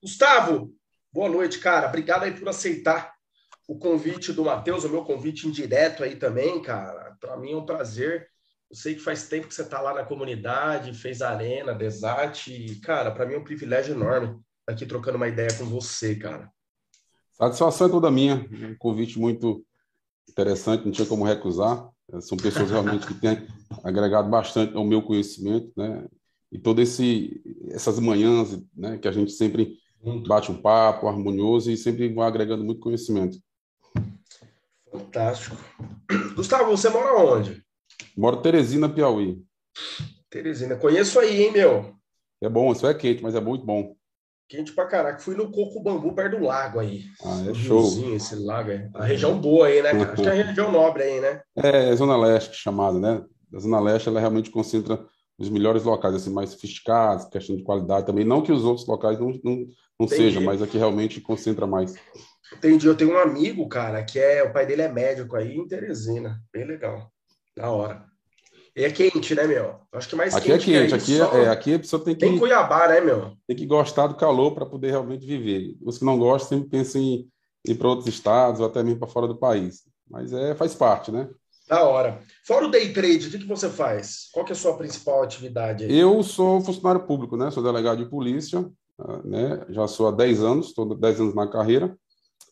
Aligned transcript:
Gustavo, 0.00 0.72
boa 1.12 1.28
noite, 1.28 1.58
cara. 1.58 1.88
Obrigado 1.88 2.22
aí 2.22 2.32
por 2.32 2.48
aceitar 2.48 3.12
o 3.66 3.76
convite 3.76 4.32
do 4.32 4.44
Matheus, 4.44 4.84
o 4.84 4.88
meu 4.88 5.04
convite 5.04 5.48
indireto 5.48 6.04
aí 6.04 6.14
também, 6.14 6.62
cara. 6.62 7.16
Para 7.20 7.36
mim 7.36 7.52
é 7.52 7.56
um 7.56 7.66
prazer. 7.66 8.28
Eu 8.70 8.76
sei 8.76 8.94
que 8.94 9.00
faz 9.00 9.28
tempo 9.28 9.48
que 9.48 9.54
você 9.54 9.62
está 9.62 9.80
lá 9.80 9.92
na 9.92 10.04
comunidade, 10.04 10.94
fez 10.94 11.20
arena, 11.20 11.74
Desate, 11.74 12.78
cara, 12.80 13.10
para 13.10 13.26
mim 13.26 13.34
é 13.34 13.38
um 13.38 13.44
privilégio 13.44 13.94
enorme 13.94 14.28
estar 14.60 14.72
aqui 14.72 14.86
trocando 14.86 15.16
uma 15.16 15.28
ideia 15.28 15.52
com 15.58 15.64
você, 15.64 16.14
cara. 16.14 16.48
Satisfação 17.32 17.88
é 17.88 17.90
toda 17.90 18.10
minha. 18.10 18.36
Um 18.36 18.76
convite 18.78 19.18
muito 19.18 19.64
interessante, 20.28 20.84
não 20.84 20.92
tinha 20.92 21.08
como 21.08 21.24
recusar. 21.24 21.88
São 22.20 22.38
pessoas 22.38 22.70
realmente 22.70 23.06
que 23.06 23.14
têm 23.14 23.46
agregado 23.82 24.28
bastante 24.28 24.76
ao 24.76 24.84
meu 24.84 25.02
conhecimento, 25.02 25.72
né? 25.76 26.06
E 26.50 26.58
todas 26.58 26.98
essas 27.70 27.98
manhãs, 27.98 28.58
né, 28.74 28.96
que 28.96 29.06
a 29.06 29.12
gente 29.12 29.32
sempre 29.32 29.76
bate 30.26 30.50
um 30.50 30.60
papo 30.60 31.08
harmonioso 31.08 31.70
e 31.70 31.76
sempre 31.76 32.12
vai 32.12 32.28
agregando 32.28 32.64
muito 32.64 32.80
conhecimento. 32.80 33.38
Fantástico. 34.90 35.56
Gustavo, 36.34 36.70
você 36.70 36.88
mora 36.88 37.16
onde? 37.16 37.62
Moro 38.16 38.38
em 38.38 38.42
Teresina, 38.42 38.88
Piauí. 38.88 39.42
Teresina, 40.30 40.76
conheço 40.76 41.18
aí, 41.20 41.44
hein, 41.44 41.52
meu? 41.52 41.94
É 42.40 42.48
bom, 42.48 42.72
isso 42.72 42.86
é 42.86 42.94
quente, 42.94 43.22
mas 43.22 43.34
é 43.34 43.40
muito 43.40 43.64
bom. 43.64 43.94
Quente 44.48 44.72
pra 44.72 44.86
caraca. 44.86 45.18
Fui 45.18 45.34
no 45.34 45.50
Coco 45.50 45.82
Bambu, 45.82 46.14
perto 46.14 46.38
do 46.38 46.44
lago 46.44 46.80
aí. 46.80 47.04
Ah, 47.22 47.50
é 47.50 47.54
show. 47.54 47.80
Riozinho, 47.80 48.16
esse 48.16 48.34
lago 48.34 48.70
aí. 48.70 48.88
A 48.94 49.04
região 49.04 49.38
boa 49.38 49.66
aí, 49.66 49.82
né, 49.82 49.90
cara? 49.92 50.12
Acho 50.12 50.22
que 50.22 50.28
é 50.28 50.32
a 50.32 50.44
região 50.46 50.72
nobre 50.72 51.02
aí, 51.02 51.20
né? 51.20 51.42
É, 51.56 51.94
Zona 51.94 52.16
Leste 52.16 52.56
chamada, 52.56 52.98
né? 52.98 53.22
A 53.54 53.58
Zona 53.58 53.78
Leste, 53.78 54.08
ela 54.08 54.20
realmente 54.20 54.50
concentra 54.50 55.04
os 55.38 55.48
melhores 55.48 55.84
locais, 55.84 56.14
assim, 56.14 56.30
mais 56.30 56.50
sofisticados, 56.50 57.26
questão 57.26 57.56
de 57.56 57.62
qualidade 57.62 58.06
também. 58.06 58.24
Não 58.24 58.42
que 58.42 58.50
os 58.50 58.64
outros 58.64 58.86
locais 58.86 59.18
não, 59.20 59.32
não, 59.44 59.66
não 60.00 60.08
sejam, 60.08 60.42
mas 60.42 60.60
aqui 60.60 60.76
realmente 60.76 61.20
concentra 61.20 61.66
mais. 61.66 61.94
Entendi. 62.52 62.86
Eu 62.86 62.96
tenho 62.96 63.12
um 63.12 63.18
amigo, 63.18 63.68
cara, 63.68 64.02
que 64.02 64.18
é. 64.18 64.42
O 64.42 64.52
pai 64.52 64.66
dele 64.66 64.82
é 64.82 64.88
médico 64.88 65.36
aí 65.36 65.56
em 65.56 65.68
Teresina. 65.68 66.40
Bem 66.52 66.66
legal. 66.66 67.12
Da 67.56 67.70
hora. 67.70 68.04
E 68.74 68.84
é 68.84 68.90
quente, 68.90 69.34
né, 69.34 69.46
meu? 69.46 69.76
Acho 69.92 70.08
que 70.08 70.16
mais 70.16 70.34
aqui 70.34 70.52
é 70.52 70.58
quente. 70.58 70.74
é 70.74 70.80
quente, 70.82 70.94
aqui, 70.94 71.20
é, 71.20 71.44
é, 71.44 71.48
aqui 71.48 71.74
a 71.74 71.78
pessoa 71.78 72.04
tem 72.04 72.14
que. 72.14 72.20
Tem 72.20 72.38
Cuiabá, 72.38 72.88
né, 72.88 73.00
meu? 73.00 73.32
Tem 73.46 73.56
que 73.56 73.66
gostar 73.66 74.06
do 74.06 74.16
calor 74.16 74.54
para 74.54 74.66
poder 74.66 74.90
realmente 74.90 75.26
viver. 75.26 75.76
Os 75.82 75.98
que 75.98 76.04
não 76.04 76.18
gostam 76.18 76.58
sempre 76.58 76.70
pensam 76.70 77.00
em 77.00 77.28
ir 77.66 77.74
para 77.74 77.88
outros 77.88 78.06
estados 78.06 78.60
ou 78.60 78.66
até 78.66 78.82
mesmo 78.82 79.00
para 79.00 79.08
fora 79.08 79.26
do 79.26 79.36
país. 79.36 79.82
Mas 80.08 80.32
é, 80.32 80.54
faz 80.54 80.74
parte, 80.74 81.10
né? 81.10 81.28
Da 81.68 81.82
hora. 81.82 82.20
Fora 82.46 82.66
o 82.66 82.70
day 82.70 82.92
trade, 82.92 83.28
o 83.28 83.30
que, 83.30 83.38
que 83.38 83.46
você 83.46 83.68
faz? 83.68 84.28
Qual 84.32 84.46
é 84.46 84.52
a 84.52 84.54
sua 84.54 84.76
principal 84.76 85.22
atividade 85.22 85.84
aí? 85.84 85.98
Eu 85.98 86.22
sou 86.22 86.62
funcionário 86.62 87.06
público, 87.06 87.36
né? 87.36 87.50
Sou 87.50 87.62
delegado 87.62 88.02
de 88.02 88.08
polícia, 88.08 88.66
ah, 88.98 89.20
né? 89.22 89.66
Já 89.68 89.86
sou 89.86 90.08
há 90.08 90.10
10 90.10 90.42
anos, 90.42 90.68
estou 90.68 90.94
10 90.94 91.20
anos 91.20 91.34
na 91.34 91.46
carreira. 91.46 91.94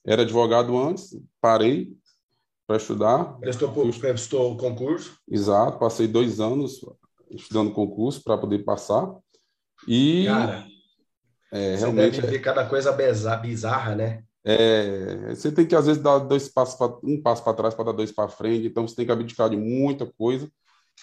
Era 0.04 0.22
advogado 0.22 0.76
antes, 0.78 1.18
parei 1.40 1.96
para 2.66 2.76
estudar. 2.76 3.38
Prestou, 3.38 3.72
prestou 3.98 4.56
concurso? 4.56 5.16
Exato, 5.28 5.78
passei 5.78 6.06
dois 6.06 6.38
anos 6.38 6.84
estudando 7.30 7.72
concurso 7.72 8.22
para 8.22 8.36
poder 8.36 8.64
passar. 8.64 9.10
E. 9.88 10.26
Cara, 10.26 10.66
é, 11.52 11.76
realmente. 11.76 12.20
Deve 12.20 12.32
ver 12.32 12.40
cada 12.40 12.66
coisa 12.66 12.92
bizarra, 12.92 13.94
né? 13.94 14.25
É, 14.48 15.34
você 15.34 15.50
tem 15.50 15.66
que, 15.66 15.74
às 15.74 15.86
vezes, 15.86 16.00
dar 16.00 16.18
dois 16.20 16.48
passos 16.48 16.76
pra, 16.76 16.86
um 17.02 17.20
passo 17.20 17.42
para 17.42 17.52
trás 17.52 17.74
para 17.74 17.86
dar 17.86 17.92
dois 17.92 18.12
para 18.12 18.28
frente, 18.28 18.68
então 18.68 18.86
você 18.86 18.94
tem 18.94 19.04
que 19.04 19.10
abdicar 19.10 19.50
de 19.50 19.56
muita 19.56 20.06
coisa. 20.16 20.48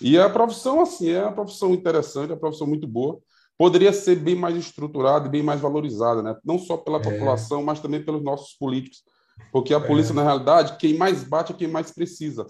E 0.01 0.17
a 0.17 0.29
profissão, 0.29 0.79
assim, 0.79 1.09
é 1.09 1.21
uma 1.21 1.33
profissão 1.33 1.73
interessante, 1.73 2.29
é 2.29 2.33
uma 2.33 2.39
profissão 2.39 2.65
muito 2.65 2.87
boa. 2.87 3.19
Poderia 3.57 3.91
ser 3.91 4.15
bem 4.15 4.33
mais 4.33 4.55
estruturada 4.55 5.27
e 5.27 5.29
bem 5.29 5.43
mais 5.43 5.59
valorizada, 5.59 6.23
né? 6.23 6.37
não 6.43 6.57
só 6.57 6.77
pela 6.77 6.99
é. 6.99 7.03
população, 7.03 7.61
mas 7.61 7.81
também 7.81 8.03
pelos 8.03 8.23
nossos 8.23 8.53
políticos. 8.53 9.03
Porque 9.51 9.73
a 9.73 9.79
polícia, 9.79 10.13
é. 10.13 10.15
na 10.15 10.23
realidade, 10.23 10.77
quem 10.77 10.97
mais 10.97 11.23
bate 11.23 11.51
é 11.51 11.55
quem 11.55 11.67
mais 11.67 11.91
precisa. 11.91 12.47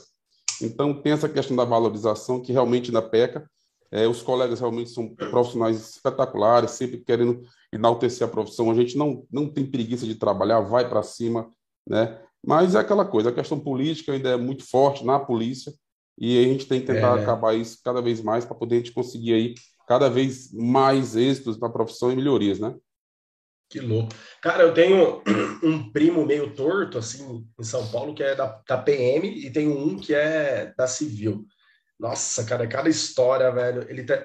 Então, 0.61 0.93
tem 0.93 1.11
essa 1.11 1.27
questão 1.27 1.57
da 1.57 1.65
valorização 1.65 2.39
que 2.39 2.53
realmente 2.53 2.89
ainda 2.89 3.01
peca. 3.01 3.49
É, 3.91 4.07
os 4.07 4.21
colegas 4.21 4.59
realmente 4.59 4.91
são 4.91 5.09
profissionais 5.09 5.95
espetaculares, 5.95 6.71
sempre 6.71 6.99
querendo 6.99 7.41
enaltecer 7.73 8.27
a 8.27 8.31
profissão. 8.31 8.69
A 8.71 8.75
gente 8.75 8.97
não, 8.97 9.25
não 9.31 9.49
tem 9.49 9.65
preguiça 9.65 10.05
de 10.05 10.15
trabalhar, 10.15 10.61
vai 10.61 10.87
para 10.87 11.03
cima, 11.03 11.49
né? 11.87 12.19
Mas 12.45 12.75
é 12.75 12.79
aquela 12.79 13.05
coisa, 13.05 13.29
a 13.29 13.33
questão 13.33 13.59
política 13.59 14.11
ainda 14.11 14.29
é 14.29 14.37
muito 14.37 14.69
forte 14.69 15.05
na 15.05 15.17
polícia 15.19 15.73
e 16.17 16.37
a 16.37 16.43
gente 16.43 16.67
tem 16.67 16.81
que 16.81 16.87
tentar 16.87 17.17
é. 17.17 17.23
acabar 17.23 17.55
isso 17.55 17.79
cada 17.83 18.01
vez 18.01 18.21
mais 18.21 18.45
para 18.45 18.55
poder 18.55 18.75
a 18.75 18.77
gente 18.79 18.91
conseguir 18.91 19.33
aí 19.33 19.55
cada 19.87 20.09
vez 20.09 20.51
mais 20.53 21.15
êxitos 21.15 21.59
na 21.59 21.69
profissão 21.69 22.11
e 22.11 22.15
melhorias, 22.15 22.59
né? 22.59 22.75
Que 23.69 23.79
louco. 23.79 24.13
Cara, 24.41 24.63
eu 24.63 24.73
tenho 24.73 25.21
um 25.63 25.91
primo 25.91 26.25
meio 26.25 26.53
torto, 26.53 26.97
assim, 26.97 27.47
em 27.59 27.63
São 27.63 27.89
Paulo, 27.89 28.13
que 28.13 28.21
é 28.21 28.35
da, 28.35 28.61
da 28.67 28.77
PM, 28.77 29.27
e 29.27 29.51
tenho 29.51 29.75
um 29.75 29.97
que 29.97 30.13
é 30.13 30.73
da 30.77 30.85
Civil. 30.85 31.45
Nossa, 32.03 32.43
cara, 32.43 32.67
cada 32.67 32.89
história, 32.89 33.49
velho. 33.49 33.85
Ele 33.89 34.03
tá... 34.03 34.21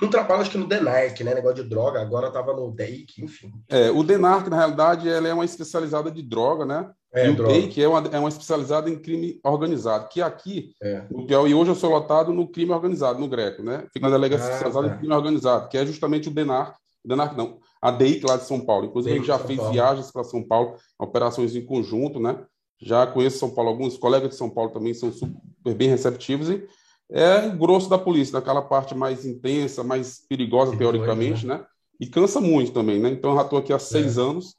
não 0.00 0.08
trabalha, 0.08 0.42
acho 0.42 0.50
que 0.52 0.58
no 0.58 0.68
Denarc, 0.68 1.24
né? 1.24 1.34
Negócio 1.34 1.64
de 1.64 1.68
droga, 1.68 2.00
agora 2.00 2.30
tava 2.30 2.52
no 2.52 2.70
DEIC, 2.70 3.20
enfim. 3.20 3.52
É, 3.68 3.90
o 3.90 4.04
Denarc, 4.04 4.48
na 4.48 4.56
realidade, 4.56 5.08
ela 5.08 5.26
é 5.26 5.34
uma 5.34 5.44
especializada 5.44 6.08
de 6.08 6.22
droga, 6.22 6.64
né? 6.64 6.88
É, 7.12 7.26
e 7.26 7.30
o 7.30 7.46
DEIC 7.48 7.82
é 7.82 7.88
uma, 7.88 7.98
é 8.12 8.18
uma 8.20 8.28
especializada 8.28 8.88
em 8.88 8.96
crime 8.96 9.40
organizado, 9.42 10.06
que 10.08 10.22
aqui, 10.22 10.70
é. 10.80 11.02
no 11.10 11.26
Piauí, 11.26 11.52
hoje 11.52 11.72
eu 11.72 11.74
sou 11.74 11.90
lotado 11.90 12.32
no 12.32 12.46
crime 12.46 12.70
organizado, 12.70 13.18
no 13.18 13.26
Greco, 13.26 13.60
né? 13.60 13.88
Fica 13.92 14.06
na 14.06 14.16
delegacia 14.16 14.46
ah, 14.46 14.50
especializada 14.50 14.88
tá. 14.88 14.94
em 14.94 14.98
crime 14.98 15.14
organizado, 15.14 15.68
que 15.68 15.76
é 15.76 15.84
justamente 15.84 16.28
o 16.28 16.32
Denarc, 16.32 16.76
Denarc 17.04 17.36
não, 17.36 17.58
a 17.82 17.90
DEIC 17.90 18.24
lá 18.24 18.36
de 18.36 18.44
São 18.44 18.60
Paulo. 18.60 18.86
Inclusive, 18.86 19.14
a 19.14 19.18
gente 19.18 19.26
já 19.26 19.38
fez 19.40 19.58
Paulo. 19.58 19.72
viagens 19.72 20.12
para 20.12 20.22
São 20.22 20.44
Paulo, 20.46 20.76
operações 20.96 21.56
em 21.56 21.66
conjunto, 21.66 22.20
né? 22.20 22.38
Já 22.80 23.04
conheço 23.04 23.38
São 23.38 23.50
Paulo, 23.50 23.70
alguns 23.70 23.98
colegas 23.98 24.30
de 24.30 24.36
São 24.36 24.48
Paulo 24.48 24.70
também 24.70 24.94
são 24.94 25.10
super 25.10 25.74
bem 25.74 25.88
receptivos 25.88 26.48
e 26.50 26.64
é 27.10 27.46
o 27.46 27.56
grosso 27.56 27.88
da 27.88 27.98
polícia, 27.98 28.32
daquela 28.32 28.62
parte 28.62 28.94
mais 28.94 29.24
intensa, 29.24 29.84
mais 29.84 30.20
perigosa, 30.28 30.76
teoricamente, 30.76 31.46
né? 31.46 31.58
né? 31.58 31.66
E 32.00 32.06
cansa 32.06 32.40
muito 32.40 32.72
também, 32.72 33.00
né? 33.00 33.10
Então, 33.10 33.30
eu 33.30 33.36
já 33.36 33.42
estou 33.42 33.58
aqui 33.58 33.72
há 33.72 33.78
seis 33.78 34.18
é. 34.18 34.20
anos, 34.20 34.56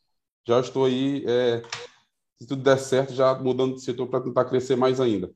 já 0.47 0.59
estou 0.59 0.85
aí, 0.85 1.23
é, 1.27 1.61
se 2.39 2.47
tudo 2.47 2.63
der 2.63 2.79
certo, 2.79 3.13
já 3.13 3.35
mudando 3.35 3.75
de 3.75 3.81
setor 3.81 4.07
para 4.07 4.21
tentar 4.21 4.45
crescer 4.45 4.75
mais 4.75 4.99
ainda. 4.99 5.29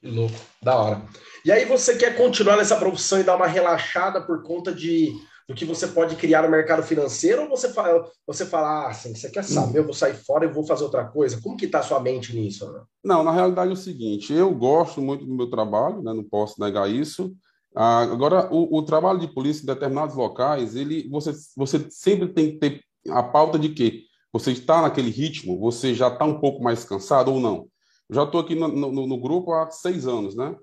Que 0.00 0.08
louco, 0.08 0.34
da 0.62 0.76
hora. 0.76 1.02
E 1.44 1.50
aí, 1.50 1.64
você 1.64 1.96
quer 1.96 2.16
continuar 2.16 2.56
nessa 2.56 2.76
profissão 2.76 3.18
e 3.18 3.24
dar 3.24 3.36
uma 3.36 3.46
relaxada 3.46 4.20
por 4.20 4.42
conta 4.42 4.72
de 4.72 5.12
do 5.48 5.54
que 5.54 5.64
você 5.64 5.86
pode 5.86 6.16
criar 6.16 6.42
no 6.42 6.50
mercado 6.50 6.82
financeiro, 6.82 7.42
ou 7.42 7.48
você 7.48 7.72
fala, 7.72 8.04
você 8.26 8.44
fala 8.44 8.86
ah, 8.86 8.88
assim, 8.88 9.14
você 9.14 9.30
quer 9.30 9.44
saber, 9.44 9.78
eu 9.78 9.84
vou 9.84 9.94
sair 9.94 10.14
fora 10.14 10.44
e 10.44 10.52
vou 10.52 10.66
fazer 10.66 10.82
outra 10.82 11.04
coisa? 11.04 11.40
Como 11.40 11.56
que 11.56 11.66
está 11.66 11.78
a 11.78 11.84
sua 11.84 12.00
mente 12.00 12.34
nisso? 12.34 12.70
Né? 12.72 12.80
Não, 13.04 13.22
na 13.22 13.30
realidade 13.30 13.70
é 13.70 13.74
o 13.74 13.76
seguinte, 13.76 14.32
eu 14.32 14.52
gosto 14.52 15.00
muito 15.00 15.24
do 15.24 15.34
meu 15.34 15.48
trabalho, 15.48 16.02
né, 16.02 16.12
não 16.12 16.24
posso 16.24 16.60
negar 16.60 16.90
isso. 16.90 17.32
Ah, 17.76 18.00
agora, 18.00 18.52
o, 18.52 18.78
o, 18.78 18.82
trabalho 18.82 19.20
de 19.20 19.28
polícia 19.28 19.62
em 19.62 19.66
determinados 19.66 20.16
locais, 20.16 20.74
ele, 20.74 21.08
você, 21.08 21.32
você 21.56 21.86
sempre 21.90 22.28
tem 22.28 22.52
que 22.52 22.58
ter 22.58 22.80
a 23.10 23.22
pauta 23.22 23.58
de 23.58 23.68
que 23.68 24.04
você 24.32 24.50
está 24.50 24.82
naquele 24.82 25.10
ritmo, 25.10 25.60
você 25.60 25.94
já 25.94 26.08
está 26.08 26.24
um 26.24 26.40
pouco 26.40 26.62
mais 26.62 26.84
cansado 26.84 27.32
ou 27.32 27.38
não. 27.38 27.68
Eu 28.08 28.16
já 28.16 28.24
estou 28.24 28.40
aqui 28.40 28.54
no, 28.54 28.68
no, 28.68 29.06
no 29.06 29.20
grupo 29.20 29.52
há 29.52 29.70
seis 29.70 30.06
anos, 30.06 30.34
né? 30.34 30.56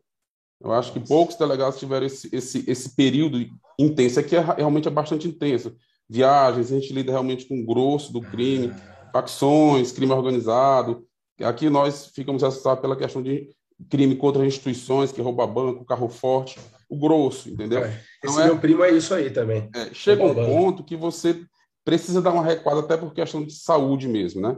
Eu 0.64 0.72
acho 0.72 0.94
que 0.94 1.00
poucos 1.00 1.36
delegados 1.36 1.78
tiveram 1.78 2.06
esse, 2.06 2.34
esse, 2.34 2.64
esse 2.66 2.96
período 2.96 3.46
intenso. 3.78 4.20
Aqui 4.20 4.36
é, 4.36 4.40
realmente 4.40 4.88
é 4.88 4.92
bastante 4.92 5.28
intenso. 5.28 5.76
Viagens, 6.10 6.72
a 6.72 6.80
gente 6.80 6.94
lida 6.94 7.12
realmente 7.12 7.46
com 7.46 7.60
o 7.60 7.66
grosso 7.66 8.14
do 8.14 8.22
crime, 8.22 8.74
facções, 9.12 9.92
crime 9.92 10.14
organizado. 10.14 11.06
Aqui 11.42 11.70
nós 11.70 12.08
ficamos 12.08 12.44
assustados 12.44 12.82
pela 12.82 12.96
questão 12.96 13.22
de 13.22 13.50
crime 13.90 14.16
contra 14.16 14.46
instituições, 14.46 15.12
que 15.12 15.22
rouba 15.22 15.46
banco, 15.46 15.84
carro 15.84 16.08
forte, 16.08 16.60
o 16.90 16.98
grosso, 16.98 17.50
entendeu? 17.50 17.84
É, 17.84 18.02
então, 18.24 18.36
meu 18.46 18.58
primo 18.58 18.84
é 18.84 18.92
isso 18.92 19.14
aí 19.14 19.30
também. 19.30 19.70
É, 19.76 19.94
chega 19.94 20.24
um 20.24 20.34
ponto 20.34 20.84
que 20.84 20.96
você 20.96 21.44
precisa 21.84 22.22
dar 22.22 22.32
uma 22.32 22.44
recuada 22.44 22.80
até 22.80 22.96
por 22.96 23.14
questão 23.14 23.44
de 23.44 23.54
saúde 23.54 24.08
mesmo, 24.08 24.42
né? 24.42 24.56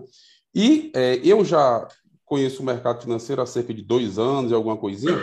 E 0.53 0.91
é, 0.93 1.19
eu 1.23 1.43
já 1.43 1.87
conheço 2.23 2.61
o 2.61 2.65
mercado 2.65 3.01
financeiro 3.01 3.41
há 3.41 3.45
cerca 3.45 3.73
de 3.73 3.81
dois 3.81 4.19
anos 4.19 4.51
e 4.51 4.53
alguma 4.53 4.77
coisinha, 4.77 5.17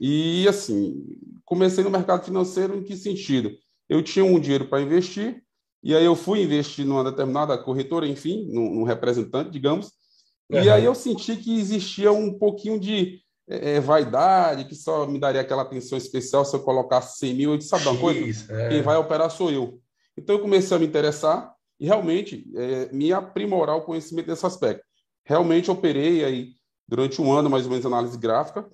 e, 0.00 0.48
assim, 0.48 1.04
comecei 1.44 1.84
no 1.84 1.90
mercado 1.90 2.24
financeiro 2.24 2.76
em 2.76 2.82
que 2.82 2.96
sentido? 2.96 3.52
Eu 3.88 4.02
tinha 4.02 4.24
um 4.24 4.40
dinheiro 4.40 4.66
para 4.66 4.80
investir, 4.80 5.42
e 5.82 5.94
aí 5.94 6.04
eu 6.04 6.16
fui 6.16 6.42
investir 6.42 6.86
numa 6.86 7.04
determinada 7.04 7.58
corretora, 7.58 8.06
enfim, 8.06 8.48
num, 8.50 8.74
num 8.76 8.82
representante, 8.84 9.50
digamos, 9.50 9.90
uhum. 10.50 10.62
e 10.62 10.70
aí 10.70 10.84
eu 10.84 10.94
senti 10.94 11.36
que 11.36 11.58
existia 11.58 12.10
um 12.10 12.38
pouquinho 12.38 12.78
de 12.78 13.20
é, 13.50 13.72
é, 13.72 13.80
vaidade, 13.80 14.64
que 14.64 14.76
só 14.76 15.06
me 15.06 15.18
daria 15.18 15.40
aquela 15.40 15.62
atenção 15.62 15.98
especial 15.98 16.44
se 16.44 16.54
eu 16.54 16.60
colocasse 16.60 17.18
100 17.18 17.34
mil. 17.34 17.50
Eu 17.50 17.56
disse, 17.58 17.70
sabe 17.70 17.88
uma 17.88 17.98
coisa? 17.98 18.52
É. 18.52 18.68
Quem 18.68 18.82
vai 18.82 18.96
operar 18.96 19.28
sou 19.28 19.50
eu. 19.50 19.80
Então 20.16 20.36
eu 20.36 20.42
comecei 20.42 20.76
a 20.76 20.80
me 20.80 20.86
interessar 20.86 21.52
e 21.78 21.86
realmente 21.86 22.48
é, 22.54 22.92
me 22.92 23.12
aprimorar 23.12 23.76
o 23.76 23.82
conhecimento 23.82 24.26
desse 24.26 24.46
aspecto. 24.46 24.84
Realmente 25.24 25.68
operei 25.68 26.24
aí 26.24 26.52
durante 26.86 27.20
um 27.20 27.32
ano, 27.32 27.50
mais 27.50 27.64
ou 27.64 27.70
menos, 27.70 27.84
análise 27.84 28.16
gráfica, 28.16 28.68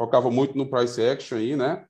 focava 0.00 0.30
muito 0.30 0.56
no 0.56 0.64
price 0.64 0.98
action 0.98 1.36
aí, 1.36 1.54
né? 1.54 1.84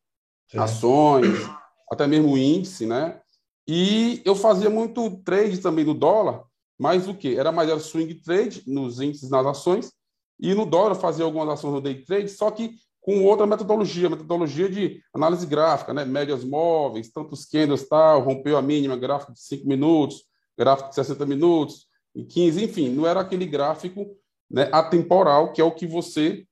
Sim. 0.50 0.58
Ações, 0.58 1.48
até 1.88 2.08
mesmo 2.08 2.36
índice, 2.36 2.84
né? 2.84 3.20
E 3.68 4.20
eu 4.24 4.34
fazia 4.34 4.68
muito 4.68 5.18
trade 5.18 5.58
também 5.58 5.84
no 5.84 5.94
dólar, 5.94 6.42
mas 6.76 7.06
o 7.06 7.14
que? 7.14 7.36
Era 7.36 7.52
mais 7.52 7.70
era 7.70 7.78
swing 7.78 8.12
trade 8.16 8.64
nos 8.66 9.00
índices 9.00 9.30
nas 9.30 9.46
ações, 9.46 9.92
e 10.40 10.52
no 10.54 10.66
dólar 10.66 10.90
eu 10.90 11.00
fazia 11.00 11.24
algumas 11.24 11.48
ações 11.50 11.72
no 11.72 11.80
day 11.80 12.04
trade, 12.04 12.28
só 12.30 12.50
que 12.50 12.74
com 13.00 13.24
outra 13.24 13.46
metodologia, 13.46 14.10
metodologia 14.10 14.68
de 14.68 15.00
análise 15.14 15.46
gráfica, 15.46 15.94
né? 15.94 16.04
médias 16.04 16.42
móveis, 16.42 17.12
tantos 17.12 17.46
candles, 17.46 17.88
tal, 17.88 18.22
rompeu 18.22 18.56
a 18.56 18.62
mínima, 18.62 18.96
gráfico 18.96 19.32
de 19.32 19.40
5 19.40 19.68
minutos, 19.68 20.24
gráfico 20.58 20.88
de 20.88 20.96
60 20.96 21.24
minutos, 21.26 21.86
e 22.12 22.24
15, 22.24 22.64
enfim, 22.64 22.88
não 22.88 23.06
era 23.06 23.20
aquele 23.20 23.46
gráfico 23.46 24.16
né, 24.50 24.68
atemporal, 24.72 25.52
que 25.52 25.60
é 25.60 25.64
o 25.64 25.70
que 25.70 25.86
você, 25.86 26.44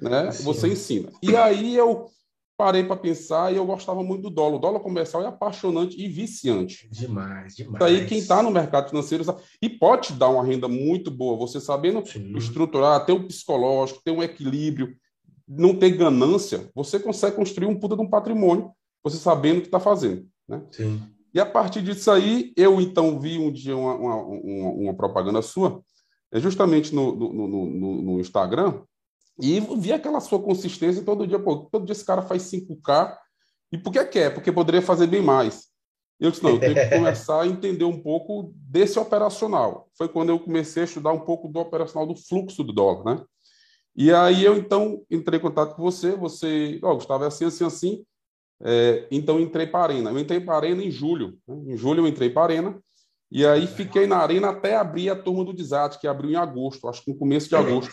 né, 0.00 0.30
você 0.42 0.68
ensina. 0.68 1.10
E 1.22 1.34
aí 1.36 1.76
eu 1.76 2.10
parei 2.56 2.82
para 2.82 2.96
pensar 2.96 3.52
e 3.52 3.56
eu 3.56 3.66
gostava 3.66 4.02
muito 4.02 4.22
do 4.22 4.30
dólar. 4.30 4.56
O 4.56 4.60
dólar 4.60 4.80
comercial 4.80 5.22
é 5.22 5.26
apaixonante 5.26 6.00
e 6.00 6.08
viciante. 6.08 6.88
Demais, 6.90 7.54
demais. 7.54 7.78
Daí 7.78 8.06
quem 8.06 8.18
está 8.18 8.42
no 8.42 8.50
mercado 8.50 8.88
financeiro 8.88 9.24
sabe, 9.24 9.42
e 9.60 9.68
pode 9.68 10.08
te 10.08 10.12
dar 10.14 10.28
uma 10.28 10.44
renda 10.44 10.66
muito 10.66 11.10
boa, 11.10 11.36
você 11.36 11.60
sabendo 11.60 12.04
Sim. 12.06 12.36
estruturar, 12.36 13.04
ter 13.04 13.12
um 13.12 13.26
psicológico, 13.26 14.00
ter 14.02 14.10
um 14.10 14.22
equilíbrio, 14.22 14.96
não 15.46 15.76
ter 15.76 15.90
ganância, 15.90 16.70
você 16.74 16.98
consegue 16.98 17.36
construir 17.36 17.66
um 17.66 17.78
puta 17.78 17.94
de 17.94 18.02
um 18.02 18.08
patrimônio, 18.08 18.70
você 19.04 19.16
sabendo 19.16 19.58
o 19.58 19.60
que 19.60 19.68
está 19.68 19.78
fazendo. 19.78 20.26
Né? 20.48 20.62
Sim. 20.70 21.00
E 21.32 21.38
a 21.38 21.44
partir 21.46 21.82
disso 21.82 22.10
aí, 22.10 22.52
eu 22.56 22.80
então 22.80 23.20
vi 23.20 23.38
um 23.38 23.52
dia 23.52 23.76
uma, 23.76 23.94
uma, 23.94 24.16
uma, 24.16 24.70
uma 24.70 24.94
propaganda 24.94 25.42
sua, 25.42 25.82
é 26.32 26.40
justamente 26.40 26.94
no, 26.94 27.14
no, 27.14 27.48
no, 27.48 28.02
no, 28.02 28.20
Instagram, 28.20 28.80
e 29.40 29.60
vi 29.60 29.92
aquela 29.92 30.20
sua 30.20 30.40
consistência 30.40 31.02
todo 31.02 31.26
dia. 31.26 31.38
Pô, 31.38 31.68
todo 31.70 31.84
dia 31.84 31.92
esse 31.92 32.04
cara 32.04 32.22
faz 32.22 32.42
5K, 32.44 33.16
e 33.72 33.78
por 33.78 33.92
que 33.92 34.04
quer? 34.04 34.32
Porque 34.32 34.52
poderia 34.52 34.82
fazer 34.82 35.06
bem 35.06 35.22
mais. 35.22 35.66
Eu 36.18 36.30
disse, 36.30 36.42
não, 36.42 36.52
eu 36.52 36.60
tenho 36.60 36.74
que 36.74 36.88
começar 36.96 37.42
a 37.42 37.46
entender 37.46 37.84
um 37.84 38.00
pouco 38.00 38.52
desse 38.54 38.98
operacional. 38.98 39.88
Foi 39.96 40.08
quando 40.08 40.30
eu 40.30 40.38
comecei 40.38 40.82
a 40.82 40.86
estudar 40.86 41.12
um 41.12 41.20
pouco 41.20 41.48
do 41.48 41.60
operacional 41.60 42.06
do 42.06 42.16
fluxo 42.16 42.64
do 42.64 42.72
dólar, 42.72 43.04
né? 43.04 43.24
E 43.94 44.12
aí 44.12 44.44
eu, 44.44 44.56
então, 44.56 45.02
entrei 45.10 45.38
em 45.38 45.42
contato 45.42 45.74
com 45.74 45.82
você, 45.82 46.14
você, 46.14 46.78
ó, 46.82 46.92
oh, 46.92 46.94
Gustavo, 46.96 47.24
é 47.24 47.28
assim, 47.28 47.46
assim, 47.46 47.64
assim, 47.64 48.04
é, 48.62 49.06
então 49.10 49.40
entrei 49.40 49.66
para 49.66 49.80
a 49.80 49.82
Arena. 49.84 50.10
Eu 50.10 50.18
entrei 50.18 50.40
para 50.40 50.54
a 50.54 50.56
Arena 50.58 50.82
em 50.82 50.90
julho. 50.90 51.38
Né? 51.46 51.74
Em 51.74 51.76
julho 51.76 52.02
eu 52.02 52.06
entrei 52.06 52.30
para 52.30 52.42
a 52.42 52.44
Arena. 52.44 52.82
E 53.30 53.44
aí 53.44 53.66
fiquei 53.66 54.06
na 54.06 54.18
Arena 54.18 54.50
até 54.50 54.76
abrir 54.76 55.10
a 55.10 55.16
turma 55.16 55.44
do 55.44 55.52
Desate, 55.52 55.98
que 55.98 56.06
abriu 56.06 56.30
em 56.30 56.36
agosto, 56.36 56.88
acho 56.88 57.02
que 57.02 57.10
no 57.10 57.18
começo 57.18 57.48
de 57.48 57.56
agosto. 57.56 57.92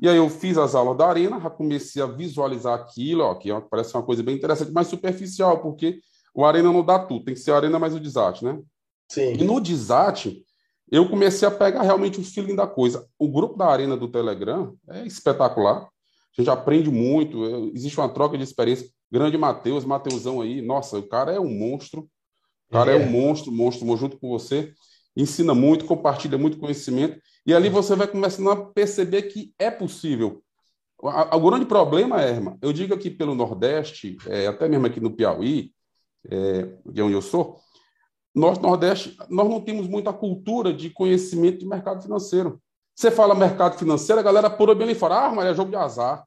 E 0.00 0.08
aí 0.08 0.16
eu 0.16 0.28
fiz 0.28 0.58
as 0.58 0.74
aulas 0.74 0.96
da 0.96 1.06
Arena, 1.06 1.40
já 1.40 1.48
comecei 1.48 2.02
a 2.02 2.06
visualizar 2.06 2.74
aquilo, 2.74 3.22
ó, 3.24 3.34
que 3.34 3.50
é 3.50 3.60
parece 3.60 3.94
uma 3.94 4.02
coisa 4.02 4.22
bem 4.22 4.36
interessante, 4.36 4.72
mas 4.72 4.88
superficial, 4.88 5.60
porque 5.60 6.00
o 6.34 6.44
Arena 6.44 6.72
não 6.72 6.84
dá 6.84 6.98
tudo, 6.98 7.24
tem 7.24 7.34
que 7.34 7.40
ser 7.40 7.52
a 7.52 7.56
Arena 7.56 7.78
mais 7.78 7.94
o 7.94 8.00
Desate, 8.00 8.44
né? 8.44 8.60
Sim. 9.08 9.34
E 9.34 9.44
no 9.44 9.60
Desate, 9.60 10.44
eu 10.90 11.08
comecei 11.08 11.46
a 11.46 11.50
pegar 11.50 11.82
realmente 11.82 12.20
o 12.20 12.24
feeling 12.24 12.56
da 12.56 12.66
coisa. 12.66 13.06
O 13.18 13.28
grupo 13.28 13.56
da 13.56 13.66
Arena 13.66 13.96
do 13.96 14.08
Telegram 14.08 14.76
é 14.88 15.06
espetacular. 15.06 15.88
A 16.36 16.40
gente 16.40 16.50
aprende 16.50 16.90
muito, 16.90 17.72
existe 17.74 17.98
uma 17.98 18.08
troca 18.08 18.36
de 18.36 18.42
experiência. 18.42 18.88
Grande 19.10 19.38
Matheus, 19.38 19.84
Mateusão 19.84 20.40
aí, 20.40 20.60
nossa, 20.60 20.98
o 20.98 21.02
cara 21.02 21.32
é 21.32 21.38
um 21.38 21.48
monstro. 21.48 22.08
O 22.68 22.72
cara 22.72 22.90
é, 22.90 23.00
é 23.00 23.06
um 23.06 23.08
monstro, 23.08 23.52
monstro, 23.52 23.96
junto 23.96 24.18
com 24.18 24.28
você. 24.28 24.72
Ensina 25.16 25.54
muito, 25.54 25.84
compartilha 25.84 26.36
muito 26.36 26.58
conhecimento. 26.58 27.20
E 27.46 27.54
ali 27.54 27.68
você 27.68 27.94
vai 27.94 28.06
começando 28.06 28.50
a 28.50 28.56
perceber 28.56 29.22
que 29.22 29.54
é 29.58 29.70
possível. 29.70 30.42
O, 30.98 31.50
grande 31.50 31.66
problema, 31.66 32.22
Erma, 32.22 32.56
eu 32.62 32.72
digo 32.72 32.94
aqui 32.94 33.10
pelo 33.10 33.34
Nordeste, 33.34 34.16
é, 34.26 34.46
até 34.46 34.68
mesmo 34.68 34.86
aqui 34.86 35.00
no 35.00 35.14
Piauí, 35.14 35.72
é, 36.30 36.62
de 36.86 37.02
onde 37.02 37.12
eu 37.12 37.20
sou, 37.20 37.60
Norte 38.34 38.62
Nordeste, 38.62 39.16
nós 39.28 39.48
não 39.48 39.60
temos 39.60 39.86
muita 39.86 40.12
cultura 40.12 40.72
de 40.72 40.90
conhecimento 40.90 41.58
de 41.58 41.66
mercado 41.66 42.02
financeiro. 42.02 42.60
Você 42.94 43.10
fala 43.10 43.34
mercado 43.34 43.78
financeiro, 43.78 44.20
a 44.20 44.24
galera 44.24 44.50
pula 44.50 44.74
bem 44.74 44.88
ali 44.88 44.94
fora. 44.94 45.26
Ah, 45.26 45.30
mas 45.30 45.46
é 45.46 45.54
jogo 45.54 45.70
de 45.70 45.76
azar. 45.76 46.24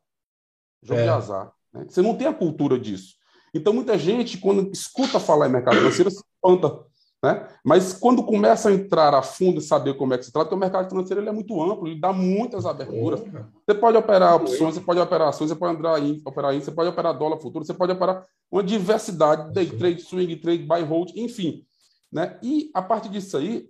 Jogo 0.82 1.00
é. 1.00 1.04
de 1.04 1.10
azar. 1.10 1.52
Né? 1.74 1.86
Você 1.90 2.02
não 2.02 2.16
tem 2.16 2.28
a 2.28 2.34
cultura 2.34 2.80
disso. 2.80 3.16
Então, 3.54 3.74
muita 3.74 3.98
gente, 3.98 4.38
quando 4.38 4.72
escuta 4.72 5.20
falar 5.20 5.48
em 5.48 5.52
mercado 5.52 5.78
financeiro, 5.78 6.12
se 6.12 6.22
espanta. 6.22 6.86
Né? 7.24 7.48
Mas 7.64 7.94
quando 7.94 8.24
começa 8.24 8.70
a 8.70 8.74
entrar 8.74 9.14
a 9.14 9.24
fundo 9.24 9.60
e 9.60 9.62
saber 9.62 9.96
como 9.96 10.14
é 10.14 10.18
que 10.18 10.26
se 10.26 10.32
trata, 10.32 10.46
porque 10.46 10.56
o 10.56 10.60
mercado 10.60 10.90
financeiro 10.90 11.22
ele 11.22 11.30
é 11.30 11.34
muito 11.34 11.60
amplo, 11.62 11.88
ele 11.88 12.00
dá 12.00 12.14
muitas 12.14 12.66
aberturas. 12.66 13.22
Você 13.66 13.74
pode 13.74 13.98
operar 13.98 14.36
opções, 14.36 14.76
você 14.76 14.82
pode 14.82 15.00
operar 15.00 15.30
ações, 15.30 15.50
você 15.50 15.56
pode 15.56 15.74
operar 15.74 16.04
índice, 16.04 16.22
operar 16.26 16.54
índice, 16.54 16.66
você 16.66 16.76
pode 16.76 16.90
operar 16.90 17.18
dólar 17.18 17.38
futuro, 17.38 17.66
você 17.66 17.74
pode 17.74 17.92
operar 17.92 18.24
uma 18.52 18.64
diversidade, 18.64 19.52
day 19.52 19.66
trade, 19.66 20.02
swing 20.02 20.36
trade, 20.36 20.64
buy 20.64 20.84
hold, 20.84 21.12
enfim. 21.16 21.66
Né? 22.12 22.38
E 22.44 22.70
a 22.74 22.82
partir 22.82 23.10
disso 23.10 23.36
aí, 23.36 23.68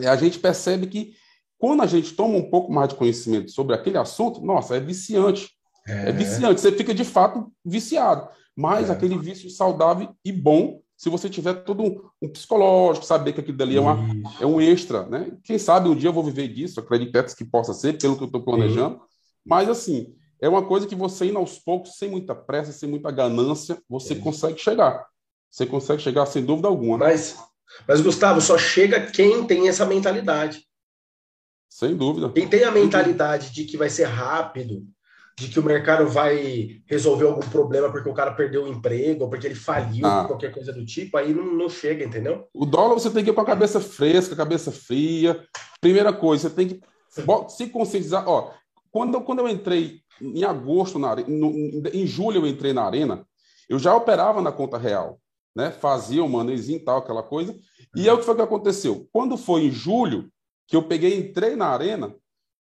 é, 0.00 0.06
a 0.06 0.16
gente 0.16 0.38
percebe 0.38 0.86
que 0.86 1.14
quando 1.58 1.82
a 1.82 1.86
gente 1.86 2.12
toma 2.12 2.36
um 2.36 2.50
pouco 2.50 2.70
mais 2.70 2.90
de 2.90 2.96
conhecimento 2.96 3.50
sobre 3.50 3.74
aquele 3.74 3.96
assunto, 3.96 4.44
nossa, 4.44 4.76
é 4.76 4.80
viciante. 4.80 5.50
É, 5.86 6.10
é 6.10 6.12
viciante, 6.12 6.60
você 6.60 6.72
fica 6.72 6.92
de 6.92 7.04
fato 7.04 7.50
viciado. 7.64 8.28
Mas 8.54 8.90
é. 8.90 8.92
aquele 8.92 9.18
vício 9.18 9.48
saudável 9.48 10.14
e 10.24 10.30
bom, 10.30 10.80
se 10.96 11.08
você 11.08 11.28
tiver 11.28 11.54
todo 11.64 11.82
um, 11.82 12.00
um 12.22 12.28
psicológico, 12.28 13.04
saber 13.04 13.32
que 13.32 13.40
aquilo 13.40 13.56
dali 13.56 13.76
é, 13.76 13.80
uma, 13.80 13.98
é 14.40 14.46
um 14.46 14.60
extra, 14.60 15.06
né? 15.06 15.36
Quem 15.42 15.58
sabe 15.58 15.88
um 15.88 15.94
dia 15.94 16.08
eu 16.08 16.12
vou 16.12 16.22
viver 16.22 16.48
disso, 16.48 16.80
acredito 16.80 17.34
que 17.36 17.44
possa 17.44 17.74
ser, 17.74 17.98
pelo 17.98 18.16
que 18.16 18.22
eu 18.22 18.26
estou 18.26 18.42
planejando. 18.42 18.96
Sim. 18.96 19.02
Mas, 19.44 19.68
assim, 19.68 20.14
é 20.40 20.48
uma 20.48 20.64
coisa 20.64 20.86
que 20.86 20.94
você 20.94 21.26
indo 21.26 21.38
aos 21.38 21.58
poucos, 21.58 21.96
sem 21.96 22.08
muita 22.08 22.34
pressa, 22.34 22.72
sem 22.72 22.88
muita 22.88 23.10
ganância, 23.10 23.82
você 23.88 24.14
consegue 24.14 24.58
chegar. 24.58 25.04
Você 25.50 25.66
consegue 25.66 26.00
chegar 26.00 26.26
sem 26.26 26.44
dúvida 26.44 26.68
alguma. 26.68 26.98
Mas, 26.98 27.36
mas, 27.86 28.00
Gustavo, 28.00 28.40
só 28.40 28.56
chega 28.56 29.10
quem 29.10 29.44
tem 29.46 29.68
essa 29.68 29.84
mentalidade. 29.84 30.64
Sem 31.68 31.96
dúvida. 31.96 32.30
Quem 32.30 32.48
tem 32.48 32.62
a 32.62 32.70
mentalidade 32.70 33.52
de 33.52 33.64
que 33.64 33.76
vai 33.76 33.90
ser 33.90 34.04
rápido, 34.04 34.86
de 35.36 35.48
que 35.48 35.58
o 35.58 35.64
mercado 35.64 36.08
vai 36.08 36.80
resolver 36.86 37.26
algum 37.26 37.48
problema 37.48 37.90
porque 37.90 38.08
o 38.08 38.14
cara 38.14 38.32
perdeu 38.32 38.64
o 38.64 38.68
emprego, 38.68 39.24
ou 39.24 39.30
porque 39.30 39.46
ele 39.46 39.54
faliu, 39.54 40.06
ah. 40.06 40.24
qualquer 40.26 40.52
coisa 40.52 40.72
do 40.72 40.84
tipo, 40.86 41.16
aí 41.16 41.34
não, 41.34 41.44
não 41.44 41.68
chega, 41.68 42.04
entendeu? 42.04 42.46
O 42.54 42.64
dólar 42.64 42.94
você 42.94 43.10
tem 43.10 43.24
que 43.24 43.30
ir 43.30 43.34
com 43.34 43.40
a 43.40 43.46
cabeça 43.46 43.80
fresca, 43.80 44.36
cabeça 44.36 44.70
fria. 44.70 45.44
Primeira 45.80 46.12
coisa, 46.12 46.48
você 46.48 46.54
tem 46.54 46.68
que 46.68 46.80
se 47.48 47.66
conscientizar. 47.66 48.28
Ó, 48.28 48.52
quando, 48.92 49.20
quando 49.22 49.40
eu 49.40 49.48
entrei 49.48 50.00
em 50.20 50.44
agosto, 50.44 50.98
na, 50.98 51.16
no, 51.16 51.52
em 51.92 52.06
julho 52.06 52.38
eu 52.38 52.46
entrei 52.46 52.72
na 52.72 52.84
arena, 52.84 53.26
eu 53.68 53.78
já 53.78 53.94
operava 53.94 54.40
na 54.40 54.52
conta 54.52 54.78
real, 54.78 55.18
né? 55.54 55.72
Fazia 55.72 56.22
o 56.22 56.28
manezinho 56.28 56.78
e 56.78 56.84
tal, 56.84 56.98
aquela 56.98 57.22
coisa. 57.22 57.56
E 57.96 58.08
é 58.08 58.12
o 58.12 58.18
que 58.18 58.24
foi 58.24 58.36
que 58.36 58.42
aconteceu? 58.42 59.08
Quando 59.12 59.36
foi 59.36 59.62
em 59.62 59.70
julho, 59.70 60.30
que 60.66 60.76
eu 60.76 60.82
peguei, 60.82 61.18
entrei 61.18 61.56
na 61.56 61.66
arena, 61.66 62.14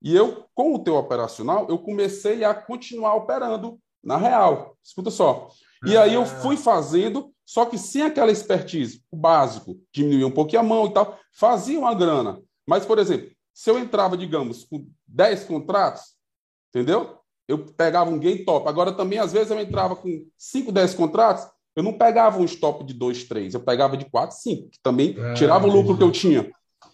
e 0.04 0.14
eu, 0.14 0.46
com 0.54 0.76
o 0.76 0.80
teu 0.80 0.96
operacional, 0.96 1.66
eu 1.70 1.80
comecei 1.80 2.44
a 2.44 2.54
continuar 2.54 3.16
operando 3.16 3.80
na 4.04 4.18
real. 4.18 4.76
Escuta 4.84 5.10
só. 5.10 5.50
E 5.86 5.98
aí 5.98 6.14
eu 6.14 6.26
fui 6.26 6.58
fazendo, 6.58 7.34
só 7.46 7.66
que 7.66 7.78
sem 7.78 8.04
aquela 8.04 8.32
expertise, 8.32 9.02
o 9.10 9.16
básico, 9.16 9.80
diminuir 9.94 10.26
um 10.26 10.32
pouquinho 10.32 10.62
a 10.62 10.64
mão 10.64 10.86
e 10.88 10.94
tal, 10.94 11.18
fazia 11.32 11.80
uma 11.80 11.94
grana. 11.94 12.42
Mas, 12.68 12.86
por 12.86 13.00
exemplo, 13.00 13.32
se 13.54 13.70
eu 13.70 13.80
entrava, 13.80 14.18
digamos, 14.18 14.66
com 14.66 14.86
10 15.08 15.46
contratos, 15.46 16.02
entendeu? 16.70 17.18
Eu 17.48 17.66
pegava 17.66 18.10
um 18.10 18.20
gain 18.20 18.44
top. 18.44 18.68
Agora 18.68 18.92
também, 18.92 19.20
às 19.20 19.32
vezes, 19.32 19.52
eu 19.52 19.60
entrava 19.60 19.96
com 19.96 20.26
5, 20.38 20.72
10 20.72 20.94
contratos, 20.96 21.46
eu 21.76 21.84
não 21.84 21.94
pegava 21.94 22.40
um 22.40 22.46
stop 22.46 22.84
de 22.84 22.94
2, 22.94 23.24
3, 23.26 23.54
eu 23.54 23.60
pegava 23.60 23.98
de 23.98 24.06
4, 24.06 24.36
5, 24.38 24.70
que 24.70 24.80
também 24.82 25.16
ah, 25.20 25.34
tirava 25.34 25.68
o 25.68 25.72
lucro 25.72 25.98
que 25.98 26.04
eu 26.04 26.12
tinha. 26.12 26.52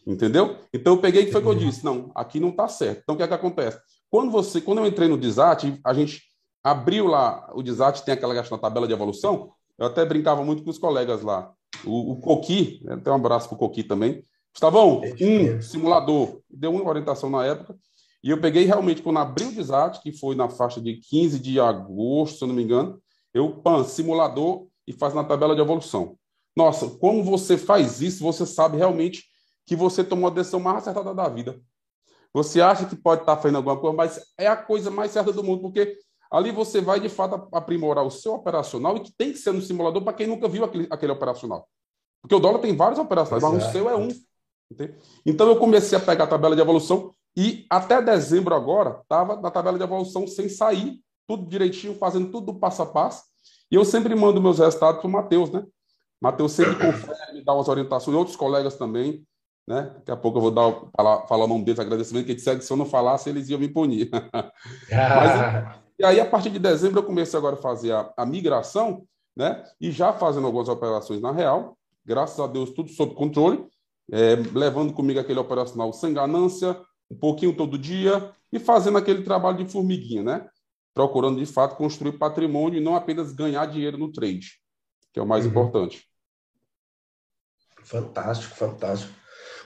Entendeu? 0.09 0.57
Então 0.73 0.95
eu 0.95 1.01
peguei 1.01 1.25
e 1.25 1.31
foi 1.31 1.39
o 1.39 1.43
que 1.43 1.49
eu 1.49 1.55
disse, 1.55 1.85
não, 1.85 2.11
aqui 2.15 2.39
não 2.39 2.49
está 2.49 2.67
certo. 2.67 3.01
Então 3.03 3.13
o 3.13 3.17
que 3.17 3.23
é 3.23 3.27
que 3.27 3.33
acontece? 3.33 3.79
Quando 4.09 4.31
você, 4.31 4.59
quando 4.59 4.79
eu 4.79 4.87
entrei 4.87 5.07
no 5.07 5.17
Desat, 5.17 5.79
a 5.85 5.93
gente 5.93 6.23
abriu 6.63 7.05
lá, 7.05 7.47
o 7.53 7.61
Desat 7.61 8.03
tem 8.03 8.15
aquela 8.15 8.33
da 8.33 8.57
tabela 8.57 8.87
de 8.87 8.93
evolução, 8.93 9.51
eu 9.77 9.85
até 9.85 10.03
brincava 10.03 10.43
muito 10.43 10.63
com 10.63 10.71
os 10.71 10.79
colegas 10.79 11.21
lá. 11.21 11.53
O, 11.85 12.13
o 12.13 12.19
Coqui, 12.19 12.81
né, 12.83 12.95
até 12.95 13.11
um 13.11 13.15
abraço 13.15 13.47
para 13.47 13.55
o 13.55 13.59
Coqui 13.59 13.83
também. 13.83 14.23
Gustavão, 14.51 15.01
um 15.21 15.61
simulador, 15.61 16.41
deu 16.49 16.73
uma 16.73 16.89
orientação 16.89 17.29
na 17.29 17.45
época, 17.45 17.77
e 18.23 18.31
eu 18.31 18.41
peguei 18.41 18.65
realmente, 18.65 19.03
quando 19.03 19.19
abri 19.19 19.45
o 19.45 19.51
Desat, 19.51 20.01
que 20.01 20.11
foi 20.11 20.35
na 20.35 20.49
faixa 20.49 20.81
de 20.81 20.95
15 20.95 21.39
de 21.39 21.59
agosto, 21.59 22.39
se 22.39 22.43
eu 22.43 22.47
não 22.47 22.55
me 22.55 22.63
engano, 22.63 22.99
eu, 23.31 23.61
pan, 23.61 23.83
simulador 23.83 24.65
e 24.87 24.91
faz 24.91 25.13
na 25.13 25.23
tabela 25.23 25.53
de 25.53 25.61
evolução. 25.61 26.17
Nossa, 26.57 26.89
como 26.89 27.23
você 27.23 27.57
faz 27.59 28.01
isso, 28.01 28.23
você 28.23 28.43
sabe 28.43 28.75
realmente 28.75 29.28
que 29.69 29.75
você 29.75 30.03
tomou 30.03 30.31
a 30.31 30.33
decisão 30.33 30.59
mais 30.59 30.77
acertada 30.77 31.13
da 31.13 31.29
vida. 31.29 31.61
Você 32.33 32.59
acha 32.59 32.87
que 32.87 32.95
pode 32.95 33.21
estar 33.21 33.37
fazendo 33.37 33.57
alguma 33.57 33.77
coisa, 33.77 33.95
mas 33.95 34.19
é 34.35 34.47
a 34.47 34.57
coisa 34.57 34.89
mais 34.89 35.11
certa 35.11 35.31
do 35.31 35.43
mundo, 35.43 35.61
porque 35.61 35.95
ali 36.31 36.51
você 36.51 36.81
vai, 36.81 36.99
de 36.99 37.07
fato, 37.07 37.47
aprimorar 37.53 38.03
o 38.03 38.09
seu 38.09 38.33
operacional 38.33 38.97
e 38.97 39.01
que 39.01 39.11
tem 39.11 39.31
que 39.31 39.37
ser 39.37 39.51
no 39.51 39.61
simulador 39.61 40.03
para 40.03 40.13
quem 40.13 40.25
nunca 40.25 40.47
viu 40.47 40.65
aquele, 40.65 40.87
aquele 40.89 41.11
operacional. 41.11 41.69
Porque 42.19 42.33
o 42.33 42.39
dólar 42.39 42.57
tem 42.57 42.75
vários 42.75 42.97
operacionais, 42.97 43.43
mas 43.43 43.67
o 43.67 43.71
seu 43.71 43.87
é 43.87 43.95
um. 43.95 44.07
Entende? 44.71 44.95
Então 45.23 45.47
eu 45.47 45.59
comecei 45.59 45.95
a 45.95 46.01
pegar 46.01 46.23
a 46.23 46.27
tabela 46.27 46.55
de 46.55 46.61
evolução 46.63 47.13
e 47.37 47.67
até 47.69 48.01
dezembro 48.01 48.55
agora 48.55 49.01
estava 49.03 49.39
na 49.39 49.51
tabela 49.51 49.77
de 49.77 49.83
evolução 49.83 50.25
sem 50.25 50.49
sair, 50.49 50.99
tudo 51.27 51.47
direitinho, 51.47 51.93
fazendo 51.93 52.31
tudo 52.31 52.55
passo 52.55 52.81
a 52.81 52.87
passo. 52.87 53.23
E 53.71 53.75
eu 53.75 53.85
sempre 53.85 54.15
mando 54.15 54.41
meus 54.41 54.57
resultados 54.57 54.99
para 54.99 55.07
o 55.07 55.11
Matheus, 55.11 55.51
né? 55.51 55.63
Matheus 56.19 56.53
sempre 56.53 56.73
confere, 56.73 57.33
me 57.33 57.43
dá 57.43 57.53
umas 57.53 57.67
orientações, 57.67 58.17
outros 58.17 58.35
colegas 58.35 58.75
também. 58.75 59.23
Né? 59.69 59.83
Daqui 59.97 60.09
a 60.09 60.17
pouco 60.17 60.39
eu 60.39 60.41
vou 60.41 60.49
dar, 60.49 60.73
falar, 60.97 61.27
falar 61.27 61.45
o 61.45 61.47
nome 61.47 61.63
deles, 61.63 61.79
agradecimento, 61.79 62.25
que 62.25 62.33
disseram 62.33 62.57
que 62.57 62.65
se 62.65 62.73
eu 62.73 62.77
não 62.77 62.87
falasse, 62.87 63.29
eles 63.29 63.47
iam 63.49 63.59
me 63.59 63.67
punir. 63.67 64.09
Mas, 64.89 65.79
e 65.99 66.03
aí, 66.03 66.19
a 66.19 66.25
partir 66.25 66.49
de 66.49 66.57
dezembro, 66.57 66.99
eu 66.99 67.03
comecei 67.03 67.37
agora 67.37 67.55
a 67.55 67.61
fazer 67.61 67.91
a, 67.91 68.11
a 68.17 68.25
migração, 68.25 69.05
né? 69.37 69.63
E 69.79 69.91
já 69.91 70.11
fazendo 70.11 70.47
algumas 70.47 70.67
operações 70.69 71.21
na 71.21 71.31
real, 71.31 71.77
graças 72.03 72.39
a 72.39 72.47
Deus, 72.47 72.71
tudo 72.71 72.89
sob 72.89 73.13
controle, 73.13 73.63
é, 74.11 74.37
levando 74.55 74.91
comigo 74.91 75.19
aquele 75.19 75.39
operacional 75.39 75.93
sem 75.93 76.15
ganância, 76.15 76.75
um 77.11 77.15
pouquinho 77.15 77.55
todo 77.55 77.77
dia, 77.77 78.31
e 78.51 78.57
fazendo 78.57 78.97
aquele 78.97 79.21
trabalho 79.21 79.63
de 79.63 79.71
formiguinha, 79.71 80.23
né? 80.23 80.49
Procurando, 80.95 81.37
de 81.37 81.45
fato, 81.45 81.75
construir 81.75 82.13
patrimônio 82.13 82.79
e 82.79 82.83
não 82.83 82.95
apenas 82.95 83.31
ganhar 83.33 83.67
dinheiro 83.67 83.99
no 83.99 84.11
trade, 84.11 84.59
que 85.13 85.19
é 85.19 85.21
o 85.21 85.27
mais 85.27 85.45
uhum. 85.45 85.51
importante. 85.51 86.09
Fantástico, 87.83 88.55
fantástico. 88.55 89.18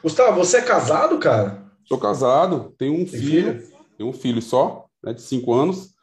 Gustavo, 0.03 0.37
você 0.37 0.57
é 0.57 0.61
casado, 0.61 1.17
cara? 1.17 1.63
Sou 1.85 1.97
casado, 1.97 2.75
tenho 2.77 2.93
um 2.93 3.07
filho, 3.07 3.59
filho, 3.61 3.77
tenho 3.97 4.09
um 4.09 4.13
filho 4.13 4.41
só, 4.41 4.85
né, 5.01 5.13
de 5.13 5.21
cinco 5.21 5.53
anos. 5.53 5.93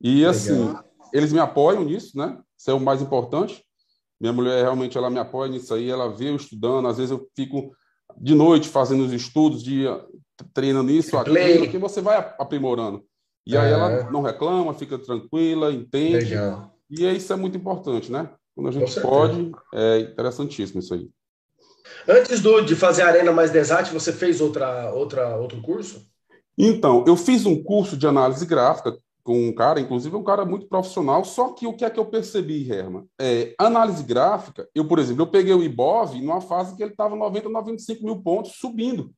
E 0.00 0.16
Legal. 0.16 0.30
assim, 0.30 0.74
eles 1.12 1.32
me 1.32 1.38
apoiam 1.38 1.84
nisso, 1.84 2.16
né? 2.16 2.38
Isso 2.58 2.70
é 2.70 2.74
o 2.74 2.80
mais 2.80 3.02
importante. 3.02 3.62
Minha 4.18 4.32
mulher 4.32 4.62
realmente 4.62 4.96
ela 4.96 5.10
me 5.10 5.18
apoia 5.18 5.50
nisso 5.50 5.74
aí, 5.74 5.90
ela 5.90 6.08
vê 6.08 6.30
eu 6.30 6.36
estudando, 6.36 6.88
às 6.88 6.96
vezes 6.96 7.10
eu 7.10 7.28
fico 7.36 7.72
de 8.16 8.34
noite 8.34 8.68
fazendo 8.68 9.04
os 9.04 9.12
estudos, 9.12 9.62
dia 9.62 10.02
treinando 10.54 10.90
isso, 10.90 11.16
aquilo, 11.16 11.68
que 11.68 11.78
você 11.78 12.00
vai 12.00 12.16
aprimorando. 12.38 13.04
E 13.46 13.56
aí 13.56 13.70
ela 13.70 13.90
é. 13.90 14.10
não 14.10 14.22
reclama, 14.22 14.72
fica 14.74 14.98
tranquila, 14.98 15.72
entende. 15.72 16.26
Legal. 16.26 16.74
E 16.88 17.04
isso 17.04 17.32
é 17.32 17.36
muito 17.36 17.56
importante, 17.56 18.10
né? 18.10 18.30
Quando 18.54 18.68
a 18.68 18.72
gente 18.72 19.00
pode, 19.00 19.52
é 19.74 20.00
interessantíssimo 20.00 20.80
isso 20.80 20.94
aí. 20.94 21.08
Antes 22.08 22.40
do, 22.40 22.60
de 22.60 22.74
fazer 22.74 23.02
a 23.02 23.08
Arena 23.08 23.32
Mais 23.32 23.50
Desate, 23.50 23.92
você 23.92 24.12
fez 24.12 24.40
outra, 24.40 24.92
outra, 24.92 25.36
outro 25.36 25.60
curso? 25.60 26.06
Então, 26.56 27.04
eu 27.06 27.16
fiz 27.16 27.46
um 27.46 27.62
curso 27.62 27.96
de 27.96 28.06
análise 28.06 28.44
gráfica 28.44 28.96
com 29.22 29.48
um 29.48 29.54
cara, 29.54 29.80
inclusive 29.80 30.14
um 30.16 30.22
cara 30.22 30.44
muito 30.44 30.66
profissional, 30.66 31.24
só 31.24 31.52
que 31.52 31.66
o 31.66 31.72
que 31.74 31.84
é 31.84 31.90
que 31.90 31.98
eu 31.98 32.06
percebi, 32.06 32.70
Herman? 32.70 33.06
É, 33.20 33.54
análise 33.56 34.02
gráfica, 34.02 34.68
eu, 34.74 34.86
por 34.86 34.98
exemplo, 34.98 35.22
eu 35.22 35.28
peguei 35.28 35.54
o 35.54 35.62
Ibov 35.62 36.20
numa 36.20 36.40
fase 36.40 36.76
que 36.76 36.82
ele 36.82 36.90
estava 36.90 37.14
90, 37.14 37.48
95 37.48 38.04
mil 38.04 38.20
pontos 38.20 38.52
subindo. 38.56 39.12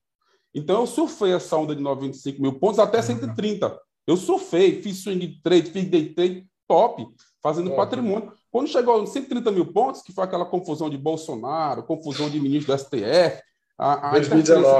Então 0.55 0.81
eu 0.81 0.87
surfei 0.87 1.33
essa 1.33 1.57
onda 1.57 1.75
de 1.75 1.83
95 1.83 2.41
mil 2.41 2.59
pontos 2.59 2.79
até 2.79 3.03
130. 3.03 3.77
Eu 4.07 4.17
surfei, 4.17 4.81
fiz 4.83 5.03
swing 5.03 5.41
trade, 5.43 5.71
fiz 5.71 5.85
day 5.89 6.15
trade, 6.15 6.47
top, 6.69 7.09
fazendo 7.43 7.71
top. 7.71 7.77
patrimônio. 7.77 8.33
Quando 8.55 8.69
chegou 8.69 9.03
a 9.03 9.05
130 9.05 9.51
mil 9.51 9.73
pontos, 9.73 10.01
que 10.01 10.13
foi 10.13 10.23
aquela 10.23 10.45
confusão 10.45 10.89
de 10.89 10.97
Bolsonaro, 10.97 11.83
confusão 11.83 12.31
de 12.31 12.39
ministro 12.39 12.73
do 12.73 12.79
STF, 12.79 13.43
a, 13.77 14.11
a 14.11 14.11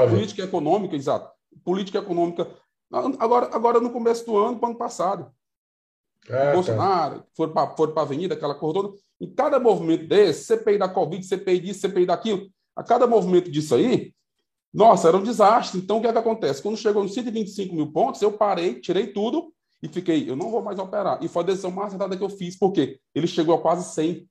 política 0.09 0.43
econômica, 0.43 0.95
exato, 0.95 1.29
política 1.61 1.97
econômica 1.97 2.47
Agora, 3.19 3.49
agora 3.53 3.79
no 3.81 3.89
começo 3.89 4.25
do 4.25 4.37
ano, 4.37 4.57
ano 4.63 4.75
passado. 4.75 5.29
É, 6.29 6.53
Bolsonaro, 6.53 7.19
tá. 7.19 7.25
foram 7.35 7.51
para 7.51 7.75
foram 7.75 7.93
a 7.97 8.01
avenida, 8.01 8.33
aquela 8.33 8.55
cor 8.55 8.71
toda. 8.71 8.93
Em 9.19 9.29
cada 9.29 9.59
movimento 9.59 10.07
desse, 10.07 10.45
CPI 10.45 10.77
da 10.77 10.87
Covid, 10.87 11.25
CPI 11.25 11.59
disso, 11.59 11.81
CPI 11.81 12.05
daquilo, 12.05 12.47
a 12.73 12.81
cada 12.81 13.05
movimento 13.05 13.51
disso 13.51 13.75
aí, 13.75 14.13
nossa, 14.73 15.09
era 15.09 15.17
um 15.17 15.23
desastre. 15.23 15.79
Então, 15.79 15.97
o 15.97 16.01
que 16.01 16.07
é 16.07 16.13
que 16.13 16.17
acontece? 16.17 16.61
Quando 16.61 16.77
chegou 16.77 17.03
nos 17.03 17.13
125 17.13 17.75
mil 17.75 17.91
pontos, 17.91 18.21
eu 18.21 18.31
parei, 18.31 18.79
tirei 18.79 19.07
tudo 19.07 19.53
e 19.81 19.87
fiquei, 19.87 20.29
eu 20.29 20.35
não 20.35 20.49
vou 20.49 20.61
mais 20.61 20.79
operar. 20.79 21.19
E 21.21 21.27
foi 21.27 21.43
a 21.43 21.45
decisão 21.45 21.71
mais 21.71 21.87
acertada 21.87 22.17
que 22.17 22.23
eu 22.23 22.29
fiz, 22.29 22.57
porque 22.57 22.99
ele 23.13 23.27
chegou 23.27 23.55
a 23.55 23.61
quase 23.61 23.93
100. 23.93 24.27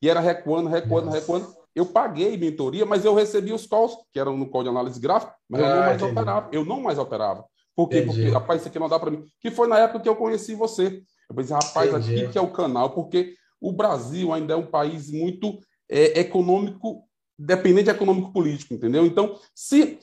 E 0.00 0.08
era 0.08 0.20
recuando, 0.20 0.68
recuando, 0.68 1.06
nossa. 1.06 1.18
recuando. 1.18 1.54
Eu 1.74 1.86
paguei 1.86 2.36
mentoria, 2.36 2.84
mas 2.84 3.04
eu 3.04 3.14
recebi 3.14 3.52
os 3.52 3.66
calls, 3.66 3.96
que 4.12 4.20
eram 4.20 4.36
no 4.36 4.48
call 4.48 4.62
de 4.62 4.68
análise 4.68 5.00
gráfica, 5.00 5.34
mas 5.48 5.62
ah, 5.62 5.64
eu 5.64 5.68
não 5.68 5.74
ah, 5.74 5.86
mais 5.86 5.96
entendi. 5.96 6.12
operava. 6.12 6.48
Eu 6.52 6.64
não 6.64 6.80
mais 6.80 6.98
operava. 6.98 7.44
Por 7.74 7.88
quê? 7.88 7.98
Entendi. 8.00 8.16
Porque, 8.16 8.30
rapaz, 8.30 8.60
isso 8.60 8.68
aqui 8.68 8.78
não 8.78 8.88
dá 8.88 8.98
para 8.98 9.10
mim. 9.10 9.24
Que 9.40 9.50
foi 9.50 9.66
na 9.66 9.78
época 9.78 10.00
que 10.00 10.08
eu 10.08 10.16
conheci 10.16 10.54
você. 10.54 11.02
Eu 11.28 11.36
pensei, 11.36 11.56
rapaz, 11.56 11.90
Entendi. 11.90 12.24
aqui 12.24 12.32
que 12.32 12.38
é 12.38 12.40
o 12.40 12.52
canal, 12.52 12.90
porque 12.90 13.34
o 13.60 13.72
Brasil 13.72 14.32
ainda 14.32 14.54
é 14.54 14.56
um 14.56 14.66
país 14.66 15.10
muito 15.10 15.58
é, 15.88 16.20
econômico, 16.20 17.04
dependente 17.38 17.88
econômico-político, 17.88 18.74
entendeu? 18.74 19.06
Então, 19.06 19.38
se 19.54 19.98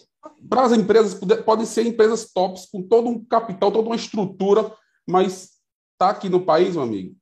para 0.50 0.64
as 0.64 0.72
empresas, 0.72 1.20
podem 1.46 1.66
ser 1.66 1.86
empresas 1.86 2.32
tops, 2.32 2.68
com 2.72 2.82
todo 2.82 3.10
um 3.10 3.24
capital, 3.26 3.72
toda 3.72 3.88
uma 3.88 3.96
estrutura, 3.96 4.72
mas 5.08 5.52
está 5.94 6.10
aqui 6.10 6.30
no 6.30 6.46
país, 6.46 6.76
meu 6.76 6.84
amigo, 6.84 7.16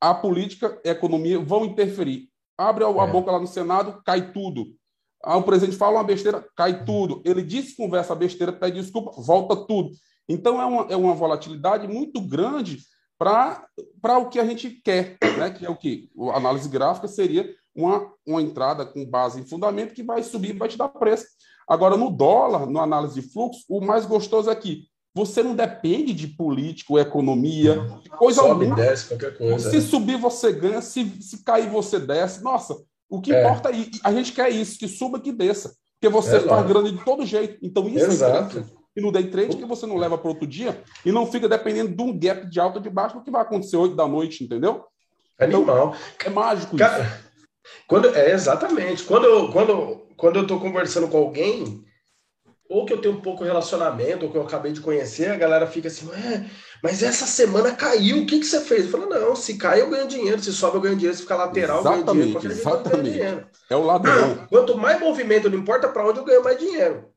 a 0.00 0.14
política 0.14 0.80
e 0.84 0.88
a 0.88 0.92
economia 0.92 1.38
vão 1.38 1.64
interferir. 1.64 2.28
Abre 2.58 2.84
a, 2.84 2.88
é. 2.88 3.10
boca 3.10 3.30
lá 3.30 3.38
no 3.38 3.46
Senado, 3.46 4.02
cai 4.04 4.32
tudo. 4.32 4.74
Ah, 5.22 5.36
o 5.36 5.42
presidente 5.42 5.76
fala 5.76 5.98
uma 5.98 6.04
besteira, 6.04 6.44
cai 6.56 6.84
tudo. 6.84 7.22
Ele 7.24 7.42
disse 7.42 7.76
conversa 7.76 8.14
besteira, 8.14 8.52
pede 8.52 8.80
desculpa, 8.80 9.12
volta 9.20 9.54
tudo. 9.54 9.90
Então 10.28 10.60
é 10.60 10.64
uma, 10.64 10.92
é 10.92 10.96
uma 10.96 11.14
volatilidade 11.14 11.86
muito 11.86 12.20
grande 12.20 12.78
para 13.18 14.18
o 14.18 14.28
que 14.28 14.40
a 14.40 14.44
gente 14.44 14.68
quer, 14.70 15.16
né? 15.38 15.50
que 15.50 15.64
é 15.64 15.70
o 15.70 15.76
que? 15.76 16.10
A 16.32 16.36
análise 16.36 16.68
gráfica 16.68 17.06
seria 17.06 17.48
uma, 17.72 18.12
uma 18.26 18.42
entrada 18.42 18.84
com 18.84 19.06
base 19.06 19.40
em 19.40 19.46
fundamento 19.46 19.94
que 19.94 20.02
vai 20.02 20.22
subir 20.22 20.50
e 20.50 20.58
vai 20.58 20.68
te 20.68 20.76
dar 20.76 20.88
preço. 20.88 21.26
Agora, 21.68 21.96
no 21.96 22.10
dólar, 22.10 22.66
na 22.66 22.82
análise 22.82 23.20
de 23.20 23.32
fluxo, 23.32 23.64
o 23.68 23.80
mais 23.80 24.06
gostoso 24.06 24.50
é 24.50 24.54
que 24.54 24.84
você 25.14 25.42
não 25.42 25.54
depende 25.54 26.14
de 26.14 26.26
político, 26.26 26.98
economia, 26.98 28.00
coisa 28.16 28.40
Sobe, 28.40 28.64
alguma. 28.64 28.76
Desce, 28.76 29.08
qualquer 29.08 29.36
coisa. 29.36 29.70
Se 29.70 29.80
subir, 29.82 30.16
você 30.16 30.52
ganha. 30.52 30.80
Se, 30.80 31.04
se 31.20 31.44
cair, 31.44 31.68
você 31.68 31.98
desce. 31.98 32.42
Nossa, 32.42 32.76
o 33.10 33.20
que 33.20 33.32
é. 33.32 33.40
importa 33.40 33.70
é 33.70 33.74
a 34.02 34.12
gente 34.12 34.32
quer 34.32 34.48
isso, 34.48 34.78
que 34.78 34.88
suba, 34.88 35.20
que 35.20 35.30
desça. 35.30 35.74
Porque 36.00 36.12
você 36.12 36.36
é 36.36 36.40
faz 36.40 36.66
grana 36.66 36.90
de 36.90 37.04
todo 37.04 37.26
jeito. 37.26 37.58
Então 37.62 37.86
isso 37.88 38.06
é 38.06 38.08
Exato. 38.08 38.58
é 38.58 38.64
E 38.96 39.02
no 39.02 39.12
day 39.12 39.28
trade 39.28 39.56
que 39.56 39.64
você 39.66 39.86
não 39.86 39.96
leva 39.96 40.16
para 40.16 40.30
outro 40.30 40.46
dia 40.46 40.82
e 41.04 41.12
não 41.12 41.30
fica 41.30 41.48
dependendo 41.48 41.94
de 41.94 42.02
um 42.02 42.18
gap 42.18 42.48
de 42.48 42.58
alta 42.58 42.80
de 42.80 42.88
baixo 42.88 43.16
do 43.16 43.22
que 43.22 43.30
vai 43.30 43.42
acontecer 43.42 43.76
hoje 43.76 43.94
da 43.94 44.08
noite, 44.08 44.42
entendeu? 44.42 44.84
Animal. 45.38 45.62
Então, 45.62 45.94
é 46.24 46.30
mágico 46.30 46.76
Cara, 46.76 47.04
isso. 47.04 47.32
Quando, 47.86 48.08
é, 48.16 48.32
exatamente. 48.32 49.04
Quando 49.04 49.52
quando, 49.52 50.00
quando 50.22 50.36
eu 50.36 50.46
tô 50.46 50.60
conversando 50.60 51.08
com 51.08 51.16
alguém, 51.16 51.84
ou 52.70 52.86
que 52.86 52.92
eu 52.92 53.00
tenho 53.00 53.16
um 53.16 53.20
pouco 53.20 53.42
relacionamento, 53.42 54.24
ou 54.24 54.30
que 54.30 54.38
eu 54.38 54.42
acabei 54.42 54.70
de 54.70 54.80
conhecer, 54.80 55.28
a 55.28 55.36
galera 55.36 55.66
fica 55.66 55.88
assim, 55.88 56.08
mas 56.80 57.02
essa 57.02 57.26
semana 57.26 57.74
caiu, 57.74 58.18
o 58.18 58.26
que, 58.26 58.38
que 58.38 58.46
você 58.46 58.60
fez? 58.60 58.84
Eu 58.84 58.90
falo, 58.92 59.06
não, 59.06 59.34
se 59.34 59.58
cai 59.58 59.80
eu 59.80 59.90
ganho 59.90 60.06
dinheiro, 60.06 60.40
se 60.40 60.52
sobe 60.52 60.76
eu 60.76 60.80
ganho 60.80 60.94
dinheiro, 60.94 61.16
se 61.16 61.22
ficar 61.22 61.34
lateral 61.34 61.80
exatamente, 61.80 62.06
eu 62.08 62.14
ganho 62.14 62.38
dinheiro. 62.38 62.60
Exatamente, 62.60 63.10
dinheiro. 63.10 63.46
É 63.68 63.74
o 63.74 63.82
lado 63.82 64.04
bom. 64.04 64.46
Quanto 64.48 64.78
mais 64.78 65.00
movimento, 65.00 65.50
não 65.50 65.58
importa 65.58 65.88
para 65.88 66.06
onde 66.08 66.20
eu 66.20 66.24
ganho 66.24 66.44
mais 66.44 66.56
dinheiro. 66.56 67.08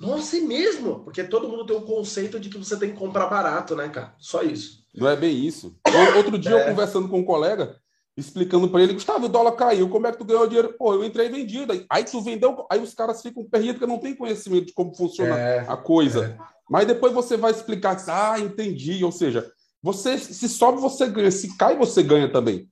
Nossa, 0.00 0.36
é 0.36 0.40
mesmo? 0.40 1.04
Porque 1.04 1.22
todo 1.22 1.48
mundo 1.48 1.64
tem 1.64 1.76
o 1.76 1.78
um 1.78 1.86
conceito 1.86 2.40
de 2.40 2.48
que 2.48 2.58
você 2.58 2.76
tem 2.76 2.90
que 2.90 2.98
comprar 2.98 3.26
barato, 3.26 3.76
né, 3.76 3.88
cara? 3.88 4.12
Só 4.18 4.42
isso. 4.42 4.84
Não 4.92 5.08
é 5.08 5.14
bem 5.14 5.38
isso. 5.46 5.72
Outro 6.16 6.36
dia 6.36 6.56
é. 6.56 6.62
eu 6.62 6.70
conversando 6.70 7.08
com 7.08 7.20
um 7.20 7.24
colega, 7.24 7.76
explicando 8.20 8.68
para 8.68 8.82
ele, 8.82 8.92
Gustavo, 8.92 9.26
o 9.26 9.28
dólar 9.28 9.52
caiu, 9.52 9.88
como 9.88 10.06
é 10.06 10.12
que 10.12 10.18
tu 10.18 10.24
ganhou 10.24 10.46
dinheiro? 10.46 10.74
Pô, 10.78 10.94
eu 10.94 11.04
entrei 11.04 11.28
vendido. 11.28 11.72
Aí 11.88 12.04
tu 12.04 12.20
vendeu, 12.20 12.66
aí 12.70 12.80
os 12.80 12.94
caras 12.94 13.22
ficam 13.22 13.44
perdidos 13.44 13.78
porque 13.78 13.92
não 13.92 13.98
tem 13.98 14.14
conhecimento 14.14 14.66
de 14.66 14.72
como 14.72 14.94
funciona 14.94 15.38
é, 15.38 15.64
a 15.66 15.76
coisa. 15.76 16.26
É. 16.26 16.60
Mas 16.68 16.86
depois 16.86 17.12
você 17.12 17.36
vai 17.36 17.50
explicar, 17.50 17.96
ah, 18.08 18.38
entendi. 18.38 19.02
Ou 19.04 19.10
seja, 19.10 19.50
você 19.82 20.18
se 20.18 20.48
sobe, 20.48 20.80
você 20.80 21.08
ganha, 21.08 21.30
se 21.30 21.56
cai, 21.56 21.76
você 21.76 22.02
ganha 22.02 22.30
também. 22.30 22.68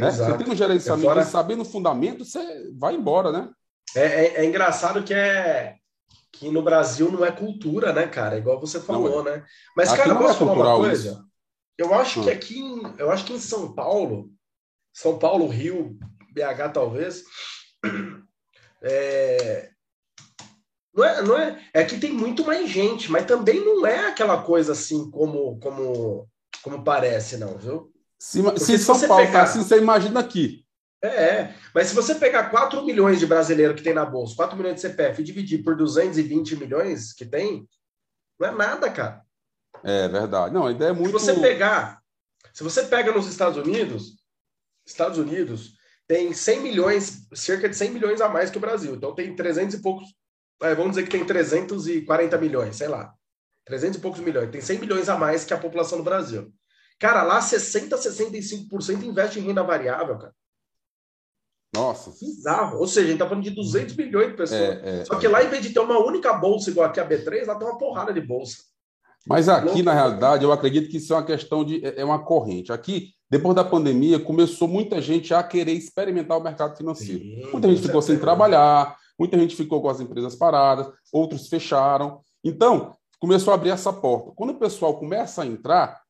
Né? 0.00 0.10
Você 0.10 0.36
tem 0.36 0.52
um 0.52 0.56
gerenciamento, 0.56 1.10
é 1.10 1.14
fora... 1.14 1.24
sabendo 1.24 1.62
o 1.62 1.66
fundamento, 1.66 2.24
você 2.24 2.70
vai 2.76 2.94
embora, 2.94 3.32
né? 3.32 3.48
É, 3.96 4.02
é, 4.02 4.34
é, 4.36 4.44
engraçado 4.44 5.02
que 5.02 5.14
é 5.14 5.76
que 6.30 6.50
no 6.50 6.62
Brasil 6.62 7.10
não 7.10 7.24
é 7.24 7.32
cultura, 7.32 7.92
né, 7.92 8.06
cara? 8.06 8.38
Igual 8.38 8.60
você 8.60 8.78
falou, 8.78 9.26
é. 9.26 9.30
né? 9.30 9.44
Mas, 9.76 9.88
aqui 9.88 10.02
cara, 10.02 10.14
posso 10.14 10.44
é 10.44 10.46
falar 10.46 10.76
uma 10.76 10.76
coisa? 10.76 11.10
Isso. 11.10 11.28
Eu 11.78 11.94
acho 11.94 12.20
hum. 12.20 12.24
que 12.24 12.30
aqui, 12.30 12.58
em, 12.58 12.94
eu 12.98 13.10
acho 13.10 13.24
que 13.24 13.32
em 13.32 13.40
São 13.40 13.72
Paulo, 13.72 14.30
são 14.98 15.16
Paulo, 15.16 15.46
Rio, 15.46 15.96
BH 16.32 16.72
talvez. 16.74 17.22
É... 18.82 19.70
Não 20.94 21.04
é, 21.04 21.22
não 21.22 21.38
é, 21.38 21.64
é 21.72 21.84
que 21.84 21.98
tem 21.98 22.12
muito 22.12 22.44
mais 22.44 22.68
gente, 22.68 23.10
mas 23.10 23.24
também 23.24 23.64
não 23.64 23.86
é 23.86 24.08
aquela 24.08 24.42
coisa 24.42 24.72
assim 24.72 25.10
como 25.10 25.58
como 25.60 26.28
como 26.62 26.82
parece, 26.82 27.36
não, 27.36 27.56
viu? 27.56 27.92
Se, 28.18 28.42
se, 28.58 28.78
se 28.78 28.78
São 28.78 29.00
Paulo 29.00 29.24
tá 29.24 29.26
pegar... 29.26 29.32
tá 29.32 29.42
assim, 29.44 29.62
você 29.62 29.78
imagina 29.78 30.18
aqui. 30.18 30.64
É, 31.00 31.08
é, 31.08 31.54
mas 31.72 31.88
se 31.88 31.94
você 31.94 32.16
pegar 32.16 32.50
4 32.50 32.84
milhões 32.84 33.20
de 33.20 33.26
brasileiros 33.26 33.76
que 33.76 33.84
tem 33.84 33.94
na 33.94 34.04
bolsa, 34.04 34.34
4 34.34 34.56
milhões 34.56 34.74
de 34.74 34.80
CPF 34.80 35.20
e 35.20 35.24
dividir 35.24 35.62
por 35.62 35.76
220 35.76 36.56
milhões 36.56 37.12
que 37.12 37.24
tem, 37.24 37.68
não 38.38 38.48
é 38.48 38.50
nada, 38.50 38.90
cara. 38.90 39.22
É 39.84 40.08
verdade. 40.08 40.52
Não, 40.52 40.66
a 40.66 40.72
ideia 40.72 40.90
é 40.90 40.92
muito. 40.92 41.18
Se 41.18 41.26
você 41.26 41.40
pegar, 41.40 42.00
se 42.52 42.64
você 42.64 42.82
pega 42.82 43.12
nos 43.12 43.28
Estados 43.28 43.56
Unidos, 43.56 44.17
Estados 44.90 45.18
Unidos 45.18 45.74
tem 46.06 46.32
100 46.32 46.60
milhões, 46.60 47.28
cerca 47.34 47.68
de 47.68 47.76
100 47.76 47.90
milhões 47.90 48.20
a 48.20 48.28
mais 48.28 48.50
que 48.50 48.56
o 48.56 48.60
Brasil. 48.60 48.94
Então 48.94 49.14
tem 49.14 49.36
300 49.36 49.74
e 49.74 49.82
poucos, 49.82 50.08
é, 50.62 50.74
vamos 50.74 50.92
dizer 50.92 51.04
que 51.04 51.10
tem 51.10 51.24
340 51.24 52.38
milhões, 52.38 52.76
sei 52.76 52.88
lá. 52.88 53.12
300 53.66 53.98
e 53.98 54.00
poucos 54.00 54.20
milhões. 54.20 54.50
Tem 54.50 54.60
100 54.60 54.78
milhões 54.78 55.08
a 55.08 55.18
mais 55.18 55.44
que 55.44 55.52
a 55.52 55.58
população 55.58 55.98
do 55.98 56.04
Brasil. 56.04 56.50
Cara, 56.98 57.22
lá 57.22 57.40
60, 57.40 57.96
65% 57.96 59.02
investe 59.04 59.38
em 59.38 59.42
renda 59.42 59.62
variável, 59.62 60.18
cara. 60.18 60.34
Nossa. 61.74 62.10
Bizarro. 62.18 62.78
Ou 62.78 62.86
seja, 62.86 63.06
a 63.06 63.10
gente 63.10 63.18
tá 63.18 63.28
falando 63.28 63.44
de 63.44 63.50
200 63.50 63.94
milhões 63.94 64.28
de 64.28 64.36
pessoas. 64.36 64.60
É, 64.60 65.00
é, 65.00 65.04
Só 65.04 65.16
que 65.16 65.28
lá, 65.28 65.44
em 65.44 65.48
vez 65.48 65.62
de 65.62 65.70
ter 65.70 65.80
uma 65.80 65.98
única 65.98 66.32
bolsa 66.32 66.70
igual 66.70 66.86
aqui 66.88 66.98
a 66.98 67.06
B3, 67.06 67.46
lá 67.46 67.54
tem 67.54 67.68
uma 67.68 67.78
porrada 67.78 68.12
de 68.12 68.20
bolsa. 68.20 68.56
Mas 69.26 69.48
aqui, 69.48 69.82
na 69.82 69.92
realidade, 69.92 70.42
eu 70.42 70.50
acredito 70.50 70.88
que 70.88 70.96
isso 70.96 71.12
é 71.12 71.16
uma 71.16 71.26
questão 71.26 71.62
de. 71.62 71.84
É, 71.84 72.00
é 72.00 72.04
uma 72.04 72.24
corrente. 72.24 72.72
Aqui, 72.72 73.12
depois 73.30 73.54
da 73.54 73.62
pandemia, 73.64 74.18
começou 74.18 74.66
muita 74.66 75.02
gente 75.02 75.34
a 75.34 75.42
querer 75.42 75.72
experimentar 75.72 76.38
o 76.38 76.42
mercado 76.42 76.76
financeiro. 76.76 77.22
Sim, 77.22 77.50
muita 77.52 77.68
gente 77.68 77.82
ficou 77.82 78.00
sem 78.00 78.18
trabalhar, 78.18 78.96
muita 79.18 79.38
gente 79.38 79.54
ficou 79.54 79.82
com 79.82 79.88
as 79.88 80.00
empresas 80.00 80.34
paradas, 80.34 80.90
outros 81.12 81.48
fecharam. 81.48 82.20
Então, 82.42 82.94
começou 83.18 83.52
a 83.52 83.54
abrir 83.54 83.70
essa 83.70 83.92
porta. 83.92 84.32
Quando 84.34 84.50
o 84.50 84.58
pessoal 84.58 84.98
começa 84.98 85.42
a 85.42 85.46
entrar, 85.46 86.00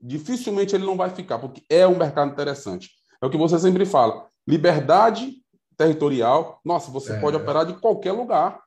dificilmente 0.00 0.74
ele 0.74 0.86
não 0.86 0.96
vai 0.96 1.10
ficar, 1.10 1.38
porque 1.38 1.62
é 1.68 1.86
um 1.86 1.98
mercado 1.98 2.32
interessante. 2.32 2.90
É 3.20 3.26
o 3.26 3.30
que 3.30 3.36
você 3.36 3.58
sempre 3.58 3.84
fala. 3.84 4.26
Liberdade 4.48 5.42
territorial. 5.76 6.60
Nossa, 6.64 6.90
você 6.90 7.12
é. 7.12 7.20
pode 7.20 7.36
operar 7.36 7.66
de 7.66 7.74
qualquer 7.74 8.12
lugar. 8.12 8.60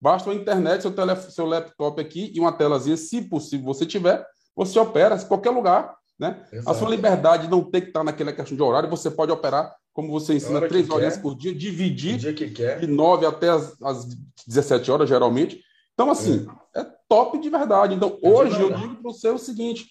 Basta 0.00 0.30
a 0.30 0.34
internet, 0.34 0.82
seu, 0.82 0.92
seu 1.30 1.46
laptop 1.46 2.00
aqui 2.00 2.32
e 2.34 2.40
uma 2.40 2.52
telazinha, 2.52 2.96
se 2.96 3.22
possível 3.22 3.66
você 3.66 3.86
tiver, 3.86 4.26
você 4.54 4.78
opera 4.78 5.16
em 5.16 5.26
qualquer 5.26 5.50
lugar. 5.50 5.96
Né? 6.18 6.42
A 6.64 6.72
sua 6.72 6.88
liberdade 6.88 7.48
não 7.48 7.62
tem 7.62 7.82
que 7.82 7.88
estar 7.88 8.02
naquela 8.02 8.32
questão 8.32 8.56
de 8.56 8.62
horário, 8.62 8.88
você 8.88 9.10
pode 9.10 9.30
operar, 9.30 9.74
como 9.92 10.10
você 10.10 10.34
ensina, 10.34 10.66
três 10.66 10.88
horas 10.90 11.16
por 11.16 11.36
dia, 11.36 11.54
dividir 11.54 12.18
de 12.18 12.86
9 12.86 13.26
até 13.26 13.50
as, 13.50 13.80
as 13.82 14.06
17 14.46 14.90
horas, 14.90 15.08
geralmente. 15.08 15.60
Então, 15.94 16.10
assim, 16.10 16.46
é, 16.74 16.80
é 16.80 16.86
top 17.08 17.38
de 17.38 17.48
verdade. 17.48 17.94
Então, 17.94 18.18
é 18.22 18.28
hoje 18.28 18.60
eu 18.60 18.74
digo 18.74 18.94
para 18.96 19.02
você 19.02 19.28
o 19.28 19.38
seguinte: 19.38 19.86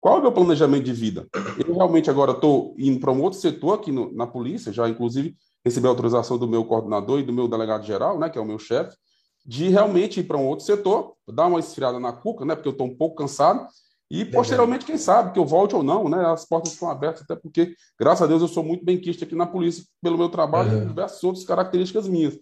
qual 0.00 0.16
é 0.16 0.18
o 0.18 0.22
meu 0.22 0.32
planejamento 0.32 0.84
de 0.84 0.92
vida? 0.92 1.28
Eu 1.58 1.74
realmente 1.74 2.08
agora 2.08 2.32
estou 2.32 2.74
indo 2.78 2.98
para 2.98 3.12
um 3.12 3.22
outro 3.22 3.38
setor 3.38 3.74
aqui 3.74 3.92
no, 3.92 4.10
na 4.14 4.26
polícia, 4.26 4.72
já 4.72 4.88
inclusive 4.88 5.36
recebi 5.62 5.86
a 5.86 5.90
autorização 5.90 6.38
do 6.38 6.48
meu 6.48 6.64
coordenador 6.64 7.20
e 7.20 7.22
do 7.22 7.32
meu 7.32 7.46
delegado 7.46 7.84
geral, 7.84 8.18
né, 8.18 8.30
que 8.30 8.38
é 8.38 8.40
o 8.40 8.46
meu 8.46 8.58
chefe, 8.58 8.96
de 9.44 9.68
realmente 9.68 10.20
ir 10.20 10.24
para 10.24 10.38
um 10.38 10.46
outro 10.46 10.64
setor, 10.64 11.14
dar 11.28 11.46
uma 11.46 11.60
esfriada 11.60 12.00
na 12.00 12.12
cuca, 12.12 12.46
né, 12.46 12.54
porque 12.54 12.68
eu 12.68 12.72
estou 12.72 12.86
um 12.86 12.96
pouco 12.96 13.16
cansado, 13.16 13.66
e 14.10 14.24
posteriormente, 14.24 14.84
quem 14.84 14.98
sabe, 14.98 15.32
que 15.32 15.38
eu 15.38 15.46
volte 15.46 15.76
ou 15.76 15.84
não, 15.84 16.08
né, 16.08 16.26
as 16.26 16.44
portas 16.44 16.72
estão 16.72 16.90
abertas, 16.90 17.22
até 17.22 17.36
porque, 17.36 17.76
graças 17.98 18.22
a 18.22 18.26
Deus, 18.26 18.42
eu 18.42 18.48
sou 18.48 18.64
muito 18.64 18.84
bem 18.84 18.98
quisto 18.98 19.22
aqui 19.22 19.36
na 19.36 19.46
polícia 19.46 19.84
pelo 20.02 20.18
meu 20.18 20.28
trabalho 20.28 20.72
uhum. 20.72 20.82
e 20.82 20.86
diversas 20.86 21.22
outras 21.22 21.44
características 21.44 22.08
minhas. 22.08 22.36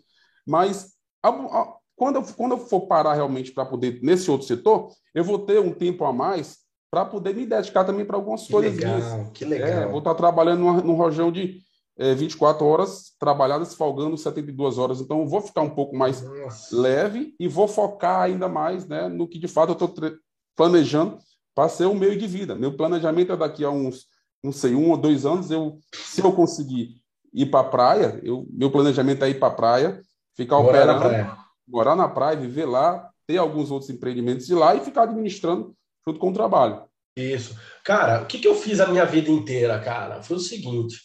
Mas 0.47 0.95
a, 1.23 1.29
a, 1.29 1.75
quando, 1.95 2.17
eu, 2.17 2.23
quando 2.23 2.53
eu 2.53 2.59
for 2.59 2.87
parar 2.87 3.13
realmente 3.13 3.53
para 3.53 3.67
poder, 3.67 4.01
nesse 4.03 4.31
outro 4.31 4.47
setor, 4.47 4.89
eu 5.15 5.23
vou 5.23 5.41
ter 5.41 5.61
um 5.61 5.71
tempo 5.71 6.07
a 6.07 6.13
mais 6.13 6.57
para 6.91 7.05
poder 7.05 7.35
me 7.35 7.45
dedicar 7.45 7.85
também 7.85 8.07
para 8.07 8.17
algumas 8.17 8.47
que 8.47 8.53
coisas 8.53 8.75
legal, 8.75 8.97
minhas. 8.97 9.31
Que 9.35 9.45
legal. 9.45 9.69
É, 9.69 9.87
vou 9.87 9.99
estar 9.99 10.15
tá 10.15 10.17
trabalhando 10.17 10.61
num, 10.61 10.81
num 10.81 10.95
rojão 10.95 11.31
de 11.31 11.61
é, 11.99 12.15
24 12.15 12.65
horas 12.65 13.13
trabalhadas, 13.21 13.75
folgando 13.75 14.17
72 14.17 14.79
horas. 14.79 15.03
Então, 15.03 15.29
vou 15.29 15.43
ficar 15.43 15.61
um 15.61 15.69
pouco 15.69 15.95
mais 15.95 16.23
Nossa. 16.23 16.75
leve 16.75 17.35
e 17.39 17.47
vou 17.47 17.69
focar 17.69 18.23
ainda 18.23 18.49
mais 18.49 18.89
né, 18.89 19.07
no 19.07 19.29
que 19.29 19.39
de 19.39 19.49
fato 19.49 19.71
eu 19.71 19.87
estou 19.87 20.17
planejando 20.57 21.19
para 21.59 21.69
ser 21.69 21.87
o 21.87 21.95
meio 21.95 22.17
de 22.17 22.25
vida. 22.25 22.55
Meu 22.55 22.77
planejamento 22.77 23.33
é 23.33 23.37
daqui 23.37 23.65
a 23.65 23.71
uns, 23.71 24.07
não 24.41 24.53
sei, 24.53 24.77
um 24.77 24.91
ou 24.91 24.97
dois 24.97 25.27
anos, 25.27 25.51
eu, 25.51 25.81
se 25.93 26.21
eu 26.21 26.31
conseguir 26.31 27.03
ir 27.35 27.47
para 27.47 27.67
a 27.67 27.69
praia, 27.69 28.21
eu, 28.23 28.47
meu 28.49 28.71
planejamento 28.71 29.25
é 29.25 29.31
ir 29.31 29.41
para 29.41 29.49
a 29.49 29.57
praia, 29.57 30.01
ficar 30.37 30.59
morar 30.59 30.69
operando, 30.69 31.01
na 31.01 31.09
praia. 31.09 31.37
morar 31.67 31.97
na 31.97 32.09
praia, 32.09 32.37
viver 32.37 32.65
lá, 32.65 33.11
ter 33.27 33.39
alguns 33.39 33.73
outros 33.73 33.91
empreendimentos 33.91 34.47
de 34.47 34.55
lá 34.55 34.77
e 34.77 34.85
ficar 34.85 35.03
administrando 35.03 35.75
junto 36.07 36.21
com 36.21 36.31
o 36.31 36.33
trabalho. 36.33 36.85
Isso. 37.17 37.59
Cara, 37.85 38.23
o 38.23 38.27
que, 38.27 38.39
que 38.39 38.47
eu 38.47 38.55
fiz 38.55 38.79
a 38.79 38.87
minha 38.87 39.05
vida 39.05 39.29
inteira, 39.29 39.81
cara? 39.81 40.23
Foi 40.23 40.37
o 40.37 40.41
seguinte. 40.41 40.97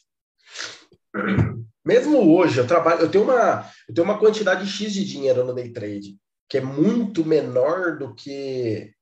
Mesmo 1.83 2.31
hoje, 2.31 2.59
eu 2.59 2.67
trabalho, 2.67 3.01
eu 3.01 3.09
tenho 3.09 3.23
uma, 3.23 3.67
eu 3.89 3.95
tenho 3.95 4.05
uma 4.05 4.19
quantidade 4.19 4.67
X 4.67 4.93
de 4.93 5.03
dinheiro 5.03 5.43
no 5.43 5.55
day 5.55 5.73
trade, 5.73 6.15
que 6.47 6.59
é 6.59 6.61
muito 6.61 7.25
menor 7.25 7.97
do 7.97 8.13
que 8.13 8.93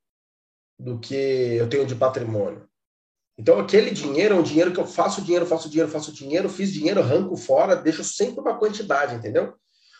do 0.81 0.99
que 0.99 1.15
eu 1.15 1.69
tenho 1.69 1.85
de 1.85 1.95
patrimônio. 1.95 2.63
Então, 3.37 3.59
aquele 3.59 3.91
dinheiro 3.91 4.35
é 4.35 4.37
um 4.37 4.43
dinheiro 4.43 4.71
que 4.71 4.79
eu 4.79 4.85
faço 4.85 5.21
dinheiro, 5.21 5.45
faço 5.45 5.69
dinheiro, 5.69 5.89
faço 5.89 6.11
dinheiro, 6.11 6.49
fiz 6.49 6.71
dinheiro, 6.71 6.99
arranco 6.99 7.35
fora, 7.37 7.75
deixo 7.75 8.03
sempre 8.03 8.39
uma 8.41 8.57
quantidade, 8.57 9.15
entendeu? 9.15 9.47
Sim. 9.47 9.51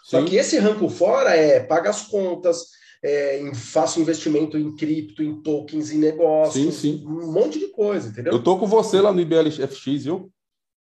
Só 0.04 0.26
que 0.26 0.36
esse 0.36 0.58
arranco 0.58 0.90
fora 0.90 1.36
é 1.36 1.60
paga 1.60 1.90
as 1.90 2.04
contas, 2.04 2.66
é, 3.04 3.52
faço 3.54 4.00
investimento 4.00 4.58
em 4.58 4.76
cripto, 4.76 5.24
em 5.24 5.42
tokens, 5.42 5.92
em 5.92 5.98
negócios, 5.98 6.76
sim, 6.76 6.98
sim. 6.98 7.06
um 7.06 7.32
monte 7.32 7.60
de 7.60 7.68
coisa, 7.68 8.10
entendeu? 8.10 8.34
Eu 8.34 8.44
tô 8.44 8.58
com 8.58 8.68
você 8.68 9.00
lá 9.00 9.14
no 9.14 9.22
IBLFX, 9.22 10.04
viu? 10.04 10.32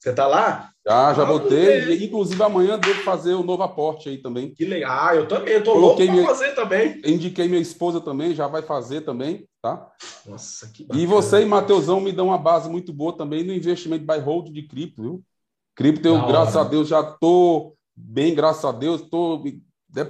Você 0.01 0.13
tá 0.13 0.25
lá? 0.25 0.71
Já, 0.83 1.13
já 1.13 1.21
ah, 1.21 1.25
botei. 1.25 1.93
E, 1.93 2.05
inclusive, 2.05 2.41
amanhã 2.41 2.79
devo 2.79 3.03
fazer 3.03 3.35
o 3.35 3.43
novo 3.43 3.61
aporte 3.61 4.09
aí 4.09 4.17
também. 4.17 4.51
Que 4.51 4.65
legal. 4.65 4.97
Ah, 4.99 5.15
eu 5.15 5.27
também. 5.27 5.53
Eu 5.53 5.63
tô 5.63 5.73
Coloquei 5.73 6.07
louco 6.07 6.21
pra 6.21 6.23
minha... 6.23 6.27
fazer 6.27 6.55
também. 6.55 7.01
Indiquei 7.05 7.47
minha 7.47 7.61
esposa 7.61 8.01
também, 8.01 8.33
já 8.33 8.47
vai 8.47 8.63
fazer 8.63 9.01
também, 9.01 9.47
tá? 9.61 9.91
Nossa, 10.25 10.67
que 10.69 10.83
bacana. 10.83 11.03
E 11.03 11.05
você 11.05 11.41
e 11.43 11.45
Mateusão 11.45 12.01
me 12.01 12.11
dão 12.11 12.27
uma 12.27 12.37
base 12.39 12.67
muito 12.67 12.91
boa 12.91 13.15
também 13.15 13.43
no 13.43 13.53
investimento 13.53 14.03
buy 14.03 14.17
hold 14.17 14.49
de 14.49 14.63
cripto, 14.63 15.03
viu? 15.03 15.23
Cripto, 15.75 16.07
eu, 16.07 16.25
graças 16.25 16.57
a 16.57 16.63
Deus, 16.63 16.87
já 16.87 17.03
tô 17.03 17.75
bem, 17.95 18.33
graças 18.33 18.65
a 18.65 18.71
Deus, 18.71 19.01
tô 19.01 19.43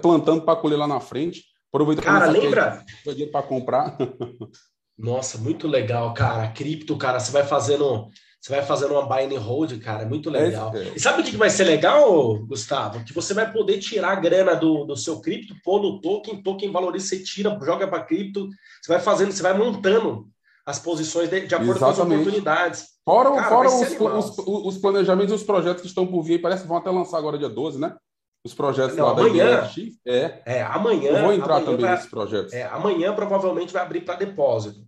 plantando 0.01 0.43
para 0.43 0.59
colher 0.59 0.77
lá 0.77 0.87
na 0.87 1.01
frente. 1.01 1.43
Aproveita 1.71 2.01
cara, 2.01 2.27
lembra? 2.27 2.85
dinheiro 3.05 3.31
para 3.31 3.45
comprar. 3.45 3.97
Nossa, 4.97 5.37
muito 5.37 5.67
legal, 5.67 6.13
cara. 6.13 6.49
Cripto, 6.49 6.97
cara, 6.97 7.19
você 7.19 7.31
vai 7.31 7.43
fazendo, 7.43 8.09
você 8.41 8.53
vai 8.53 8.63
fazendo 8.63 8.93
uma 8.93 9.05
buy 9.05 9.23
and 9.23 9.39
hold, 9.39 9.79
cara, 9.81 10.01
é 10.01 10.05
muito 10.05 10.29
é 10.29 10.31
legal. 10.31 10.75
É, 10.75 10.79
é. 10.79 10.93
E 10.95 10.99
sabe 10.99 11.21
o 11.21 11.23
que 11.23 11.37
vai 11.37 11.49
ser 11.49 11.63
legal, 11.63 12.39
Gustavo? 12.39 13.05
Que 13.05 13.13
você 13.13 13.35
vai 13.35 13.51
poder 13.51 13.77
tirar 13.77 14.13
a 14.13 14.15
grana 14.15 14.55
do, 14.55 14.83
do 14.83 14.97
seu 14.97 15.21
cripto, 15.21 15.53
pôr 15.63 15.79
no 15.79 16.01
token, 16.01 16.41
token 16.41 16.71
valoriza, 16.71 17.05
você 17.05 17.19
tira, 17.23 17.55
joga 17.61 17.87
para 17.87 18.03
cripto, 18.03 18.49
você 18.81 18.91
vai 18.91 18.99
fazendo, 18.99 19.31
você 19.31 19.43
vai 19.43 19.55
montando 19.55 20.27
as 20.65 20.79
posições 20.79 21.29
de, 21.29 21.41
de 21.41 21.53
acordo 21.53 21.77
Exatamente. 21.77 21.97
com 21.97 22.01
as 22.01 22.19
oportunidades. 22.19 22.85
Fora, 23.05 23.31
cara, 23.31 23.49
fora 23.49 23.67
os, 23.69 24.37
os, 24.39 24.65
os, 24.65 24.77
planejamentos 24.79 25.31
e 25.31 25.35
os 25.35 25.43
projetos 25.43 25.81
que 25.81 25.87
estão 25.87 26.07
por 26.07 26.23
vir, 26.23 26.41
parece 26.41 26.63
que 26.63 26.67
vão 26.67 26.77
até 26.77 26.89
lançar 26.89 27.19
agora 27.19 27.37
dia 27.37 27.49
12, 27.49 27.79
né? 27.79 27.95
Os 28.43 28.55
projetos 28.55 28.97
Não, 28.97 29.05
lá 29.05 29.11
amanhã, 29.11 29.61
da 29.61 30.11
é. 30.11 30.41
é, 30.45 30.63
amanhã. 30.63 31.11
Eu 31.11 31.21
vou 31.25 31.33
entrar 31.33 31.59
também 31.59 31.81
vai, 31.81 31.91
nesses 31.91 32.09
projetos. 32.09 32.53
É, 32.53 32.63
amanhã 32.63 33.13
provavelmente 33.13 33.71
vai 33.71 33.83
abrir 33.83 34.01
para 34.01 34.15
depósito. 34.15 34.79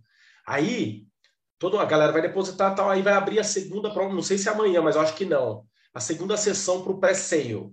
Aí, 0.44 1.04
toda 1.58 1.80
a 1.80 1.84
galera 1.84 2.12
vai 2.12 2.22
depositar 2.22 2.74
tal, 2.74 2.90
aí 2.90 3.02
vai 3.02 3.12
abrir 3.12 3.40
a 3.40 3.44
segunda, 3.44 3.92
não 3.94 4.22
sei 4.22 4.38
se 4.38 4.48
é 4.48 4.52
amanhã, 4.52 4.82
mas 4.82 4.96
eu 4.96 5.02
acho 5.02 5.14
que 5.14 5.24
não. 5.24 5.64
A 5.92 6.00
segunda 6.00 6.36
sessão 6.36 6.82
para 6.82 6.92
o 6.92 6.98
pré-sale. 6.98 7.70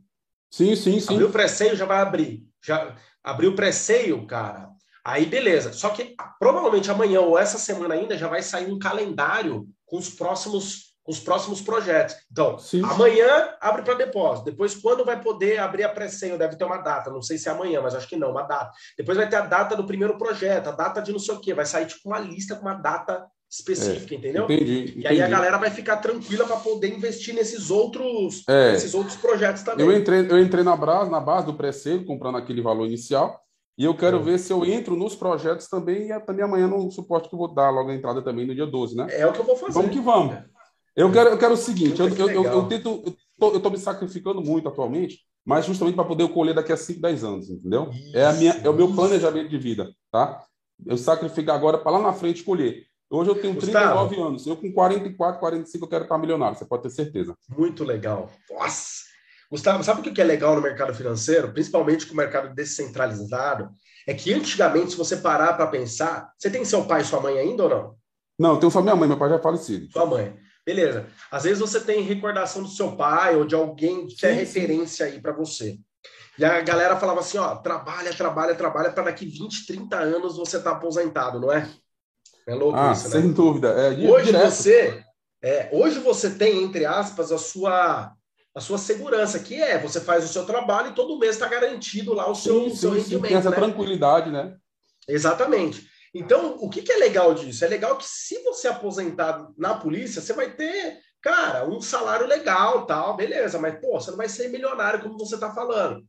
Sim, 0.50 0.76
sim, 0.76 1.00
sim. 1.00 1.14
Abriu 1.14 1.30
o 1.30 1.32
pré-sale, 1.32 1.76
já 1.76 1.86
vai 1.86 2.00
abrir. 2.00 2.46
Já 2.62 2.96
abriu 3.24 3.52
o 3.52 3.56
pré-sale, 3.56 4.26
cara. 4.28 4.70
Aí 5.04 5.26
beleza. 5.26 5.74
Só 5.74 5.90
que 5.90 6.16
provavelmente 6.38 6.92
amanhã 6.92 7.22
ou 7.22 7.38
essa 7.38 7.58
semana 7.58 7.96
ainda 7.96 8.18
já 8.18 8.28
vai 8.28 8.44
sair 8.44 8.72
um 8.72 8.78
calendário 8.78 9.68
com 9.86 9.98
os 9.98 10.10
próximos 10.10 10.92
os 11.06 11.20
próximos 11.20 11.62
projetos. 11.62 12.16
Então, 12.32 12.60
Sim. 12.60 12.84
amanhã 12.84 13.56
abre 13.60 13.82
para 13.82 13.96
depósito. 13.96 14.46
Depois, 14.46 14.76
quando 14.76 15.04
vai 15.04 15.20
poder 15.20 15.58
abrir 15.58 15.84
a 15.84 15.90
pré-sale? 15.90 16.38
Deve 16.38 16.56
ter 16.56 16.64
uma 16.64 16.78
data. 16.78 17.10
Não 17.10 17.22
sei 17.22 17.38
se 17.38 17.50
é 17.50 17.52
amanhã, 17.52 17.82
mas 17.82 17.96
acho 17.96 18.08
que 18.08 18.16
não, 18.16 18.32
uma 18.32 18.44
data. 18.44 18.72
Depois 18.98 19.18
vai 19.18 19.28
ter 19.28 19.38
a 19.38 19.42
data 19.42 19.76
do 19.76 19.86
primeiro 19.86 20.18
projeto, 20.18 20.68
a 20.68 20.72
data 20.72 21.02
de 21.02 21.12
não 21.12 21.20
sei 21.20 21.36
o 21.36 21.42
quê. 21.42 21.54
Vai 21.54 21.66
sair 21.66 21.88
tipo 21.88 22.08
uma 22.08 22.20
lista 22.20 22.56
com 22.56 22.62
uma 22.62 22.76
data 22.76 23.26
específica, 23.52 24.16
é, 24.16 24.18
entendeu? 24.18 24.46
Entendi, 24.46 24.84
entendi. 24.84 25.02
E 25.02 25.08
aí 25.08 25.22
a 25.22 25.28
galera 25.28 25.58
vai 25.58 25.70
ficar 25.70 25.98
tranquila 25.98 26.46
para 26.46 26.56
poder 26.56 26.88
investir 26.96 27.36
nesses 27.36 27.70
outros, 27.70 28.44
é, 28.48 28.72
nesses 28.72 28.94
outros 28.94 29.18
projetos 29.18 29.62
também. 29.62 29.86
Eu 29.86 29.92
entrei, 29.92 30.26
eu 30.30 30.40
entrei 30.40 30.64
na, 30.64 30.76
base, 30.76 31.12
na 31.12 31.20
base 31.20 31.46
do 31.46 31.54
pré-sale, 31.54 32.06
comprando 32.06 32.38
aquele 32.38 32.62
valor 32.62 32.88
inicial. 32.88 33.42
E 33.78 33.84
eu 33.84 33.96
quero 33.96 34.18
é. 34.18 34.22
ver 34.22 34.38
se 34.40 34.54
eu 34.54 34.64
entro 34.64 34.96
nos 34.96 35.16
projetos 35.16 35.68
também 35.68 36.12
e 36.12 36.20
também 36.22 36.46
amanhã 36.46 36.68
no 36.68 36.90
suporte 36.92 37.28
que 37.28 37.36
eu 37.36 37.40
vou 37.40 37.54
dar 37.54 37.70
logo 37.70 37.90
a 37.90 37.96
entrada 37.96 38.22
também 38.22 38.46
no 38.46 38.56
dia 38.56 38.66
12, 38.66 38.96
né? 38.96 39.08
É 39.10 39.28
o 39.28 39.34
que 39.34 39.40
eu 39.40 39.46
vou 39.46 39.58
fazer. 39.58 39.74
Vamos 39.74 39.92
que 39.92 40.00
vamos. 40.00 40.38
Eu 40.96 41.12
quero, 41.12 41.30
eu 41.30 41.38
quero 41.38 41.54
o 41.54 41.58
seguinte, 41.58 42.00
eu, 42.00 42.08
eu, 42.10 42.30
eu, 42.30 42.44
eu, 42.44 42.68
tento, 42.68 43.18
eu 43.40 43.60
tô, 43.60 43.70
me 43.70 43.78
sacrificando 43.78 44.42
muito 44.42 44.68
atualmente, 44.68 45.20
mas 45.46 45.66
justamente 45.66 45.96
para 45.96 46.04
poder 46.04 46.28
colher 46.30 46.54
daqui 46.54 46.72
a 46.72 46.78
5, 46.78 47.02
10 47.02 47.24
anos, 47.24 47.50
entendeu? 47.50 47.90
Isso, 47.92 48.18
é, 48.18 48.26
a 48.26 48.34
minha, 48.34 48.52
é 48.52 48.70
o 48.70 48.74
meu 48.74 48.94
planejamento 48.94 49.50
de 49.50 49.58
vida, 49.58 49.90
tá? 50.12 50.44
Eu 50.86 50.98
sacrifico 50.98 51.50
agora 51.50 51.78
para 51.78 51.92
lá 51.92 52.00
na 52.02 52.14
frente 52.14 52.44
colher. 52.44 52.91
Hoje 53.12 53.30
eu 53.30 53.36
tenho 53.36 53.54
Gustavo, 53.54 54.08
39 54.08 54.22
anos, 54.22 54.48
eu 54.48 54.56
com 54.56 54.72
44, 54.72 55.38
45 55.38 55.84
eu 55.84 55.90
quero 55.90 56.04
estar 56.04 56.18
milionário, 56.18 56.58
você 56.58 56.64
pode 56.64 56.84
ter 56.84 56.92
certeza. 56.92 57.36
Muito 57.50 57.84
legal. 57.84 58.32
Nossa! 58.50 59.02
Gustavo, 59.52 59.84
sabe 59.84 60.00
o 60.00 60.14
que 60.14 60.22
é 60.22 60.24
legal 60.24 60.56
no 60.56 60.62
mercado 60.62 60.94
financeiro, 60.94 61.52
principalmente 61.52 62.08
com 62.08 62.14
o 62.14 62.18
mercado 62.18 62.56
descentralizado? 62.56 63.70
É 64.08 64.14
que 64.14 64.34
antigamente, 64.34 64.92
se 64.92 64.98
você 64.98 65.18
parar 65.18 65.54
para 65.54 65.68
pensar, 65.68 66.32
você 66.38 66.50
tem 66.50 66.64
seu 66.64 66.86
pai 66.86 67.02
e 67.02 67.04
sua 67.04 67.20
mãe 67.20 67.38
ainda 67.38 67.64
ou 67.64 67.70
não? 67.70 67.96
Não, 68.40 68.54
eu 68.54 68.60
tenho 68.60 68.72
só 68.72 68.82
minha 68.82 68.96
mãe, 68.96 69.10
meu 69.10 69.18
pai 69.18 69.28
já 69.28 69.36
é 69.36 69.42
falecido. 69.42 69.92
Sua 69.92 70.06
mãe. 70.06 70.34
Beleza. 70.66 71.06
Às 71.30 71.44
vezes 71.44 71.60
você 71.60 71.82
tem 71.82 72.04
recordação 72.04 72.64
do 72.64 72.70
seu 72.70 72.96
pai 72.96 73.36
ou 73.36 73.44
de 73.44 73.56
alguém 73.56 74.08
que 74.08 74.26
é 74.26 74.32
referência 74.32 75.06
aí 75.06 75.20
para 75.20 75.34
você. 75.34 75.78
E 76.40 76.46
a 76.46 76.62
galera 76.62 76.96
falava 76.96 77.20
assim, 77.20 77.38
ó, 77.38 77.58
trabalha, 77.58 78.14
trabalha, 78.14 78.56
trabalha 78.56 78.92
para 78.92 79.04
daqui 79.04 79.26
20, 79.26 79.68
30 79.68 79.98
anos 79.98 80.38
você 80.38 80.62
tá 80.62 80.72
aposentado, 80.72 81.42
não 81.42 81.52
é? 81.52 81.70
É 82.52 82.56
louco 82.56 82.78
ah, 82.78 82.92
isso, 82.92 83.10
né? 83.10 83.22
Sem 83.22 83.32
dúvida. 83.32 83.70
É, 83.70 84.12
hoje 84.12 84.32
você, 84.34 85.04
é, 85.42 85.70
hoje 85.72 86.00
você 86.00 86.32
tem 86.32 86.62
entre 86.62 86.86
aspas 86.86 87.32
a 87.32 87.38
sua 87.38 88.14
a 88.54 88.60
sua 88.60 88.78
segurança, 88.78 89.40
que 89.40 89.56
é 89.56 89.80
você 89.80 90.02
faz 90.02 90.26
o 90.26 90.28
seu 90.28 90.46
trabalho 90.46 90.90
e 90.90 90.94
todo 90.94 91.18
mês 91.18 91.36
está 91.36 91.48
garantido 91.48 92.14
lá 92.14 92.30
o 92.30 92.36
seu, 92.36 92.70
sim, 92.70 92.76
seu 92.76 92.92
sim, 92.92 92.98
rendimento. 92.98 93.30
Tem 93.30 93.38
essa 93.38 93.50
né? 93.50 93.56
tranquilidade, 93.56 94.30
né? 94.30 94.54
Exatamente. 95.08 95.88
Então, 96.14 96.58
o 96.60 96.70
que, 96.70 96.82
que 96.82 96.92
é 96.92 96.98
legal 96.98 97.34
disso? 97.34 97.64
É 97.64 97.70
legal 97.70 97.96
que 97.96 98.04
se 98.06 98.44
você 98.44 98.68
aposentado 98.68 99.56
na 99.58 99.76
polícia, 99.76 100.22
você 100.22 100.34
vai 100.34 100.52
ter, 100.52 101.00
cara, 101.22 101.66
um 101.66 101.80
salário 101.80 102.28
legal, 102.28 102.86
tal, 102.86 103.16
beleza, 103.16 103.58
mas, 103.58 103.80
pô, 103.80 103.98
você 103.98 104.12
não 104.12 104.18
vai 104.18 104.28
ser 104.28 104.50
milionário 104.50 105.02
como 105.02 105.18
você 105.18 105.36
está 105.36 105.54
falando. 105.54 106.04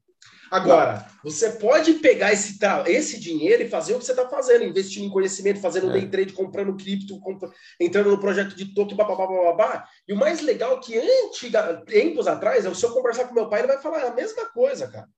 Agora, 0.52 1.06
você 1.24 1.52
pode 1.52 1.94
pegar 1.94 2.30
esse, 2.30 2.58
esse 2.86 3.18
dinheiro 3.18 3.62
e 3.62 3.70
fazer 3.70 3.94
o 3.94 3.98
que 3.98 4.04
você 4.04 4.12
está 4.12 4.28
fazendo, 4.28 4.64
investindo 4.64 5.06
em 5.06 5.10
conhecimento, 5.10 5.62
fazendo 5.62 5.88
é. 5.88 5.92
day 5.94 6.06
trade, 6.10 6.34
comprando 6.34 6.76
cripto, 6.76 7.18
comp... 7.20 7.42
entrando 7.80 8.10
no 8.10 8.20
projeto 8.20 8.54
de 8.54 8.74
token, 8.74 8.94
babá, 8.94 9.16
babá. 9.16 9.88
E 10.06 10.12
o 10.12 10.16
mais 10.16 10.42
legal 10.42 10.76
é 10.76 10.80
que 10.80 10.98
antiga, 10.98 11.82
tempos 11.86 12.26
atrás, 12.26 12.64
se 12.76 12.84
eu 12.84 12.92
conversar 12.92 13.24
com 13.24 13.34
meu 13.34 13.48
pai, 13.48 13.60
ele 13.60 13.68
vai 13.68 13.80
falar 13.80 14.04
a 14.04 14.14
mesma 14.14 14.44
coisa, 14.50 14.86
cara. 14.88 15.08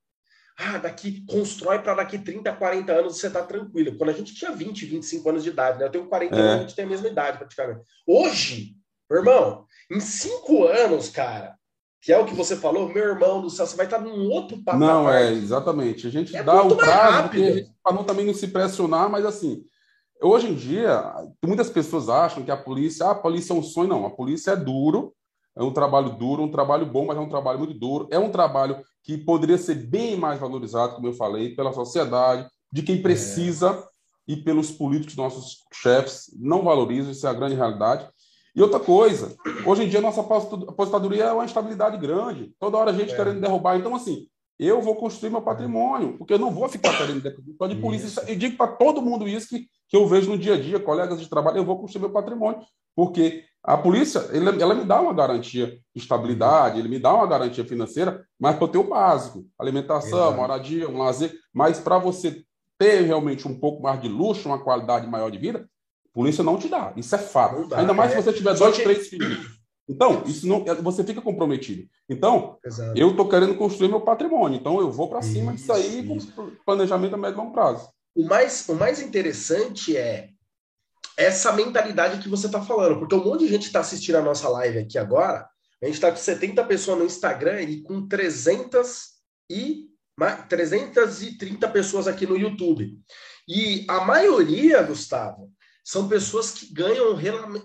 Ah, 0.57 0.77
daqui 0.77 1.25
constrói 1.27 1.79
para 1.79 1.95
daqui 1.95 2.17
30, 2.17 2.53
40 2.53 2.93
anos 2.93 3.17
você 3.17 3.29
tá 3.29 3.43
tranquilo. 3.43 3.97
Quando 3.97 4.11
a 4.11 4.13
gente 4.13 4.33
tinha 4.33 4.51
20, 4.51 4.85
25 4.85 5.29
anos 5.29 5.43
de 5.43 5.49
idade, 5.49 5.79
né? 5.79 5.85
Eu 5.85 5.91
tenho 5.91 6.07
40 6.07 6.33
é. 6.33 6.39
anos, 6.39 6.55
a 6.55 6.61
gente 6.61 6.75
tem 6.75 6.85
a 6.85 6.87
mesma 6.87 7.09
idade 7.09 7.37
praticamente. 7.37 7.81
Hoje, 8.07 8.73
irmão, 9.11 9.65
em 9.91 9.99
cinco 9.99 10.65
anos, 10.65 11.09
cara, 11.09 11.54
que 12.05 12.13
é 12.13 12.19
o 12.19 12.25
que 12.25 12.35
você 12.35 12.55
falou, 12.55 12.87
meu 12.87 13.03
irmão 13.03 13.41
do 13.41 13.49
céu, 13.49 13.65
você 13.65 13.75
vai 13.75 13.87
estar 13.87 13.97
num 13.97 14.29
outro 14.29 14.61
patamar. 14.63 14.87
Não, 14.87 15.09
é, 15.09 15.33
exatamente. 15.33 16.05
A 16.05 16.11
gente 16.11 16.35
é 16.35 16.43
dá 16.43 16.61
o 16.61 16.75
prazo 16.75 17.29
para 17.81 17.93
não 17.95 18.03
também 18.03 18.27
não 18.27 18.33
se 18.33 18.49
pressionar, 18.49 19.09
mas 19.09 19.25
assim, 19.25 19.63
hoje 20.21 20.47
em 20.47 20.53
dia, 20.53 21.03
muitas 21.43 21.67
pessoas 21.67 22.07
acham 22.07 22.43
que 22.43 22.51
a 22.51 22.57
polícia, 22.57 23.07
ah, 23.07 23.11
a 23.11 23.15
polícia 23.15 23.53
é 23.53 23.55
um 23.55 23.63
sonho, 23.63 23.89
não, 23.89 24.05
a 24.05 24.11
polícia 24.11 24.51
é 24.51 24.55
duro, 24.55 25.15
é 25.57 25.63
um 25.63 25.73
trabalho 25.73 26.11
duro, 26.11 26.43
um 26.43 26.51
trabalho 26.51 26.85
bom, 26.85 27.07
mas 27.07 27.17
é 27.17 27.19
um 27.19 27.27
trabalho 27.27 27.57
muito 27.57 27.73
duro, 27.73 28.07
é 28.11 28.19
um 28.19 28.29
trabalho 28.29 28.77
que 29.01 29.17
poderia 29.17 29.57
ser 29.57 29.73
bem 29.73 30.15
mais 30.15 30.39
valorizado, 30.39 30.93
como 30.93 31.07
eu 31.07 31.13
falei, 31.13 31.55
pela 31.55 31.73
sociedade, 31.73 32.47
de 32.71 32.83
quem 32.83 33.01
precisa 33.01 33.71
é. 33.71 34.31
e 34.31 34.37
pelos 34.37 34.69
políticos, 34.69 35.15
nossos 35.15 35.63
chefes, 35.73 36.29
não 36.39 36.61
valorizam, 36.61 37.11
isso 37.11 37.25
é 37.25 37.31
a 37.31 37.33
grande 37.33 37.55
realidade. 37.55 38.07
E 38.55 38.61
outra 38.61 38.79
coisa, 38.79 39.35
hoje 39.65 39.83
em 39.83 39.89
dia 39.89 39.99
nossa 39.99 40.21
aposentadoria 40.21 41.25
é 41.25 41.33
uma 41.33 41.43
instabilidade 41.43 41.97
grande. 41.97 42.53
Toda 42.57 42.77
hora 42.77 42.91
a 42.91 42.93
gente 42.93 43.13
é. 43.13 43.15
querendo 43.15 43.41
derrubar. 43.41 43.77
Então, 43.77 43.93
assim, 43.93 44.27
eu 44.57 44.81
vou 44.81 44.95
construir 44.95 45.29
meu 45.29 45.41
patrimônio, 45.41 46.17
porque 46.17 46.33
eu 46.33 46.39
não 46.39 46.51
vou 46.51 46.69
ficar 46.69 46.97
querendo 46.97 47.21
só 47.57 47.67
de 47.67 47.75
polícia. 47.75 48.23
E 48.31 48.35
digo 48.35 48.55
para 48.55 48.67
todo 48.67 49.01
mundo 49.01 49.27
isso 49.27 49.49
que, 49.49 49.67
que 49.89 49.97
eu 49.97 50.07
vejo 50.07 50.31
no 50.31 50.37
dia 50.37 50.53
a 50.53 50.61
dia, 50.61 50.79
colegas 50.79 51.19
de 51.19 51.29
trabalho, 51.29 51.57
eu 51.57 51.65
vou 51.65 51.77
construir 51.77 52.03
meu 52.03 52.11
patrimônio, 52.11 52.61
porque 52.95 53.43
a 53.61 53.75
polícia, 53.75 54.19
ela 54.31 54.75
me 54.75 54.85
dá 54.85 55.01
uma 55.01 55.13
garantia 55.13 55.67
de 55.93 56.01
estabilidade, 56.01 56.79
ele 56.79 56.87
me 56.87 56.99
dá 56.99 57.13
uma 57.13 57.27
garantia 57.27 57.65
financeira, 57.65 58.23
mas 58.39 58.55
para 58.55 58.65
eu 58.65 58.67
ter 58.69 58.77
o 58.77 58.83
básico, 58.83 59.45
alimentação, 59.59 60.19
Exato. 60.19 60.37
moradia, 60.37 60.87
um 60.87 60.99
lazer, 60.99 61.33
mas 61.51 61.79
para 61.79 61.97
você 61.97 62.43
ter 62.77 63.01
realmente 63.01 63.47
um 63.47 63.59
pouco 63.59 63.81
mais 63.81 63.99
de 63.99 64.07
luxo, 64.07 64.47
uma 64.47 64.63
qualidade 64.63 65.07
maior 65.07 65.31
de 65.31 65.37
vida, 65.37 65.67
polícia 66.15 66.43
não 66.43 66.57
te 66.57 66.69
dá. 66.69 66.93
Isso 66.95 67.13
é 67.13 67.17
fato. 67.17 67.67
Dá, 67.67 67.79
Ainda 67.79 67.93
mais 67.93 68.13
é. 68.13 68.15
se 68.15 68.23
você 68.23 68.33
tiver 68.33 68.55
dois, 68.55 68.77
três 68.77 69.07
filhos. 69.09 69.53
Então, 69.87 70.23
isso 70.25 70.47
não, 70.47 70.63
você 70.81 71.03
fica 71.03 71.21
comprometido. 71.21 71.87
Então, 72.09 72.57
Exato. 72.65 72.97
eu 72.97 73.11
estou 73.11 73.29
querendo 73.29 73.55
construir 73.55 73.89
meu 73.89 74.01
patrimônio. 74.01 74.57
Então, 74.57 74.79
eu 74.79 74.89
vou 74.89 75.09
para 75.09 75.21
cima 75.21 75.53
disso 75.53 75.71
aí 75.71 76.15
isso. 76.15 76.31
com 76.31 76.49
planejamento 76.65 77.13
a 77.13 77.17
médio 77.17 77.35
e 77.35 77.37
longo 77.37 77.53
prazo. 77.53 77.87
O 78.15 78.25
mais, 78.25 78.67
o 78.67 78.73
mais 78.73 78.99
interessante 79.01 79.95
é 79.95 80.29
essa 81.17 81.51
mentalidade 81.51 82.21
que 82.21 82.29
você 82.29 82.47
está 82.47 82.61
falando, 82.61 82.97
porque 82.97 83.13
um 83.13 83.23
monte 83.23 83.41
de 83.41 83.47
gente 83.47 83.67
está 83.67 83.81
assistindo 83.81 84.15
a 84.15 84.21
nossa 84.21 84.49
live 84.49 84.79
aqui 84.79 84.97
agora. 84.97 85.47
A 85.83 85.85
gente 85.85 85.95
está 85.95 86.09
com 86.09 86.17
70 86.17 86.63
pessoas 86.63 86.97
no 86.97 87.05
Instagram 87.05 87.61
e 87.61 87.81
com 87.83 88.07
300 88.07 89.09
e 89.51 89.85
330 90.49 91.67
pessoas 91.67 92.07
aqui 92.07 92.25
no 92.25 92.37
YouTube. 92.37 92.97
E 93.47 93.85
a 93.87 94.03
maioria, 94.03 94.81
Gustavo, 94.81 95.51
são 95.85 96.09
pessoas 96.09 96.49
que 96.49 96.73
ganham 96.73 97.15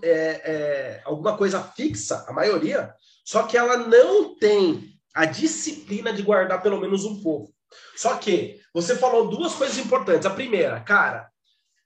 é, 0.03 0.07
é, 0.07 1.01
alguma 1.03 1.35
coisa 1.35 1.59
fixa, 1.59 2.23
a 2.27 2.31
maioria, 2.31 2.93
só 3.25 3.43
que 3.43 3.57
ela 3.57 3.77
não 3.77 4.35
tem 4.35 4.93
a 5.11 5.25
disciplina 5.25 6.13
de 6.13 6.21
guardar 6.21 6.61
pelo 6.61 6.79
menos 6.79 7.03
um 7.03 7.19
pouco. 7.23 7.51
Só 7.95 8.15
que 8.17 8.61
você 8.71 8.95
falou 8.95 9.27
duas 9.27 9.55
coisas 9.55 9.79
importantes. 9.79 10.27
A 10.27 10.29
primeira, 10.29 10.79
cara, 10.81 11.31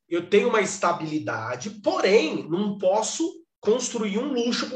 eu 0.09 0.29
tenho 0.29 0.49
uma 0.49 0.59
estabilidade, 0.59 1.69
porém, 1.69 2.45
não 2.49 2.77
posso 2.77 3.45
construir 3.61 4.19
um 4.19 4.31
luxo 4.31 4.67
para 4.67 4.75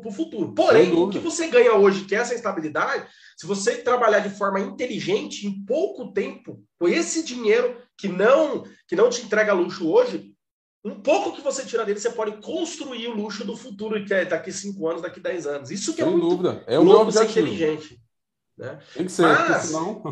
o 0.00 0.12
futuro. 0.12 0.54
Porém, 0.54 0.92
o 0.92 1.10
que 1.10 1.18
você 1.18 1.48
ganha 1.48 1.74
hoje, 1.74 2.04
que 2.04 2.14
é 2.14 2.18
essa 2.18 2.34
estabilidade, 2.34 3.06
se 3.36 3.46
você 3.46 3.76
trabalhar 3.76 4.20
de 4.20 4.30
forma 4.30 4.60
inteligente, 4.60 5.46
em 5.46 5.64
pouco 5.64 6.12
tempo, 6.12 6.64
com 6.78 6.88
esse 6.88 7.22
dinheiro 7.22 7.76
que 7.98 8.08
não 8.08 8.64
que 8.88 8.96
não 8.96 9.10
te 9.10 9.22
entrega 9.22 9.52
luxo 9.52 9.86
hoje, 9.86 10.29
um 10.84 11.00
pouco 11.00 11.34
que 11.34 11.42
você 11.42 11.64
tira 11.64 11.84
dele, 11.84 12.00
você 12.00 12.10
pode 12.10 12.40
construir 12.40 13.08
o 13.08 13.14
luxo 13.14 13.44
do 13.44 13.56
futuro, 13.56 14.04
que 14.04 14.14
é 14.14 14.24
daqui 14.24 14.50
cinco 14.50 14.88
anos, 14.88 15.02
daqui 15.02 15.20
dez 15.20 15.46
anos. 15.46 15.70
Isso 15.70 15.94
que 15.94 16.00
é 16.00 16.04
Sem 16.04 16.12
é 16.12 16.16
muito 16.16 16.28
dúvida. 16.28 16.64
É 16.66 16.78
o 16.78 16.82
louco 16.82 17.12
ser 17.12 17.24
inteligente. 17.24 18.00
Né? 18.56 18.78
Tem 18.94 19.06
que 19.06 19.12
ser, 19.12 19.22
mas, 19.22 19.62
senão... 19.64 20.02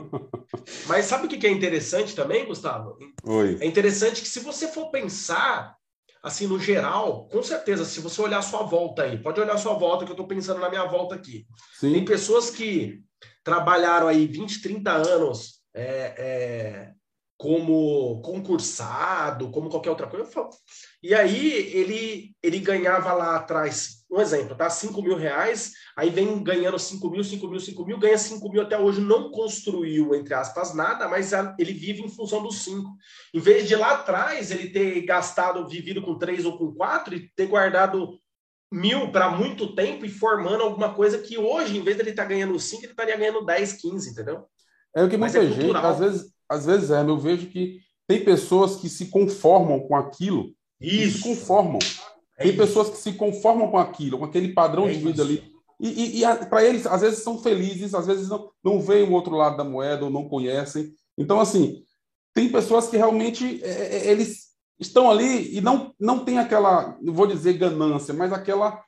mas 0.87 1.07
sabe 1.07 1.27
o 1.27 1.29
que 1.29 1.47
é 1.47 1.51
interessante 1.51 2.15
também, 2.15 2.47
Gustavo? 2.47 2.99
Oi. 3.25 3.59
É 3.61 3.67
interessante 3.67 4.21
que 4.21 4.29
se 4.29 4.41
você 4.41 4.69
for 4.69 4.91
pensar, 4.91 5.77
assim, 6.23 6.47
no 6.47 6.59
geral, 6.59 7.29
com 7.29 7.43
certeza, 7.43 7.85
se 7.85 8.01
você 8.01 8.21
olhar 8.21 8.39
a 8.39 8.43
sua 8.43 8.63
volta 8.63 9.03
aí, 9.03 9.19
pode 9.19 9.41
olhar 9.41 9.55
a 9.55 9.59
sua 9.59 9.75
volta, 9.75 10.05
que 10.05 10.11
eu 10.11 10.15
estou 10.15 10.27
pensando 10.27 10.61
na 10.61 10.69
minha 10.69 10.85
volta 10.85 11.15
aqui. 11.15 11.47
Sim. 11.79 11.93
Tem 11.93 12.05
pessoas 12.05 12.51
que 12.51 13.03
trabalharam 13.43 14.09
aí 14.09 14.27
20, 14.27 14.63
30 14.63 14.93
anos 14.93 15.63
é, 15.75 16.15
é, 16.19 16.93
como 17.39 18.21
concursado, 18.21 19.49
como 19.51 19.71
qualquer 19.71 19.91
outra 19.91 20.09
coisa. 20.09 20.29
E 21.01 21.15
aí 21.15 21.53
ele, 21.73 22.35
ele 22.43 22.59
ganhava 22.59 23.13
lá 23.13 23.37
atrás, 23.37 24.05
um 24.11 24.21
exemplo, 24.21 24.57
tá? 24.57 24.69
5 24.69 25.01
mil 25.01 25.17
reais, 25.17 25.73
aí 25.97 26.11
vem 26.11 26.43
ganhando 26.43 26.77
5 26.77 27.09
mil, 27.09 27.23
5 27.23 27.49
mil, 27.49 27.61
5 27.61 27.87
mil, 27.87 27.99
ganha 27.99 28.19
5 28.19 28.51
mil 28.51 28.61
até 28.61 28.77
hoje, 28.77 29.01
não 29.01 29.31
construiu, 29.31 30.17
entre 30.17 30.35
aspas, 30.35 30.75
nada, 30.75 31.07
mas 31.07 31.31
ele 31.57 31.73
vive 31.73 32.03
em 32.03 32.09
função 32.09 32.43
dos 32.43 32.65
5. 32.65 32.91
Em 33.33 33.39
vez 33.39 33.69
de 33.69 33.77
lá 33.77 33.93
atrás 33.93 34.51
ele 34.51 34.71
ter 34.71 35.03
gastado, 35.03 35.69
vivido 35.69 36.03
com 36.03 36.19
3 36.19 36.45
ou 36.45 36.59
com 36.59 36.75
4 36.75 37.15
e 37.15 37.31
ter 37.37 37.47
guardado 37.47 38.19
mil 38.71 39.13
para 39.13 39.31
muito 39.31 39.77
tempo 39.77 40.05
e 40.05 40.11
formando 40.11 40.65
alguma 40.65 40.93
coisa 40.93 41.19
que 41.19 41.39
hoje, 41.39 41.79
em 41.79 41.85
vez 41.85 41.97
de 41.97 42.03
ele 42.03 42.11
estar 42.11 42.25
tá 42.25 42.29
ganhando 42.29 42.59
5, 42.59 42.83
ele 42.83 42.91
estaria 42.91 43.17
ganhando 43.17 43.47
10, 43.47 43.75
15, 43.75 44.11
entendeu? 44.11 44.45
É 44.95 45.05
o 45.05 45.09
que 45.09 45.17
muita 45.17 45.39
é 45.39 45.47
gente, 45.47 45.77
às 45.77 45.99
vezes, 46.01 46.38
às 46.49 46.67
vezes 46.67 46.91
é, 46.91 47.01
eu 47.01 47.19
vejo 47.19 47.49
que 47.49 47.81
tem 48.07 48.25
pessoas 48.25 48.77
que 48.77 48.89
se 48.89 49.07
conformam 49.07 49.81
com 49.81 49.95
aquilo. 49.95 50.51
Isso. 50.81 51.19
Se 51.19 51.25
conformam. 51.25 51.79
É 52.39 52.45
tem 52.45 52.53
isso. 52.53 52.59
pessoas 52.59 52.91
que 52.91 52.97
se 52.97 53.13
conformam 53.13 53.71
com 53.71 53.79
aquilo, 53.79 54.19
com 54.19 54.25
aquele 54.25 54.53
padrão 54.53 54.89
é 54.89 54.93
de 54.93 54.99
vida 54.99 55.11
isso. 55.11 55.23
ali. 55.23 55.53
E, 55.81 56.21
e, 56.21 56.25
e 56.25 56.47
para 56.47 56.65
eles, 56.65 56.87
às 56.87 57.03
vezes, 57.03 57.23
são 57.23 57.39
felizes, 57.39 57.95
às 57.95 58.07
vezes 58.07 58.29
não, 58.29 58.51
não 58.65 58.81
veem 58.81 59.09
o 59.09 59.13
outro 59.13 59.37
lado 59.37 59.57
da 59.57 59.65
moeda 59.65 60.05
ou 60.05 60.11
não 60.11 60.29
conhecem. 60.29 60.93
Então, 61.17 61.39
assim, 61.39 61.83
tem 62.35 62.51
pessoas 62.51 62.89
que 62.89 62.97
realmente 62.97 63.63
é, 63.63 63.69
é, 63.69 63.97
é 64.07 64.11
eles 64.11 64.49
estão 64.79 65.11
ali 65.11 65.57
e 65.57 65.61
não, 65.61 65.93
não 65.99 66.25
tem 66.25 66.39
aquela, 66.39 66.97
não 67.01 67.13
vou 67.13 67.27
dizer 67.27 67.55
ganância, 67.55 68.15
mas 68.15 68.33
aquela, 68.33 68.83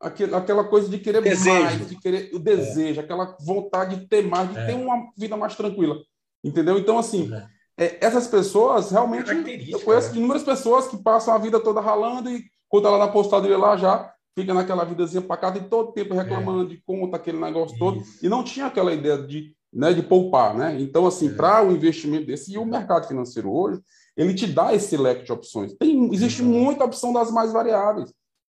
aquela, 0.00 0.38
aquela 0.38 0.64
coisa 0.64 0.88
de 0.88 0.98
querer 0.98 1.22
desejo. 1.22 1.64
mais, 1.64 1.88
de 1.88 1.96
querer 1.96 2.30
o 2.32 2.38
desejo, 2.38 3.00
é. 3.00 3.04
aquela 3.04 3.36
vontade 3.40 3.96
de 3.96 4.06
ter 4.06 4.26
mais, 4.26 4.50
de 4.50 4.58
é. 4.58 4.66
ter 4.66 4.74
uma 4.74 5.10
vida 5.16 5.36
mais 5.36 5.54
tranquila. 5.54 5.96
Entendeu? 6.42 6.78
Então, 6.78 6.98
assim, 6.98 7.30
é. 7.78 7.84
é 7.84 7.98
essas 8.00 8.26
pessoas 8.26 8.90
realmente. 8.90 9.30
Eu 9.70 9.80
conheço 9.80 10.10
né? 10.12 10.18
inúmeras 10.18 10.42
pessoas 10.42 10.88
que 10.88 10.96
passam 10.96 11.34
a 11.34 11.38
vida 11.38 11.60
toda 11.60 11.80
ralando 11.80 12.30
e 12.30 12.44
quando 12.68 12.88
ela 12.88 12.98
na 12.98 13.04
apostadoria 13.04 13.58
lá 13.58 13.76
já 13.76 14.12
fica 14.34 14.54
naquela 14.54 14.84
vidazinha 14.84 15.22
pacata 15.22 15.58
e 15.58 15.68
todo 15.68 15.92
tempo 15.92 16.14
reclamando 16.14 16.64
é. 16.64 16.74
de 16.74 16.82
conta, 16.84 17.16
aquele 17.16 17.38
negócio 17.38 17.74
Isso. 17.74 17.78
todo. 17.78 18.02
E 18.22 18.28
não 18.28 18.42
tinha 18.42 18.66
aquela 18.66 18.92
ideia 18.92 19.18
de, 19.18 19.54
né, 19.72 19.92
de 19.92 20.02
poupar, 20.02 20.54
né? 20.56 20.80
Então, 20.80 21.06
assim, 21.06 21.28
é. 21.28 21.34
para 21.34 21.62
o 21.62 21.68
um 21.68 21.72
investimento 21.72 22.26
desse, 22.26 22.52
e 22.52 22.58
o 22.58 22.64
mercado 22.64 23.06
financeiro 23.06 23.52
hoje, 23.52 23.80
ele 24.16 24.34
te 24.34 24.46
dá 24.46 24.74
esse 24.74 24.96
leque 24.96 25.24
de 25.24 25.32
opções. 25.32 25.74
Tem, 25.74 26.12
existe 26.12 26.42
muita 26.42 26.84
opção 26.84 27.12
das 27.12 27.30
mais 27.30 27.52
variáveis. 27.52 28.12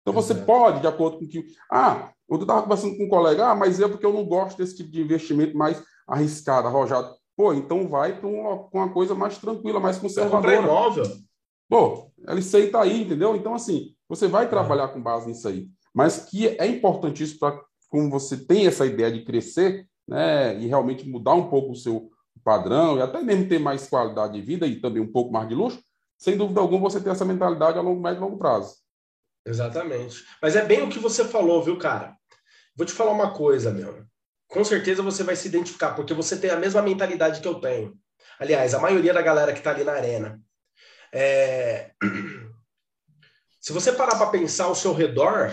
Então, 0.02 0.12
você 0.12 0.34
pode, 0.34 0.80
de 0.80 0.86
acordo 0.86 1.18
com 1.18 1.26
que. 1.26 1.44
Ah, 1.70 2.10
eu 2.28 2.40
estava 2.40 2.62
conversando 2.62 2.96
com 2.96 3.04
um 3.04 3.08
colega, 3.08 3.48
ah, 3.48 3.54
mas 3.54 3.80
é 3.80 3.86
porque 3.86 4.04
eu 4.04 4.12
não 4.12 4.24
gosto 4.24 4.58
desse 4.58 4.76
tipo 4.76 4.90
de 4.90 5.00
investimento 5.00 5.56
mais 5.56 5.82
arriscado, 6.06 6.66
arrojado. 6.66 7.14
Pô, 7.36 7.54
então 7.54 7.88
vai 7.88 8.18
para 8.18 8.28
uma, 8.28 8.68
uma, 8.72 8.92
coisa 8.92 9.14
mais 9.14 9.38
tranquila, 9.38 9.80
mais 9.80 9.98
conservadora. 9.98 10.56
imóvel. 10.56 11.04
Pô, 11.68 12.10
LCI 12.26 12.66
está 12.66 12.82
aí, 12.82 13.02
entendeu? 13.02 13.34
Então, 13.34 13.54
assim, 13.54 13.94
você 14.08 14.28
vai 14.28 14.48
trabalhar 14.48 14.88
com 14.88 15.02
base 15.02 15.28
nisso 15.28 15.48
aí. 15.48 15.68
Mas 15.94 16.26
que 16.26 16.48
é 16.48 16.66
importantíssimo 16.66 17.40
para 17.40 17.60
como 17.88 18.10
você 18.10 18.36
tem 18.36 18.66
essa 18.66 18.86
ideia 18.86 19.10
de 19.10 19.24
crescer, 19.24 19.86
né, 20.08 20.58
e 20.58 20.66
realmente 20.66 21.08
mudar 21.08 21.34
um 21.34 21.48
pouco 21.48 21.72
o 21.72 21.76
seu 21.76 22.10
padrão, 22.42 22.98
e 22.98 23.02
até 23.02 23.22
mesmo 23.22 23.48
ter 23.48 23.58
mais 23.58 23.88
qualidade 23.88 24.32
de 24.32 24.40
vida 24.40 24.66
e 24.66 24.80
também 24.80 25.02
um 25.02 25.12
pouco 25.12 25.32
mais 25.32 25.48
de 25.48 25.54
luxo, 25.54 25.82
sem 26.18 26.36
dúvida 26.36 26.60
alguma 26.60 26.88
você 26.88 27.00
tem 27.00 27.12
essa 27.12 27.24
mentalidade 27.24 27.78
a 27.78 27.82
longo, 27.82 28.00
médio 28.00 28.18
e 28.18 28.22
longo 28.22 28.38
prazo. 28.38 28.76
Exatamente. 29.44 30.24
Mas 30.40 30.56
é 30.56 30.64
bem 30.64 30.82
o 30.82 30.88
que 30.88 30.98
você 30.98 31.24
falou, 31.24 31.62
viu, 31.62 31.76
cara? 31.76 32.16
Vou 32.76 32.86
te 32.86 32.92
falar 32.92 33.12
uma 33.12 33.34
coisa, 33.34 33.72
meu. 33.72 34.06
Com 34.52 34.64
certeza 34.64 35.02
você 35.02 35.22
vai 35.22 35.34
se 35.34 35.48
identificar, 35.48 35.94
porque 35.94 36.12
você 36.12 36.36
tem 36.36 36.50
a 36.50 36.56
mesma 36.56 36.82
mentalidade 36.82 37.40
que 37.40 37.48
eu 37.48 37.54
tenho. 37.54 37.96
Aliás, 38.38 38.74
a 38.74 38.78
maioria 38.78 39.14
da 39.14 39.22
galera 39.22 39.52
que 39.52 39.58
está 39.58 39.70
ali 39.70 39.82
na 39.82 39.92
arena. 39.92 40.40
É... 41.12 41.90
Se 43.60 43.72
você 43.72 43.92
parar 43.92 44.16
para 44.16 44.30
pensar 44.30 44.64
ao 44.64 44.74
seu 44.74 44.92
redor, 44.92 45.52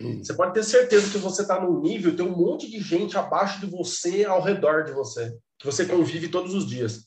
você 0.00 0.32
pode 0.32 0.54
ter 0.54 0.64
certeza 0.64 1.10
que 1.10 1.18
você 1.18 1.42
está 1.42 1.60
num 1.60 1.80
nível, 1.80 2.16
tem 2.16 2.24
um 2.24 2.36
monte 2.36 2.70
de 2.70 2.80
gente 2.80 3.18
abaixo 3.18 3.60
de 3.60 3.66
você, 3.66 4.24
ao 4.24 4.40
redor 4.40 4.84
de 4.84 4.92
você, 4.92 5.36
que 5.58 5.66
você 5.66 5.84
convive 5.84 6.28
todos 6.28 6.54
os 6.54 6.66
dias. 6.66 7.06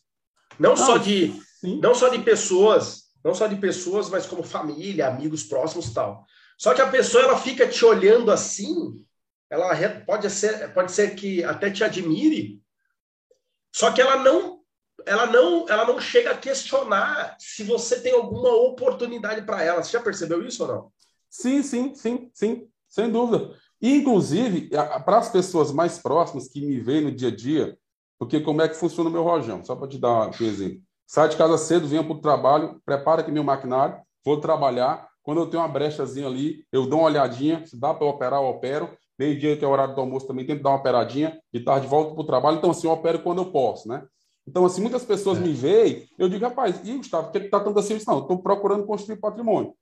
Não, 0.60 0.78
só 0.78 0.98
de, 0.98 1.34
não 1.64 1.96
só 1.96 2.08
de 2.08 2.20
pessoas, 2.20 3.06
não 3.24 3.34
só 3.34 3.48
de 3.48 3.56
pessoas, 3.56 4.10
mas 4.10 4.28
como 4.28 4.44
família, 4.44 5.08
amigos 5.08 5.44
próximos, 5.44 5.92
tal. 5.92 6.24
Só 6.58 6.76
que 6.76 6.82
a 6.82 6.90
pessoa 6.90 7.24
ela 7.24 7.38
fica 7.38 7.68
te 7.68 7.84
olhando 7.84 8.30
assim, 8.30 9.04
ela 9.52 9.76
pode 10.06 10.30
ser, 10.30 10.74
pode 10.74 10.92
ser 10.92 11.14
que 11.14 11.44
até 11.44 11.70
te 11.70 11.84
admire, 11.84 12.60
só 13.72 13.92
que 13.92 14.02
ela 14.02 14.16
não 14.18 14.62
ela 15.06 15.26
não, 15.26 15.68
ela 15.68 15.86
não 15.86 16.00
chega 16.00 16.32
a 16.32 16.38
questionar 16.38 17.36
se 17.40 17.64
você 17.64 18.00
tem 18.00 18.14
alguma 18.14 18.50
oportunidade 18.50 19.42
para 19.44 19.64
ela. 19.64 19.84
Você 19.84 19.94
já 19.94 20.00
percebeu 20.00 20.46
isso 20.46 20.64
ou 20.64 20.70
não? 20.70 20.92
Sim, 21.30 21.64
sim, 21.64 21.96
sim, 21.96 22.30
sim. 22.34 22.68
Sem 22.88 23.10
dúvida. 23.10 23.56
Inclusive, 23.82 24.70
para 25.06 25.18
as 25.18 25.30
pessoas 25.30 25.72
mais 25.72 25.98
próximas 25.98 26.48
que 26.48 26.64
me 26.64 26.80
veem 26.80 27.02
no 27.02 27.12
dia 27.12 27.30
a 27.30 27.36
dia, 27.36 27.78
porque 28.20 28.40
como 28.42 28.62
é 28.62 28.68
que 28.68 28.76
funciona 28.76 29.10
o 29.10 29.14
meu 29.14 29.24
rojão? 29.24 29.64
Só 29.64 29.76
para 29.76 29.88
te 29.88 29.98
dar 29.98 30.30
um 30.30 30.46
exemplo. 30.46 30.82
Sai 31.08 31.30
de 31.30 31.38
casa 31.38 31.58
cedo, 31.58 31.88
venho 31.88 32.04
para 32.04 32.14
o 32.14 32.22
trabalho, 32.22 32.82
prepara 32.86 33.22
aqui 33.22 33.32
meu 33.32 33.44
maquinário, 33.44 34.00
vou 34.24 34.40
trabalhar. 34.40 35.10
Quando 35.24 35.42
eu 35.42 35.48
tenho 35.48 35.64
uma 35.64 35.70
brechazinha 35.70 36.28
ali, 36.28 36.66
eu 36.72 36.86
dou 36.86 37.00
uma 37.00 37.08
olhadinha, 37.08 37.66
se 37.66 37.80
dá 37.80 37.94
para 37.94 38.06
operar, 38.06 38.40
eu 38.40 38.48
opero. 38.48 38.96
Meio-dia, 39.22 39.56
que 39.56 39.64
é 39.64 39.68
o 39.68 39.72
horário 39.72 39.94
do 39.94 40.02
almoço, 40.02 40.26
também 40.26 40.44
tento 40.44 40.64
dar 40.64 40.72
uma 40.72 40.80
operadinha. 40.80 41.40
De 41.54 41.60
tarde, 41.60 41.86
volto 41.86 42.16
para 42.16 42.24
o 42.24 42.26
trabalho. 42.26 42.58
Então, 42.58 42.72
assim, 42.72 42.88
eu 42.88 42.94
opero 42.94 43.20
quando 43.20 43.38
eu 43.38 43.52
posso, 43.52 43.88
né? 43.88 44.04
Então, 44.48 44.66
assim, 44.66 44.82
muitas 44.82 45.06
pessoas 45.06 45.38
é. 45.38 45.42
me 45.42 45.54
veem, 45.54 46.08
eu 46.18 46.28
digo, 46.28 46.44
rapaz, 46.44 46.82
e 46.84 46.98
Gustavo, 46.98 47.26
por 47.26 47.40
que 47.40 47.46
está 47.46 47.60
tanto 47.60 47.78
assim? 47.78 48.00
Não, 48.08 48.20
estou 48.20 48.42
procurando 48.42 48.84
construir 48.84 49.18
patrimônio. 49.18 49.76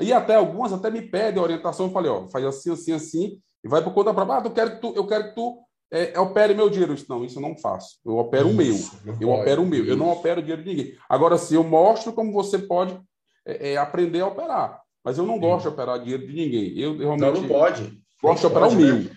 E 0.00 0.14
até 0.14 0.36
algumas 0.36 0.72
até 0.72 0.90
me 0.90 1.02
pedem 1.02 1.42
orientação. 1.42 1.86
Eu 1.86 1.92
falei, 1.92 2.10
ó, 2.10 2.26
faz 2.28 2.42
assim, 2.46 2.72
assim, 2.72 2.92
assim, 2.92 3.38
e 3.62 3.68
vai 3.68 3.84
por 3.84 3.92
conta 3.92 4.14
própria. 4.14 4.38
Ah, 4.38 4.42
eu 4.42 4.50
quero 4.50 4.70
que 4.76 4.80
tu, 4.80 4.94
eu 4.96 5.06
quero 5.06 5.24
que 5.24 5.34
tu 5.34 5.58
é, 5.92 6.18
opere 6.18 6.54
meu 6.54 6.70
dinheiro. 6.70 6.92
Eu 6.92 6.96
disse, 6.96 7.10
não, 7.10 7.22
isso 7.22 7.38
eu 7.38 7.42
não 7.42 7.54
faço. 7.54 7.98
Eu 8.02 8.16
opero 8.16 8.48
isso, 8.48 8.96
o 8.96 9.04
meu. 9.04 9.14
Eu 9.20 9.28
pode, 9.28 9.42
opero 9.42 9.62
o 9.62 9.66
meu. 9.66 9.82
Isso. 9.82 9.90
Eu 9.90 9.96
não 9.98 10.10
opero 10.10 10.40
o 10.40 10.42
dinheiro 10.42 10.64
de 10.64 10.70
ninguém. 10.70 10.94
Agora, 11.06 11.36
sim, 11.36 11.56
eu 11.56 11.64
mostro 11.64 12.14
como 12.14 12.32
você 12.32 12.58
pode 12.58 12.98
é, 13.46 13.72
é, 13.72 13.76
aprender 13.76 14.22
a 14.22 14.28
operar. 14.28 14.80
Mas 15.04 15.18
eu 15.18 15.26
não 15.26 15.38
gosto 15.38 15.68
de 15.68 15.68
operar 15.68 16.00
dinheiro 16.00 16.26
de 16.26 16.32
ninguém. 16.32 16.78
Eu 16.78 16.96
realmente. 16.96 17.20
Não, 17.20 17.42
não 17.42 17.48
pode. 17.48 18.05
Gosto 18.22 18.40
de 18.40 18.46
operar 18.46 18.68
o 18.68 18.74
meu. 18.74 18.98
Né? 19.00 19.10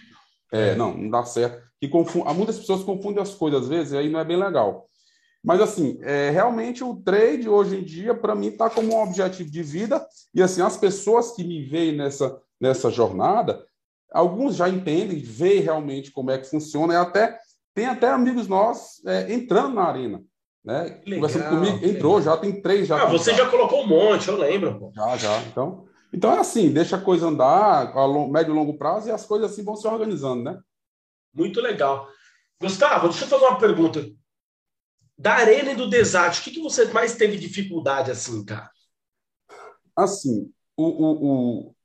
É, 0.51 0.75
não, 0.75 0.95
não 0.95 1.09
dá 1.09 1.23
certo. 1.23 1.62
Que 1.79 1.88
confund... 1.88 2.25
Muitas 2.33 2.59
pessoas 2.59 2.83
confundem 2.83 3.21
as 3.21 3.33
coisas 3.33 3.63
às 3.63 3.67
vezes, 3.67 3.93
e 3.93 3.97
aí 3.97 4.09
não 4.09 4.19
é 4.19 4.25
bem 4.25 4.38
legal. 4.38 4.89
Mas, 5.43 5.62
assim, 5.62 5.97
é, 6.01 6.29
realmente 6.29 6.83
o 6.83 6.95
trade 6.97 7.47
hoje 7.47 7.77
em 7.77 7.83
dia, 7.83 8.13
para 8.13 8.35
mim, 8.35 8.47
está 8.47 8.69
como 8.69 8.93
um 8.93 9.01
objetivo 9.01 9.49
de 9.49 9.63
vida. 9.63 10.05
E, 10.33 10.41
assim, 10.41 10.62
as 10.62 10.75
pessoas 10.75 11.31
que 11.31 11.43
me 11.43 11.63
veem 11.63 11.95
nessa, 11.95 12.38
nessa 12.59 12.91
jornada, 12.91 13.65
alguns 14.12 14.55
já 14.55 14.67
entendem, 14.67 15.19
veem 15.19 15.62
realmente 15.62 16.12
como 16.12 16.31
é 16.31 16.38
que 16.38 16.49
funciona, 16.49 16.93
e 16.93 16.97
até 16.97 17.39
tem 17.73 17.85
até 17.85 18.09
amigos 18.09 18.47
nossos 18.47 19.05
é, 19.05 19.33
entrando 19.33 19.75
na 19.75 19.83
arena. 19.83 20.21
Né? 20.63 20.99
Legal, 21.05 21.29
Conversando 21.29 21.49
comigo, 21.49 21.85
entrou, 21.85 22.17
legal. 22.17 22.35
já 22.35 22.41
tem 22.41 22.62
três. 22.62 22.88
Já 22.88 23.01
ah, 23.01 23.05
você 23.05 23.33
já 23.33 23.49
colocou 23.49 23.83
um 23.83 23.88
monte, 23.88 24.27
eu 24.27 24.38
lembro. 24.38 24.77
Pô. 24.77 24.91
Já, 24.93 25.15
já. 25.15 25.41
Então, 25.43 25.85
então 26.12 26.32
é 26.32 26.39
assim, 26.39 26.72
deixa 26.72 26.95
a 26.95 27.02
coisa 27.02 27.28
andar 27.28 27.95
a 27.95 28.06
long, 28.06 28.30
médio 28.30 28.52
e 28.52 28.56
longo 28.56 28.78
prazo 28.78 29.08
e 29.08 29.12
as 29.12 29.26
coisas 29.26 29.52
assim 29.52 29.63
vão 29.63 29.76
se 29.76 29.88
organizando, 29.88 30.43
né? 30.43 30.60
Muito 31.34 31.62
legal. 31.62 32.08
Gustavo, 32.62 33.10
deixa 33.10 33.26
eu 33.26 33.30
fazer 33.30 33.45
uma 33.45 33.60
pergunta. 33.60 34.06
Da 35.17 35.34
Arena 35.34 35.72
e 35.72 35.76
do 35.76 35.89
Desate, 35.89 36.39
o 36.39 36.43
que, 36.43 36.52
que 36.52 36.62
você 36.62 36.86
mais 36.86 37.15
teve 37.15 37.38
dificuldade 37.38 38.10
assim, 38.10 38.43
cara? 38.43 38.72
Assim, 39.95 40.52
o, 40.78 40.86
o, 40.86 41.76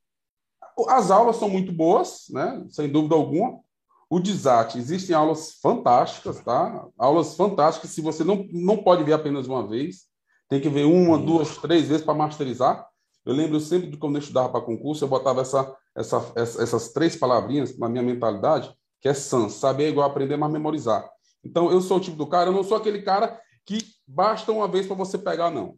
o, 0.76 0.88
as 0.88 1.10
aulas 1.10 1.36
são 1.36 1.48
muito 1.48 1.72
boas, 1.72 2.26
né? 2.30 2.64
Sem 2.70 2.88
dúvida 2.88 3.14
alguma. 3.14 3.60
O 4.08 4.20
Desate, 4.20 4.78
existem 4.78 5.16
aulas 5.16 5.54
fantásticas, 5.60 6.40
tá? 6.42 6.86
Aulas 6.96 7.36
fantásticas, 7.36 7.90
se 7.90 8.00
você 8.00 8.22
não, 8.22 8.46
não 8.52 8.76
pode 8.76 9.02
ver 9.02 9.14
apenas 9.14 9.48
uma 9.48 9.66
vez, 9.66 10.06
tem 10.48 10.60
que 10.60 10.68
ver 10.68 10.84
uma, 10.84 11.18
duas, 11.18 11.56
três 11.58 11.88
vezes 11.88 12.04
para 12.04 12.14
masterizar. 12.14 12.86
Eu 13.24 13.34
lembro 13.34 13.58
sempre 13.60 13.88
de 13.88 13.96
quando 13.96 14.16
eu 14.16 14.20
estudava 14.20 14.48
para 14.50 14.60
concurso, 14.60 15.04
eu 15.04 15.08
botava 15.08 15.40
essa, 15.40 15.74
essa, 15.96 16.32
essas 16.36 16.92
três 16.92 17.16
palavrinhas 17.16 17.78
na 17.78 17.88
minha 17.88 18.02
mentalidade, 18.02 18.74
que 19.00 19.08
é 19.08 19.14
SANS, 19.14 19.54
saber 19.54 19.84
é 19.84 19.88
igual 19.88 20.08
aprender, 20.08 20.36
mas 20.36 20.52
memorizar. 20.52 21.08
Então, 21.44 21.70
eu 21.70 21.80
sou 21.80 21.98
o 21.98 22.00
tipo 22.00 22.16
do 22.16 22.26
cara, 22.26 22.50
eu 22.50 22.54
não 22.54 22.64
sou 22.64 22.76
aquele 22.76 23.02
cara 23.02 23.38
que 23.64 23.78
basta 24.06 24.50
uma 24.52 24.68
vez 24.68 24.86
para 24.86 24.96
você 24.96 25.18
pegar, 25.18 25.50
não. 25.50 25.76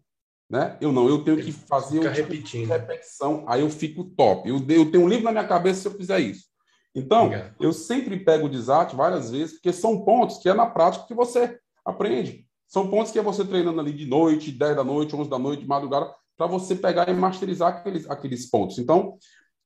Né? 0.49 0.77
Eu 0.81 0.93
não, 0.93 1.09
eu 1.09 1.25
tenho 1.25 1.37
que 1.37 1.51
fazer 1.51 1.99
uma 1.99 2.13
tipo 2.13 2.29
repetição, 2.29 3.45
aí 3.49 3.63
eu 3.63 3.71
fico 3.71 4.05
top. 4.05 4.49
Eu, 4.49 4.59
eu 4.69 4.91
tenho 4.91 5.05
um 5.05 5.09
livro 5.09 5.25
na 5.25 5.33
minha 5.33 5.47
cabeça 5.47 5.81
se 5.83 5.89
eu 5.89 5.93
fizer 5.93 6.21
isso. 6.21 6.47
Então, 6.95 7.27
Obrigado. 7.27 7.55
eu 7.61 7.73
sempre 7.73 8.19
pego 8.19 8.47
o 8.47 8.49
desate 8.49 8.97
várias 8.97 9.31
vezes, 9.31 9.55
porque 9.55 9.73
são 9.73 10.05
pontos 10.05 10.39
que 10.39 10.49
é 10.49 10.55
na 10.55 10.67
prática 10.67 11.05
que 11.07 11.15
você 11.15 11.59
aprende. 11.85 12.47
São 12.67 12.89
pontos 12.89 13.13
que 13.13 13.19
é 13.19 13.23
você 13.23 13.45
treinando 13.45 13.81
ali 13.81 13.93
de 13.93 14.07
noite, 14.07 14.51
10 14.51 14.77
da 14.77 14.85
noite, 14.85 15.15
11 15.15 15.29
da 15.29 15.39
noite, 15.39 15.63
de 15.63 15.69
madrugada, 15.69 16.15
para 16.37 16.47
você 16.47 16.75
pegar 16.75 17.09
e 17.09 17.15
masterizar 17.15 17.69
aqueles, 17.69 18.09
aqueles 18.11 18.49
pontos. 18.49 18.79
Então, 18.79 19.17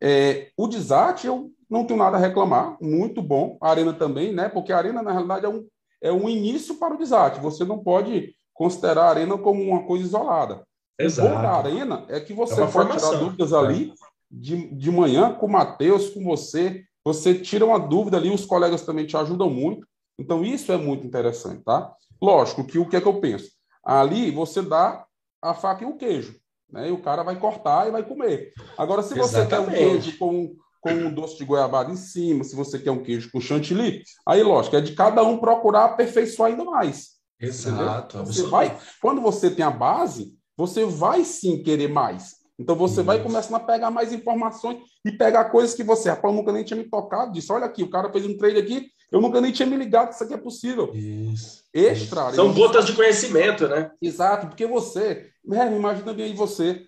é, 0.00 0.50
o 0.56 0.66
desate 0.66 1.26
eu 1.26 1.50
não 1.68 1.84
tenho 1.84 1.98
nada 1.98 2.16
a 2.16 2.20
reclamar, 2.20 2.76
muito 2.80 3.22
bom. 3.22 3.58
A 3.60 3.70
arena 3.70 3.92
também, 3.92 4.32
né? 4.32 4.48
Porque 4.48 4.72
a 4.72 4.78
arena, 4.78 5.02
na 5.02 5.12
realidade, 5.12 5.46
é 5.46 5.48
um 5.48 5.66
é 6.00 6.12
um 6.12 6.28
início 6.28 6.76
para 6.76 6.94
o 6.94 6.98
desate. 6.98 7.40
Você 7.40 7.64
não 7.64 7.78
pode 7.78 8.34
considerar 8.54 9.04
a 9.04 9.10
arena 9.10 9.36
como 9.36 9.62
uma 9.62 9.84
coisa 9.84 10.04
isolada. 10.04 10.66
Exato. 10.98 11.28
O 11.28 11.34
bom 11.34 11.42
da 11.42 11.52
arena 11.52 12.04
é 12.08 12.20
que 12.20 12.32
você 12.32 12.54
é 12.54 12.56
pode 12.56 12.72
formação. 12.72 13.10
tirar 13.10 13.20
dúvidas 13.20 13.52
ali 13.52 13.92
de, 14.30 14.74
de 14.74 14.90
manhã 14.90 15.34
com 15.34 15.46
o 15.46 15.52
Matheus, 15.52 16.10
com 16.10 16.22
você. 16.24 16.84
Você 17.04 17.34
tira 17.34 17.64
uma 17.64 17.78
dúvida 17.78 18.16
ali, 18.16 18.30
os 18.30 18.44
colegas 18.44 18.82
também 18.82 19.06
te 19.06 19.16
ajudam 19.16 19.50
muito. 19.50 19.86
Então, 20.18 20.44
isso 20.44 20.70
é 20.70 20.76
muito 20.76 21.06
interessante, 21.06 21.62
tá? 21.64 21.94
Lógico 22.20 22.64
que 22.64 22.78
o 22.78 22.86
que 22.86 22.96
é 22.96 23.00
que 23.00 23.08
eu 23.08 23.20
penso? 23.20 23.50
Ali 23.82 24.30
você 24.30 24.60
dá 24.60 25.06
a 25.40 25.54
faca 25.54 25.84
e 25.84 25.86
o 25.86 25.96
queijo, 25.96 26.38
né? 26.72 26.88
E 26.88 26.92
o 26.92 27.02
cara 27.02 27.22
vai 27.22 27.38
cortar 27.38 27.88
e 27.88 27.90
vai 27.90 28.02
comer. 28.02 28.52
Agora, 28.76 29.02
se 29.02 29.14
você 29.14 29.38
Exatamente. 29.38 29.70
quer 29.70 29.86
um 29.86 29.90
queijo 29.90 30.18
com 30.18 30.56
com 30.80 30.92
um 30.92 31.12
doce 31.12 31.36
de 31.36 31.44
goiabada 31.44 31.92
em 31.92 31.96
cima, 31.96 32.42
se 32.42 32.56
você 32.56 32.78
quer 32.78 32.90
um 32.90 33.02
queijo 33.02 33.30
com 33.30 33.40
chantilly, 33.40 34.02
aí, 34.26 34.42
lógico, 34.42 34.76
é 34.76 34.80
de 34.80 34.94
cada 34.94 35.22
um 35.22 35.38
procurar 35.38 35.84
aperfeiçoar 35.84 36.50
ainda 36.50 36.64
mais. 36.64 37.20
Exato. 37.38 38.24
Você 38.24 38.44
vai, 38.44 38.76
quando 39.00 39.20
você 39.20 39.50
tem 39.50 39.64
a 39.64 39.70
base, 39.70 40.34
você 40.56 40.84
vai 40.84 41.24
sim 41.24 41.62
querer 41.62 41.88
mais. 41.88 42.36
Então 42.58 42.76
você 42.76 42.96
Isso. 42.96 43.04
vai 43.04 43.22
começando 43.22 43.54
a 43.54 43.60
pegar 43.60 43.90
mais 43.90 44.12
informações 44.12 44.78
e 45.04 45.10
pegar 45.12 45.46
coisas 45.46 45.74
que 45.74 45.82
você, 45.82 46.10
rapaz, 46.10 46.34
nunca 46.34 46.52
nem 46.52 46.62
tinha 46.62 46.76
me 46.76 46.88
tocado 46.88 47.32
disso. 47.32 47.54
Olha 47.54 47.64
aqui, 47.64 47.82
o 47.82 47.90
cara 47.90 48.12
fez 48.12 48.26
um 48.26 48.36
trade 48.36 48.58
aqui, 48.58 48.86
eu 49.10 49.20
nunca 49.20 49.40
nem 49.40 49.52
tinha 49.52 49.66
me 49.66 49.76
ligado 49.76 50.08
que 50.08 50.14
isso 50.14 50.24
aqui 50.24 50.34
é 50.34 50.38
possível. 50.38 50.92
Isso. 50.94 51.64
Extra. 51.72 52.32
São 52.32 52.52
gotas 52.52 52.86
de 52.86 52.94
conhecimento, 52.94 53.66
né? 53.68 53.90
Exato, 54.00 54.46
porque 54.46 54.66
você, 54.66 55.30
imagina 55.44 56.12
bem 56.12 56.26
aí 56.26 56.34
você, 56.34 56.86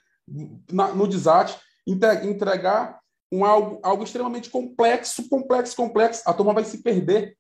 na, 0.71 0.95
no 0.95 1.09
desate, 1.09 1.59
entregar 1.87 3.01
um 3.33 3.45
algo, 3.45 3.81
algo 3.83 4.05
extremamente 4.05 4.51
complexo, 4.51 5.29
complexo, 5.29 5.75
complexo, 5.75 6.23
a 6.27 6.35
turma 6.35 6.53
vai 6.53 6.65
se 6.65 6.83
perder. 6.83 7.37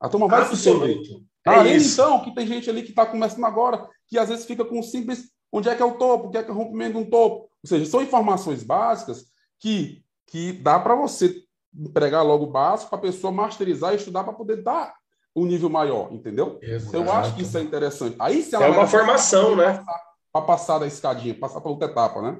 A 0.00 0.08
turma 0.08 0.26
vai 0.26 0.42
Absoluto. 0.42 0.86
se 0.86 0.94
perder. 0.94 1.26
É 1.46 1.50
Além, 1.50 1.76
então, 1.76 2.24
que 2.24 2.34
tem 2.34 2.46
gente 2.46 2.68
ali 2.68 2.82
que 2.82 2.90
está 2.90 3.06
começando 3.06 3.44
agora, 3.44 3.88
que 4.08 4.18
às 4.18 4.28
vezes 4.28 4.46
fica 4.46 4.64
com 4.64 4.80
um 4.80 4.82
simples 4.82 5.30
onde 5.52 5.68
é 5.68 5.74
que 5.74 5.82
é 5.82 5.84
o 5.84 5.96
topo, 5.96 6.26
o 6.26 6.30
que 6.30 6.38
é 6.38 6.42
que 6.42 6.50
é 6.50 6.52
o 6.52 6.56
rompimento 6.56 6.92
de 6.92 6.98
um 6.98 7.08
topo. 7.08 7.44
Ou 7.44 7.68
seja, 7.68 7.86
são 7.86 8.02
informações 8.02 8.64
básicas 8.64 9.26
que, 9.60 10.02
que 10.26 10.52
dá 10.52 10.78
para 10.80 10.96
você 10.96 11.45
entregar 11.78 12.22
logo 12.22 12.44
o 12.44 12.50
básico 12.50 12.90
para 12.90 12.98
a 12.98 13.02
pessoa 13.02 13.32
masterizar 13.32 13.92
e 13.92 13.96
estudar 13.96 14.24
para 14.24 14.32
poder 14.32 14.62
dar 14.62 14.94
um 15.34 15.44
nível 15.44 15.68
maior, 15.68 16.12
entendeu? 16.12 16.58
Exato. 16.62 16.96
Eu 16.96 17.12
acho 17.12 17.34
que 17.34 17.42
isso 17.42 17.58
é 17.58 17.60
interessante. 17.60 18.16
Aí, 18.18 18.42
se 18.42 18.54
ela 18.54 18.66
é 18.66 18.70
uma 18.70 18.86
formação, 18.86 19.54
né? 19.54 19.84
Para 20.32 20.46
passar 20.46 20.78
da 20.78 20.86
escadinha, 20.86 21.38
passar 21.38 21.60
para 21.60 21.70
outra 21.70 21.88
etapa, 21.88 22.22
né? 22.22 22.38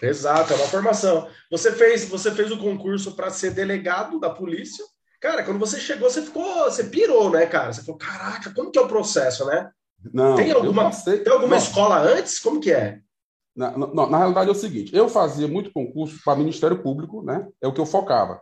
Exato, 0.00 0.52
é 0.52 0.56
uma 0.56 0.66
formação. 0.66 1.28
Você 1.50 1.72
fez, 1.72 2.04
você 2.08 2.30
fez 2.30 2.50
o 2.50 2.58
concurso 2.58 3.14
para 3.14 3.30
ser 3.30 3.50
delegado 3.52 4.20
da 4.20 4.30
polícia. 4.30 4.84
Cara, 5.20 5.42
quando 5.42 5.58
você 5.58 5.78
chegou, 5.78 6.10
você 6.10 6.22
ficou, 6.22 6.64
você 6.64 6.84
pirou, 6.84 7.30
né, 7.30 7.46
cara? 7.46 7.72
Você 7.72 7.82
falou, 7.82 7.98
caraca, 7.98 8.52
como 8.52 8.70
que 8.70 8.78
é 8.78 8.82
o 8.82 8.88
processo, 8.88 9.46
né? 9.46 9.70
Não, 10.12 10.34
tem 10.34 10.50
alguma, 10.50 10.90
tem 10.90 11.32
alguma 11.32 11.56
escola 11.56 11.98
antes? 11.98 12.40
Como 12.40 12.60
que 12.60 12.72
é? 12.72 13.00
Na, 13.54 13.76
na, 13.76 14.06
na, 14.06 14.18
realidade 14.18 14.48
é 14.48 14.52
o 14.52 14.56
seguinte, 14.56 14.94
eu 14.96 15.08
fazia 15.08 15.46
muito 15.46 15.70
concurso 15.72 16.18
para 16.24 16.38
Ministério 16.38 16.82
Público, 16.82 17.22
né? 17.22 17.46
É 17.60 17.68
o 17.68 17.72
que 17.72 17.80
eu 17.80 17.86
focava. 17.86 18.40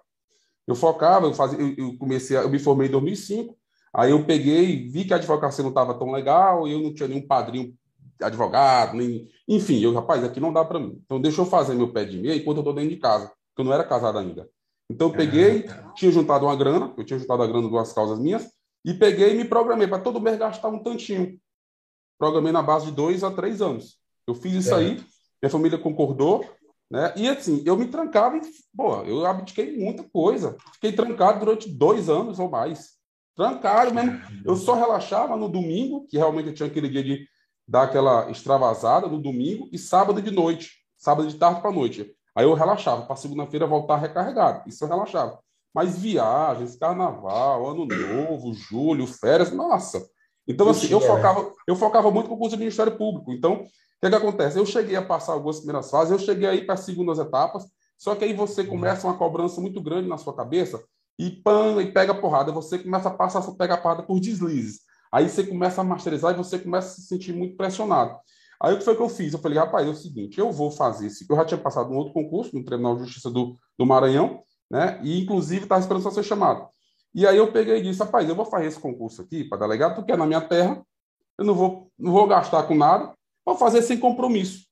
Eu 0.67 0.75
focava, 0.77 1.27
eu 1.27 1.35
fazia, 1.35 1.59
eu, 1.59 1.75
eu 1.77 1.99
comecei, 1.99 2.37
eu 2.37 2.49
me 2.49 2.61
formei 2.61 2.87
em 2.87 2.93
2005, 2.93 3.57
aí 3.93 4.13
eu 4.13 4.25
peguei, 4.25 4.89
vi 4.89 5.05
que 5.05 5.13
a 5.13 5.17
advocacia 5.17 5.63
não 5.63 5.71
estava 5.71 5.95
tão 5.95 6.13
legal, 6.13 6.69
eu 6.69 6.81
não 6.81 6.95
tinha 6.95 7.09
nenhum 7.09 7.27
padrinho 7.27 7.75
advogado, 8.23 8.97
nem... 8.97 9.29
enfim, 9.49 9.81
eu, 9.81 9.93
rapaz, 9.93 10.23
aqui 10.23 10.39
não 10.39 10.53
dá 10.53 10.65
para 10.65 10.79
mim. 10.79 11.01
Então 11.05 11.21
deixa 11.21 11.41
eu 11.41 11.47
fazer 11.47 11.75
meu 11.75 11.93
pé 11.93 12.05
de 12.05 12.19
meia 12.19 12.37
enquanto 12.37 12.59
eu 12.59 12.63
estou 12.63 12.75
dentro 12.75 12.91
de 12.91 12.97
casa, 12.97 13.27
porque 13.27 13.63
eu 13.63 13.65
não 13.65 13.73
era 13.73 13.83
casado 13.83 14.19
ainda. 14.19 14.49
Então 14.89 15.09
eu 15.09 15.15
peguei, 15.15 15.67
ah, 15.69 15.93
tinha 15.95 16.11
juntado 16.13 16.47
uma 16.47 16.57
grana, 16.57 16.93
eu 16.97 17.05
tinha 17.05 17.19
juntado 17.19 17.43
a 17.43 17.47
grana 17.47 17.63
de 17.63 17.71
duas 17.71 17.93
causas 17.93 18.19
minhas, 18.19 18.49
e 18.85 18.95
peguei 18.95 19.33
e 19.33 19.37
me 19.37 19.45
programei 19.45 19.87
para 19.87 19.99
todo 19.99 20.21
mês 20.21 20.39
gastar 20.39 20.69
um 20.69 20.83
tantinho. 20.83 21.39
Programei 22.19 22.53
na 22.53 22.63
base 22.63 22.87
de 22.87 22.93
dois 22.93 23.23
a 23.23 23.31
três 23.31 23.63
anos. 23.63 24.00
Eu 24.27 24.35
fiz 24.35 24.55
isso 24.55 24.75
é. 24.75 24.79
aí, 24.79 25.05
minha 25.43 25.51
família 25.51 25.79
concordou, 25.79 26.45
né? 26.91 27.13
E 27.17 27.29
assim, 27.29 27.63
eu 27.65 27.77
me 27.77 27.87
trancava 27.87 28.37
e, 28.37 28.41
pô, 28.77 29.03
eu 29.03 29.25
abdiquei 29.25 29.77
muita 29.77 30.03
coisa. 30.03 30.57
Fiquei 30.75 30.93
trancado 30.93 31.39
durante 31.39 31.69
dois 31.69 32.09
anos 32.09 32.39
ou 32.39 32.51
mais. 32.51 32.99
Trancado 33.37 33.95
mesmo. 33.95 34.21
Eu 34.45 34.57
só 34.57 34.75
relaxava 34.75 35.37
no 35.37 35.49
domingo, 35.49 36.07
que 36.09 36.19
realmente 36.19 36.49
eu 36.49 36.55
tinha 36.55 36.69
aquele 36.69 36.89
dia 36.89 37.03
de 37.03 37.27
dar 37.67 37.85
aquela 37.85 38.31
extravasada 38.31 39.07
no 39.07 39.21
domingo, 39.21 39.69
e 39.73 39.79
sábado 39.79 40.21
de 40.21 40.31
noite. 40.31 40.81
Sábado 40.99 41.29
de 41.29 41.37
tarde 41.37 41.61
para 41.61 41.71
noite. 41.71 42.13
Aí 42.35 42.45
eu 42.45 42.55
relaxava, 42.55 43.07
para 43.07 43.17
segunda-feira 43.17 43.67
voltar 43.67 43.97
recarregado. 43.97 44.69
Isso 44.69 44.85
eu 44.85 44.89
relaxava. 44.89 45.39
Mas 45.73 45.97
viagens, 45.97 46.77
carnaval, 46.77 47.71
ano 47.71 47.87
novo, 47.87 48.53
julho, 48.53 49.07
férias, 49.07 49.53
nossa. 49.53 50.05
Então, 50.47 50.69
assim, 50.69 50.91
eu 50.91 51.01
focava, 51.01 51.53
eu 51.67 51.77
focava 51.77 52.11
muito 52.11 52.29
com 52.29 52.35
o 52.35 52.39
curso 52.39 52.57
de 52.57 52.61
Ministério 52.61 52.97
Público. 52.97 53.33
Então, 53.33 53.65
que, 54.01 54.07
é 54.07 54.11
que 54.11 54.17
acontece? 54.17 54.59
Eu 54.59 54.67
cheguei 54.67 54.97
a 54.97 55.03
passar 55.03 55.33
algumas 55.33 55.59
primeiras 55.59 55.91
fases, 55.91 56.13
eu 56.13 56.19
cheguei 56.19 56.49
aí 56.49 56.65
para 56.65 56.75
as 56.75 56.81
segundas 56.81 57.19
etapas, 57.19 57.65
só 57.99 58.15
que 58.15 58.25
aí 58.25 58.33
você 58.33 58.65
começa 58.65 59.07
uma 59.07 59.17
cobrança 59.17 59.61
muito 59.61 59.83
grande 59.83 60.09
na 60.09 60.17
sua 60.17 60.35
cabeça 60.35 60.83
e 61.19 61.31
pã, 61.31 61.83
e 61.83 61.93
pega 61.93 62.15
porrada. 62.15 62.51
Você 62.51 62.79
começa 62.79 63.09
a 63.09 63.13
passar 63.13 63.41
a 63.41 63.53
pegar 63.53 63.77
porrada 63.77 64.03
por 64.03 64.19
deslizes. 64.19 64.81
Aí 65.13 65.29
você 65.29 65.45
começa 65.45 65.83
a 65.83 65.85
masterizar 65.85 66.33
e 66.33 66.37
você 66.37 66.59
começa 66.59 66.89
a 66.89 66.91
se 66.93 67.03
sentir 67.03 67.35
muito 67.35 67.57
pressionado. 67.57 68.17
Aí 68.63 68.75
o 68.75 68.79
que 68.79 68.85
foi 68.85 68.97
que 68.97 69.03
eu 69.03 69.09
fiz? 69.09 69.33
Eu 69.33 69.39
falei, 69.39 69.59
rapaz, 69.59 69.87
é 69.87 69.91
o 69.91 69.95
seguinte, 69.95 70.39
eu 70.39 70.51
vou 70.51 70.71
fazer 70.71 71.07
esse. 71.07 71.27
Eu 71.29 71.37
já 71.37 71.45
tinha 71.45 71.61
passado 71.61 71.91
um 71.91 71.97
outro 71.97 72.15
concurso 72.15 72.57
no 72.57 72.65
Tribunal 72.65 72.97
de 72.97 73.05
Justiça 73.05 73.31
do, 73.31 73.59
do 73.79 73.85
Maranhão, 73.85 74.43
né? 74.71 74.99
E 75.03 75.21
inclusive 75.21 75.65
estava 75.65 75.81
esperando 75.81 76.03
só 76.03 76.11
ser 76.11 76.23
chamado. 76.23 76.69
E 77.15 77.27
aí 77.27 77.37
eu 77.37 77.53
peguei 77.53 77.79
e 77.79 77.83
disse, 77.83 78.01
rapaz, 78.01 78.29
eu 78.29 78.35
vou 78.35 78.47
fazer 78.47 78.67
esse 78.67 78.79
concurso 78.79 79.21
aqui 79.23 79.45
para 79.45 79.59
delegado, 79.59 79.97
porque 79.97 80.13
é 80.13 80.17
na 80.17 80.27
minha 80.27 80.41
terra, 80.41 80.83
eu 81.39 81.45
não 81.45 81.55
vou, 81.55 81.91
não 81.99 82.13
vou 82.13 82.27
gastar 82.27 82.63
com 82.63 82.75
nada, 82.75 83.13
vou 83.45 83.57
fazer 83.57 83.83
sem 83.83 83.99
compromisso. 83.99 84.67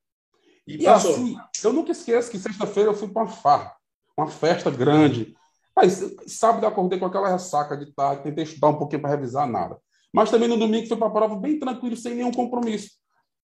E, 0.66 0.82
e 0.82 0.86
assim, 0.86 1.36
eu 1.64 1.72
nunca 1.72 1.92
esqueço 1.92 2.30
que 2.30 2.38
sexta-feira 2.38 2.90
eu 2.90 2.94
fui 2.94 3.08
para 3.08 3.22
uma 3.22 3.30
farra, 3.30 3.74
uma 4.16 4.28
festa 4.28 4.70
grande. 4.70 5.34
Mas 5.74 6.14
sábado 6.26 6.64
eu 6.64 6.68
acordei 6.68 6.98
com 6.98 7.06
aquela 7.06 7.30
ressaca 7.30 7.76
de 7.76 7.92
tarde, 7.94 8.24
tentei 8.24 8.44
estudar 8.44 8.68
um 8.68 8.78
pouquinho 8.78 9.00
para 9.00 9.10
revisar 9.10 9.48
nada. 9.48 9.78
Mas 10.12 10.30
também 10.30 10.48
no 10.48 10.58
domingo 10.58 10.88
fui 10.88 10.96
para 10.96 11.06
a 11.06 11.10
prova 11.10 11.36
bem 11.36 11.58
tranquilo, 11.58 11.96
sem 11.96 12.14
nenhum 12.14 12.32
compromisso. 12.32 12.90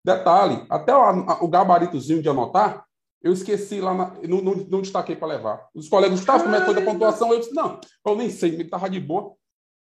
Detalhe, 0.05 0.67
até 0.69 0.95
o, 0.95 1.45
o 1.45 1.49
gabaritozinho 1.49 2.21
de 2.21 2.29
anotar, 2.29 2.85
eu 3.23 3.33
esqueci 3.33 3.81
lá, 3.81 3.95
na, 3.95 4.15
não, 4.29 4.43
não, 4.43 4.55
não, 4.55 4.83
destaquei 4.83 5.17
para 5.17 5.29
levar. 5.29 5.69
Os 5.75 5.89
colegas, 5.89 6.19
Gustavo, 6.19 6.45
como 6.45 6.55
é 6.55 6.61
que 6.61 6.67
foi 6.67 6.75
da 6.75 6.83
pontuação? 6.83 7.33
Eu 7.33 7.41
disse, 7.41 7.55
não, 7.55 7.81
eu 8.07 8.17
nem 8.17 8.29
sei, 8.29 8.51
ele 8.51 8.65
estava 8.65 8.91
de 8.91 9.01
boa. 9.01 9.35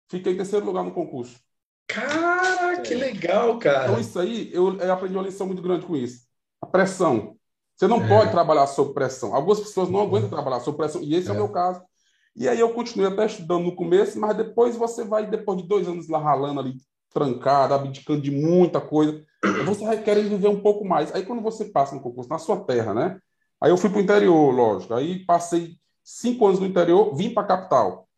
Fiquei 0.09 0.35
em 0.35 0.37
terceiro 0.37 0.65
lugar 0.65 0.85
no 0.85 0.93
concurso. 0.93 1.41
Cara, 1.87 2.81
que 2.81 2.95
legal, 2.95 3.59
cara. 3.59 3.85
Então, 3.85 4.01
isso 4.01 4.19
aí, 4.19 4.51
eu, 4.53 4.79
eu, 4.79 4.93
aprendi 4.93 5.15
uma 5.15 5.23
lição 5.23 5.47
muito 5.47 5.63
grande 5.63 5.87
com 5.87 5.95
isso. 5.95 6.23
A 6.61 6.67
pressão. 6.67 7.37
Você 7.77 7.87
não 7.87 8.03
é. 8.03 8.09
pode 8.09 8.31
trabalhar 8.31 8.67
sob 8.67 8.95
pressão. 8.95 9.35
Algumas 9.35 9.61
pessoas 9.61 9.89
não 9.89 10.01
aguentam 10.01 10.29
trabalhar 10.31 10.61
sob 10.61 10.77
pressão, 10.77 11.03
e 11.03 11.15
esse 11.15 11.29
é, 11.29 11.31
é 11.31 11.33
o 11.35 11.37
meu 11.37 11.49
caso. 11.49 11.83
E 12.35 12.49
aí 12.49 12.59
eu 12.59 12.73
continuei 12.73 13.11
até 13.11 13.27
estudando 13.27 13.65
no 13.65 13.77
começo, 13.77 14.19
mas 14.19 14.37
depois 14.37 14.77
você 14.77 15.05
vai, 15.05 15.29
depois 15.29 15.61
de 15.61 15.69
dois 15.69 15.87
anos 15.87 16.09
lá 16.09 16.19
ralando 16.19 16.61
ali, 16.61 16.77
trancado, 17.13 17.75
abdicando 17.75 18.23
de 18.23 18.31
muita 18.31 18.81
coisa, 18.81 19.23
você 19.67 19.85
vai 19.85 20.03
querer 20.03 20.23
viver 20.23 20.49
um 20.49 20.61
pouco 20.61 20.85
mais. 20.85 21.15
Aí 21.15 21.25
quando 21.25 21.43
você 21.43 21.67
passa 21.67 21.95
no 21.95 22.01
concurso 22.01 22.31
na 22.31 22.39
sua 22.39 22.65
terra, 22.65 22.95
né? 22.95 23.19
Aí 23.61 23.71
eu 23.71 23.77
fui 23.77 23.91
para 23.91 23.99
o 23.99 24.03
interior, 24.03 24.51
lógico. 24.51 24.95
Aí 24.95 25.25
passei 25.27 25.77
cinco 26.03 26.47
anos 26.47 26.59
no 26.59 26.67
interior, 26.67 27.15
vim 27.15 27.35
para 27.35 27.43
a 27.43 27.47
capital. 27.47 28.09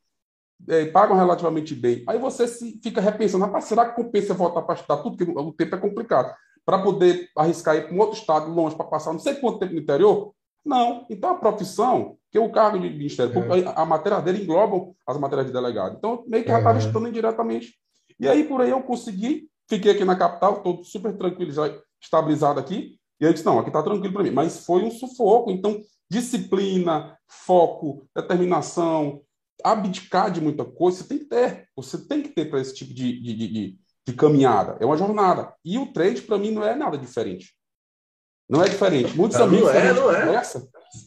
É, 0.69 0.87
pagam 0.87 1.17
relativamente 1.17 1.75
bem. 1.75 2.03
Aí 2.07 2.19
você 2.19 2.49
se, 2.49 2.81
fica 2.83 3.01
repensando, 3.01 3.45
rapaz, 3.45 3.65
será 3.65 3.89
que 3.89 4.03
compensa 4.03 4.35
voltar 4.35 4.63
para 4.63 4.75
estudar 4.75 4.99
tudo? 4.99 5.17
Porque 5.17 5.31
o 5.31 5.53
tempo 5.53 5.75
é 5.75 5.79
complicado. 5.79 6.35
Para 6.65 6.79
poder 6.79 7.29
arriscar 7.37 7.77
ir 7.77 7.87
para 7.87 7.95
um 7.95 8.01
outro 8.01 8.19
estado 8.19 8.51
longe 8.51 8.75
para 8.75 8.87
passar 8.87 9.13
não 9.13 9.19
sei 9.19 9.35
quanto 9.35 9.59
tempo 9.59 9.75
no 9.75 9.81
interior? 9.81 10.33
Não. 10.65 11.05
Então 11.11 11.31
a 11.31 11.35
profissão, 11.35 12.17
que 12.31 12.39
o 12.39 12.51
cargo 12.51 12.79
de 12.79 12.89
Ministério 12.89 13.33
é. 13.53 13.73
A 13.77 13.85
matéria 13.85 14.21
dele 14.21 14.43
engloba 14.43 14.93
as 15.07 15.19
matérias 15.19 15.47
de 15.47 15.53
delegado. 15.53 15.97
Então, 15.99 16.25
meio 16.27 16.43
que 16.43 16.51
já 16.51 16.59
estava 16.59 16.79
é. 16.79 16.81
estudando 16.81 17.09
indiretamente. 17.09 17.75
E 18.19 18.27
aí, 18.27 18.45
por 18.45 18.61
aí, 18.61 18.71
eu 18.71 18.83
consegui, 18.83 19.49
fiquei 19.69 19.93
aqui 19.93 20.05
na 20.05 20.17
capital, 20.17 20.57
estou 20.57 20.83
super 20.85 21.17
tranquilo, 21.17 21.53
já 21.53 21.71
estabilizado 22.01 22.59
aqui. 22.59 22.99
E 23.21 23.25
eu 23.25 23.33
disse, 23.33 23.45
não, 23.45 23.59
aqui 23.59 23.69
está 23.69 23.83
tranquilo 23.83 24.15
para 24.15 24.23
mim. 24.23 24.31
Mas 24.31 24.65
foi 24.65 24.83
um 24.83 24.91
sufoco. 24.91 25.51
Então, 25.51 25.81
disciplina, 26.11 27.19
foco, 27.29 28.07
determinação, 28.17 29.21
abdicar 29.65 30.31
de 30.31 30.43
muita 30.43 30.65
coisa, 30.65 30.99
você 30.99 31.09
tem 31.09 31.19
que 31.19 31.25
ter. 31.25 31.69
Você 31.75 31.99
tem 32.07 32.23
que 32.23 32.29
ter 32.29 32.51
para 32.51 32.61
esse 32.61 32.75
tipo 32.75 32.93
de, 32.93 33.19
de, 33.21 33.35
de, 33.35 33.79
de, 34.07 34.13
caminhada. 34.13 34.77
É 34.79 34.85
uma 34.85 34.97
jornada. 34.97 35.55
E 35.65 35.79
o 35.79 35.91
trade, 35.91 36.23
para 36.23 36.39
mim, 36.39 36.51
não 36.51 36.63
é 36.63 36.75
nada 36.77 36.99
diferente. 36.99 37.55
Não 38.49 38.63
é 38.63 38.69
diferente. 38.69 39.17
Muitos 39.17 39.39
não, 39.39 39.47
amigos... 39.47 39.73
Não 39.73 39.75
é, 39.75 39.93
não 39.95 40.13
é. 40.13 40.27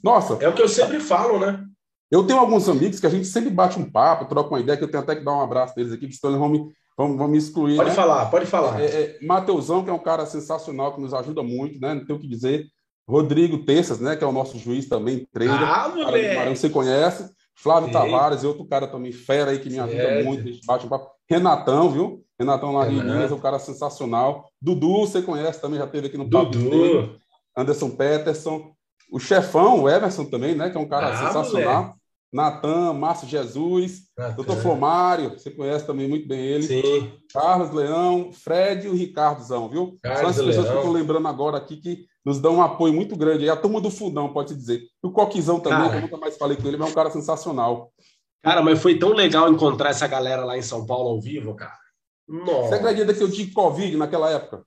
Nossa. 0.03 0.37
É 0.41 0.49
o 0.49 0.53
que 0.53 0.61
eu 0.61 0.67
sempre 0.67 0.99
falo, 0.99 1.39
né? 1.39 1.63
Eu 2.09 2.25
tenho 2.25 2.39
alguns 2.39 2.67
amigos 2.67 2.99
que 2.99 3.05
a 3.05 3.09
gente 3.09 3.27
sempre 3.27 3.49
bate 3.49 3.77
um 3.77 3.89
papo, 3.89 4.25
troca 4.25 4.49
uma 4.49 4.59
ideia, 4.59 4.77
que 4.77 4.83
eu 4.83 4.89
tenho 4.89 5.03
até 5.03 5.15
que 5.15 5.23
dar 5.23 5.35
um 5.35 5.41
abraço 5.41 5.75
deles 5.75 5.91
aqui, 5.91 6.07
que 6.07 6.13
estão 6.13 6.37
vão 6.39 6.49
me, 6.49 6.71
vão, 6.97 7.17
vão 7.17 7.27
me 7.27 7.37
excluir. 7.37 7.75
Pode 7.75 7.89
né? 7.89 7.95
falar, 7.95 8.25
pode 8.27 8.45
falar. 8.45 8.81
É, 8.81 8.85
é, 8.85 9.19
Mateusão, 9.21 9.83
que 9.83 9.89
é 9.89 9.93
um 9.93 9.99
cara 9.99 10.25
sensacional, 10.25 10.95
que 10.95 11.01
nos 11.01 11.13
ajuda 11.13 11.43
muito, 11.43 11.79
né? 11.79 11.93
Não 11.93 12.05
tenho 12.05 12.17
o 12.17 12.21
que 12.21 12.27
dizer. 12.27 12.65
Rodrigo 13.07 13.59
Terças, 13.65 13.99
né? 13.99 14.15
Que 14.15 14.23
é 14.23 14.27
o 14.27 14.31
nosso 14.31 14.57
juiz 14.57 14.87
também, 14.87 15.27
trader. 15.31 15.69
Ah, 15.69 15.89
moleque! 15.89 16.57
Você 16.57 16.69
conhece. 16.69 17.29
Flávio 17.57 17.87
Sim. 17.87 17.93
Tavares, 17.93 18.43
outro 18.43 18.65
cara 18.65 18.87
também, 18.87 19.11
fera 19.11 19.51
aí, 19.51 19.59
que 19.59 19.69
me 19.69 19.79
ajuda 19.79 20.23
muito, 20.23 20.43
gente 20.43 20.65
bate 20.65 20.85
um 20.85 20.89
papo. 20.89 21.11
Renatão, 21.29 21.89
viu? 21.89 22.23
Renatão 22.39 22.71
lá 22.71 22.87
de 22.87 22.93
Minas, 22.93 23.31
é 23.31 23.33
um 23.33 23.39
cara 23.39 23.57
sensacional. 23.57 24.47
Dudu, 24.61 24.99
você 24.99 25.21
conhece 25.21 25.59
também, 25.59 25.79
já 25.79 25.87
teve 25.87 26.07
aqui 26.07 26.17
no 26.17 26.29
papo 26.29 26.51
Dudu. 26.51 27.19
Anderson 27.57 27.89
Peterson. 27.89 28.71
O 29.11 29.19
chefão, 29.19 29.83
o 29.83 29.89
Everson 29.89 30.25
também, 30.25 30.53
né? 30.53 30.69
Que 30.69 30.77
é 30.77 30.79
um 30.79 30.87
cara 30.87 31.07
ah, 31.07 31.17
sensacional. 31.17 31.81
Moleque. 31.81 31.97
Natan, 32.31 32.93
Márcio 32.93 33.27
Jesus, 33.27 34.01
Natan. 34.17 34.35
doutor 34.35 34.57
Flomário, 34.57 35.31
você 35.31 35.49
conhece 35.49 35.87
também 35.87 36.07
muito 36.07 36.27
bem 36.27 36.39
ele. 36.39 36.63
Sim. 36.63 37.11
Carlos 37.33 37.71
Leão, 37.71 38.31
Fred 38.33 38.85
e 38.85 38.89
o 38.89 38.93
Ricardozão, 38.93 39.69
viu? 39.69 39.97
Carlos 40.03 40.21
São 40.21 40.29
as 40.29 40.35
pessoas 40.35 40.55
Leão. 40.55 40.65
que 40.65 40.71
eu 40.71 40.77
estou 40.81 40.93
lembrando 40.93 41.27
agora 41.27 41.57
aqui 41.57 41.77
que 41.77 42.05
nos 42.27 42.39
dão 42.39 42.57
um 42.57 42.61
apoio 42.61 42.93
muito 42.93 43.15
grande. 43.15 43.45
E 43.45 43.49
a 43.49 43.55
turma 43.55 43.79
do 43.79 43.89
Fundão, 43.89 44.33
pode-se 44.33 44.53
dizer. 44.53 44.83
O 45.01 45.09
Coquizão 45.09 45.61
também, 45.61 45.77
cara, 45.77 45.91
que 45.91 45.95
eu 45.95 46.01
nunca 46.01 46.17
mais 46.17 46.35
falei 46.35 46.57
com 46.57 46.67
ele, 46.67 46.75
mas 46.75 46.89
é 46.89 46.91
um 46.91 46.93
cara 46.93 47.09
sensacional. 47.09 47.89
Cara, 48.43 48.61
mas 48.61 48.81
foi 48.81 48.99
tão 48.99 49.13
legal 49.13 49.49
encontrar 49.49 49.91
essa 49.91 50.05
galera 50.07 50.43
lá 50.43 50.57
em 50.57 50.61
São 50.61 50.85
Paulo 50.85 51.07
ao 51.07 51.21
vivo, 51.21 51.55
cara. 51.55 51.79
Nossa. 52.27 52.67
Você 52.67 52.75
acredita 52.75 53.13
que 53.13 53.23
eu 53.23 53.31
tive 53.31 53.53
Covid 53.53 53.95
naquela 53.95 54.29
época? 54.29 54.61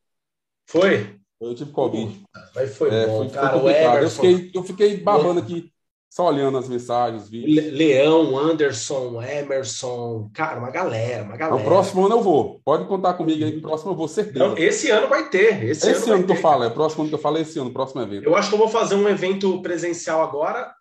Foi? 0.70 1.20
Eu 1.38 1.54
tive 1.54 1.70
Covid. 1.70 2.22
Mas 2.54 2.74
foi 2.74 2.88
é, 2.88 3.06
bom, 3.06 3.18
foi, 3.18 3.28
cara. 3.28 3.60
Foi 3.60 4.04
eu, 4.04 4.10
fiquei, 4.10 4.50
eu 4.54 4.62
fiquei 4.62 4.96
babando 4.96 5.40
aqui 5.40 5.69
só 6.10 6.26
olhando 6.26 6.58
as 6.58 6.68
mensagens, 6.68 7.28
vídeos. 7.28 7.72
Leão, 7.72 8.36
Anderson, 8.36 9.22
Emerson, 9.22 10.28
cara, 10.34 10.58
uma 10.58 10.70
galera, 10.70 11.22
uma 11.22 11.36
galera. 11.36 11.56
No 11.56 11.64
próximo 11.64 12.04
ano 12.04 12.16
eu 12.16 12.20
vou. 12.20 12.60
Pode 12.64 12.84
contar 12.88 13.14
comigo 13.14 13.44
aí 13.44 13.52
que 13.52 13.56
no 13.58 13.62
próximo 13.62 13.92
eu 13.92 13.96
vou, 13.96 14.08
certeza. 14.08 14.40
Não, 14.40 14.58
esse 14.58 14.90
ano 14.90 15.06
vai 15.06 15.30
ter. 15.30 15.62
Esse, 15.62 15.88
esse 15.88 16.10
ano, 16.10 16.14
ano 16.14 16.26
que 16.26 16.32
eu 16.32 16.36
falo, 16.36 16.64
é 16.64 16.66
o 16.66 16.74
próximo 16.74 17.02
ano 17.02 17.10
que 17.10 17.14
eu 17.14 17.20
falo, 17.20 17.38
é 17.38 17.42
esse 17.42 17.60
ano, 17.60 17.72
próximo 17.72 18.02
evento. 18.02 18.24
Eu 18.24 18.34
acho 18.34 18.48
que 18.48 18.54
eu 18.56 18.58
vou 18.58 18.68
fazer 18.68 18.96
um 18.96 19.08
evento 19.08 19.62
presencial 19.62 20.20
agora, 20.20 20.74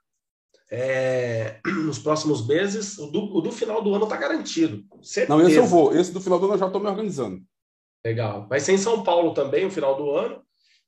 é, 0.71 1.59
nos 1.85 1.99
próximos 1.99 2.45
meses. 2.47 2.97
O 2.97 3.05
do, 3.05 3.37
o 3.37 3.39
do 3.39 3.51
final 3.51 3.83
do 3.83 3.93
ano 3.93 4.05
está 4.05 4.17
garantido. 4.17 4.83
Certeza. 5.03 5.37
Não, 5.37 5.47
esse 5.47 5.57
eu 5.57 5.65
vou. 5.67 5.95
Esse 5.95 6.11
do 6.11 6.19
final 6.19 6.39
do 6.39 6.45
ano 6.45 6.55
eu 6.55 6.59
já 6.59 6.65
estou 6.65 6.81
me 6.81 6.87
organizando. 6.87 7.39
Legal. 8.03 8.47
Vai 8.49 8.59
ser 8.59 8.73
em 8.73 8.79
São 8.79 9.03
Paulo 9.03 9.35
também, 9.35 9.63
o 9.63 9.71
final 9.71 9.95
do 9.95 10.09
ano. 10.09 10.41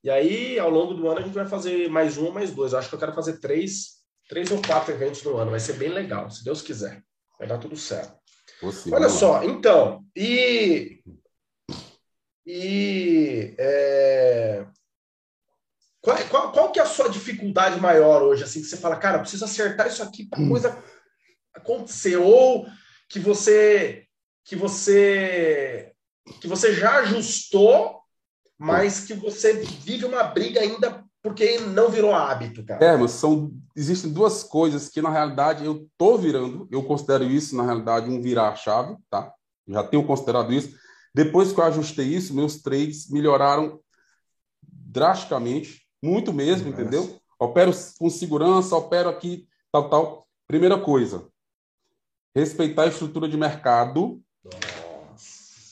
E 0.03 0.09
aí, 0.09 0.57
ao 0.57 0.71
longo 0.71 0.95
do 0.95 1.07
ano, 1.07 1.19
a 1.19 1.21
gente 1.21 1.35
vai 1.35 1.45
fazer 1.45 1.87
mais 1.91 2.17
um, 2.17 2.31
mais 2.31 2.51
dois. 2.51 2.73
Eu 2.73 2.79
acho 2.79 2.89
que 2.89 2.95
eu 2.95 2.99
quero 2.99 3.13
fazer 3.13 3.39
três 3.39 4.00
três 4.31 4.49
ou 4.49 4.61
quatro 4.61 4.93
eventos 4.93 5.21
no 5.23 5.35
ano. 5.35 5.51
Vai 5.51 5.59
ser 5.59 5.73
bem 5.73 5.89
legal, 5.89 6.31
se 6.31 6.41
Deus 6.41 6.61
quiser. 6.61 7.03
Vai 7.37 7.45
dar 7.45 7.57
tudo 7.57 7.75
certo. 7.75 8.17
Olha 8.93 9.09
só, 9.09 9.43
então, 9.43 10.05
e. 10.15 11.03
E. 12.45 13.53
É, 13.59 14.65
qual, 15.99 16.17
qual, 16.29 16.51
qual, 16.53 16.71
que 16.71 16.79
é 16.79 16.83
a 16.83 16.85
sua 16.85 17.09
dificuldade 17.09 17.79
maior 17.81 18.23
hoje? 18.23 18.43
Assim, 18.43 18.61
que 18.61 18.67
você 18.67 18.77
fala, 18.77 18.95
cara, 18.95 19.19
preciso 19.19 19.43
acertar 19.43 19.87
isso 19.87 20.01
aqui 20.01 20.25
para 20.25 20.47
coisa 20.47 20.81
acontecer. 21.53 22.15
Ou 22.15 22.65
que 23.09 23.19
você. 23.19 24.05
Que 24.45 24.55
você. 24.55 25.91
Que 26.39 26.47
você 26.47 26.73
já 26.73 26.99
ajustou, 26.99 27.99
mas 28.57 29.03
que 29.03 29.13
você 29.13 29.53
vive 29.53 30.05
uma 30.05 30.23
briga 30.23 30.61
ainda 30.61 31.03
porque 31.21 31.59
não 31.59 31.89
virou 31.89 32.15
hábito, 32.15 32.63
cara. 32.63 32.83
É, 32.83 32.97
mas 32.97 33.11
são, 33.11 33.51
existem 33.75 34.11
duas 34.11 34.43
coisas 34.43 34.89
que, 34.89 35.01
na 35.01 35.09
realidade, 35.09 35.65
eu 35.65 35.87
tô 35.97 36.17
virando. 36.17 36.67
Eu 36.71 36.83
considero 36.83 37.23
isso, 37.23 37.55
na 37.55 37.63
realidade, 37.63 38.09
um 38.09 38.21
virar-chave, 38.21 38.95
tá? 39.09 39.33
Já 39.67 39.83
tenho 39.83 40.05
considerado 40.05 40.51
isso. 40.51 40.75
Depois 41.13 41.51
que 41.51 41.59
eu 41.59 41.63
ajustei 41.65 42.07
isso, 42.07 42.33
meus 42.33 42.61
trades 42.61 43.09
melhoraram 43.09 43.79
drasticamente, 44.61 45.81
muito 46.01 46.33
mesmo, 46.33 46.69
Nossa. 46.69 46.81
entendeu? 46.81 47.19
Opero 47.39 47.71
com 47.97 48.09
segurança, 48.09 48.75
opero 48.75 49.09
aqui, 49.09 49.47
tal, 49.71 49.89
tal. 49.89 50.27
Primeira 50.47 50.79
coisa, 50.79 51.27
respeitar 52.35 52.83
a 52.83 52.87
estrutura 52.87 53.27
de 53.27 53.37
mercado. 53.37 54.21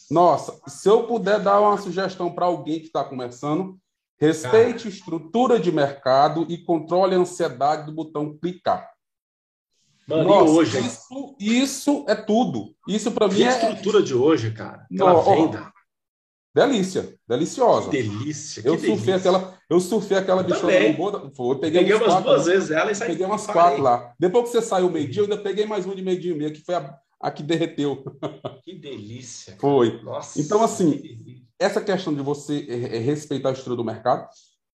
Nossa, 0.10 0.60
se 0.68 0.90
eu 0.90 1.06
puder 1.06 1.40
dar 1.40 1.60
uma 1.60 1.78
sugestão 1.78 2.34
para 2.34 2.46
alguém 2.46 2.80
que 2.80 2.88
está 2.88 3.04
começando, 3.04 3.80
respeite 4.20 4.88
a 4.88 4.92
estrutura 4.92 5.60
de 5.60 5.72
mercado 5.72 6.46
e 6.50 6.58
controle 6.58 7.16
a 7.16 7.20
ansiedade 7.20 7.86
do 7.86 7.94
botão 7.94 8.38
clicar. 8.38 8.90
Mano, 10.08 10.24
Nossa, 10.24 10.52
hoje? 10.52 10.80
Isso, 10.80 11.36
isso 11.40 12.06
é 12.08 12.16
tudo. 12.16 12.76
Isso 12.88 13.12
para 13.12 13.28
mim 13.28 13.44
é. 13.44 13.48
a 13.48 13.52
estrutura 13.52 14.02
de 14.02 14.16
hoje, 14.16 14.52
cara. 14.52 14.86
Aquela 14.92 15.22
venda. 15.22 15.72
Delícia, 16.54 17.16
deliciosa. 17.28 17.92
Que 17.92 18.02
delícia. 18.02 18.62
Eu 18.66 18.74
surfei 18.74 18.90
delícia. 18.90 19.16
aquela, 19.16 19.58
eu 19.70 19.80
surfei 19.80 20.18
aquela 20.18 20.42
bichona 20.42 20.80
no. 20.80 21.52
Eu 21.52 21.60
peguei, 21.60 21.82
peguei 21.82 21.94
umas 21.94 22.24
duas 22.24 22.46
vezes 22.48 22.72
ela 22.72 22.92
e 22.92 22.96
saí. 22.96 23.10
Peguei 23.10 23.26
umas 23.26 23.46
quatro 23.46 23.84
lá. 23.84 24.14
Depois 24.20 24.46
que 24.46 24.52
você 24.52 24.62
saiu 24.64 24.90
meio-dia, 24.90 25.22
eu 25.22 25.26
ainda 25.26 25.38
peguei 25.38 25.68
mais 25.68 25.86
um 25.86 25.94
de 25.94 26.02
meio-dia 26.02 26.34
e 26.34 26.36
meio, 26.36 26.52
que 26.52 26.62
foi 26.62 26.74
a, 26.74 26.98
a 27.22 27.30
que 27.30 27.44
derreteu. 27.44 28.04
Que 28.64 28.74
delícia. 28.74 29.54
Cara. 29.54 29.62
Foi. 29.62 30.02
Nossa. 30.02 30.42
Então, 30.42 30.64
assim, 30.64 31.46
essa 31.60 31.82
questão 31.82 32.14
de 32.14 32.22
você 32.22 32.66
é, 32.70 32.98
é 32.98 33.00
respeitar 33.00 33.50
a 33.50 33.52
estrutura 33.52 33.76
do 33.76 33.84
mercado 33.84 34.28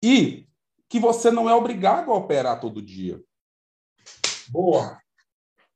e 0.04 0.46
que 0.90 1.00
você 1.00 1.32
não 1.32 1.50
é 1.50 1.56
obrigado 1.56 2.12
a 2.12 2.16
operar 2.16 2.60
todo 2.60 2.82
dia. 2.82 3.20
Boa. 4.50 5.00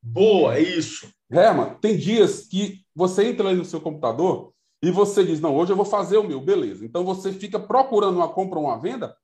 Boa, 0.04 0.56
é 0.56 0.62
isso. 0.62 1.10
Herman, 1.32 1.76
tem 1.82 1.98
dias 1.98 2.42
que 2.42 2.86
você 2.94 3.28
entra 3.28 3.50
ali 3.50 3.58
no 3.58 3.66
seu 3.66 3.82
computador 3.82 4.54
e 4.82 4.92
você 4.92 5.26
diz, 5.26 5.40
não, 5.40 5.56
hoje 5.56 5.72
eu 5.72 5.76
vou 5.76 5.86
fazer 5.86 6.18
o 6.18 6.24
meu, 6.24 6.40
beleza. 6.40 6.86
Então 6.86 7.04
você 7.04 7.32
fica 7.34 7.60
procurando 7.60 8.18
uma 8.18 8.30
compra 8.30 8.60
ou 8.60 8.66
uma 8.66 8.80
venda 8.80 9.16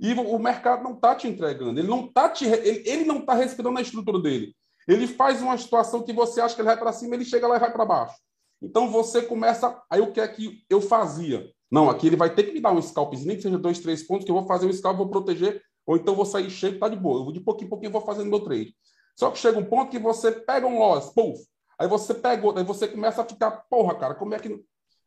e 0.00 0.12
o 0.12 0.38
mercado 0.38 0.82
não 0.82 0.94
está 0.94 1.14
te 1.14 1.26
entregando, 1.26 1.80
ele 1.80 1.88
não 1.88 2.04
está 2.06 2.28
te, 2.28 2.44
ele, 2.44 2.88
ele 2.88 3.04
não 3.04 3.20
está 3.20 3.34
respirando 3.34 3.78
a 3.78 3.82
estrutura 3.82 4.18
dele. 4.18 4.54
Ele 4.86 5.06
faz 5.06 5.40
uma 5.40 5.56
situação 5.56 6.02
que 6.02 6.12
você 6.12 6.40
acha 6.40 6.54
que 6.54 6.60
ele 6.60 6.68
vai 6.68 6.76
para 6.76 6.92
cima, 6.92 7.14
ele 7.14 7.24
chega 7.24 7.46
lá 7.46 7.56
e 7.56 7.60
vai 7.60 7.72
para 7.72 7.84
baixo. 7.84 8.14
Então 8.60 8.90
você 8.90 9.22
começa. 9.22 9.82
Aí 9.90 10.00
o 10.00 10.12
que 10.12 10.20
é 10.20 10.28
que 10.28 10.64
eu 10.68 10.80
fazia? 10.80 11.50
Não, 11.70 11.90
aqui 11.90 12.06
ele 12.06 12.16
vai 12.16 12.32
ter 12.34 12.44
que 12.44 12.52
me 12.52 12.60
dar 12.60 12.72
um 12.72 12.80
scalpzinho, 12.80 13.28
nem 13.28 13.36
que 13.36 13.42
seja 13.42 13.58
dois, 13.58 13.78
três 13.80 14.02
pontos, 14.02 14.24
que 14.24 14.30
eu 14.30 14.36
vou 14.36 14.46
fazer 14.46 14.66
um 14.66 14.72
scalp, 14.72 14.96
vou 14.96 15.08
proteger, 15.08 15.60
ou 15.84 15.96
então 15.96 16.14
vou 16.14 16.24
sair 16.24 16.48
cheio, 16.48 16.78
tá 16.78 16.88
de 16.88 16.96
boa. 16.96 17.20
Eu 17.20 17.24
vou 17.24 17.32
de 17.32 17.40
pouquinho 17.40 17.66
em 17.66 17.70
pouquinho 17.70 17.92
vou 17.92 18.00
fazendo 18.00 18.30
meu 18.30 18.40
trade. 18.40 18.74
Só 19.16 19.30
que 19.30 19.38
chega 19.38 19.58
um 19.58 19.64
ponto 19.64 19.90
que 19.90 19.98
você 19.98 20.30
pega 20.30 20.66
um 20.66 20.78
loss, 20.78 21.12
puf, 21.12 21.40
aí 21.78 21.88
você 21.88 22.14
pega 22.14 22.46
outro, 22.46 22.60
aí 22.60 22.66
você 22.66 22.86
começa 22.86 23.22
a 23.22 23.24
ficar, 23.24 23.50
porra, 23.68 23.94
cara, 23.94 24.14
como 24.14 24.34
é 24.34 24.38
que. 24.38 24.62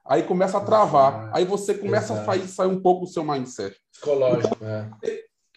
Aí 0.05 0.23
começa 0.23 0.57
a 0.57 0.61
travar, 0.61 1.29
aí 1.33 1.45
você 1.45 1.73
começa 1.73 2.13
Exato. 2.13 2.21
a 2.21 2.33
sair, 2.33 2.47
sair 2.47 2.67
um 2.67 2.81
pouco 2.81 3.05
do 3.05 3.11
seu 3.11 3.23
mindset. 3.23 3.79
Psicológico, 3.91 4.55
então, 4.55 4.67
é. 4.67 4.89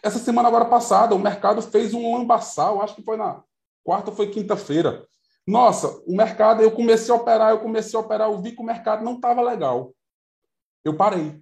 Essa 0.03 0.19
semana 0.19 0.49
agora 0.49 0.65
passada, 0.65 1.15
o 1.15 1.19
mercado 1.19 1.61
fez 1.61 1.93
um 1.93 2.15
lambaçal, 2.15 2.81
acho 2.81 2.93
que 2.93 3.01
foi 3.01 3.17
na 3.17 3.41
quarta 3.83 4.11
ou 4.11 4.15
foi 4.15 4.27
quinta-feira. 4.27 5.07
Nossa, 5.45 6.01
o 6.07 6.15
mercado, 6.15 6.61
eu 6.61 6.71
comecei 6.71 7.13
a 7.13 7.17
operar, 7.17 7.51
eu 7.51 7.59
comecei 7.59 7.97
a 7.97 8.01
operar, 8.01 8.29
eu 8.29 8.41
vi 8.41 8.53
que 8.53 8.61
o 8.61 8.65
mercado 8.65 9.03
não 9.03 9.15
estava 9.15 9.41
legal. 9.41 9.93
Eu 10.83 10.95
parei. 10.95 11.41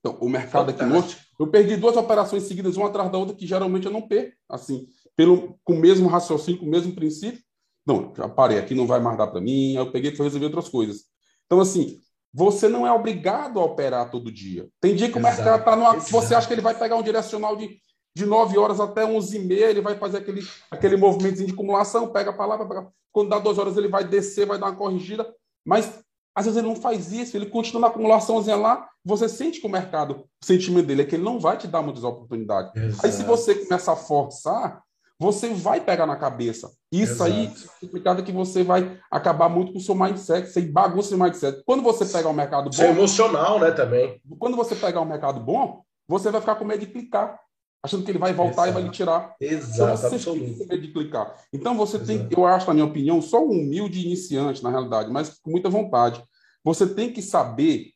Então, 0.00 0.18
o 0.20 0.28
mercado 0.28 0.70
aqui 0.70 0.84
no 0.84 1.04
eu 1.38 1.46
perdi 1.46 1.76
duas 1.76 1.96
operações 1.96 2.44
seguidas, 2.44 2.76
uma 2.76 2.88
atrás 2.88 3.10
da 3.10 3.18
outra, 3.18 3.34
que 3.34 3.46
geralmente 3.46 3.86
eu 3.86 3.92
não 3.92 4.02
perco, 4.02 4.36
assim, 4.48 4.88
pelo, 5.16 5.58
com 5.64 5.74
o 5.74 5.78
mesmo 5.78 6.08
raciocínio, 6.08 6.60
com 6.60 6.66
o 6.66 6.70
mesmo 6.70 6.94
princípio. 6.94 7.40
Não, 7.86 8.12
já 8.14 8.28
parei, 8.28 8.58
aqui 8.58 8.74
não 8.74 8.86
vai 8.86 9.00
mais 9.00 9.16
dar 9.16 9.28
para 9.28 9.40
mim, 9.40 9.70
aí 9.70 9.76
eu 9.76 9.90
peguei 9.90 10.10
para 10.10 10.24
resolver 10.24 10.46
outras 10.46 10.68
coisas. 10.68 11.04
Então, 11.46 11.60
assim, 11.60 11.98
você 12.32 12.68
não 12.68 12.86
é 12.86 12.92
obrigado 12.92 13.58
a 13.58 13.64
operar 13.64 14.10
todo 14.10 14.30
dia. 14.30 14.68
Tem 14.80 14.94
dia 14.94 15.10
que 15.10 15.18
Exato. 15.18 15.40
o 15.40 15.44
mercado 15.44 15.58
está. 15.60 15.96
Exato. 15.96 16.10
Você 16.10 16.34
acha 16.34 16.46
que 16.46 16.54
ele 16.54 16.60
vai 16.60 16.78
pegar 16.78 16.96
um 16.96 17.02
direcional 17.02 17.56
de, 17.56 17.80
de 18.14 18.26
9 18.26 18.58
horas 18.58 18.80
até 18.80 19.04
11 19.04 19.36
e 19.36 19.40
meia, 19.40 19.70
ele 19.70 19.80
vai 19.80 19.96
fazer 19.96 20.18
aquele, 20.18 20.46
aquele 20.70 20.96
movimento 20.96 21.44
de 21.44 21.52
acumulação, 21.52 22.08
pega 22.08 22.32
para 22.32 22.46
lá, 22.46 22.58
pega. 22.58 22.88
Quando 23.12 23.30
dá 23.30 23.38
2 23.38 23.58
horas, 23.58 23.76
ele 23.76 23.88
vai 23.88 24.04
descer, 24.04 24.46
vai 24.46 24.58
dar 24.58 24.66
uma 24.66 24.76
corrigida. 24.76 25.32
Mas 25.64 26.00
às 26.34 26.44
vezes 26.44 26.58
ele 26.58 26.68
não 26.68 26.76
faz 26.76 27.12
isso, 27.12 27.36
ele 27.36 27.46
continua 27.46 27.80
na 27.80 27.86
acumulaçãozinha 27.88 28.56
lá, 28.56 28.88
você 29.04 29.28
sente 29.28 29.60
que 29.60 29.66
o 29.66 29.70
mercado, 29.70 30.24
o 30.40 30.46
sentimento 30.46 30.86
dele 30.86 31.02
é 31.02 31.04
que 31.04 31.16
ele 31.16 31.24
não 31.24 31.40
vai 31.40 31.56
te 31.56 31.66
dar 31.66 31.82
muitas 31.82 32.04
oportunidades. 32.04 32.70
Exato. 32.76 33.06
Aí 33.06 33.12
se 33.12 33.24
você 33.24 33.54
começa 33.56 33.92
a 33.92 33.96
forçar, 33.96 34.80
você 35.18 35.52
vai 35.52 35.80
pegar 35.80 36.06
na 36.06 36.14
cabeça. 36.14 36.70
Isso 36.92 37.14
Exato. 37.14 37.32
aí 37.32 37.52
significa 37.80 38.22
que 38.22 38.30
você 38.30 38.62
vai 38.62 39.00
acabar 39.10 39.48
muito 39.48 39.72
com 39.72 39.78
o 39.78 39.82
seu 39.82 39.96
mindset, 39.96 40.48
você 40.48 40.60
bagunça 40.60 41.14
o 41.14 41.18
mindset. 41.18 41.60
Quando 41.66 41.82
você 41.82 42.06
pegar 42.06 42.28
um 42.28 42.34
mercado 42.34 42.64
bom. 42.64 42.70
Isso 42.70 42.82
é 42.82 42.90
emocional, 42.90 43.58
né, 43.58 43.72
também. 43.72 44.20
Quando 44.38 44.56
você 44.56 44.76
pegar 44.76 45.00
um 45.00 45.04
mercado 45.04 45.40
bom, 45.40 45.82
você 46.06 46.30
vai 46.30 46.40
ficar 46.40 46.54
com 46.54 46.64
medo 46.64 46.80
de 46.80 46.92
clicar, 46.92 47.38
achando 47.82 48.04
que 48.04 48.10
ele 48.10 48.18
vai 48.18 48.32
voltar 48.32 48.64
Exato. 48.64 48.68
e 48.68 48.72
vai 48.72 48.82
lhe 48.82 48.90
tirar. 48.90 49.36
Exato, 49.40 49.74
então, 49.74 49.96
você 49.96 50.14
absoluto. 50.14 50.78
De 50.78 50.92
clicar. 50.92 51.34
Então 51.52 51.76
você 51.76 51.96
Exato. 51.96 52.28
tem, 52.28 52.28
eu 52.30 52.46
acho, 52.46 52.66
na 52.66 52.74
minha 52.74 52.86
opinião, 52.86 53.22
só 53.22 53.44
um 53.44 53.50
humilde 53.50 54.04
iniciante, 54.04 54.62
na 54.62 54.70
realidade, 54.70 55.10
mas 55.10 55.38
com 55.38 55.50
muita 55.50 55.70
vontade. 55.70 56.22
Você 56.64 56.86
tem 56.86 57.12
que 57.12 57.22
saber 57.22 57.92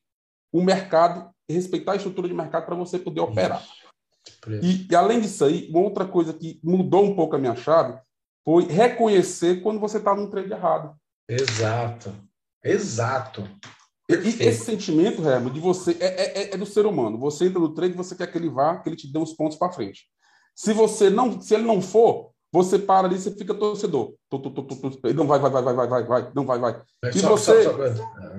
o 0.53 0.63
mercado, 0.63 1.31
respeitar 1.49 1.93
a 1.93 1.97
estrutura 1.97 2.29
de 2.29 2.35
mercado 2.35 2.67
para 2.67 2.77
você 2.77 2.99
poder 2.99 3.21
operar. 3.21 3.65
E, 4.63 4.87
e, 4.91 4.95
além 4.95 5.21
disso 5.21 5.45
aí, 5.45 5.69
uma 5.71 5.81
outra 5.81 6.05
coisa 6.05 6.33
que 6.33 6.61
mudou 6.63 7.05
um 7.05 7.15
pouco 7.15 7.35
a 7.35 7.39
minha 7.39 7.57
chave 7.57 7.99
foi 8.45 8.65
reconhecer 8.65 9.63
quando 9.63 9.81
você 9.81 9.99
está 9.99 10.15
num 10.15 10.31
trade 10.31 10.53
errado. 10.53 10.97
Exato. 11.29 12.15
Exato. 12.63 13.49
E, 14.15 14.43
e 14.43 14.49
esse 14.49 14.65
sentimento, 14.65 15.23
Remo, 15.23 15.51
de 15.51 15.61
você 15.61 15.97
é, 16.01 16.07
é, 16.07 16.55
é, 16.55 16.57
do 16.57 16.67
ser 16.67 16.87
humano. 16.87 17.19
Você 17.19 17.47
entra 17.47 17.61
no 17.61 17.75
trade, 17.75 17.95
você 17.95 18.15
quer 18.15 18.27
que 18.27 18.39
ele 18.39 18.49
vá, 18.49 18.79
que 18.79 18.89
ele 18.89 18.97
te 18.97 19.11
dê 19.11 19.19
uns 19.19 19.33
pontos 19.33 19.57
para 19.57 19.73
frente. 19.73 20.07
Se 20.55 20.73
você 20.73 21.09
não, 21.09 21.41
se 21.41 21.55
ele 21.55 21.65
não 21.65 21.81
for, 21.81 22.31
você 22.53 22.79
para 22.79 23.07
ali, 23.07 23.19
você 23.19 23.31
fica 23.31 23.55
torcedor. 23.55 24.13
Não 25.15 25.27
vai, 25.27 25.39
vai, 25.39 25.51
vai, 25.51 25.63
vai, 25.63 25.87
vai, 25.87 26.05
vai, 26.05 26.33
não 26.35 26.45
vai, 26.45 26.59
vai. 26.59 26.83
E 27.15 27.19
você, 27.21 27.53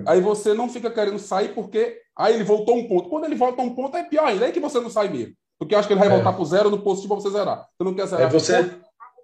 aí 0.06 0.22
você 0.22 0.54
não 0.54 0.70
fica 0.70 0.92
querendo 0.92 1.18
sair 1.18 1.50
porque 1.56 2.00
aí 2.16 2.36
ele 2.36 2.44
voltou 2.44 2.78
um 2.78 2.88
ponto. 2.88 3.10
Quando 3.10 3.26
ele 3.26 3.36
volta 3.36 3.62
um 3.64 3.74
ponto 3.74 3.98
é 3.98 4.04
pior 4.04 4.28
ainda, 4.28 4.48
é 4.48 4.52
que 4.52 4.60
você 4.60 4.80
não 4.80 4.90
sai 4.90 5.10
mesmo. 5.10 5.34
Porque 5.58 5.74
acho 5.74 5.88
que 5.88 5.94
ele 5.94 6.00
vai 6.00 6.10
é. 6.10 6.12
voltar 6.12 6.34
para 6.34 6.46
zero 6.46 6.70
no 6.70 6.82
positivo 6.82 7.16
para 7.16 7.24
você 7.24 7.32
zerar. 7.32 7.68
Você 7.76 7.84
não 7.84 7.94
quer 7.96 8.06
zerar. 8.06 8.28
É 8.28 8.30
você... 8.30 8.83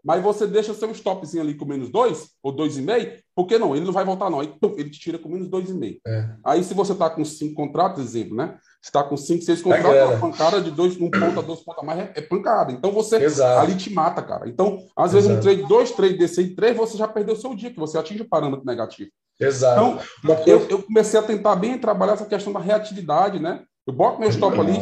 Mas 0.10 0.24
você 0.24 0.47
deixa 0.47 0.74
seu 0.74 0.89
stopzinho 0.89 1.43
ali 1.43 1.53
com 1.53 1.66
menos 1.66 1.91
dois 1.91 2.32
ou 2.41 2.51
dois 2.51 2.76
e 2.80 2.82
meio, 2.82 3.14
porque 3.36 3.60
não, 3.60 3.76
ele 3.76 3.86
não 3.86 3.93
vai 3.93 4.03
voltar 4.03 4.28
não. 4.28 4.39
Aí 4.39 4.51
ele 4.76 4.89
te 4.89 4.99
tira 4.99 5.20
com 5.20 5.30
menos 5.30 5.47
dois 5.47 5.70
e 5.70 5.74
meio. 5.76 6.01
É. 6.03 6.30
Aí 6.43 6.64
se 6.64 6.74
você 6.74 6.93
está 6.93 7.12
com 7.12 7.24
cinco 7.24 7.53
contratos, 7.53 8.03
exemplo, 8.03 8.36
né? 8.36 8.57
Você 8.82 8.89
está 8.89 9.03
com 9.03 9.16
cinco, 9.16 9.43
seis 9.43 9.62
contratos, 9.62 9.93
é, 9.93 10.05
uma 10.05 10.18
pancada 10.18 10.62
de 10.62 10.72
dois, 10.72 10.99
um 10.99 11.12
ponto 11.12 11.39
a 11.39 11.43
dois 11.43 11.60
pontos 11.60 11.84
a 11.84 11.86
mais 11.86 11.99
é, 11.99 12.14
é, 12.16 12.22
pancada. 12.24 12.72
Então 12.72 12.91
você 12.91 13.18
Exato. 13.18 13.62
ali 13.62 13.78
te 13.78 13.93
mata, 13.93 14.24
cara. 14.24 14.49
Então, 14.49 14.80
às 14.97 15.14
vezes, 15.14 15.30
Exato. 15.30 15.47
um 15.47 15.53
trade, 15.53 15.70
dois 15.70 15.91
trade 15.91 16.18
desse 16.18 16.39
aí, 16.39 16.55
três, 16.55 16.76
você 16.76 16.97
já 16.97 17.07
perdeu 17.07 17.36
seu 17.36 17.53
dia, 17.53 17.70
que 17.70 17.80
você 17.80 17.95
atinge 17.95 18.24
o 18.24 18.28
parâmetro 18.28 18.66
negativo. 18.66 19.12
Exato. 19.39 20.03
Então, 20.24 20.43
eu, 20.47 20.68
eu 20.70 20.82
comecei 20.82 21.20
a 21.20 21.24
tentar 21.24 21.55
bem 21.55 21.78
trabalhar 21.78 22.14
essa 22.14 22.26
questão 22.26 22.51
da 22.51 22.60
reatividade, 22.60 23.39
né? 23.39 23.62
Eu 23.86 23.93
boto 23.93 24.20
meu 24.20 24.30
stop 24.30 24.60
ali, 24.60 24.80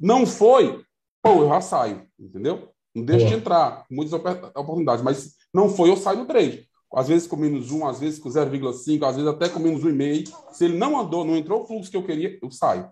não 0.00 0.24
foi, 0.24 0.82
pô, 1.22 1.42
eu 1.42 1.48
já 1.50 1.60
saio, 1.60 2.06
entendeu? 2.18 2.69
Não 2.94 3.04
deixa 3.04 3.26
de 3.26 3.34
entrar, 3.34 3.84
muitas 3.90 4.12
oportunidades, 4.12 5.02
mas 5.02 5.36
não 5.54 5.68
foi, 5.68 5.90
eu 5.90 5.96
saio 5.96 6.18
do 6.18 6.26
trade. 6.26 6.68
Às 6.92 7.06
vezes 7.06 7.28
com 7.28 7.36
menos 7.36 7.70
um, 7.70 7.86
às 7.86 8.00
vezes 8.00 8.18
com 8.18 8.28
0,5, 8.28 9.04
às 9.04 9.14
vezes 9.14 9.30
até 9.30 9.48
com 9.48 9.60
menos 9.60 9.84
um 9.84 9.88
e 9.88 9.92
meio. 9.92 10.24
Se 10.50 10.64
ele 10.64 10.76
não 10.76 10.98
andou, 10.98 11.24
não 11.24 11.36
entrou 11.36 11.62
o 11.62 11.66
fluxo 11.66 11.90
que 11.90 11.96
eu 11.96 12.04
queria, 12.04 12.36
eu 12.42 12.50
saio. 12.50 12.90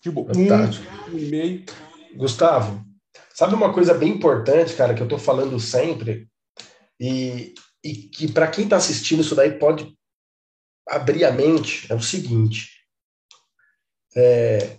Tipo, 0.00 0.22
um, 0.22 1.14
um 1.14 1.18
e 1.18 1.26
meio. 1.26 1.64
Gustavo, 2.16 2.82
sabe 3.34 3.54
uma 3.54 3.72
coisa 3.74 3.92
bem 3.92 4.12
importante, 4.14 4.74
cara, 4.74 4.94
que 4.94 5.02
eu 5.02 5.08
tô 5.08 5.18
falando 5.18 5.60
sempre, 5.60 6.28
e, 6.98 7.54
e 7.84 7.92
que 7.94 8.32
para 8.32 8.48
quem 8.48 8.66
tá 8.66 8.76
assistindo 8.76 9.20
isso 9.20 9.34
daí 9.34 9.58
pode 9.58 9.94
abrir 10.88 11.24
a 11.24 11.32
mente, 11.32 11.90
é 11.92 11.94
o 11.94 12.00
seguinte. 12.00 12.70
É, 14.16 14.78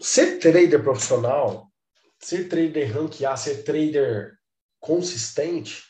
ser 0.00 0.38
trader 0.38 0.82
profissional 0.82 1.65
ser 2.26 2.48
trader 2.48 2.92
rank 2.92 3.22
A, 3.22 3.36
ser 3.36 3.62
trader 3.62 4.36
consistente, 4.80 5.84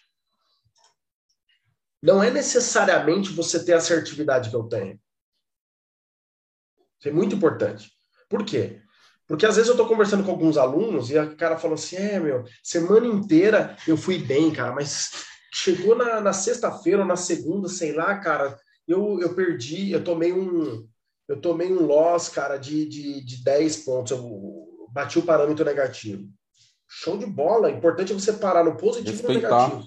não 2.03 2.22
é 2.22 2.30
necessariamente 2.30 3.32
você 3.32 3.64
ter 3.64 3.72
a 3.72 3.78
assertividade 3.78 4.51
que 4.51 4.57
eu 4.57 4.64
tenho. 4.64 5.01
Isso 6.99 7.09
é 7.09 7.11
muito 7.11 7.34
importante. 7.34 7.91
Por 8.28 8.45
quê? 8.45 8.82
Porque 9.26 9.47
às 9.47 9.57
vezes 9.57 9.68
eu 9.68 9.72
estou 9.72 9.89
conversando 9.89 10.24
com 10.24 10.30
alguns 10.30 10.59
alunos 10.59 11.11
e 11.11 11.18
o 11.18 11.37
cara 11.37 11.57
falou 11.57 11.74
assim: 11.74 11.97
é, 11.97 12.20
meu, 12.20 12.45
semana 12.62 13.07
inteira 13.07 13.74
eu 13.89 13.97
fui 13.97 14.18
bem, 14.18 14.53
cara, 14.53 14.74
mas 14.74 15.24
chegou 15.51 15.97
na, 15.97 16.20
na 16.20 16.34
sexta-feira 16.34 17.01
ou 17.01 17.09
na 17.09 17.16
segunda, 17.16 17.66
sei 17.66 17.93
lá, 17.95 18.18
cara, 18.18 18.61
eu, 18.87 19.18
eu 19.22 19.34
perdi, 19.34 19.91
eu 19.91 20.05
tomei 20.05 20.34
um. 20.34 20.87
Eu 21.26 21.41
tomei 21.41 21.72
um 21.72 21.87
loss, 21.87 22.28
cara, 22.28 22.59
de, 22.59 22.87
de, 22.87 23.24
de 23.24 23.43
10 23.43 23.76
pontos. 23.78 24.12
Eu, 24.12 24.75
bati 24.97 25.18
o 25.18 25.22
parâmetro 25.22 25.62
negativo. 25.62 26.26
Show 26.88 27.18
de 27.18 27.26
bola. 27.26 27.68
O 27.68 27.70
importante 27.70 28.12
é 28.12 28.14
você 28.14 28.32
parar 28.32 28.64
no 28.64 28.76
positivo 28.78 29.20
e 29.20 29.22
no 29.22 29.28
negativo. 29.28 29.84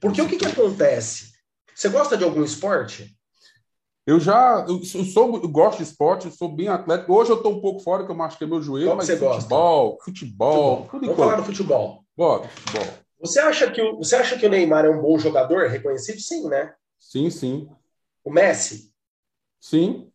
Porque 0.00 0.22
o 0.22 0.28
que, 0.28 0.36
que 0.36 0.46
acontece? 0.46 1.32
Você 1.74 1.88
gosta 1.88 2.16
de 2.16 2.22
algum 2.22 2.44
esporte? 2.44 3.16
Eu 4.06 4.20
já 4.20 4.64
eu 4.68 4.82
sou, 4.84 5.36
eu 5.36 5.48
gosto 5.48 5.78
de 5.78 5.84
esporte, 5.84 6.26
eu 6.26 6.32
sou 6.32 6.48
bem 6.48 6.68
atlético. 6.68 7.12
Hoje 7.12 7.30
eu 7.30 7.36
estou 7.36 7.56
um 7.56 7.60
pouco 7.60 7.80
fora, 7.80 8.04
que 8.04 8.10
eu 8.10 8.14
machuquei 8.14 8.46
meu 8.46 8.60
joelho, 8.60 8.88
Qual 8.88 8.96
mas 8.96 9.06
você 9.06 9.16
futebol, 9.16 9.90
gosta? 9.90 10.04
futebol, 10.04 10.88
futebol. 10.88 11.00
Vamos 11.00 11.16
falar 11.16 11.36
do 11.36 11.44
futebol. 11.44 12.04
Bora, 12.16 12.48
futebol. 12.48 12.94
Você 13.20 13.38
acha, 13.38 13.70
que 13.70 13.80
o, 13.80 13.98
você 13.98 14.16
acha 14.16 14.36
que 14.36 14.44
o 14.46 14.50
Neymar 14.50 14.84
é 14.84 14.90
um 14.90 15.00
bom 15.00 15.18
jogador? 15.18 15.68
Reconhecido? 15.68 16.20
Sim, 16.20 16.48
né? 16.48 16.74
Sim, 16.98 17.30
sim. 17.30 17.68
O 18.24 18.30
Messi? 18.30 18.92
Sim. 19.60 20.10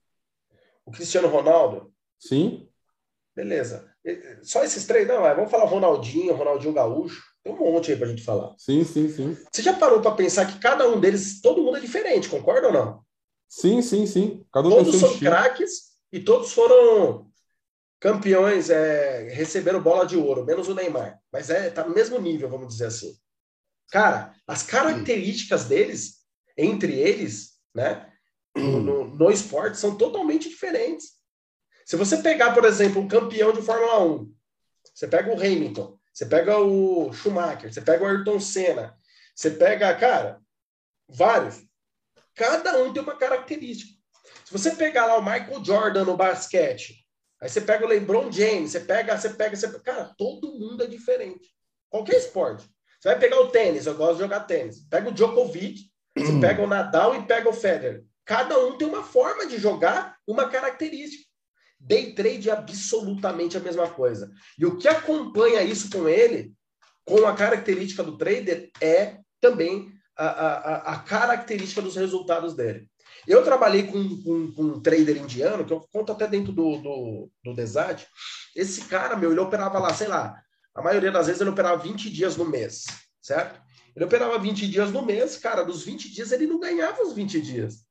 O 0.86 0.92
Cristiano 0.92 1.30
Ronaldo? 1.30 1.94
Sim. 2.20 2.67
Beleza. 3.38 3.88
Só 4.42 4.64
esses 4.64 4.88
três? 4.88 5.08
Não, 5.08 5.22
vamos 5.22 5.52
falar 5.52 5.66
Ronaldinho, 5.66 6.34
Ronaldinho 6.34 6.74
Gaúcho. 6.74 7.22
Tem 7.44 7.54
um 7.54 7.58
monte 7.58 7.92
aí 7.92 7.98
pra 7.98 8.08
gente 8.08 8.24
falar. 8.24 8.56
Sim, 8.58 8.84
sim, 8.84 9.08
sim. 9.10 9.38
Você 9.52 9.62
já 9.62 9.74
parou 9.74 10.02
para 10.02 10.16
pensar 10.16 10.48
que 10.48 10.58
cada 10.58 10.90
um 10.90 11.00
deles, 11.00 11.40
todo 11.40 11.62
mundo 11.62 11.78
é 11.78 11.80
diferente, 11.80 12.30
concorda 12.30 12.66
ou 12.66 12.74
não? 12.74 13.04
Sim, 13.48 13.84
sim, 13.84 14.08
sim. 14.08 14.44
Cada 14.52 14.68
um 14.68 14.72
todos 14.72 15.00
são 15.00 15.20
craques 15.20 15.84
e 16.12 16.20
todos 16.20 16.52
foram 16.52 17.30
campeões, 18.00 18.72
é, 18.72 19.30
receberam 19.30 19.84
bola 19.84 20.08
de 20.08 20.18
ouro, 20.18 20.44
menos 20.44 20.68
o 20.68 20.74
Neymar. 20.74 21.20
Mas 21.32 21.52
é, 21.52 21.70
tá 21.70 21.86
no 21.86 21.94
mesmo 21.94 22.20
nível, 22.20 22.50
vamos 22.50 22.70
dizer 22.70 22.88
assim. 22.88 23.16
Cara, 23.92 24.34
as 24.48 24.64
características 24.64 25.66
deles, 25.66 26.24
entre 26.58 27.00
eles, 27.00 27.52
né, 27.74 28.12
no, 28.56 28.82
no, 28.82 29.16
no 29.16 29.30
esporte, 29.30 29.78
são 29.78 29.96
totalmente 29.96 30.50
diferentes. 30.50 31.17
Se 31.88 31.96
você 31.96 32.18
pegar, 32.18 32.54
por 32.54 32.66
exemplo, 32.66 33.02
um 33.02 33.08
campeão 33.08 33.54
de 33.54 33.62
Fórmula 33.62 34.04
1, 34.04 34.36
você 34.94 35.08
pega 35.08 35.32
o 35.32 35.40
Hamilton, 35.40 35.98
você 36.14 36.26
pega 36.26 36.58
o 36.58 37.14
Schumacher, 37.14 37.74
você 37.74 37.80
pega 37.80 38.04
o 38.04 38.08
Ayrton 38.08 38.42
Senna, 38.42 38.94
você 39.34 39.52
pega, 39.52 39.96
cara, 39.96 40.42
vários. 41.08 41.64
Cada 42.36 42.78
um 42.84 42.92
tem 42.92 43.02
uma 43.02 43.16
característica. 43.16 43.94
Se 44.44 44.52
você 44.52 44.72
pegar 44.72 45.06
lá 45.06 45.18
o 45.18 45.24
Michael 45.24 45.64
Jordan 45.64 46.04
no 46.04 46.18
basquete, 46.18 47.08
aí 47.42 47.48
você 47.48 47.62
pega 47.62 47.86
o 47.86 47.88
LeBron 47.88 48.30
James, 48.34 48.72
você 48.72 48.82
pega, 48.82 49.18
você 49.18 49.30
pega, 49.30 49.56
você 49.56 49.80
cara, 49.80 50.14
todo 50.18 50.60
mundo 50.60 50.84
é 50.84 50.88
diferente. 50.88 51.56
Qualquer 51.90 52.18
esporte. 52.18 52.70
Você 53.00 53.08
vai 53.08 53.18
pegar 53.18 53.40
o 53.40 53.48
tênis, 53.48 53.86
eu 53.86 53.96
gosto 53.96 54.16
de 54.16 54.24
jogar 54.24 54.42
tênis. 54.42 54.86
Pega 54.90 55.08
o 55.08 55.14
Djokovic, 55.14 55.90
você 56.18 56.34
hum. 56.34 56.42
pega 56.42 56.62
o 56.62 56.68
Nadal 56.68 57.16
e 57.16 57.26
pega 57.26 57.48
o 57.48 57.54
Federer. 57.54 58.04
Cada 58.26 58.60
um 58.60 58.78
tem 58.78 58.86
uma 58.86 59.06
forma 59.06 59.46
de 59.48 59.58
jogar, 59.58 60.18
uma 60.28 60.50
característica. 60.50 61.27
Day 61.80 62.14
trade 62.14 62.50
é 62.50 62.54
absolutamente 62.54 63.56
a 63.58 63.60
mesma 63.60 63.88
coisa. 63.90 64.32
E 64.58 64.66
o 64.66 64.78
que 64.78 64.88
acompanha 64.88 65.62
isso 65.64 65.90
com 65.90 66.08
ele, 66.08 66.54
com 67.06 67.26
a 67.26 67.34
característica 67.34 68.04
do 68.04 68.18
trader, 68.18 68.70
é 68.82 69.20
também 69.40 69.92
a, 70.18 70.28
a, 70.28 70.94
a 70.94 71.00
característica 71.00 71.82
dos 71.82 71.96
resultados 71.96 72.56
dele. 72.56 72.90
Eu 73.28 73.44
trabalhei 73.44 73.84
com, 73.84 74.22
com, 74.24 74.52
com, 74.52 74.64
um 74.64 74.82
trader 74.82 75.18
indiano, 75.18 75.66
que 75.66 75.74
eu 75.74 75.86
conto 75.92 76.12
até 76.12 76.28
dentro 76.28 76.52
do, 76.52 76.78
do, 76.78 77.32
do. 77.44 77.56
Esse 78.56 78.86
cara, 78.86 79.16
meu, 79.16 79.32
ele 79.32 79.40
operava 79.40 79.80
lá, 79.80 79.94
sei 79.94 80.08
lá, 80.08 80.42
a 80.74 80.82
maioria 80.82 81.12
das 81.12 81.28
vezes 81.28 81.42
ele 81.42 81.50
operava 81.50 81.82
20 81.82 82.10
dias 82.10 82.38
no 82.38 82.46
mês, 82.46 82.86
certo? 83.22 83.62
Ele 83.96 84.06
operava 84.06 84.38
20 84.38 84.68
dias 84.68 84.92
no 84.92 85.06
mês, 85.06 85.38
cara, 85.38 85.64
dos 85.64 85.84
20 85.84 86.12
dias 86.14 86.32
ele 86.32 86.48
não 86.48 86.60
ganhava 86.60 87.02
os 87.02 87.14
20 87.14 87.42
dias. 87.42 87.87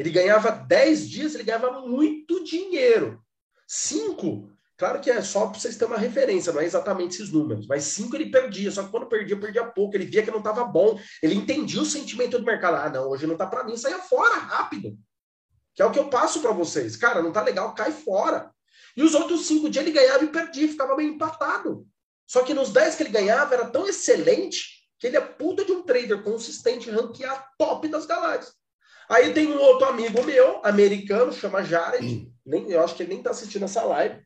Ele 0.00 0.08
ganhava 0.08 0.50
10 0.50 1.10
dias, 1.10 1.34
ele 1.34 1.44
ganhava 1.44 1.82
muito 1.82 2.42
dinheiro. 2.42 3.22
Cinco, 3.68 4.50
claro 4.78 4.98
que 4.98 5.10
é 5.10 5.20
só 5.20 5.46
para 5.46 5.60
vocês 5.60 5.76
terem 5.76 5.92
uma 5.92 6.00
referência, 6.00 6.54
não 6.54 6.60
é 6.62 6.64
exatamente 6.64 7.16
esses 7.16 7.30
números, 7.30 7.66
mas 7.66 7.84
cinco 7.84 8.16
ele 8.16 8.30
perdia, 8.30 8.70
só 8.70 8.82
que 8.82 8.90
quando 8.90 9.10
perdia, 9.10 9.38
perdia 9.38 9.62
pouco. 9.62 9.94
Ele 9.94 10.06
via 10.06 10.22
que 10.22 10.30
não 10.30 10.38
estava 10.38 10.64
bom, 10.64 10.98
ele 11.22 11.34
entendia 11.34 11.82
o 11.82 11.84
sentimento 11.84 12.38
do 12.38 12.46
mercado. 12.46 12.76
Ah, 12.76 12.88
não, 12.88 13.10
hoje 13.10 13.26
não 13.26 13.34
está 13.34 13.46
para 13.46 13.62
mim, 13.62 13.76
saia 13.76 13.98
fora 13.98 14.36
rápido. 14.36 14.96
Que 15.74 15.82
é 15.82 15.84
o 15.84 15.90
que 15.90 15.98
eu 15.98 16.08
passo 16.08 16.40
para 16.40 16.52
vocês. 16.52 16.96
Cara, 16.96 17.22
não 17.22 17.30
tá 17.30 17.42
legal, 17.42 17.74
cai 17.74 17.92
fora. 17.92 18.50
E 18.96 19.02
os 19.02 19.12
outros 19.12 19.46
cinco 19.46 19.68
dias 19.68 19.84
ele 19.84 19.94
ganhava 19.94 20.24
e 20.24 20.28
perdia, 20.28 20.66
ficava 20.66 20.96
meio 20.96 21.12
empatado. 21.12 21.86
Só 22.26 22.42
que 22.42 22.54
nos 22.54 22.72
10 22.72 22.94
que 22.94 23.02
ele 23.02 23.10
ganhava 23.10 23.52
era 23.52 23.68
tão 23.68 23.86
excelente 23.86 24.88
que 24.98 25.08
ele 25.08 25.18
é 25.18 25.20
puta 25.20 25.62
de 25.62 25.72
um 25.72 25.82
trader 25.82 26.22
consistente, 26.22 26.90
ranquear 26.90 27.50
top 27.58 27.86
das 27.86 28.06
galáxias. 28.06 28.59
Aí 29.10 29.34
tem 29.34 29.48
um 29.48 29.60
outro 29.60 29.88
amigo 29.88 30.22
meu, 30.22 30.64
americano, 30.64 31.32
chama 31.32 31.64
Jared. 31.64 32.06
Hum. 32.06 32.32
Nem, 32.46 32.70
eu 32.70 32.80
acho 32.80 32.94
que 32.94 33.02
ele 33.02 33.10
nem 33.10 33.18
está 33.18 33.32
assistindo 33.32 33.64
essa 33.64 33.82
live. 33.82 34.24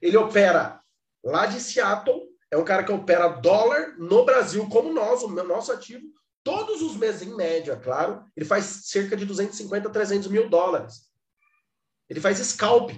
Ele 0.00 0.16
opera 0.16 0.80
lá 1.22 1.44
de 1.44 1.60
Seattle. 1.60 2.30
É 2.50 2.56
um 2.56 2.64
cara 2.64 2.82
que 2.82 2.90
opera 2.90 3.28
dólar 3.28 3.94
no 3.98 4.24
Brasil, 4.24 4.66
como 4.70 4.90
nós, 4.90 5.22
o 5.22 5.28
nosso 5.28 5.70
ativo, 5.70 6.02
todos 6.42 6.80
os 6.80 6.96
meses, 6.96 7.22
em 7.22 7.36
média, 7.36 7.76
claro. 7.76 8.24
Ele 8.34 8.46
faz 8.46 8.64
cerca 8.86 9.14
de 9.14 9.26
250, 9.26 9.90
300 9.90 10.28
mil 10.28 10.48
dólares. 10.48 11.02
Ele 12.08 12.22
faz 12.22 12.38
scalp. 12.38 12.90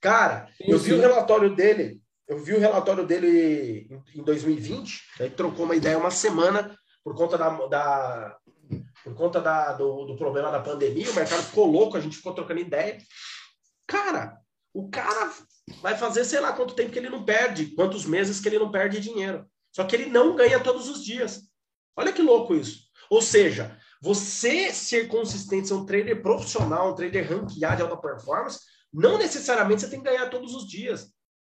Cara, 0.00 0.48
sim, 0.58 0.64
eu 0.66 0.78
vi 0.78 0.90
sim. 0.90 0.96
o 0.96 1.00
relatório 1.00 1.54
dele. 1.54 2.02
Eu 2.26 2.38
vi 2.38 2.52
o 2.52 2.58
relatório 2.58 3.06
dele 3.06 3.88
em 4.12 4.24
2020. 4.24 5.04
Aí 5.20 5.30
trocou 5.30 5.64
uma 5.64 5.76
ideia 5.76 5.96
uma 5.96 6.10
semana 6.10 6.76
por 7.04 7.14
conta 7.14 7.38
da, 7.38 7.48
da 7.68 8.36
por 9.06 9.14
conta 9.14 9.40
da, 9.40 9.72
do, 9.72 10.04
do 10.04 10.16
problema 10.16 10.50
da 10.50 10.58
pandemia, 10.58 11.08
o 11.08 11.14
mercado 11.14 11.40
ficou 11.44 11.64
louco, 11.64 11.96
a 11.96 12.00
gente 12.00 12.16
ficou 12.16 12.34
trocando 12.34 12.58
ideia. 12.58 12.98
Cara, 13.86 14.36
o 14.74 14.90
cara 14.90 15.32
vai 15.80 15.96
fazer 15.96 16.24
sei 16.24 16.40
lá 16.40 16.52
quanto 16.52 16.74
tempo 16.74 16.90
que 16.90 16.98
ele 16.98 17.08
não 17.08 17.24
perde, 17.24 17.66
quantos 17.66 18.04
meses 18.04 18.40
que 18.40 18.48
ele 18.48 18.58
não 18.58 18.68
perde 18.68 18.98
dinheiro. 18.98 19.46
Só 19.70 19.84
que 19.84 19.94
ele 19.94 20.06
não 20.06 20.34
ganha 20.34 20.58
todos 20.58 20.88
os 20.88 21.04
dias. 21.04 21.42
Olha 21.96 22.12
que 22.12 22.20
louco 22.20 22.52
isso. 22.52 22.80
Ou 23.08 23.22
seja, 23.22 23.78
você 24.02 24.72
ser 24.72 25.06
consistente, 25.06 25.68
ser 25.68 25.74
um 25.74 25.86
trader 25.86 26.20
profissional, 26.20 26.90
um 26.90 26.94
trader 26.96 27.30
ranqueado 27.30 27.76
de 27.76 27.82
alta 27.82 27.96
performance, 27.96 28.58
não 28.92 29.18
necessariamente 29.18 29.82
você 29.82 29.88
tem 29.88 30.02
que 30.02 30.10
ganhar 30.10 30.28
todos 30.30 30.52
os 30.52 30.68
dias. 30.68 31.12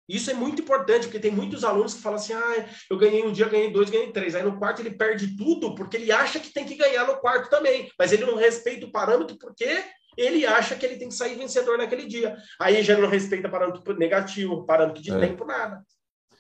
Isso 0.09 0.31
é 0.31 0.35
muito 0.35 0.63
importante, 0.63 1.07
porque 1.07 1.19
tem 1.19 1.31
muitos 1.31 1.63
alunos 1.65 1.93
que 1.93 2.01
falam 2.01 2.19
assim: 2.19 2.33
ah, 2.33 2.67
eu 2.91 2.97
ganhei 2.97 3.23
um 3.23 3.33
dia, 3.33 3.49
ganhei 3.49 3.71
dois, 3.71 3.91
ganhei 3.91 4.11
três. 4.11 4.35
Aí 4.35 4.43
no 4.43 4.59
quarto 4.59 4.81
ele 4.81 4.93
perde 4.93 5.37
tudo, 5.37 5.75
porque 5.75 5.99
ele 5.99 6.11
acha 6.11 6.41
que 6.41 6.53
tem 6.53 6.65
que 6.65 6.77
ganhar 6.77 7.07
no 7.07 7.17
quarto 7.17 7.51
também. 7.51 7.91
Mas 7.99 8.13
ele 8.13 8.25
não 8.25 8.37
respeita 8.37 8.87
o 8.87 8.93
parâmetro 8.93 9.37
porque 9.39 9.85
ele 10.17 10.47
acha 10.47 10.75
que 10.75 10.87
ele 10.87 10.97
tem 10.97 11.09
que 11.09 11.15
sair 11.15 11.37
vencedor 11.37 11.77
naquele 11.77 12.07
dia. 12.07 12.37
Aí 12.61 12.83
já 12.83 12.97
não 12.97 13.09
respeita 13.09 13.49
parâmetro 13.49 13.97
negativo, 13.99 14.65
parâmetro 14.65 15.03
de 15.03 15.13
é. 15.13 15.19
tempo, 15.21 15.45
nada. 15.45 15.83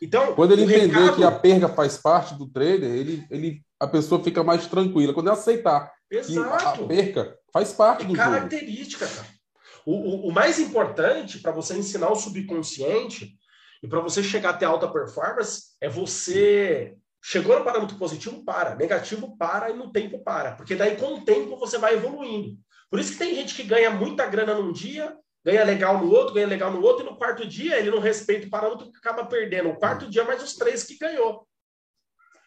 Então, 0.01 0.35
quando 0.35 0.53
ele 0.53 0.63
entender 0.63 0.87
recado... 0.87 1.17
que 1.17 1.25
a 1.25 1.31
perda 1.31 1.69
faz 1.69 1.97
parte 1.99 2.35
do 2.35 2.49
trader, 2.49 2.91
ele, 2.91 3.27
ele, 3.31 3.63
a 3.79 3.87
pessoa 3.87 4.23
fica 4.23 4.43
mais 4.43 4.67
tranquila. 4.67 5.13
Quando 5.13 5.27
ele 5.27 5.37
aceitar 5.37 5.93
Exato. 6.11 6.79
que 6.79 6.85
a 6.85 6.87
perca 6.87 7.39
faz 7.53 7.73
parte 7.73 8.05
é 8.05 8.09
do 8.09 8.15
característica, 8.15 9.07
jogo. 9.07 9.17
cara. 9.17 9.39
O, 9.85 9.93
o, 9.93 10.29
o 10.29 10.33
mais 10.33 10.59
importante 10.59 11.39
para 11.39 11.53
você 11.53 11.75
ensinar 11.75 12.11
o 12.11 12.17
subconsciente 12.17 13.38
e 13.83 13.89
para 13.89 14.01
você 14.01 14.23
chegar 14.23 14.51
até 14.51 14.67
alta 14.67 14.89
performance, 14.89 15.75
é 15.81 15.89
você. 15.89 16.97
Chegou 17.23 17.59
no 17.59 17.65
parâmetro 17.65 17.97
positivo, 17.97 18.45
para. 18.45 18.75
Negativo, 18.75 19.37
para. 19.37 19.71
E 19.71 19.75
no 19.75 19.91
tempo, 19.93 20.23
para. 20.23 20.53
Porque 20.53 20.75
daí, 20.75 20.97
com 20.97 21.15
o 21.15 21.25
tempo, 21.25 21.57
você 21.57 21.79
vai 21.79 21.95
evoluindo. 21.95 22.57
Por 22.91 22.99
isso 22.99 23.13
que 23.13 23.19
tem 23.19 23.35
gente 23.35 23.55
que 23.55 23.63
ganha 23.63 23.91
muita 23.91 24.27
grana 24.27 24.55
num 24.55 24.73
dia, 24.73 25.17
ganha 25.45 25.65
legal 25.65 25.99
no 25.99 26.11
outro, 26.11 26.35
ganha 26.35 26.47
legal 26.47 26.73
no 26.73 26.81
outro, 26.81 27.05
e 27.05 27.11
no 27.11 27.17
quarto 27.17 27.47
dia 27.47 27.79
ele 27.79 27.91
não 27.91 27.99
respeita 27.99 28.47
o 28.47 28.51
parâmetro 28.51 28.91
que 28.91 28.99
acaba 28.99 29.27
perdendo. 29.27 29.69
O 29.69 29.77
quarto 29.77 30.09
dia, 30.09 30.25
mais 30.25 30.43
os 30.43 30.55
três 30.55 30.85
que 30.85 30.97
ganhou. 30.97 31.47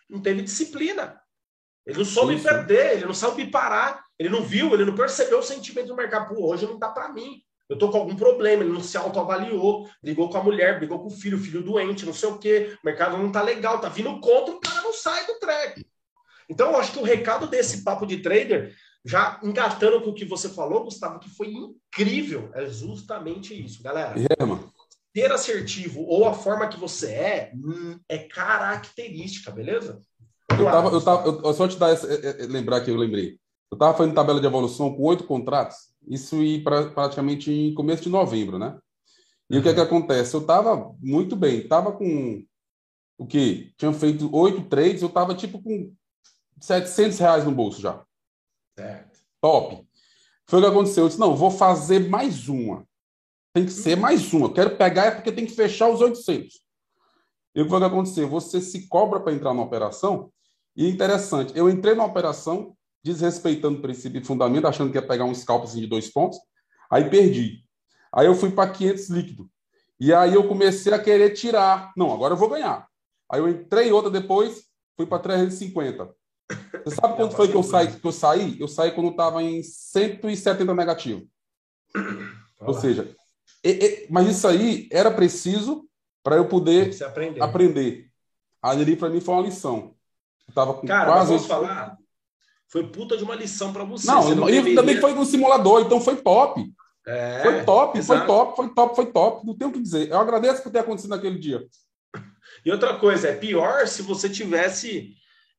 Não 0.09 0.21
teve 0.21 0.41
disciplina. 0.41 1.21
Ele 1.86 1.97
não 1.97 2.05
soube 2.05 2.34
sim, 2.34 2.39
sim. 2.39 2.43
perder, 2.43 2.93
ele 2.93 3.05
não 3.05 3.13
sabe 3.13 3.49
parar, 3.49 4.03
ele 4.17 4.29
não 4.29 4.43
viu, 4.43 4.73
ele 4.73 4.86
não 4.86 4.95
percebeu 4.95 5.39
o 5.39 5.43
sentimento 5.43 5.88
do 5.88 5.95
mercado. 5.95 6.34
Pô, 6.34 6.51
hoje 6.51 6.65
não 6.65 6.77
dá 6.77 6.89
para 6.89 7.09
mim. 7.09 7.43
Eu 7.72 7.78
tô 7.78 7.89
com 7.89 7.99
algum 7.99 8.17
problema, 8.17 8.63
ele 8.63 8.74
não 8.74 8.84
se 8.84 8.97
autoavaliou, 8.97 9.88
brigou 10.03 10.30
com 10.30 10.38
a 10.38 10.43
mulher, 10.43 10.78
brigou 10.78 10.99
com 10.99 11.07
o 11.07 11.09
filho, 11.09 11.38
o 11.38 11.41
filho 11.41 11.63
doente, 11.63 12.05
não 12.05 12.13
sei 12.13 12.28
o 12.28 12.38
quê, 12.38 12.78
o 12.84 12.86
mercado 12.86 13.17
não 13.17 13.32
tá 13.32 13.41
legal, 13.41 13.80
tá 13.80 13.88
vindo 13.88 14.19
contra, 14.19 14.53
o 14.53 14.59
cara 14.59 14.82
não 14.82 14.91
sai 14.91 15.26
do 15.26 15.39
track. 15.39 15.86
Então, 16.49 16.72
eu 16.72 16.78
acho 16.78 16.91
que 16.91 16.99
o 16.99 17.03
recado 17.03 17.47
desse 17.47 17.82
papo 17.82 18.05
de 18.05 18.17
trader, 18.17 18.76
já 19.05 19.39
engatando 19.41 20.01
com 20.01 20.09
o 20.09 20.13
que 20.13 20.26
você 20.26 20.49
falou, 20.49 20.84
Gustavo, 20.84 21.17
que 21.17 21.30
foi 21.30 21.47
incrível, 21.47 22.51
é 22.53 22.65
justamente 22.65 23.53
isso, 23.53 23.82
galera. 23.82 24.15
É, 24.19 24.43
mano. 24.43 24.69
Ter 25.13 25.32
assertivo 25.32 26.01
ou 26.01 26.28
a 26.28 26.34
forma 26.34 26.67
que 26.67 26.78
você 26.78 27.07
é, 27.07 27.51
hum, 27.55 27.97
é 28.09 28.17
característica, 28.17 29.49
beleza? 29.49 30.01
Eu, 30.49 30.65
tava, 30.65 30.89
eu, 30.89 31.01
tava, 31.01 31.30
eu 31.47 31.53
só 31.53 31.69
te 31.69 31.78
dar 31.78 31.91
essa, 31.91 32.05
é, 32.13 32.43
é, 32.43 32.47
lembrar 32.47 32.82
que 32.82 32.91
eu 32.91 32.97
lembrei. 32.97 33.39
Eu 33.72 33.76
estava 33.76 33.97
fazendo 33.97 34.13
tabela 34.13 34.41
de 34.41 34.45
evolução 34.45 34.93
com 34.93 35.03
oito 35.03 35.24
contratos 35.24 35.90
isso 36.07 36.41
ir 36.43 36.63
pra, 36.63 36.89
praticamente 36.89 37.51
em 37.51 37.73
começo 37.73 38.03
de 38.03 38.09
novembro, 38.09 38.57
né? 38.57 38.77
E 39.49 39.55
uhum. 39.55 39.59
o 39.59 39.63
que 39.63 39.69
é 39.69 39.73
que 39.73 39.79
acontece? 39.79 40.33
Eu 40.33 40.41
estava 40.41 40.95
muito 40.99 41.35
bem, 41.35 41.59
estava 41.59 41.91
com 41.91 42.43
o 43.17 43.25
que? 43.27 43.73
Tinha 43.77 43.93
feito 43.93 44.33
oito 44.35 44.63
trades, 44.63 45.01
eu 45.01 45.07
estava 45.07 45.35
tipo 45.35 45.61
com 45.61 45.93
700 46.59 47.19
reais 47.19 47.45
no 47.45 47.51
bolso 47.51 47.81
já. 47.81 48.03
Certo. 48.77 49.19
Top. 49.41 49.87
Foi 50.47 50.59
o 50.59 50.61
que 50.61 50.67
aconteceu. 50.69 51.03
Eu 51.03 51.07
disse, 51.07 51.19
não, 51.19 51.35
vou 51.35 51.51
fazer 51.51 52.09
mais 52.09 52.47
uma. 52.47 52.85
Tem 53.53 53.65
que 53.65 53.71
ser 53.71 53.95
mais 53.97 54.33
uma. 54.33 54.47
Eu 54.47 54.53
quero 54.53 54.77
pegar 54.77 55.05
é 55.05 55.11
porque 55.11 55.31
tem 55.31 55.45
que 55.45 55.53
fechar 55.53 55.89
os 55.89 56.01
800. 56.01 56.61
E 57.53 57.61
o 57.61 57.65
que 57.65 57.69
foi 57.69 57.79
que 57.79 57.85
aconteceu? 57.85 58.29
Você 58.29 58.61
se 58.61 58.87
cobra 58.87 59.19
para 59.19 59.33
entrar 59.33 59.53
na 59.53 59.61
operação. 59.61 60.31
E 60.75 60.87
interessante, 60.89 61.51
eu 61.55 61.69
entrei 61.69 61.93
na 61.93 62.05
operação, 62.05 62.75
desrespeitando 63.03 63.79
o 63.79 63.81
princípio 63.81 64.21
e 64.21 64.25
fundamento, 64.25 64.67
achando 64.67 64.91
que 64.91 64.97
ia 64.97 65.05
pegar 65.05 65.25
um 65.25 65.33
scalp 65.33 65.63
assim, 65.63 65.81
de 65.81 65.87
dois 65.87 66.09
pontos. 66.09 66.37
Aí 66.89 67.09
perdi. 67.09 67.63
Aí 68.13 68.27
eu 68.27 68.35
fui 68.35 68.51
para 68.51 68.69
500 68.69 69.09
líquido. 69.09 69.49
E 69.99 70.13
aí 70.13 70.33
eu 70.33 70.47
comecei 70.47 70.93
a 70.93 70.99
querer 70.99 71.31
tirar. 71.31 71.91
Não, 71.95 72.13
agora 72.13 72.33
eu 72.33 72.37
vou 72.37 72.49
ganhar. 72.49 72.87
Aí 73.31 73.39
eu 73.39 73.47
entrei 73.47 73.91
outra 73.91 74.11
depois, 74.11 74.63
fui 74.97 75.05
para 75.05 75.19
350. 75.19 76.13
Você 76.83 76.95
sabe 76.95 77.15
quanto 77.15 77.35
foi 77.35 77.47
que 77.47 77.55
eu 77.55 77.63
saí? 77.63 77.87
Que 77.87 78.05
eu 78.05 78.11
saí? 78.11 78.59
Eu 78.59 78.67
saí 78.67 78.91
quando 78.91 79.11
estava 79.11 79.41
em 79.41 79.63
170 79.63 80.73
negativo. 80.73 81.25
Ou 82.59 82.73
seja, 82.73 83.15
e, 83.63 83.69
e, 83.69 84.07
mas 84.09 84.27
isso 84.27 84.47
aí 84.47 84.89
era 84.91 85.11
preciso 85.11 85.87
para 86.23 86.35
eu 86.35 86.47
poder 86.47 86.95
aprender. 87.03 87.41
aprender. 87.41 88.11
Ali 88.61 88.95
para 88.95 89.09
mim 89.09 89.21
foi 89.21 89.33
uma 89.35 89.43
lição. 89.43 89.95
Eu 90.47 90.53
tava 90.53 90.73
com 90.73 90.85
Cara, 90.85 91.11
quase 91.11 91.47
falar. 91.47 91.97
Foi 92.72 92.88
puta 92.88 93.17
de 93.17 93.24
uma 93.24 93.36
lição 93.36 93.74
para 93.74 93.84
você. 93.84 94.07
Não, 94.07 94.22
você 94.22 94.34
não 94.34 94.45
deveria... 94.45 94.76
também 94.76 94.97
foi 94.97 95.13
no 95.13 95.26
simulador, 95.26 95.82
então 95.82 95.99
foi 95.99 96.15
top. 96.15 96.72
É, 97.05 97.41
foi 97.41 97.63
top, 97.65 97.97
exato. 97.97 98.19
foi 98.19 98.28
top, 98.28 98.55
foi 98.55 98.69
top, 98.74 98.95
foi 98.95 99.05
top. 99.07 99.45
Não 99.45 99.57
tenho 99.57 99.69
o 99.69 99.74
que 99.74 99.82
dizer. 99.82 100.09
Eu 100.09 100.17
agradeço 100.17 100.63
por 100.63 100.72
ter 100.72 100.80
acontecido 100.80 101.09
naquele 101.09 101.38
dia. 101.38 101.65
E 102.65 102.72
outra 102.72 102.95
coisa, 102.95 103.28
é 103.28 103.36
pior 103.36 103.88
se 103.88 104.01
você 104.01 104.30
tivesse. 104.30 105.13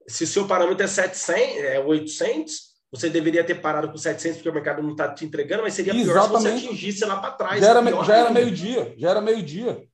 Se 0.09 0.27
seu 0.27 0.47
parâmetro 0.47 0.83
é 0.83 0.89
700, 0.89 1.57
é 1.59 1.79
800, 1.79 2.73
você 2.91 3.09
deveria 3.09 3.45
ter 3.45 3.57
parado 3.57 3.91
com 3.91 3.97
700 3.97 4.39
porque 4.39 4.49
o 4.49 4.55
mercado 4.55 4.83
não 4.83 4.93
está 4.93 5.13
te 5.13 5.25
entregando, 5.25 5.63
mas 5.63 5.75
seria 5.75 5.93
pior 5.93 6.17
Exatamente. 6.17 6.43
se 6.43 6.61
você 6.61 6.67
atingisse 6.67 7.05
lá 7.05 7.21
para 7.21 7.31
trás. 7.33 7.61
Já 7.61 7.71
era, 7.71 8.05
já 8.05 8.17
era 8.17 8.31
meio-dia, 8.31 8.95
já 8.97 9.11
era 9.11 9.21
meio-dia. 9.21 9.85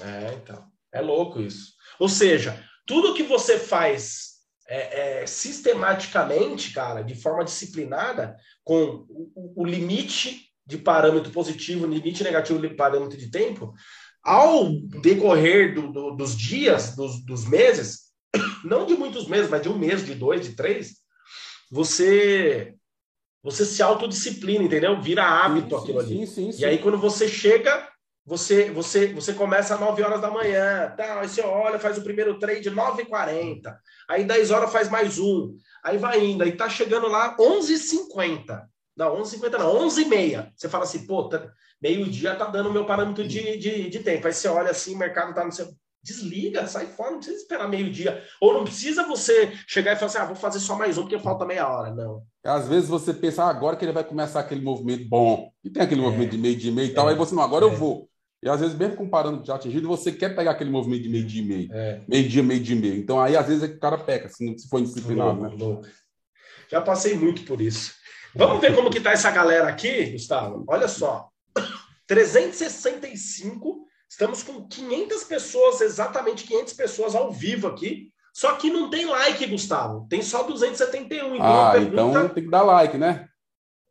É, 0.00 0.34
então. 0.34 0.64
É 0.92 1.00
louco 1.00 1.40
isso. 1.40 1.72
Ou 1.98 2.08
seja, 2.08 2.62
tudo 2.86 3.14
que 3.14 3.22
você 3.22 3.58
faz 3.58 4.27
é, 4.68 5.22
é, 5.22 5.26
sistematicamente, 5.26 6.72
cara, 6.72 7.02
de 7.02 7.14
forma 7.14 7.44
disciplinada, 7.44 8.36
com 8.62 9.06
o, 9.08 9.62
o 9.62 9.64
limite 9.64 10.52
de 10.66 10.76
parâmetro 10.76 11.32
positivo, 11.32 11.86
limite 11.86 12.22
negativo 12.22 12.60
de 12.60 12.74
parâmetro 12.74 13.16
de 13.16 13.30
tempo, 13.30 13.72
ao 14.22 14.70
decorrer 15.02 15.74
do, 15.74 15.90
do, 15.90 16.10
dos 16.10 16.36
dias, 16.36 16.94
dos, 16.94 17.24
dos, 17.24 17.48
meses, 17.48 18.12
não 18.62 18.84
de 18.84 18.94
muitos 18.94 19.26
meses, 19.26 19.48
mas 19.48 19.62
de 19.62 19.70
um 19.70 19.78
mês, 19.78 20.04
de 20.04 20.14
dois, 20.14 20.42
de 20.42 20.54
três, 20.54 20.96
você 21.70 22.74
você 23.42 23.64
se 23.64 23.82
autodisciplina, 23.82 24.64
entendeu? 24.64 25.00
Vira 25.00 25.24
hábito 25.24 25.70
sim, 25.70 25.82
aquilo 25.82 26.02
sim, 26.02 26.16
ali. 26.16 26.26
Sim, 26.26 26.50
e 26.58 26.64
aí, 26.64 26.78
quando 26.78 26.98
você 26.98 27.28
chega, 27.28 27.88
você 28.28 28.70
você 28.70 29.12
você 29.14 29.32
começa 29.32 29.74
às 29.74 29.80
9 29.80 30.02
horas 30.02 30.20
da 30.20 30.30
manhã, 30.30 30.92
tá? 30.96 31.20
aí 31.20 31.28
você 31.28 31.40
olha, 31.40 31.78
faz 31.78 31.96
o 31.96 32.02
primeiro 32.02 32.38
trade 32.38 32.70
9h40, 32.70 33.74
aí 34.06 34.24
10 34.24 34.50
horas 34.50 34.70
faz 34.70 34.90
mais 34.90 35.18
um, 35.18 35.56
aí 35.82 35.96
vai 35.96 36.22
indo, 36.22 36.44
aí 36.44 36.52
tá 36.52 36.68
chegando 36.68 37.08
lá 37.08 37.34
11h50. 37.38 38.62
Não, 38.94 39.22
11h50 39.22 39.58
não, 39.58 39.88
11h30. 39.88 40.52
Você 40.54 40.68
fala 40.68 40.84
assim, 40.84 41.06
pô, 41.06 41.28
tá, 41.28 41.50
meio-dia 41.80 42.34
tá 42.34 42.46
dando 42.46 42.68
o 42.68 42.72
meu 42.72 42.84
parâmetro 42.84 43.26
de, 43.26 43.56
de, 43.56 43.88
de 43.88 43.98
tempo. 44.00 44.26
Aí 44.26 44.32
você 44.32 44.48
olha 44.48 44.72
assim, 44.72 44.94
o 44.94 44.98
mercado 44.98 45.32
tá 45.34 45.44
no 45.44 45.52
seu. 45.52 45.68
Desliga, 46.00 46.66
sai 46.66 46.86
fora, 46.86 47.10
não 47.10 47.18
precisa 47.18 47.38
esperar 47.38 47.68
meio-dia. 47.68 48.22
Ou 48.40 48.54
não 48.54 48.64
precisa 48.64 49.04
você 49.06 49.52
chegar 49.66 49.92
e 49.92 49.96
falar 49.96 50.06
assim, 50.06 50.18
ah, 50.18 50.24
vou 50.24 50.36
fazer 50.36 50.60
só 50.60 50.76
mais 50.76 50.96
um 50.96 51.02
porque 51.02 51.18
falta 51.18 51.44
meia 51.44 51.68
hora. 51.68 51.92
Não. 51.92 52.22
Às 52.44 52.68
vezes 52.68 52.88
você 52.88 53.12
pensa, 53.12 53.44
ah, 53.44 53.50
agora 53.50 53.76
que 53.76 53.84
ele 53.84 53.92
vai 53.92 54.04
começar 54.04 54.40
aquele 54.40 54.62
movimento 54.62 55.08
bom, 55.08 55.52
e 55.62 55.68
tem 55.68 55.82
aquele 55.82 56.00
é. 56.00 56.04
movimento 56.04 56.30
de 56.30 56.38
meio-dia 56.38 56.70
e 56.70 56.74
meio 56.74 56.88
e 56.88 56.94
tal, 56.94 57.08
é. 57.08 57.12
aí 57.12 57.18
você, 57.18 57.34
não, 57.34 57.42
agora 57.42 57.66
é. 57.66 57.68
eu 57.68 57.76
vou. 57.76 58.08
E 58.42 58.48
às 58.48 58.60
vezes, 58.60 58.76
mesmo 58.76 58.96
com 58.96 59.08
parâmetro 59.08 59.46
já 59.46 59.56
atingido, 59.56 59.88
você 59.88 60.12
quer 60.12 60.34
pegar 60.34 60.52
aquele 60.52 60.70
movimento 60.70 61.02
de 61.02 61.08
meio-dia 61.08 61.42
e 61.42 61.44
meio. 61.44 61.72
É. 61.72 62.00
Meio-dia, 62.06 62.42
meio-dia 62.42 62.76
e 62.76 62.78
meio. 62.78 62.96
Então 62.96 63.20
aí, 63.20 63.36
às 63.36 63.46
vezes, 63.46 63.64
é 63.64 63.68
que 63.68 63.74
o 63.74 63.80
cara 63.80 63.98
peca, 63.98 64.28
se, 64.28 64.44
não, 64.44 64.56
se 64.56 64.68
for 64.68 64.80
indisciplinado. 64.80 65.40
Louco, 65.40 65.56
né? 65.56 65.64
louco. 65.64 65.86
Já 66.70 66.80
passei 66.80 67.14
muito 67.14 67.42
por 67.42 67.60
isso. 67.60 67.94
Vamos 68.34 68.60
ver 68.60 68.74
como 68.74 68.90
que 68.90 69.00
tá 69.00 69.12
essa 69.12 69.30
galera 69.30 69.68
aqui, 69.68 70.12
Gustavo? 70.12 70.64
Olha 70.68 70.86
só. 70.86 71.28
365, 72.06 73.86
estamos 74.08 74.42
com 74.42 74.66
500 74.66 75.24
pessoas, 75.24 75.80
exatamente 75.80 76.44
500 76.44 76.72
pessoas 76.74 77.14
ao 77.14 77.32
vivo 77.32 77.66
aqui. 77.66 78.12
Só 78.32 78.54
que 78.54 78.70
não 78.70 78.88
tem 78.88 79.04
like, 79.04 79.44
Gustavo. 79.46 80.06
Tem 80.08 80.22
só 80.22 80.44
271. 80.44 81.34
Então, 81.34 81.46
ah, 81.46 81.72
pergunta... 81.72 82.02
então 82.02 82.28
tem 82.28 82.44
que 82.44 82.50
dar 82.50 82.62
like, 82.62 82.96
né? 82.96 83.27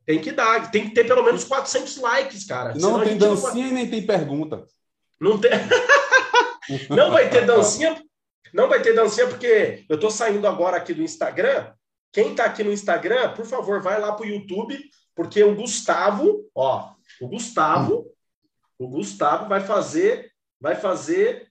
Tem 0.08 0.20
que 0.20 0.32
dar, 0.32 0.72
tem 0.72 0.90
que 0.90 0.96
ter 0.96 1.06
pelo 1.06 1.24
menos 1.24 1.44
400 1.44 1.98
likes, 1.98 2.46
cara. 2.46 2.74
Não, 2.74 3.04
tem 3.04 3.18
dancinha 3.18 3.66
não... 3.66 3.72
e 3.72 3.74
nem 3.74 3.90
tem 3.90 4.04
pergunta. 4.04 4.66
Não 5.22 5.38
tem. 5.38 5.52
não 6.90 7.12
vai 7.12 7.30
ter 7.30 7.46
dancinha. 7.46 8.02
Não 8.52 8.68
vai 8.68 8.82
ter 8.82 8.94
dancinha 8.94 9.28
porque 9.28 9.86
eu 9.88 10.00
tô 10.00 10.10
saindo 10.10 10.48
agora 10.48 10.78
aqui 10.78 10.94
do 10.94 11.04
Instagram 11.04 11.74
quem 12.18 12.32
está 12.32 12.46
aqui 12.46 12.64
no 12.64 12.72
Instagram, 12.72 13.34
por 13.34 13.46
favor, 13.46 13.82
vai 13.82 14.02
lá 14.02 14.12
para 14.12 14.26
o 14.26 14.30
YouTube, 14.30 14.76
porque 15.16 15.44
o 15.44 15.56
Gustavo, 15.56 16.50
ó, 16.56 16.94
o 17.22 17.28
Gustavo, 17.28 18.12
o 18.80 18.88
Gustavo 18.88 19.48
vai 19.48 19.62
fazer, 19.62 20.32
vai 20.60 20.76
fazer 20.76 21.48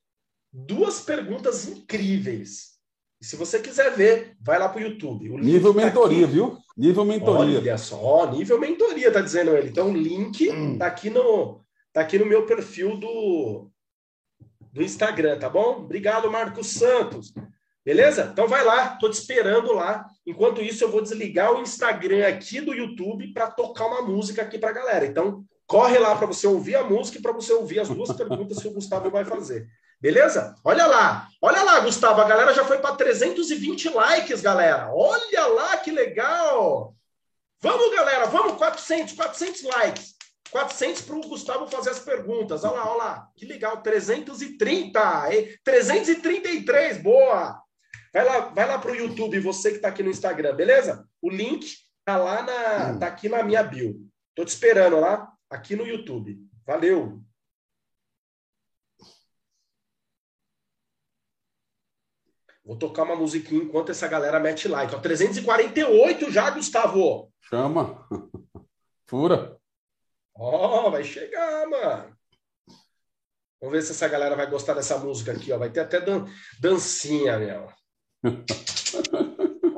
duas 0.53 1.01
perguntas 1.01 1.69
incríveis. 1.69 2.81
E 3.21 3.25
se 3.25 3.37
você 3.37 3.61
quiser 3.61 3.95
ver, 3.95 4.37
vai 4.41 4.59
lá 4.59 4.69
para 4.69 4.81
o 4.81 4.85
YouTube. 4.85 5.29
nível 5.39 5.73
tá 5.73 5.85
mentoria, 5.85 6.25
aqui. 6.25 6.35
viu? 6.35 6.59
Nível 6.77 7.05
mentoria. 7.05 7.59
Olha 7.59 7.79
só, 7.79 8.31
nível 8.31 8.61
mentoria, 8.61 9.11
tá 9.11 9.21
dizendo 9.21 9.57
ele. 9.57 9.71
Então, 9.71 9.91
o 9.91 9.97
link 9.97 10.51
hum. 10.51 10.77
tá 10.77 10.87
aqui 10.87 11.09
no 11.09 11.65
tá 11.93 12.03
aqui 12.03 12.19
no 12.19 12.27
meu 12.27 12.45
perfil 12.45 12.99
do 12.99 13.71
do 14.73 14.83
Instagram, 14.83 15.39
tá 15.39 15.49
bom? 15.49 15.79
Obrigado, 15.79 16.31
Marcos 16.31 16.67
Santos. 16.67 17.33
Beleza? 17.83 18.29
Então 18.33 18.49
vai 18.49 18.65
lá, 18.65 18.97
tô 18.97 19.09
te 19.09 19.15
esperando 19.15 19.73
lá. 19.73 20.05
Enquanto 20.27 20.61
isso, 20.61 20.83
eu 20.83 20.91
vou 20.91 21.01
desligar 21.01 21.53
o 21.53 21.63
Instagram 21.63 22.27
aqui 22.27 22.61
do 22.61 22.75
YouTube 22.75 23.33
para 23.33 23.49
tocar 23.49 23.87
uma 23.87 24.03
música 24.03 24.43
aqui 24.43 24.59
para 24.59 24.71
a 24.71 24.75
galera. 24.75 25.07
Então, 25.07 25.45
corre 25.67 25.97
lá 25.97 26.15
para 26.17 26.27
você 26.27 26.47
ouvir 26.47 26.75
a 26.75 26.85
música 26.85 27.19
e 27.19 27.23
para 27.23 27.33
você 27.33 27.53
ouvir 27.53 27.79
as 27.79 27.89
duas 27.89 28.13
perguntas 28.13 28.59
que 28.59 28.67
o 28.69 28.73
Gustavo 28.73 29.09
vai 29.09 29.25
fazer. 29.25 29.69
Beleza? 30.01 30.55
Olha 30.63 30.87
lá, 30.87 31.29
olha 31.41 31.63
lá, 31.63 31.81
Gustavo, 31.81 32.21
a 32.21 32.29
galera 32.29 32.53
já 32.53 32.65
foi 32.65 32.79
para 32.79 32.97
320 32.97 33.89
likes, 33.89 34.41
galera. 34.43 34.91
Olha 34.93 35.47
lá 35.47 35.77
que 35.79 35.91
legal. 35.91 36.95
Vamos, 37.61 37.95
galera, 37.95 38.27
vamos 38.27 38.59
400, 38.59 39.15
400 39.15 39.63
likes. 39.63 40.17
400 40.51 41.03
para 41.03 41.17
o 41.17 41.21
Gustavo 41.21 41.67
fazer 41.67 41.91
as 41.91 41.99
perguntas. 41.99 42.63
Olha 42.63 42.75
lá, 42.75 42.91
olha 42.91 42.99
lá. 42.99 43.29
Que 43.37 43.47
legal, 43.47 43.83
330, 43.83 45.29
333, 45.65 47.03
boa. 47.03 47.61
Vai 48.13 48.25
lá, 48.25 48.41
vai 48.41 48.67
lá 48.67 48.79
para 48.79 48.93
o 48.93 48.95
YouTube, 48.95 49.41
você 49.41 49.71
que 49.71 49.77
está 49.77 49.89
aqui 49.89 50.03
no 50.03 50.11
Instagram, 50.11 50.55
beleza? 50.55 51.07
O 51.21 51.31
link 51.31 51.77
tá 52.05 52.17
lá 52.17 52.43
na, 52.43 52.99
tá 52.99 53.07
aqui 53.09 53.29
na 53.29 53.43
minha 53.43 53.63
bio. 53.63 53.97
Tô 54.35 54.45
te 54.45 54.49
esperando 54.49 55.01
lá, 55.01 55.31
aqui 55.51 55.75
no 55.75 55.87
YouTube. 55.87 56.39
Valeu. 56.67 57.21
Vou 62.67 62.77
tocar 62.77 63.05
uma 63.05 63.15
musiquinha 63.15 63.63
enquanto 63.63 63.93
essa 63.93 64.09
galera 64.09 64.41
mete 64.41 64.67
like. 64.67 64.93
Ó, 64.93 64.99
348 64.99 66.33
já, 66.33 66.51
Gustavo. 66.51 67.33
Chama. 67.43 68.05
Fura. 69.07 69.57
Ó, 70.35 70.89
oh, 70.89 70.91
vai 70.91 71.05
chegar, 71.05 71.65
mano. 71.69 72.17
Vamos 73.61 73.73
ver 73.73 73.83
se 73.83 73.93
essa 73.93 74.09
galera 74.09 74.35
vai 74.35 74.51
gostar 74.51 74.75
dessa 74.75 74.99
música 74.99 75.31
aqui, 75.31 75.53
ó. 75.53 75.59
Vai 75.59 75.71
ter 75.71 75.81
até 75.81 76.01
dan 76.01 76.27
dancinha, 76.59 77.39
meu. 77.39 77.69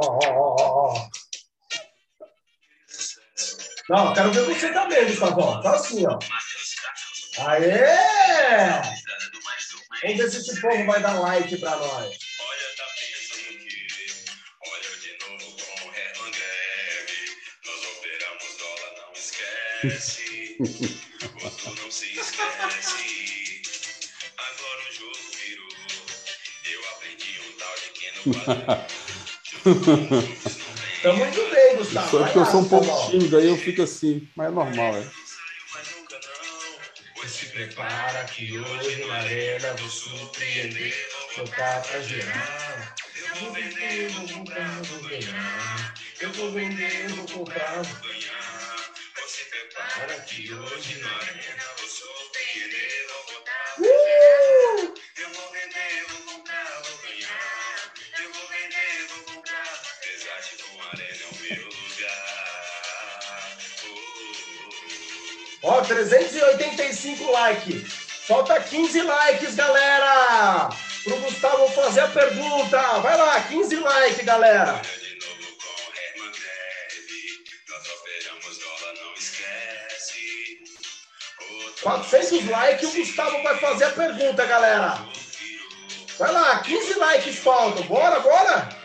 Ó, 0.00 0.18
ó, 0.24 0.56
ó, 0.60 1.08
Não, 3.90 4.14
quero 4.14 4.30
ver 4.30 4.44
você 4.44 4.72
também, 4.72 5.06
Gustavo. 5.06 5.60
Tá 5.60 5.74
assim, 5.74 6.06
ó. 6.06 6.16
Aê! 7.44 8.80
Vamos 10.02 10.16
ver 10.16 10.30
se 10.30 10.36
esse 10.38 10.60
povo 10.60 10.86
vai 10.86 11.02
dar 11.02 11.18
like 11.18 11.56
pra 11.58 11.76
nós. 11.76 12.27
Esquece, 19.84 20.56
não 20.58 21.90
se 21.90 22.18
esquece. 22.18 23.08
tá 31.02 31.12
muito 31.12 31.50
bem, 31.50 31.76
Gustavo. 31.76 32.10
Só 32.10 32.28
que 32.28 32.38
eu 32.38 32.46
sou 32.46 32.60
um 32.60 32.68
pouco 32.68 33.10
tímido, 33.10 33.36
aí 33.38 33.46
eu 33.46 33.56
fico 33.56 33.82
assim, 33.82 34.28
mas 34.34 34.48
é 34.48 34.50
normal, 34.50 34.96
é. 34.96 35.08
Se 37.28 37.46
prepara 37.46 38.24
que 38.24 38.58
hoje 38.58 39.04
na 39.04 39.14
arena 39.14 39.74
vou 39.74 39.88
surpreender, 39.88 40.92
tocar 41.36 41.82
pra 41.82 42.00
gerar. 42.00 42.94
Eu 43.30 43.36
vou 43.36 43.52
vender, 43.52 44.08
vou 44.10 44.28
comprar, 44.28 44.82
vou 44.82 45.08
ganhar. 45.08 45.94
Eu 46.20 46.32
vou 46.32 46.50
vender, 46.52 47.08
vou 47.10 47.26
comprar, 47.28 47.82
vou 47.82 48.02
ganhar. 48.02 48.17
Prepara 49.98 50.20
que 50.20 50.54
hoje 50.54 51.00
na 51.00 51.08
arena 51.08 51.64
vou 51.76 51.88
surpreender, 51.88 53.06
vou 53.08 53.34
botar. 53.34 53.74
Uh! 53.78 54.94
Eu 55.18 55.30
vou 55.30 55.50
vender, 55.50 56.06
vou 56.08 56.34
comprar, 56.34 56.82
vou 56.84 56.98
ganhar. 56.98 57.58
Ó, 65.64 65.80
385 65.82 67.32
likes. 67.32 67.92
Falta 68.28 68.60
15 68.60 69.02
likes, 69.02 69.56
galera. 69.56 70.68
Pro 71.02 71.16
Gustavo 71.16 71.68
fazer 71.70 72.00
a 72.02 72.08
pergunta. 72.08 72.80
Vai 73.00 73.16
lá, 73.16 73.40
15 73.40 73.74
likes, 73.74 74.24
galera. 74.24 74.80
400 81.88 82.44
likes 82.50 82.82
e 82.82 82.86
o 82.86 82.92
Gustavo 82.92 83.42
vai 83.42 83.56
fazer 83.56 83.84
a 83.84 83.90
pergunta, 83.90 84.44
galera. 84.44 84.98
Vai 86.18 86.30
lá, 86.30 86.58
15 86.58 86.94
likes 86.98 87.38
faltam. 87.38 87.82
Bora, 87.84 88.20
bora. 88.20 88.68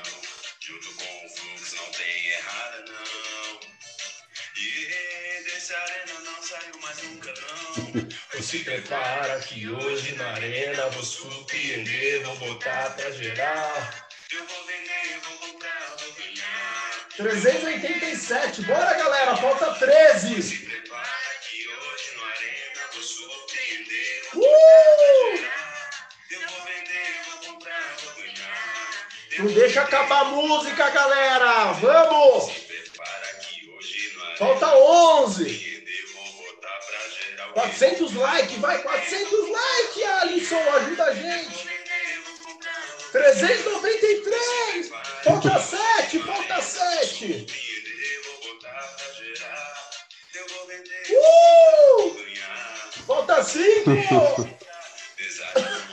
Se 8.41 8.59
prepara 8.59 9.39
que 9.39 9.69
hoje 9.69 10.15
na 10.15 10.27
arena 10.31 10.89
vou 10.89 11.03
surpreender, 11.03 12.23
vou 12.23 12.35
botar 12.37 12.93
pra 12.95 13.11
geral. 13.11 13.73
Eu 14.31 14.45
vou 14.45 14.65
vender, 14.65 15.19
vou 15.23 15.37
comprar, 15.49 15.95
vou 15.99 16.13
ganhar. 16.13 17.07
387, 17.17 18.61
bora 18.63 18.93
galera, 18.93 19.35
falta 19.37 19.73
13. 19.75 20.62
Não 29.43 29.51
deixa 29.51 29.81
acabar 29.81 30.21
a 30.21 30.25
música, 30.25 30.89
galera! 30.89 31.73
Vamos! 31.73 32.49
Falta 34.37 34.73
11! 34.73 35.83
400 37.53 38.13
likes, 38.13 38.57
vai! 38.59 38.81
400 38.81 39.49
likes, 39.49 40.03
Alisson! 40.21 40.55
Ajuda 40.55 41.03
a 41.03 41.13
gente! 41.13 41.67
393! 43.11 44.89
Falta 45.25 45.59
7! 45.59 46.19
Falta 46.19 46.61
7! 46.61 47.45
Uh! 51.11 52.15
Falta 53.05 53.43
5! 53.43 53.89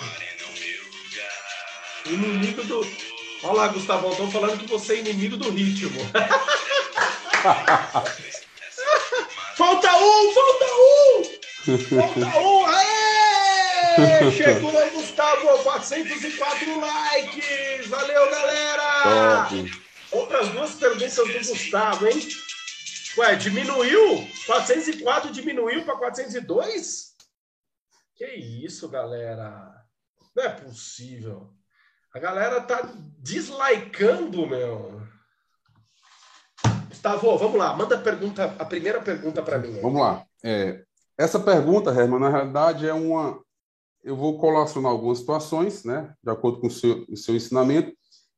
Inimigo 2.07 2.65
do. 2.65 3.00
Olha 3.43 3.53
lá, 3.55 3.69
Gustavão, 3.69 4.11
estão 4.11 4.31
falando 4.31 4.59
que 4.59 4.67
você 4.67 4.95
é 4.95 4.99
inimigo 5.01 5.37
do 5.37 5.51
ritmo. 5.51 5.99
falta 9.57 9.97
um, 9.97 10.35
falta 10.35 10.65
um! 10.65 11.25
Falta 11.89 12.39
um! 12.39 12.67
Aê! 12.67 14.31
Chegou 14.37 14.71
o 14.71 14.91
Gustavo, 14.91 15.59
404 15.63 16.81
likes! 16.81 17.87
Valeu, 17.87 18.31
galera! 18.31 19.49
Top. 19.49 19.71
Outras 20.13 20.49
duas 20.51 20.75
perguntas 20.75 21.15
do 21.15 21.25
Gustavo, 21.27 22.09
hein? 22.09 22.29
Ué, 23.17 23.37
diminuiu? 23.37 24.29
404 24.47 25.33
diminuiu 25.33 25.85
para 25.85 25.97
402? 25.97 27.15
Que 28.15 28.27
isso, 28.27 28.87
galera? 28.89 29.83
Não 30.37 30.45
é 30.45 30.49
possível. 30.51 31.51
A 32.13 32.19
galera 32.19 32.61
tá 32.61 32.93
dislikeando, 33.19 34.45
meu. 34.45 35.01
Gustavo, 36.89 37.39
vamos 37.39 37.57
lá, 37.57 37.77
manda 37.77 37.95
a 37.95 38.01
pergunta, 38.01 38.57
a 38.59 38.65
primeira 38.65 39.01
pergunta 39.01 39.41
para 39.43 39.59
mim. 39.59 39.81
Vamos 39.81 40.01
lá. 40.01 40.27
É, 40.43 40.83
essa 41.17 41.39
pergunta, 41.39 41.91
Herman, 41.91 42.19
na 42.19 42.29
realidade 42.29 42.89
é 42.89 42.93
uma. 42.93 43.41
Eu 44.03 44.17
vou 44.17 44.39
colacionar 44.39 44.91
algumas 44.91 45.19
situações, 45.19 45.85
né, 45.85 46.13
de 46.23 46.31
acordo 46.33 46.61
com 46.61 46.67
o 46.67 46.71
seu, 46.71 47.05
o 47.09 47.17
seu 47.17 47.37
ensinamento, 47.37 47.93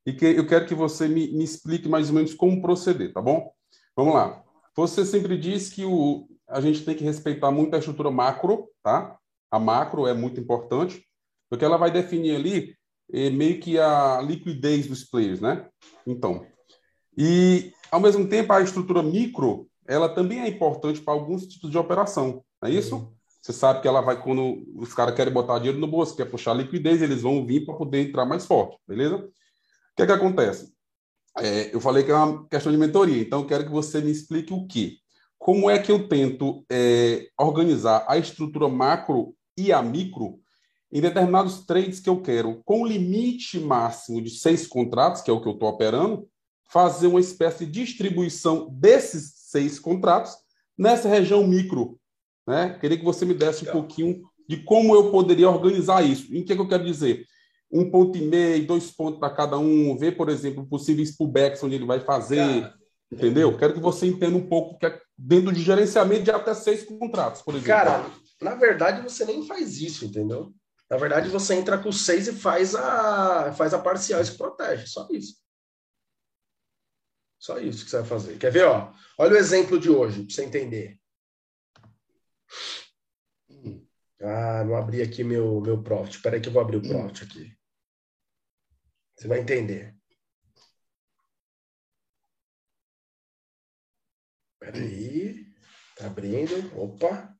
e 0.05 0.13
que 0.13 0.27
eu 0.27 0.47
quero 0.47 0.67
que 0.67 0.75
você 0.75 1.09
me, 1.09 1.33
me 1.33 1.45
explique 1.45 1.89
mais 1.89 2.09
ou 2.09 2.15
menos 2.15 2.35
como 2.35 2.61
proceder, 2.61 3.13
tá 3.13 3.23
bom? 3.23 3.51
Vamos 3.97 4.15
lá. 4.15 4.43
Você 4.77 5.07
sempre 5.07 5.39
diz 5.39 5.71
que 5.71 5.85
o, 5.85 6.29
a 6.47 6.61
gente 6.61 6.85
tem 6.85 6.95
que 6.95 7.05
respeitar 7.05 7.51
muito 7.51 7.75
a 7.75 7.79
estrutura 7.79 8.11
macro, 8.11 8.69
tá? 8.83 9.17
A 9.51 9.59
macro 9.59 10.07
é 10.07 10.13
muito 10.13 10.39
importante, 10.39 11.07
porque 11.49 11.65
ela 11.65 11.79
vai 11.79 11.91
definir 11.91 12.37
ali 12.37 12.77
meio 13.13 13.61
que 13.61 13.79
a 13.79 14.21
liquidez 14.23 14.87
dos 14.87 15.05
players, 15.05 15.41
né? 15.41 15.69
Então, 16.07 16.47
e 17.17 17.73
ao 17.91 18.01
mesmo 18.01 18.27
tempo 18.27 18.53
a 18.53 18.63
estrutura 18.63 19.03
micro, 19.03 19.69
ela 19.87 20.09
também 20.09 20.41
é 20.41 20.49
importante 20.49 21.01
para 21.01 21.13
alguns 21.13 21.47
tipos 21.47 21.71
de 21.71 21.77
operação, 21.77 22.43
não 22.61 22.69
é 22.69 22.73
isso? 22.73 22.97
Uhum. 22.97 23.13
Você 23.41 23.53
sabe 23.53 23.83
que 23.83 23.89
ela 23.89 24.01
vai 24.01 24.23
quando 24.23 24.65
os 24.77 24.95
caras 24.95 25.15
querem 25.15 25.33
botar 25.33 25.59
dinheiro 25.59 25.79
no 25.79 25.89
bolso, 25.89 26.17
quer 26.17 26.27
puxar 26.27 26.55
liquidez, 26.55 27.03
eles 27.03 27.23
vão 27.23 27.45
vir 27.45 27.67
para 27.67 27.75
poder 27.75 28.09
entrar 28.09 28.25
mais 28.25 28.47
forte, 28.47 28.79
beleza? 28.87 29.17
O 29.17 29.31
que 29.97 30.03
é 30.03 30.07
que 30.07 30.13
acontece? 30.13 30.73
É, 31.39 31.75
eu 31.75 31.81
falei 31.81 32.05
que 32.05 32.11
é 32.11 32.15
uma 32.15 32.47
questão 32.49 32.71
de 32.71 32.79
mentoria, 32.79 33.21
então 33.21 33.41
eu 33.41 33.47
quero 33.47 33.65
que 33.65 33.71
você 33.71 34.01
me 34.01 34.11
explique 34.11 34.53
o 34.55 34.67
que. 34.67 34.99
Como 35.39 35.69
é 35.69 35.79
que 35.79 35.91
eu 35.91 36.07
tento 36.07 36.65
é, 36.71 37.29
organizar 37.39 38.05
a 38.07 38.17
estrutura 38.17 38.69
macro 38.69 39.35
e 39.59 39.73
a 39.73 39.83
micro 39.83 40.39
em 40.93 41.01
determinados 41.01 41.65
trades 41.65 42.01
que 42.01 42.09
eu 42.09 42.21
quero, 42.21 42.61
com 42.65 42.87
limite 42.87 43.59
máximo 43.59 44.21
de 44.21 44.29
seis 44.29 44.67
contratos, 44.67 45.23
que 45.23 45.31
é 45.31 45.33
o 45.33 45.41
que 45.41 45.49
eu 45.49 45.55
estou 45.55 45.71
operando, 45.71 46.29
fazer 46.71 47.07
uma 47.07 47.21
espécie 47.21 47.65
de 47.65 47.85
distribuição 47.85 48.69
desses 48.71 49.33
seis 49.37 49.79
contratos 49.79 50.35
nessa 50.77 51.09
região 51.09 51.47
micro. 51.47 51.99
Né? 52.47 52.77
Queria 52.79 52.99
que 52.99 53.05
você 53.05 53.25
me 53.25 53.33
desse 53.33 53.69
um 53.69 53.73
pouquinho 53.73 54.23
de 54.47 54.59
como 54.59 54.95
eu 54.95 55.11
poderia 55.11 55.49
organizar 55.49 56.03
isso. 56.03 56.35
Em 56.35 56.45
que, 56.45 56.55
que 56.55 56.61
eu 56.61 56.69
quero 56.69 56.85
dizer? 56.85 57.25
Um 57.71 57.91
ponto 57.91 58.19
e 58.19 58.23
meio, 58.23 58.67
dois 58.67 58.91
pontos 58.91 59.19
para 59.19 59.35
cada 59.35 59.59
um, 59.59 59.97
ver, 59.97 60.17
por 60.17 60.29
exemplo, 60.29 60.67
possíveis 60.67 61.17
pullbacks 61.17 61.63
onde 61.63 61.77
ele 61.77 61.87
vai 61.87 62.01
fazer. 62.01 62.61
Cara, 62.61 62.75
entendeu? 63.11 63.57
Quero 63.57 63.73
que 63.73 63.81
você 63.81 64.07
entenda 64.07 64.37
um 64.37 64.47
pouco 64.47 64.79
que 64.79 64.85
é 64.85 65.01
dentro 65.17 65.53
de 65.53 65.63
gerenciamento 65.63 66.25
de 66.25 66.31
até 66.31 66.53
seis 66.53 66.85
contratos, 66.85 67.41
por 67.41 67.55
exemplo. 67.55 67.73
Cara, 67.73 68.07
na 68.43 68.55
verdade, 68.57 69.03
você 69.03 69.25
nem 69.25 69.47
faz 69.47 69.81
isso, 69.81 70.05
entendeu? 70.05 70.53
Na 70.93 70.99
verdade, 70.99 71.31
você 71.31 71.55
entra 71.55 71.79
com 71.79 71.91
seis 71.91 72.29
e 72.29 72.35
faz 72.35 72.75
a, 72.75 73.51
faz 73.55 73.73
a 73.73 73.79
parcial 73.79 74.21
e 74.21 74.27
se 74.27 74.37
protege. 74.37 74.87
Só 74.87 75.09
isso. 75.11 75.43
Só 77.39 77.59
isso 77.59 77.83
que 77.83 77.91
você 77.91 78.01
vai 78.01 78.07
fazer. 78.07 78.39
Quer 78.39 78.53
ver? 78.53 78.67
Ó? 78.67 78.93
Olha 79.17 79.33
o 79.33 79.39
exemplo 79.39 79.81
de 79.81 79.89
hoje, 79.89 80.23
para 80.23 80.35
você 80.35 80.45
entender. 80.45 81.01
Ah, 84.21 84.65
não 84.65 84.77
abri 84.77 85.01
aqui 85.01 85.25
meu, 85.25 85.63
meu 85.63 85.83
profit. 85.83 86.17
Espera 86.17 86.37
aí 86.37 86.43
que 86.43 86.51
eu 86.51 86.53
vou 86.53 86.61
abrir 86.61 86.77
o 86.77 86.83
profit 86.83 87.25
aqui. 87.25 87.57
Você 89.17 89.27
vai 89.29 89.41
entender. 89.41 89.97
Espera 94.61 94.77
aí. 94.77 95.47
Tá 95.97 96.07
abrindo. 96.09 96.79
Opa. 96.79 97.35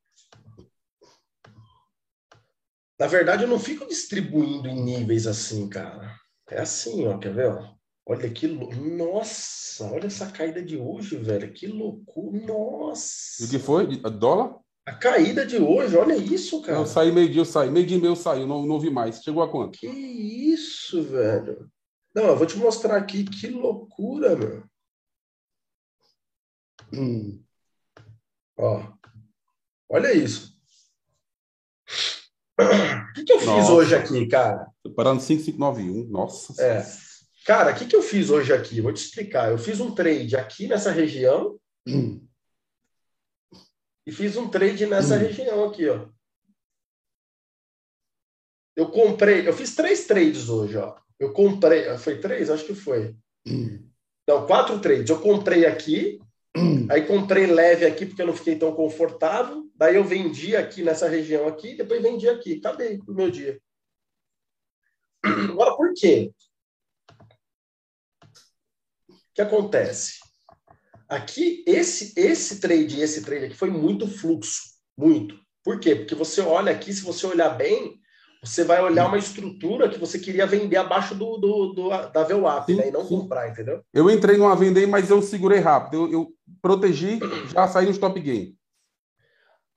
Na 3.03 3.09
verdade, 3.09 3.43
eu 3.43 3.49
não 3.49 3.59
fico 3.59 3.85
distribuindo 3.85 4.69
em 4.69 4.81
níveis 4.81 5.27
assim, 5.27 5.69
cara. 5.69 6.17
É 6.49 6.61
assim, 6.61 7.05
ó, 7.09 7.19
quer 7.19 7.35
ver? 7.35 7.49
Ó? 7.49 7.75
Olha 8.07 8.31
que. 8.31 8.47
Nossa, 8.47 9.91
olha 9.91 10.07
essa 10.07 10.31
caída 10.31 10.63
de 10.63 10.77
hoje, 10.77 11.17
velho. 11.17 11.53
Que 11.53 11.67
loucura. 11.67 12.47
Nossa. 12.47 13.45
O 13.45 13.51
que 13.51 13.59
foi? 13.59 13.97
Dólar? 13.97 14.57
A 14.87 14.95
caída 14.95 15.45
de 15.45 15.57
hoje, 15.57 15.97
olha 15.97 16.15
isso, 16.15 16.63
cara. 16.63 16.79
Eu 16.79 16.87
saí 16.87 17.11
meio-dia, 17.11 17.41
eu 17.41 17.45
saí. 17.45 17.69
Meio-dia 17.73 17.97
e 17.97 18.01
meio 18.01 18.13
eu 18.13 18.17
saí, 18.17 18.47
não, 18.47 18.65
não 18.65 18.79
vi 18.79 18.89
mais. 18.89 19.21
Chegou 19.21 19.43
a 19.43 19.51
quanto? 19.51 19.81
Que 19.81 19.89
isso, 19.89 21.03
velho. 21.03 21.69
Não, 22.15 22.27
eu 22.27 22.37
vou 22.37 22.47
te 22.47 22.57
mostrar 22.57 22.99
aqui. 22.99 23.25
Que 23.25 23.49
loucura, 23.49 24.37
meu. 24.37 24.63
Hum. 26.95 27.43
Ó. 28.57 28.93
Olha 29.89 30.15
isso. 30.15 30.52
O 33.11 33.13
que, 33.15 33.25
que 33.25 33.33
eu 33.33 33.39
fiz 33.39 33.49
Nossa. 33.49 33.73
hoje 33.73 33.95
aqui, 33.95 34.27
cara? 34.27 34.67
Parando 34.97 35.21
5591. 35.21 36.11
Nossa. 36.11 36.63
É. 36.63 36.87
Cara, 37.45 37.73
o 37.73 37.75
que, 37.75 37.87
que 37.87 37.97
eu 37.97 38.03
fiz 38.03 38.31
hoje 38.31 38.53
aqui? 38.53 38.81
Vou 38.81 38.93
te 38.93 39.05
explicar. 39.05 39.51
Eu 39.51 39.59
fiz 39.59 39.81
um 39.81 39.95
trade 39.95 40.37
aqui 40.37 40.69
nessa 40.69 40.91
região 40.91 41.59
hum. 41.87 42.25
e 44.07 44.13
fiz 44.13 44.37
um 44.37 44.49
trade 44.49 44.87
nessa 44.87 45.17
hum. 45.17 45.19
região 45.19 45.65
aqui, 45.65 45.89
ó. 45.89 46.07
Eu 48.75 48.89
comprei, 48.89 49.47
eu 49.47 49.53
fiz 49.53 49.75
três 49.75 50.07
trades 50.07 50.49
hoje, 50.49 50.77
ó. 50.77 50.97
Eu 51.19 51.33
comprei, 51.33 51.97
foi 51.99 52.19
três? 52.19 52.49
Acho 52.49 52.65
que 52.65 52.75
foi. 52.75 53.15
Hum. 53.47 53.87
Não, 54.27 54.47
quatro 54.47 54.79
trades. 54.79 55.11
Eu 55.11 55.21
comprei 55.21 55.67
aqui, 55.67 56.21
Aí 56.91 57.07
comprei 57.07 57.47
leve 57.47 57.87
aqui 57.87 58.05
porque 58.05 58.21
eu 58.21 58.27
não 58.27 58.35
fiquei 58.37 58.57
tão 58.57 58.73
confortável. 58.73 59.65
Daí 59.83 59.97
eu 59.97 60.05
vendi 60.05 60.55
aqui 60.55 60.81
nessa 60.81 61.09
região 61.09 61.49
aqui, 61.49 61.75
depois 61.75 62.01
vendi 62.01 62.29
aqui. 62.29 62.61
Acabei 62.65 63.01
o 63.05 63.13
meu 63.13 63.29
dia. 63.29 63.61
Agora, 65.25 65.77
por 65.77 65.93
quê? 65.93 66.33
O 69.09 69.15
que 69.35 69.43
acontece? 69.43 70.21
Aqui, 71.09 71.65
esse, 71.67 72.13
esse 72.17 72.61
trade 72.61 72.97
e 72.97 73.03
esse 73.03 73.25
trade 73.25 73.47
aqui 73.47 73.57
foi 73.57 73.71
muito 73.71 74.07
fluxo. 74.07 74.61
Muito. 74.97 75.37
Por 75.65 75.81
quê? 75.81 75.97
Porque 75.97 76.15
você 76.15 76.41
olha 76.43 76.71
aqui, 76.71 76.93
se 76.93 77.03
você 77.03 77.27
olhar 77.27 77.51
bem, 77.51 78.01
você 78.41 78.63
vai 78.63 78.81
olhar 78.81 79.09
uma 79.09 79.19
estrutura 79.19 79.89
que 79.89 79.99
você 79.99 80.17
queria 80.17 80.47
vender 80.47 80.77
abaixo 80.77 81.13
do, 81.17 81.39
do, 81.39 81.73
do 81.73 81.89
da 81.89 82.23
VWAP, 82.23 82.77
né? 82.77 82.87
E 82.87 82.93
não 82.93 83.03
sim. 83.03 83.19
comprar, 83.19 83.51
entendeu? 83.51 83.83
Eu 83.93 84.09
entrei 84.09 84.37
numa 84.37 84.55
venda 84.55 84.79
aí, 84.79 84.87
mas 84.87 85.11
eu 85.11 85.21
segurei 85.21 85.59
rápido. 85.59 86.07
Eu, 86.07 86.13
eu 86.13 86.35
protegi, 86.63 87.19
já 87.53 87.67
saí 87.67 87.87
no 87.87 87.91
stop 87.91 88.21
game. 88.21 88.57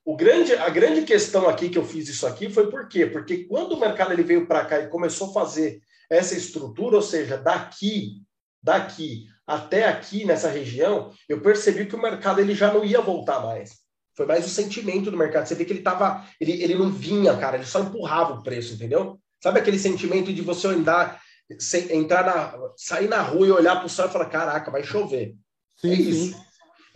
O 0.06 0.16
grande, 0.16 0.54
a 0.54 0.70
grande 0.70 1.02
questão 1.02 1.48
aqui 1.48 1.68
que 1.68 1.76
eu 1.76 1.84
fiz 1.84 2.08
isso 2.08 2.28
aqui 2.28 2.48
foi 2.48 2.70
por 2.70 2.88
quê? 2.88 3.06
Porque 3.06 3.38
quando 3.38 3.72
o 3.72 3.80
mercado 3.80 4.12
ele 4.12 4.22
veio 4.22 4.46
para 4.46 4.64
cá 4.64 4.78
e 4.78 4.86
começou 4.86 5.30
a 5.30 5.32
fazer 5.32 5.80
essa 6.08 6.36
estrutura, 6.36 6.94
ou 6.94 7.02
seja, 7.02 7.36
daqui, 7.36 8.22
daqui 8.62 9.26
até 9.44 9.88
aqui 9.88 10.24
nessa 10.24 10.48
região, 10.48 11.12
eu 11.28 11.40
percebi 11.40 11.86
que 11.86 11.96
o 11.96 12.00
mercado 12.00 12.40
ele 12.40 12.54
já 12.54 12.72
não 12.72 12.84
ia 12.84 13.00
voltar 13.00 13.40
mais. 13.40 13.78
Foi 14.14 14.26
mais 14.26 14.46
o 14.46 14.48
sentimento 14.48 15.10
do 15.10 15.16
mercado. 15.16 15.44
Você 15.44 15.56
vê 15.56 15.64
que 15.64 15.72
ele 15.72 15.82
tava. 15.82 16.24
Ele, 16.40 16.52
ele 16.62 16.76
não 16.76 16.90
vinha, 16.90 17.36
cara, 17.36 17.56
ele 17.56 17.66
só 17.66 17.80
empurrava 17.80 18.34
o 18.34 18.42
preço, 18.44 18.74
entendeu? 18.74 19.18
Sabe 19.42 19.58
aquele 19.58 19.78
sentimento 19.78 20.32
de 20.32 20.40
você 20.40 20.68
andar, 20.68 21.20
entrar 21.90 22.24
na. 22.24 22.54
sair 22.76 23.08
na 23.08 23.22
rua 23.22 23.46
e 23.46 23.50
olhar 23.50 23.74
para 23.74 23.86
o 23.86 23.90
céu 23.90 24.06
e 24.06 24.10
falar: 24.10 24.26
caraca, 24.26 24.70
vai 24.70 24.84
chover. 24.84 25.34
Sim, 25.76 25.90
é 25.90 25.94
isso. 25.94 26.32
Sim. 26.32 26.45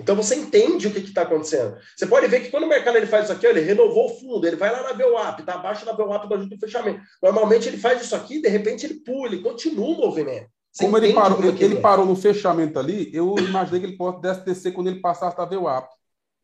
Então 0.00 0.16
você 0.16 0.34
entende 0.34 0.88
o 0.88 0.90
que 0.90 0.98
está 1.00 1.22
acontecendo. 1.22 1.76
Você 1.94 2.06
pode 2.06 2.26
ver 2.26 2.40
que 2.40 2.50
quando 2.50 2.64
o 2.64 2.68
mercado 2.68 2.96
ele 2.96 3.06
faz 3.06 3.24
isso 3.24 3.32
aqui, 3.32 3.46
ele 3.46 3.60
renovou 3.60 4.06
o 4.06 4.18
fundo, 4.18 4.46
ele 4.46 4.56
vai 4.56 4.72
lá 4.72 4.82
na 4.82 4.94
BOAP, 4.94 5.40
está 5.40 5.54
abaixo 5.54 5.84
da 5.84 5.92
BOAP 5.92 6.26
do 6.26 6.34
ajuste 6.34 6.54
do 6.54 6.58
fechamento. 6.58 7.02
Normalmente 7.22 7.68
ele 7.68 7.76
faz 7.76 8.00
isso 8.00 8.16
aqui, 8.16 8.40
de 8.40 8.48
repente 8.48 8.86
ele 8.86 8.94
pula, 8.94 9.26
ele 9.26 9.42
continua 9.42 9.88
o 9.88 10.00
movimento. 10.00 10.48
Você 10.72 10.84
Como 10.84 10.96
ele 10.96 11.12
parou, 11.12 11.44
ele, 11.44 11.76
é. 11.76 11.80
parou 11.80 12.06
no 12.06 12.16
fechamento 12.16 12.78
ali, 12.78 13.10
eu 13.12 13.34
imaginei 13.38 13.80
que 13.80 13.86
ele 13.86 13.96
pudesse 13.96 14.44
descer 14.44 14.72
quando 14.72 14.86
ele 14.86 15.00
passasse 15.00 15.36
da 15.36 15.44
VWAP. 15.44 15.90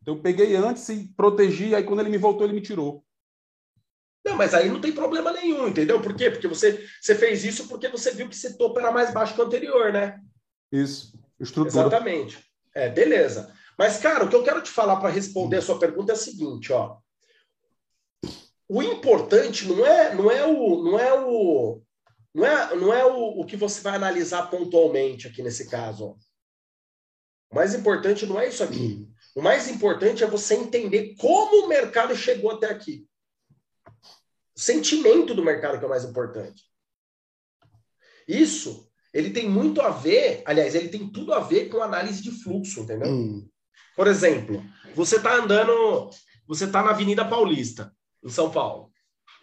Então 0.03 0.15
eu 0.15 0.21
peguei 0.21 0.55
antes 0.55 0.87
e 0.91 1.11
protegi, 1.17 1.75
aí 1.75 1.83
quando 1.83 2.01
ele 2.01 2.11
me 2.11 2.19
voltou, 2.19 2.47
ele 2.47 2.55
me 2.55 2.61
tirou. 2.61 3.03
Não, 4.25 4.37
mas 4.37 4.53
aí 4.53 4.69
não 4.69 4.81
tem 4.81 4.93
problema 4.93 5.33
nenhum, 5.33 5.69
entendeu? 5.69 6.01
Por 6.01 6.15
quê? 6.15 6.31
Porque 6.31 6.49
você, 6.49 6.85
você 7.01 7.15
fez 7.15 7.45
isso 7.45 7.69
porque 7.69 7.89
você 7.89 8.11
viu 8.11 8.29
que 8.29 8.35
esse 8.35 8.59
topo 8.59 8.79
era 8.79 8.91
mais 8.91 9.15
baixo 9.15 9.35
que 9.35 9.41
o 9.41 9.45
anterior, 9.45 9.93
né? 9.93 10.21
Isso. 10.71 11.17
Estrutura. 11.39 11.87
Exatamente. 11.87 12.45
É, 12.77 12.91
beleza. 12.91 13.51
Mas, 13.79 13.97
cara, 13.97 14.23
o 14.23 14.29
que 14.29 14.37
eu 14.37 14.45
quero 14.45 14.61
te 14.61 14.69
falar 14.69 14.97
para 14.97 15.09
responder 15.09 15.57
a 15.57 15.63
sua 15.63 15.79
pergunta 15.79 16.13
é 16.13 16.15
o 16.15 16.19
seguinte, 16.19 16.71
ó. 16.75 16.99
O 18.69 18.83
importante 18.83 19.67
não 19.67 19.87
é, 19.87 20.15
não 20.15 20.31
é 20.31 20.45
o, 20.45 20.83
não 20.83 20.99
é 20.99 21.19
o, 21.19 21.83
não 22.35 22.45
é, 22.45 22.77
não 22.77 22.93
é 22.93 23.03
o, 23.07 23.41
o 23.41 23.47
que 23.47 23.57
você 23.57 23.81
vai 23.81 23.95
analisar 23.95 24.51
pontualmente 24.51 25.27
aqui 25.27 25.43
nesse 25.43 25.71
caso. 25.71 26.05
Ó. 26.05 26.17
O 27.51 27.55
mais 27.55 27.75
importante 27.75 28.27
não 28.27 28.39
é 28.39 28.47
isso 28.47 28.63
aqui. 28.63 29.09
O 29.35 29.41
mais 29.41 29.69
importante 29.69 30.23
é 30.23 30.27
você 30.27 30.55
entender 30.55 31.15
como 31.17 31.65
o 31.65 31.69
mercado 31.69 32.15
chegou 32.15 32.51
até 32.51 32.67
aqui. 32.67 33.09
O 34.55 34.61
sentimento 34.61 35.35
do 35.35 35.43
mercado 35.43 35.79
que 35.79 35.85
é 35.85 35.87
o 35.87 35.91
mais 35.91 36.05
importante. 36.05 36.63
Isso, 38.29 38.87
ele 39.17 39.31
tem 39.31 39.49
muito 39.49 39.81
a 39.81 39.89
ver, 39.89 40.43
aliás, 40.45 40.75
ele 40.75 40.89
tem 40.89 41.09
tudo 41.09 41.33
a 41.33 41.41
ver 41.41 41.71
com 41.71 41.83
análise 41.83 42.23
de 42.23 42.31
fluxo, 42.31 42.81
entendeu? 42.81 43.09
Hum. 43.09 43.49
Por 43.97 44.07
exemplo, 44.07 44.63
você 44.95 45.17
está 45.17 45.37
andando, 45.37 46.11
você 46.47 46.67
está 46.67 46.83
na 46.83 46.91
Avenida 46.91 47.25
Paulista, 47.25 47.91
em 48.23 48.29
São 48.29 48.51
Paulo. 48.51 48.93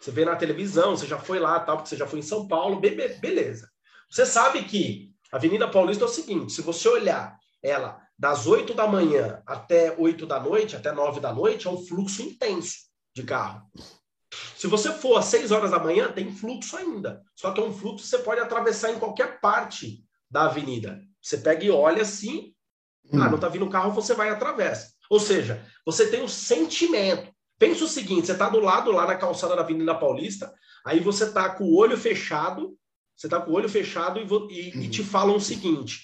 Você 0.00 0.12
vê 0.12 0.24
na 0.24 0.36
televisão, 0.36 0.96
você 0.96 1.08
já 1.08 1.18
foi 1.18 1.40
lá, 1.40 1.58
tal, 1.58 1.78
porque 1.78 1.88
você 1.88 1.96
já 1.96 2.06
foi 2.06 2.20
em 2.20 2.22
São 2.22 2.46
Paulo, 2.46 2.78
be 2.78 2.90
beleza. 2.90 3.68
Você 4.08 4.24
sabe 4.24 4.62
que 4.62 5.10
a 5.32 5.38
Avenida 5.38 5.66
Paulista 5.66 6.04
é 6.04 6.06
o 6.06 6.10
seguinte: 6.10 6.52
se 6.52 6.62
você 6.62 6.88
olhar 6.88 7.36
ela 7.60 8.00
das 8.16 8.46
8 8.46 8.74
da 8.74 8.86
manhã 8.86 9.42
até 9.44 9.92
8 9.98 10.24
da 10.24 10.38
noite, 10.38 10.76
até 10.76 10.92
9 10.92 11.18
da 11.18 11.32
noite, 11.32 11.66
é 11.66 11.70
um 11.70 11.84
fluxo 11.84 12.22
intenso 12.22 12.76
de 13.12 13.24
carro. 13.24 13.68
Se 14.56 14.66
você 14.66 14.92
for 14.92 15.16
às 15.16 15.26
6 15.26 15.50
horas 15.50 15.70
da 15.70 15.78
manhã, 15.78 16.10
tem 16.10 16.32
fluxo 16.34 16.76
ainda. 16.76 17.22
Só 17.34 17.52
que 17.52 17.60
é 17.60 17.64
um 17.64 17.72
fluxo 17.72 18.04
que 18.04 18.10
você 18.10 18.18
pode 18.18 18.40
atravessar 18.40 18.92
em 18.92 18.98
qualquer 18.98 19.40
parte 19.40 20.04
da 20.30 20.44
avenida. 20.44 21.00
Você 21.20 21.38
pega 21.38 21.64
e 21.64 21.70
olha 21.70 22.02
assim, 22.02 22.54
hum. 23.12 23.22
ah, 23.22 23.30
não 23.30 23.38
tá 23.38 23.48
vindo 23.48 23.68
carro, 23.68 23.92
você 23.92 24.14
vai 24.14 24.28
e 24.28 24.32
atravessa. 24.32 24.92
Ou 25.10 25.20
seja, 25.20 25.64
você 25.84 26.08
tem 26.08 26.20
o 26.20 26.24
um 26.24 26.28
sentimento. 26.28 27.32
Pensa 27.58 27.84
o 27.84 27.88
seguinte, 27.88 28.26
você 28.26 28.32
está 28.32 28.48
do 28.48 28.60
lado 28.60 28.90
lá 28.90 29.06
na 29.06 29.16
calçada 29.16 29.54
da 29.54 29.62
Avenida 29.62 29.94
Paulista, 29.94 30.52
aí 30.84 30.98
você 30.98 31.24
está 31.24 31.48
com 31.50 31.64
o 31.64 31.76
olho 31.76 31.96
fechado, 31.96 32.76
você 33.16 33.28
está 33.28 33.40
com 33.40 33.52
o 33.52 33.54
olho 33.54 33.68
fechado 33.68 34.18
e, 34.18 34.24
e, 34.52 34.84
e 34.84 34.88
te 34.88 35.04
falam 35.04 35.36
o 35.36 35.40
seguinte, 35.40 36.00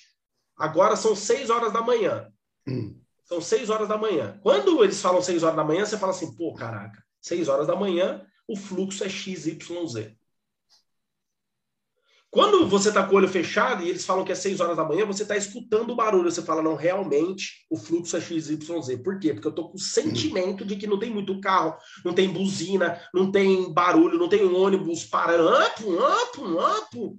Agora 0.61 0.95
são 0.95 1.17
6 1.17 1.49
horas 1.49 1.73
da 1.73 1.81
manhã. 1.81 2.31
Hum. 2.69 3.01
São 3.25 3.41
6 3.41 3.71
horas 3.71 3.89
da 3.89 3.97
manhã. 3.97 4.39
Quando 4.43 4.85
eles 4.85 5.01
falam 5.01 5.23
6 5.23 5.43
horas 5.43 5.57
da 5.57 5.65
manhã, 5.65 5.87
você 5.87 5.97
fala 5.97 6.13
assim, 6.13 6.37
pô, 6.37 6.55
caraca, 6.55 7.03
6 7.21 7.49
horas 7.49 7.67
da 7.67 7.77
manhã, 7.77 8.25
o 8.47 8.57
fluxo 8.57 9.05
é 9.05 9.09
XYZ. 9.09 10.15
Quando 12.31 12.65
você 12.69 12.91
está 12.91 13.05
com 13.05 13.15
o 13.15 13.17
olho 13.17 13.29
fechado 13.29 13.83
e 13.83 13.89
eles 13.89 14.07
falam 14.07 14.25
que 14.25 14.31
é 14.31 14.37
6 14.37 14.61
horas 14.61 14.77
da 14.77 14.85
manhã, 14.85 15.05
você 15.05 15.23
está 15.23 15.37
escutando 15.37 15.91
o 15.91 15.97
barulho. 15.97 16.31
Você 16.31 16.41
fala, 16.41 16.63
não, 16.63 16.77
realmente 16.77 17.67
o 17.69 17.77
fluxo 17.77 18.17
é 18.17 18.21
XYZ. 18.21 19.03
Por 19.03 19.19
quê? 19.19 19.35
Porque 19.35 19.49
eu 19.49 19.51
estou 19.51 19.69
com 19.69 19.77
o 19.77 19.81
sentimento 19.81 20.65
de 20.65 20.77
que 20.77 20.87
não 20.87 20.97
tem 20.97 21.11
muito 21.11 21.41
carro, 21.41 21.77
não 22.05 22.15
tem 22.15 22.33
buzina, 22.33 23.03
não 23.13 23.33
tem 23.33 23.73
barulho, 23.73 24.17
não 24.17 24.29
tem 24.29 24.45
ônibus 24.45 25.05
parando. 25.05 25.49
Ampo, 25.49 25.99
ampo, 25.99 26.61
ampo. 26.61 27.19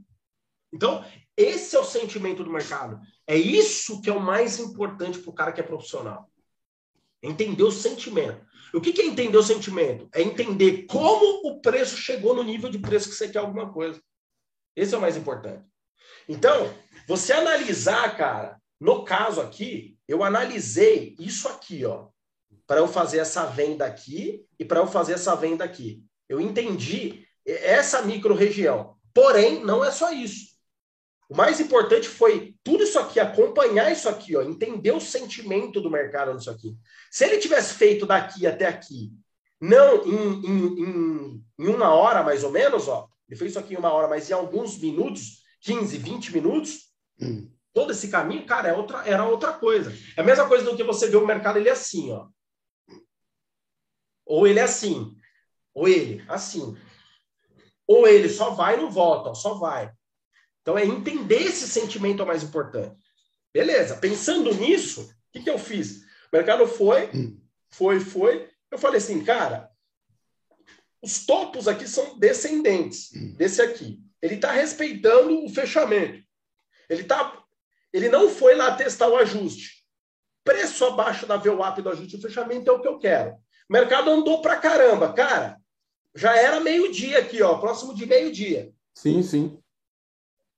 Então, 0.73 1.03
esse 1.35 1.75
é 1.75 1.79
o 1.79 1.83
sentimento 1.83 2.41
do 2.41 2.49
mercado. 2.49 2.97
É 3.27 3.35
isso 3.35 4.01
que 4.01 4.09
é 4.09 4.13
o 4.13 4.21
mais 4.21 4.59
importante 4.59 5.19
para 5.19 5.29
o 5.29 5.35
cara 5.35 5.51
que 5.51 5.59
é 5.59 5.63
profissional. 5.63 6.31
Entender 7.21 7.63
o 7.63 7.71
sentimento. 7.71 8.45
O 8.73 8.79
que, 8.79 9.01
é 9.01 9.05
entender 9.05 9.37
o 9.37 9.43
sentimento? 9.43 10.09
É 10.13 10.21
entender 10.21 10.85
como 10.85 11.47
o 11.47 11.61
preço 11.61 11.97
chegou 11.97 12.33
no 12.33 12.43
nível 12.43 12.69
de 12.69 12.79
preço 12.79 13.09
que 13.09 13.15
você 13.15 13.27
quer 13.27 13.39
alguma 13.39 13.71
coisa. 13.71 14.01
Esse 14.75 14.93
é 14.93 14.97
o 14.97 15.01
mais 15.01 15.17
importante. 15.17 15.65
Então, 16.27 16.73
você 17.07 17.33
analisar, 17.33 18.15
cara, 18.15 18.57
no 18.79 19.03
caso 19.03 19.41
aqui, 19.41 19.97
eu 20.07 20.23
analisei 20.23 21.15
isso 21.19 21.47
aqui, 21.47 21.85
ó, 21.85 22.07
para 22.65 22.79
eu 22.79 22.87
fazer 22.87 23.19
essa 23.19 23.45
venda 23.45 23.85
aqui 23.85 24.45
e 24.57 24.63
para 24.63 24.79
eu 24.79 24.87
fazer 24.87 25.13
essa 25.13 25.35
venda 25.35 25.63
aqui. 25.63 26.03
Eu 26.29 26.39
entendi 26.39 27.27
essa 27.45 28.01
micro-região. 28.01 28.95
Porém, 29.13 29.63
não 29.63 29.83
é 29.83 29.91
só 29.91 30.11
isso. 30.11 30.50
O 31.31 31.33
mais 31.33 31.61
importante 31.61 32.09
foi 32.09 32.57
tudo 32.61 32.83
isso 32.83 32.99
aqui, 32.99 33.17
acompanhar 33.17 33.89
isso 33.89 34.09
aqui, 34.09 34.35
ó, 34.35 34.41
entender 34.41 34.91
o 34.91 34.99
sentimento 34.99 35.79
do 35.79 35.89
mercado 35.89 36.33
nisso 36.33 36.51
aqui. 36.51 36.75
Se 37.09 37.23
ele 37.23 37.37
tivesse 37.37 37.75
feito 37.75 38.05
daqui 38.05 38.45
até 38.45 38.67
aqui, 38.67 39.13
não 39.57 40.05
em, 40.05 40.45
em, 40.45 40.65
em, 40.81 41.45
em 41.57 41.67
uma 41.69 41.87
hora 41.93 42.21
mais 42.21 42.43
ou 42.43 42.51
menos, 42.51 42.89
ó, 42.89 43.07
ele 43.29 43.37
fez 43.37 43.51
isso 43.51 43.59
aqui 43.59 43.75
em 43.75 43.77
uma 43.77 43.93
hora, 43.93 44.09
mas 44.09 44.29
em 44.29 44.33
alguns 44.33 44.77
minutos, 44.77 45.41
15, 45.61 45.97
20 45.99 46.33
minutos, 46.33 46.91
hum. 47.21 47.49
todo 47.73 47.93
esse 47.93 48.09
caminho, 48.09 48.45
cara, 48.45 48.67
é 48.67 48.73
outra, 48.73 49.07
era 49.07 49.25
outra 49.25 49.53
coisa. 49.53 49.89
É 50.17 50.19
a 50.19 50.25
mesma 50.25 50.49
coisa 50.49 50.65
do 50.65 50.75
que 50.75 50.83
você 50.83 51.07
vê 51.07 51.15
o 51.15 51.25
mercado, 51.25 51.55
ele 51.55 51.69
é 51.69 51.71
assim, 51.71 52.11
ó. 52.11 52.27
Ou 54.25 54.45
ele 54.45 54.59
é 54.59 54.63
assim, 54.63 55.15
ou 55.73 55.87
ele, 55.87 56.25
assim. 56.27 56.77
Ou 57.87 58.05
ele 58.05 58.27
só 58.27 58.49
vai 58.49 58.73
e 58.73 58.81
não 58.81 58.91
volta, 58.91 59.29
ó, 59.29 59.33
só 59.33 59.53
vai. 59.53 59.93
Então, 60.61 60.77
é 60.77 60.85
entender 60.85 61.41
esse 61.41 61.67
sentimento 61.67 62.21
é 62.21 62.23
o 62.23 62.27
mais 62.27 62.43
importante. 62.43 62.95
Beleza, 63.53 63.97
pensando 63.97 64.53
nisso, 64.53 65.01
o 65.01 65.31
que, 65.31 65.43
que 65.43 65.49
eu 65.49 65.57
fiz? 65.57 66.03
O 66.31 66.35
mercado 66.35 66.67
foi, 66.67 67.09
foi, 67.69 67.99
foi. 67.99 68.49
Eu 68.69 68.77
falei 68.77 68.99
assim, 68.99 69.23
cara, 69.23 69.69
os 71.01 71.25
topos 71.25 71.67
aqui 71.67 71.87
são 71.87 72.17
descendentes 72.17 73.09
desse 73.35 73.61
aqui. 73.61 73.99
Ele 74.21 74.35
está 74.35 74.51
respeitando 74.51 75.43
o 75.43 75.49
fechamento. 75.49 76.23
Ele, 76.89 77.03
tá, 77.03 77.43
ele 77.91 78.07
não 78.07 78.29
foi 78.29 78.55
lá 78.55 78.75
testar 78.75 79.07
o 79.07 79.17
ajuste. 79.17 79.81
Preço 80.43 80.85
abaixo 80.85 81.25
da 81.25 81.37
VWAP 81.37 81.81
do 81.81 81.89
ajuste 81.89 82.17
de 82.17 82.21
fechamento 82.21 82.69
é 82.69 82.73
o 82.73 82.81
que 82.81 82.87
eu 82.87 82.99
quero. 82.99 83.31
O 83.31 83.73
mercado 83.73 84.09
andou 84.09 84.41
pra 84.41 84.57
caramba. 84.57 85.11
Cara, 85.13 85.57
já 86.15 86.35
era 86.35 86.59
meio-dia 86.59 87.19
aqui, 87.19 87.41
ó, 87.41 87.57
próximo 87.57 87.93
de 87.95 88.05
meio-dia. 88.05 88.71
Sim, 88.93 89.23
sim. 89.23 89.60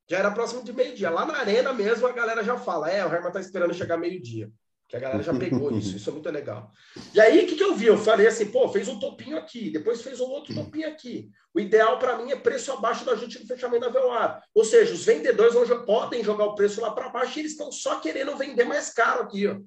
Já 0.10 0.20
era 0.20 0.32
próximo 0.32 0.64
de 0.64 0.74
meio-dia. 0.74 1.10
Lá 1.10 1.26
na 1.26 1.38
arena 1.38 1.74
mesmo, 1.74 2.06
a 2.06 2.12
galera 2.12 2.44
já 2.44 2.58
fala: 2.58 2.90
é, 2.90 3.06
o 3.06 3.14
Herman 3.14 3.32
tá 3.32 3.40
esperando 3.40 3.74
chegar 3.74 3.98
meio-dia. 3.98 4.52
Que 4.88 4.98
a 4.98 5.00
galera 5.00 5.24
já 5.24 5.34
pegou 5.34 5.72
isso, 5.78 5.96
isso 5.96 6.10
é 6.10 6.14
muito 6.14 6.30
legal. 6.30 6.72
E 7.14 7.20
aí, 7.20 7.44
o 7.44 7.48
que, 7.48 7.56
que 7.56 7.64
eu 7.64 7.74
vi? 7.74 7.88
Eu 7.88 7.98
falei 7.98 8.28
assim, 8.28 8.52
pô, 8.52 8.68
fez 8.70 8.88
um 8.88 9.00
topinho 9.00 9.38
aqui, 9.38 9.70
depois 9.70 10.02
fez 10.02 10.20
um 10.20 10.26
outro 10.26 10.54
topinho 10.54 10.88
aqui. 10.88 11.30
O 11.54 11.60
ideal 11.60 11.98
para 12.00 12.18
mim 12.18 12.32
é 12.32 12.36
preço 12.36 12.72
abaixo 12.72 13.06
da 13.06 13.16
gente 13.16 13.40
do 13.40 13.48
fechamento 13.48 13.86
da 13.86 14.00
VOA. 14.00 14.42
Ou 14.54 14.66
seja, 14.66 14.94
os 14.94 15.06
vendedores 15.06 15.54
vão, 15.54 15.86
podem 15.86 16.24
jogar 16.24 16.46
o 16.46 16.56
preço 16.56 16.82
lá 16.82 16.92
para 16.92 17.10
baixo 17.10 17.38
e 17.38 17.42
eles 17.42 17.54
estão 17.54 17.72
só 17.72 18.00
querendo 18.00 18.36
vender 18.38 18.66
mais 18.66 18.92
caro 18.92 19.24
aqui, 19.24 19.48
ó. 19.48 19.60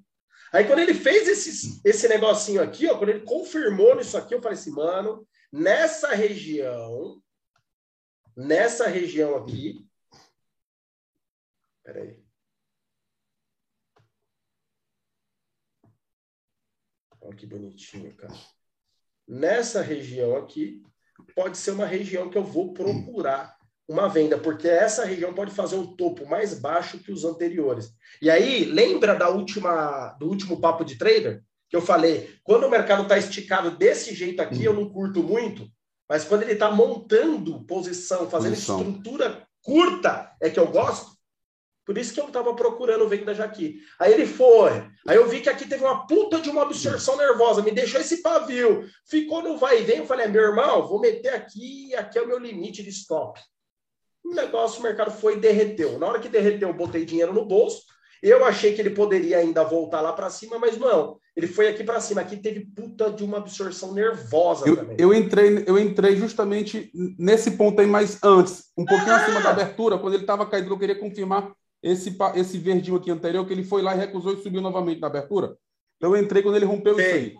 Aí 0.53 0.65
quando 0.65 0.79
ele 0.79 0.95
fez 0.95 1.29
esse, 1.29 1.81
esse 1.85 2.09
negocinho 2.09 2.63
aqui, 2.63 2.87
ó, 2.87 2.97
quando 2.97 3.11
ele 3.11 3.21
confirmou 3.21 3.97
nisso 3.97 4.17
aqui, 4.17 4.35
eu 4.35 4.41
falei 4.41 4.57
assim, 4.57 4.71
mano, 4.71 5.27
nessa 5.53 6.15
região, 6.15 7.21
nessa 8.37 8.87
região 8.87 9.37
aqui, 9.37 9.86
Espera 11.87 12.05
aí. 12.05 12.19
Olha 17.21 17.37
que 17.37 17.47
bonitinho, 17.47 18.13
cara. 18.17 18.35
Nessa 19.29 19.83
região 19.83 20.37
aqui, 20.37 20.83
pode 21.33 21.57
ser 21.57 21.71
uma 21.71 21.87
região 21.87 22.29
que 22.29 22.37
eu 22.37 22.43
vou 22.43 22.75
procurar 22.75 23.57
uma 23.87 24.09
venda, 24.09 24.37
porque 24.37 24.67
essa 24.67 25.05
região 25.05 25.33
pode 25.33 25.53
fazer 25.55 25.77
um 25.77 25.95
topo 25.95 26.27
mais 26.27 26.59
baixo 26.59 26.99
que 26.99 27.13
os 27.13 27.25
anteriores. 27.25 27.95
E 28.21 28.29
aí, 28.29 28.65
lembra 28.65 29.15
da 29.15 29.29
última 29.29 30.09
do 30.19 30.29
último 30.29 30.61
papo 30.61 30.85
de 30.85 30.99
trader 30.99 31.45
que 31.71 31.77
eu 31.77 31.81
falei, 31.81 32.37
quando 32.43 32.65
o 32.65 32.71
mercado 32.71 33.05
está 33.05 33.17
esticado 33.17 33.77
desse 33.77 34.13
jeito 34.13 34.43
aqui, 34.43 34.65
eu 34.65 34.75
não 34.75 34.91
curto 34.91 35.23
muito, 35.23 35.71
mas 36.09 36.25
quando 36.25 36.43
ele 36.43 36.55
está 36.55 36.69
montando 36.69 37.65
posição, 37.65 38.29
fazendo 38.29 38.55
posição. 38.55 38.81
estrutura 38.81 39.47
curta, 39.63 40.37
é 40.41 40.51
que 40.51 40.59
eu 40.59 40.67
gosto. 40.67 41.16
Por 41.87 41.97
isso 41.97 42.13
que 42.13 42.21
eu 42.21 42.27
estava 42.27 42.53
procurando 42.53 43.09
venda 43.09 43.33
já 43.33 43.45
aqui. 43.45 43.81
Aí 43.97 44.13
ele 44.13 44.27
foi. 44.27 44.73
Aí 45.07 45.17
eu 45.17 45.29
vi 45.29 45.41
que 45.41 45.49
aqui 45.49 45.69
teve 45.69 45.85
uma 45.85 46.05
puta 46.05 46.41
de 46.41 46.51
uma 46.51 46.63
absorção 46.63 47.17
nervosa. 47.17 47.63
Me 47.63 47.71
deixou 47.71 48.01
esse 48.01 48.23
pavio. 48.23 48.85
Ficou 49.09 49.41
no 49.41 49.57
vai 49.57 49.81
e 49.81 49.85
vem. 49.85 49.99
Eu 49.99 50.07
falei, 50.07 50.27
meu 50.27 50.43
irmão, 50.43 50.89
vou 50.89 51.01
meter 51.01 51.33
aqui. 51.33 51.95
Aqui 51.95 52.19
é 52.19 52.23
o 52.23 52.27
meu 52.27 52.41
limite 52.41 52.83
de 52.83 52.91
stop. 52.91 53.41
O 54.25 54.35
negócio, 54.35 54.81
o 54.81 54.83
mercado 54.83 55.13
foi 55.13 55.35
e 55.35 55.41
derreteu. 55.41 55.97
Na 55.97 56.09
hora 56.09 56.19
que 56.19 56.29
derreteu, 56.29 56.69
eu 56.69 56.75
botei 56.75 57.05
dinheiro 57.05 57.33
no 57.33 57.45
bolso. 57.45 57.85
Eu 58.21 58.45
achei 58.45 58.75
que 58.75 58.81
ele 58.81 58.91
poderia 58.91 59.39
ainda 59.39 59.63
voltar 59.63 60.01
lá 60.01 60.13
para 60.13 60.29
cima, 60.29 60.59
mas 60.59 60.77
não. 60.77 61.21
Ele 61.37 61.47
foi 61.47 61.69
aqui 61.69 61.85
para 61.85 62.01
cima. 62.01 62.21
Aqui 62.21 62.37
teve 62.37 62.67
puta 62.75 63.13
de 63.13 63.23
uma 63.23 63.39
absorção 63.39 63.95
nervosa 63.95 64.69
eu, 64.69 64.77
também. 64.77 64.97
Eu 64.99 65.15
entrei, 65.15 65.63
eu 65.69 65.79
entrei 65.79 66.17
justamente 66.17 66.91
nesse 67.17 67.53
ponto 67.53 67.81
aí, 67.81 67.87
mais 67.87 68.19
antes, 68.25 68.73
um 68.77 68.85
pouquinho 68.85 69.13
ah! 69.13 69.19
acima 69.19 69.41
da 69.41 69.51
abertura, 69.51 69.99
quando 69.99 70.15
ele 70.15 70.25
estava 70.25 70.45
caído. 70.47 70.69
Eu 70.69 70.79
queria 70.79 70.99
confirmar 70.99 71.53
esse, 71.87 72.17
esse 72.35 72.59
verdinho 72.59 72.97
aqui 72.97 73.11
anterior, 73.11 73.47
que 73.47 73.53
ele 73.53 73.65
foi 73.65 73.81
lá 73.81 73.95
e 73.95 73.99
recusou 73.99 74.33
e 74.33 74.43
subiu 74.43 74.61
novamente 74.61 75.01
na 75.01 75.07
abertura. 75.07 75.57
Então 75.97 76.15
eu 76.15 76.23
entrei 76.23 76.43
quando 76.43 76.57
ele 76.57 76.65
rompeu 76.65 76.97
Sei. 76.97 77.05
isso 77.05 77.15
aí. 77.15 77.37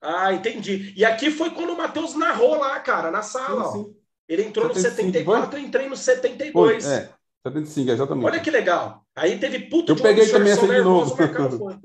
Ah, 0.00 0.32
entendi. 0.32 0.94
E 0.96 1.04
aqui 1.04 1.30
foi 1.30 1.50
quando 1.50 1.74
o 1.74 1.76
Matheus 1.76 2.14
narrou 2.14 2.58
lá, 2.58 2.80
cara, 2.80 3.10
na 3.10 3.22
sala. 3.22 3.70
Sim, 3.70 3.84
sim. 3.84 3.96
Ele 4.28 4.44
entrou 4.44 4.72
75, 4.74 5.30
no 5.30 5.36
74 5.36 5.58
e 5.58 5.62
entrei 5.64 5.88
no 5.88 5.96
72. 5.96 6.84
Foi, 6.84 6.92
é, 6.92 7.12
75, 7.46 7.90
exatamente. 7.90 8.24
Olha 8.24 8.40
que 8.40 8.50
legal. 8.50 9.04
Aí 9.14 9.38
teve 9.38 9.60
puta 9.68 9.92
eu 9.92 9.96
de 9.96 10.02
peguei 10.02 10.26
também 10.26 10.52
essa 10.52 10.66
de 10.66 10.80
novo. 10.80 11.14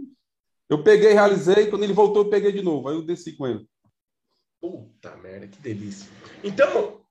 eu 0.70 0.84
peguei, 0.84 1.14
realizei, 1.14 1.68
quando 1.68 1.84
ele 1.84 1.94
voltou, 1.94 2.24
eu 2.24 2.30
peguei 2.30 2.52
de 2.52 2.62
novo. 2.62 2.88
Aí 2.88 2.96
eu 2.96 3.04
desci 3.04 3.34
com 3.34 3.46
ele. 3.46 3.68
Puta 4.62 5.16
merda, 5.18 5.48
que 5.48 5.60
delícia. 5.60 6.10
Então, 6.44 7.02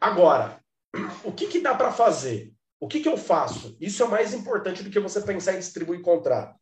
agora, 0.00 0.60
o 1.24 1.32
que, 1.32 1.48
que 1.48 1.60
dá 1.60 1.74
para 1.74 1.92
fazer? 1.92 2.55
O 2.78 2.88
que, 2.88 3.00
que 3.00 3.08
eu 3.08 3.16
faço? 3.16 3.76
Isso 3.80 4.02
é 4.02 4.06
mais 4.06 4.34
importante 4.34 4.82
do 4.82 4.90
que 4.90 5.00
você 5.00 5.20
pensar 5.20 5.54
em 5.54 5.58
distribuir 5.58 6.02
contrato. 6.02 6.58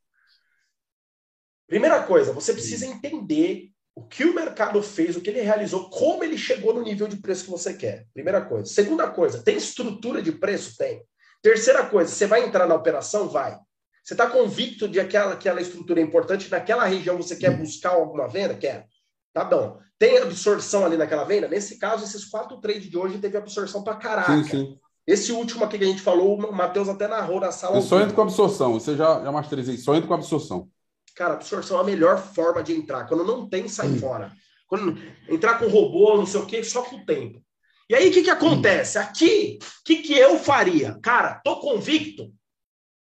Primeira 1.67 2.03
coisa, 2.03 2.33
você 2.33 2.53
precisa 2.53 2.87
entender 2.87 3.71
o 3.95 4.03
que 4.03 4.25
o 4.25 4.35
mercado 4.35 4.83
fez, 4.83 5.17
o 5.17 5.21
que 5.21 5.31
ele 5.31 5.41
realizou, 5.41 5.89
como 5.89 6.23
ele 6.25 6.37
chegou 6.37 6.75
no 6.75 6.83
nível 6.83 7.09
de 7.09 7.17
preço 7.17 7.45
que 7.45 7.51
você 7.51 7.75
quer. 7.75 8.07
Primeira 8.13 8.45
coisa. 8.45 8.67
Segunda 8.67 9.09
coisa, 9.09 9.43
tem 9.43 9.57
estrutura 9.57 10.21
de 10.21 10.33
preço? 10.33 10.77
Tem. 10.77 11.03
Terceira 11.43 11.87
coisa, 11.87 12.11
você 12.11 12.27
vai 12.27 12.45
entrar 12.45 12.67
na 12.67 12.75
operação? 12.75 13.29
Vai. 13.29 13.59
Você 14.03 14.15
está 14.15 14.29
convicto 14.29 14.87
de 14.87 14.95
que 14.95 15.01
aquela, 15.01 15.33
aquela 15.33 15.61
estrutura 15.61 16.01
é 16.01 16.03
importante, 16.03 16.51
naquela 16.51 16.85
região 16.85 17.17
você 17.17 17.37
quer 17.37 17.57
buscar 17.57 17.91
alguma 17.91 18.29
venda? 18.29 18.55
Quer. 18.55 18.87
Tá 19.33 19.45
bom. 19.45 19.81
Tem 19.99 20.19
absorção 20.19 20.85
ali 20.85 20.97
naquela 20.97 21.25
venda? 21.25 21.49
Nesse 21.49 21.79
caso, 21.79 22.05
esses 22.05 22.25
quatro 22.25 22.61
trades 22.61 22.91
de 22.91 22.97
hoje 22.97 23.19
teve 23.19 23.37
absorção 23.37 23.83
para 23.83 23.97
caraca. 23.97 24.35
Sim, 24.35 24.45
sim. 24.45 24.81
Esse 25.07 25.33
último 25.33 25.65
aqui 25.65 25.79
que 25.79 25.85
a 25.85 25.87
gente 25.87 26.01
falou, 26.01 26.39
o 26.39 26.53
Matheus 26.53 26.89
até 26.89 27.07
narrou 27.07 27.39
na 27.39 27.53
sala. 27.53 27.77
Eu 27.77 27.83
só 27.83 28.01
entro 28.01 28.15
com 28.15 28.23
absorção, 28.23 28.73
você 28.73 28.97
já, 28.97 29.23
já 29.23 29.31
masterizei, 29.31 29.77
só 29.77 29.95
entro 29.95 30.09
com 30.09 30.15
absorção. 30.15 30.69
Cara, 31.15 31.35
absorção 31.35 31.79
é 31.79 31.81
a 31.81 31.85
melhor 31.85 32.19
forma 32.19 32.63
de 32.63 32.73
entrar. 32.73 33.07
Quando 33.07 33.25
não 33.25 33.49
tem, 33.49 33.69
sai 33.69 33.89
hum. 33.89 33.99
fora. 33.99 34.33
Quando 34.67 34.99
entrar 35.29 35.59
com 35.59 35.69
robô, 35.69 36.17
não 36.17 36.27
sei 36.27 36.41
o 36.41 36.47
quê, 36.47 36.65
só 36.65 36.83
com 36.83 36.97
o 36.97 37.05
tempo. 37.05 37.41
E 37.89 37.95
aí, 37.95 38.09
o 38.09 38.13
que, 38.13 38.23
que 38.23 38.31
acontece? 38.31 38.97
Aqui, 38.97 39.59
o 39.61 39.85
que, 39.85 39.97
que 39.97 40.15
eu 40.15 40.39
faria? 40.39 40.99
Cara, 41.03 41.41
tô 41.45 41.61
convicto. 41.61 42.33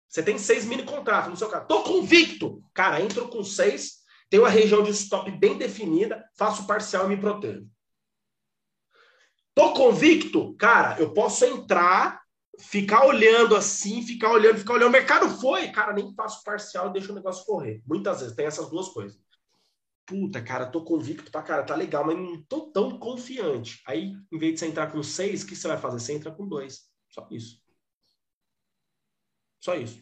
Você 0.07 0.23
tem 0.23 0.37
seis 0.37 0.65
mini 0.65 0.83
contratos 0.83 1.29
no 1.29 1.37
seu 1.37 1.49
caso. 1.49 1.67
Tô 1.67 1.83
convicto. 1.83 2.63
Cara, 2.73 3.01
entro 3.01 3.27
com 3.27 3.43
seis, 3.43 3.97
tenho 4.29 4.43
uma 4.43 4.49
região 4.49 4.81
de 4.81 4.91
stop 4.91 5.29
bem 5.31 5.57
definida, 5.57 6.23
faço 6.35 6.65
parcial 6.65 7.05
e 7.05 7.09
me 7.09 7.17
protejo. 7.17 7.67
Tô 9.53 9.73
convicto? 9.73 10.55
Cara, 10.55 10.99
eu 10.99 11.13
posso 11.13 11.45
entrar, 11.45 12.21
ficar 12.59 13.05
olhando 13.05 13.55
assim, 13.55 14.01
ficar 14.01 14.31
olhando, 14.31 14.59
ficar 14.59 14.73
olhando. 14.73 14.89
O 14.89 14.91
mercado 14.91 15.29
foi, 15.39 15.69
cara, 15.69 15.93
nem 15.93 16.13
faço 16.13 16.43
parcial 16.43 16.89
e 16.89 16.93
deixo 16.93 17.11
o 17.11 17.15
negócio 17.15 17.45
correr. 17.45 17.81
Muitas 17.85 18.21
vezes 18.21 18.35
tem 18.35 18.45
essas 18.45 18.69
duas 18.69 18.89
coisas. 18.89 19.19
Puta, 20.05 20.41
cara, 20.41 20.65
tô 20.65 20.83
convicto 20.83 21.31
pra 21.31 21.43
cara, 21.43 21.63
tá 21.63 21.75
legal, 21.75 22.03
mas 22.03 22.17
não 22.17 22.41
tô 22.43 22.71
tão 22.71 22.97
confiante. 22.97 23.79
Aí, 23.85 24.13
em 24.31 24.39
vez 24.39 24.53
de 24.53 24.59
você 24.59 24.65
entrar 24.65 24.91
com 24.91 25.03
seis, 25.03 25.43
o 25.43 25.45
que 25.45 25.55
você 25.55 25.67
vai 25.67 25.77
fazer? 25.77 25.99
Você 25.99 26.13
entra 26.13 26.31
com 26.31 26.47
dois. 26.47 26.89
Só 27.09 27.27
isso. 27.29 27.61
Só 29.59 29.75
isso. 29.75 30.01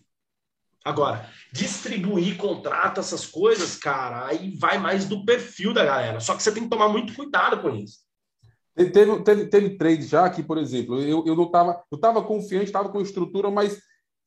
Agora, 0.85 1.29
distribuir 1.51 2.37
contrato, 2.37 3.01
essas 3.01 3.25
coisas, 3.25 3.75
cara, 3.75 4.27
aí 4.27 4.55
vai 4.55 4.77
mais 4.77 5.03
do 5.05 5.25
perfil 5.25 5.73
da 5.73 5.83
galera. 5.83 6.21
Só 6.21 6.33
que 6.33 6.41
você 6.41 6.53
tem 6.53 6.63
que 6.63 6.69
tomar 6.69 6.87
muito 6.87 7.13
cuidado 7.13 7.61
com 7.61 7.69
isso. 7.75 8.06
Teve, 8.77 9.19
teve, 9.23 9.45
teve 9.47 9.69
trade 9.71 10.03
já 10.03 10.29
que, 10.29 10.43
por 10.43 10.59
exemplo, 10.59 11.01
eu, 11.01 11.25
eu 11.25 11.35
não 11.35 11.45
estava 11.45 11.81
eu 11.91 11.97
tava 11.97 12.21
confiante, 12.21 12.65
estava 12.65 12.89
com 12.89 13.01
estrutura, 13.01 13.49
mas 13.49 13.79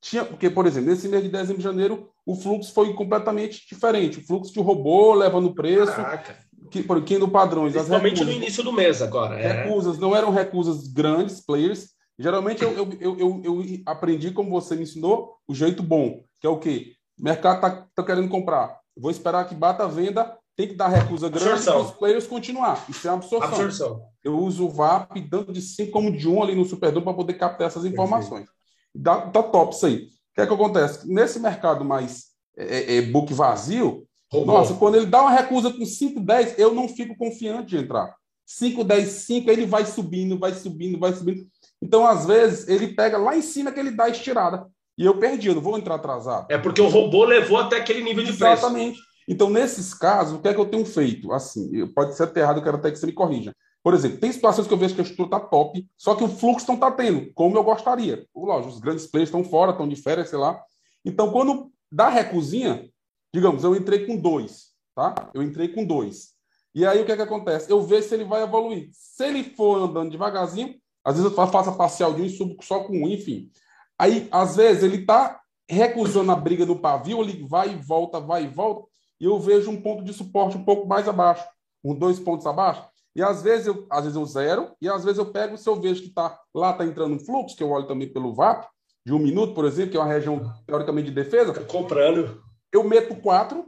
tinha. 0.02 0.24
Porque, 0.24 0.50
por 0.50 0.66
exemplo, 0.66 0.90
nesse 0.90 1.08
mês 1.08 1.22
de 1.22 1.28
dezembro 1.28 1.60
e 1.60 1.64
janeiro, 1.64 2.08
o 2.26 2.34
fluxo 2.34 2.74
foi 2.74 2.92
completamente 2.94 3.64
diferente. 3.68 4.18
O 4.18 4.26
fluxo 4.26 4.52
de 4.52 4.60
robô 4.60 5.14
leva 5.14 5.40
no 5.40 5.54
preço. 5.54 5.92
Caraca. 5.92 6.36
Que, 6.68 6.82
por 6.82 6.98
aqui 6.98 7.16
no 7.16 7.28
padrões. 7.28 7.72
Principalmente 7.72 8.24
no 8.24 8.32
início 8.32 8.62
do 8.64 8.72
mês 8.72 9.00
agora. 9.00 9.40
É. 9.40 9.64
Recusas, 9.64 9.98
não 9.98 10.14
eram 10.16 10.30
recusas 10.30 10.88
grandes, 10.88 11.40
players. 11.40 11.90
Geralmente 12.18 12.62
eu, 12.62 12.72
eu, 12.72 12.88
eu, 13.00 13.18
eu, 13.18 13.42
eu 13.44 13.64
aprendi, 13.86 14.30
como 14.30 14.50
você 14.50 14.76
me 14.76 14.82
ensinou, 14.82 15.36
o 15.48 15.54
jeito 15.54 15.82
bom, 15.82 16.22
que 16.40 16.46
é 16.46 16.50
o 16.50 16.58
quê? 16.58 16.92
O 17.18 17.24
mercado 17.24 17.56
está 17.56 17.86
tá 17.94 18.02
querendo 18.02 18.28
comprar. 18.28 18.78
Vou 18.96 19.10
esperar 19.10 19.48
que 19.48 19.54
bata 19.54 19.84
a 19.84 19.88
venda, 19.88 20.36
tem 20.56 20.68
que 20.68 20.74
dar 20.74 20.88
recusa 20.88 21.28
grande 21.28 21.64
para 21.64 21.78
os 21.78 21.90
players 21.92 22.26
continuar. 22.26 22.84
Isso 22.88 23.06
é 23.06 23.10
uma 23.10 23.18
absorção. 23.18 23.48
absorção. 23.48 24.02
Eu 24.22 24.38
uso 24.38 24.66
o 24.66 24.70
VAP 24.70 25.20
dando 25.20 25.52
de 25.52 25.62
5 25.62 25.90
como 25.90 26.14
de 26.14 26.28
1 26.28 26.34
um 26.34 26.42
ali 26.42 26.54
no 26.54 26.64
Superdom 26.64 27.02
para 27.02 27.14
poder 27.14 27.34
captar 27.34 27.66
essas 27.66 27.84
informações. 27.84 28.46
Dá, 28.94 29.22
tá 29.22 29.42
top 29.42 29.74
isso 29.74 29.86
aí. 29.86 29.96
O 29.96 30.34
que 30.34 30.40
é 30.42 30.46
que 30.46 30.52
acontece? 30.52 31.10
Nesse 31.10 31.40
mercado 31.40 31.84
mais 31.84 32.26
é, 32.56 32.94
é, 32.94 32.96
é 32.96 33.02
book 33.02 33.32
vazio, 33.32 34.06
Roubou. 34.30 34.54
nossa, 34.54 34.74
quando 34.74 34.96
ele 34.96 35.06
dá 35.06 35.22
uma 35.22 35.30
recusa 35.30 35.72
com 35.72 35.84
5, 35.84 36.20
10, 36.20 36.58
eu 36.58 36.74
não 36.74 36.88
fico 36.88 37.16
confiante 37.16 37.70
de 37.70 37.78
entrar. 37.78 38.14
5, 38.46 38.84
10, 38.84 39.08
5, 39.08 39.50
ele 39.50 39.64
vai 39.64 39.86
subindo, 39.86 40.38
vai 40.38 40.52
subindo, 40.52 40.98
vai 40.98 41.12
subindo. 41.12 41.46
Então, 41.80 42.06
às 42.06 42.26
vezes, 42.26 42.68
ele 42.68 42.88
pega 42.94 43.16
lá 43.16 43.36
em 43.36 43.42
cima 43.42 43.72
que 43.72 43.80
ele 43.80 43.92
dá 43.92 44.04
a 44.04 44.08
estirada. 44.10 44.66
E 44.98 45.04
eu 45.04 45.18
perdi, 45.18 45.48
eu 45.48 45.54
não 45.54 45.62
vou 45.62 45.78
entrar 45.78 45.94
atrasado. 45.94 46.46
É 46.50 46.58
porque 46.58 46.80
o 46.80 46.88
robô 46.88 47.24
levou 47.24 47.58
até 47.58 47.76
aquele 47.76 48.02
nível 48.02 48.22
de 48.22 48.32
preço. 48.32 48.52
Exatamente. 48.52 48.98
Então, 49.28 49.48
nesses 49.48 49.94
casos, 49.94 50.38
o 50.38 50.42
que 50.42 50.48
é 50.48 50.54
que 50.54 50.60
eu 50.60 50.68
tenho 50.68 50.84
feito? 50.84 51.32
Assim, 51.32 51.86
pode 51.88 52.16
ser 52.16 52.24
até 52.24 52.40
errado, 52.40 52.58
eu 52.58 52.64
quero 52.64 52.76
até 52.76 52.90
que 52.90 52.98
você 52.98 53.06
me 53.06 53.12
corrija. 53.12 53.54
Por 53.82 53.94
exemplo, 53.94 54.18
tem 54.18 54.30
situações 54.30 54.66
que 54.66 54.74
eu 54.74 54.78
vejo 54.78 54.94
que 54.94 55.00
a 55.00 55.04
estrutura 55.04 55.38
está 55.38 55.40
top, 55.40 55.88
só 55.96 56.14
que 56.14 56.22
o 56.22 56.28
fluxo 56.28 56.66
não 56.68 56.74
está 56.74 56.90
tendo, 56.90 57.32
como 57.32 57.56
eu 57.56 57.64
gostaria. 57.64 58.26
Lógico, 58.34 58.74
os 58.74 58.80
grandes 58.80 59.06
players 59.06 59.28
estão 59.28 59.42
fora, 59.42 59.70
estão 59.72 59.88
de 59.88 59.96
férias, 59.96 60.28
sei 60.28 60.38
lá. 60.38 60.62
Então, 61.04 61.32
quando 61.32 61.72
dá 61.90 62.08
recusinha, 62.08 62.90
digamos, 63.32 63.64
eu 63.64 63.74
entrei 63.74 64.06
com 64.06 64.16
dois, 64.16 64.72
tá? 64.94 65.30
Eu 65.32 65.42
entrei 65.42 65.68
com 65.68 65.84
dois. 65.84 66.34
E 66.74 66.84
aí, 66.84 67.00
o 67.00 67.06
que 67.06 67.12
é 67.12 67.16
que 67.16 67.22
acontece? 67.22 67.70
Eu 67.70 67.82
vejo 67.82 68.08
se 68.08 68.14
ele 68.14 68.24
vai 68.24 68.42
evoluir. 68.42 68.90
Se 68.92 69.24
ele 69.24 69.42
for 69.42 69.82
andando 69.82 70.10
devagarzinho, 70.10 70.74
às 71.02 71.16
vezes 71.16 71.30
eu 71.30 71.48
faço 71.48 71.70
a 71.70 71.74
parcial 71.74 72.12
de 72.12 72.20
um 72.20 72.26
e 72.26 72.30
subo 72.30 72.56
só 72.62 72.80
com 72.84 72.92
um, 72.92 73.08
enfim. 73.08 73.50
Aí, 73.98 74.28
às 74.30 74.56
vezes, 74.56 74.82
ele 74.82 74.98
está 74.98 75.40
recusando 75.68 76.30
a 76.30 76.36
briga 76.36 76.66
no 76.66 76.78
pavio, 76.78 77.22
ele 77.22 77.46
vai 77.48 77.72
e 77.72 77.76
volta, 77.76 78.20
vai 78.20 78.44
e 78.44 78.48
volta 78.48 78.89
e 79.20 79.24
eu 79.26 79.38
vejo 79.38 79.70
um 79.70 79.80
ponto 79.80 80.02
de 80.02 80.12
suporte 80.12 80.56
um 80.56 80.64
pouco 80.64 80.86
mais 80.86 81.06
abaixo, 81.06 81.46
um 81.84 81.94
dois 81.94 82.18
pontos 82.18 82.46
abaixo. 82.46 82.84
E 83.14 83.22
às 83.22 83.42
vezes 83.42 83.66
eu, 83.66 83.86
às 83.90 84.04
vezes 84.04 84.16
eu 84.16 84.24
zero, 84.24 84.72
e 84.80 84.88
às 84.88 85.04
vezes 85.04 85.18
eu 85.18 85.26
pego, 85.26 85.56
se 85.56 85.68
eu 85.68 85.80
vejo 85.80 86.02
que 86.02 86.10
tá, 86.10 86.38
lá 86.54 86.70
está 86.70 86.84
entrando 86.84 87.14
um 87.14 87.18
fluxo, 87.18 87.56
que 87.56 87.62
eu 87.62 87.70
olho 87.70 87.86
também 87.86 88.10
pelo 88.10 88.32
VAP, 88.32 88.66
de 89.04 89.12
um 89.12 89.18
minuto, 89.18 89.54
por 89.54 89.64
exemplo, 89.64 89.90
que 89.90 89.96
é 89.96 90.00
uma 90.00 90.12
região 90.12 90.52
teoricamente 90.66 91.08
de 91.08 91.14
defesa. 91.14 91.52
Tá 91.52 91.64
comprando. 91.64 92.42
Eu 92.72 92.84
meto 92.84 93.16
quatro, 93.16 93.66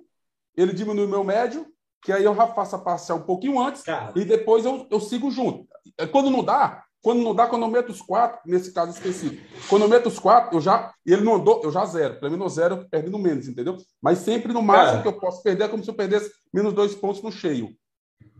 ele 0.57 0.73
diminui 0.73 1.05
o 1.05 1.09
meu 1.09 1.25
médio, 1.25 1.67
que 2.03 2.13
aí 2.13 2.25
eu 2.25 2.35
faço 2.35 2.77
a 2.77 2.79
parcial 2.79 3.19
um 3.19 3.23
pouquinho 3.23 3.61
antes, 3.61 3.83
Cara. 3.83 4.13
e 4.15 4.25
depois 4.25 4.65
eu, 4.65 4.87
eu 4.91 5.01
sigo 5.01 5.31
junto. 5.31 5.67
Quando 6.11 6.31
não 6.31 6.45
dá, 6.45 6.85
quando 7.03 7.21
não 7.21 7.35
dá, 7.35 7.49
quando 7.49 7.63
eu 7.63 7.69
meto 7.69 7.91
os 7.91 8.01
quatro, 8.01 8.41
nesse 8.47 8.73
caso 8.73 8.93
específico, 8.93 9.43
quando 9.69 9.83
eu 9.83 9.89
meto 9.89 10.09
os 10.09 10.21
quatro, 10.21 10.57
eu 10.57 10.61
já. 10.61 10.95
E 11.05 11.13
ele 11.13 11.23
não 11.23 11.35
andou, 11.35 11.61
eu 11.65 11.73
já 11.73 11.85
zero. 11.85 12.21
Para 12.21 12.31
mim, 12.31 12.37
no 12.37 12.49
zero, 12.49 12.89
perdendo 12.89 13.19
menos, 13.19 13.49
entendeu? 13.49 13.77
Mas 14.01 14.19
sempre 14.19 14.53
no 14.53 14.63
máximo 14.63 14.99
cara, 14.99 15.03
que 15.03 15.09
eu 15.09 15.21
posso 15.21 15.43
perder 15.43 15.65
é 15.65 15.69
como 15.69 15.83
se 15.83 15.91
eu 15.91 15.95
perdesse 15.95 16.31
menos 16.55 16.73
dois 16.73 16.95
pontos 16.95 17.21
no 17.21 17.33
cheio. 17.33 17.77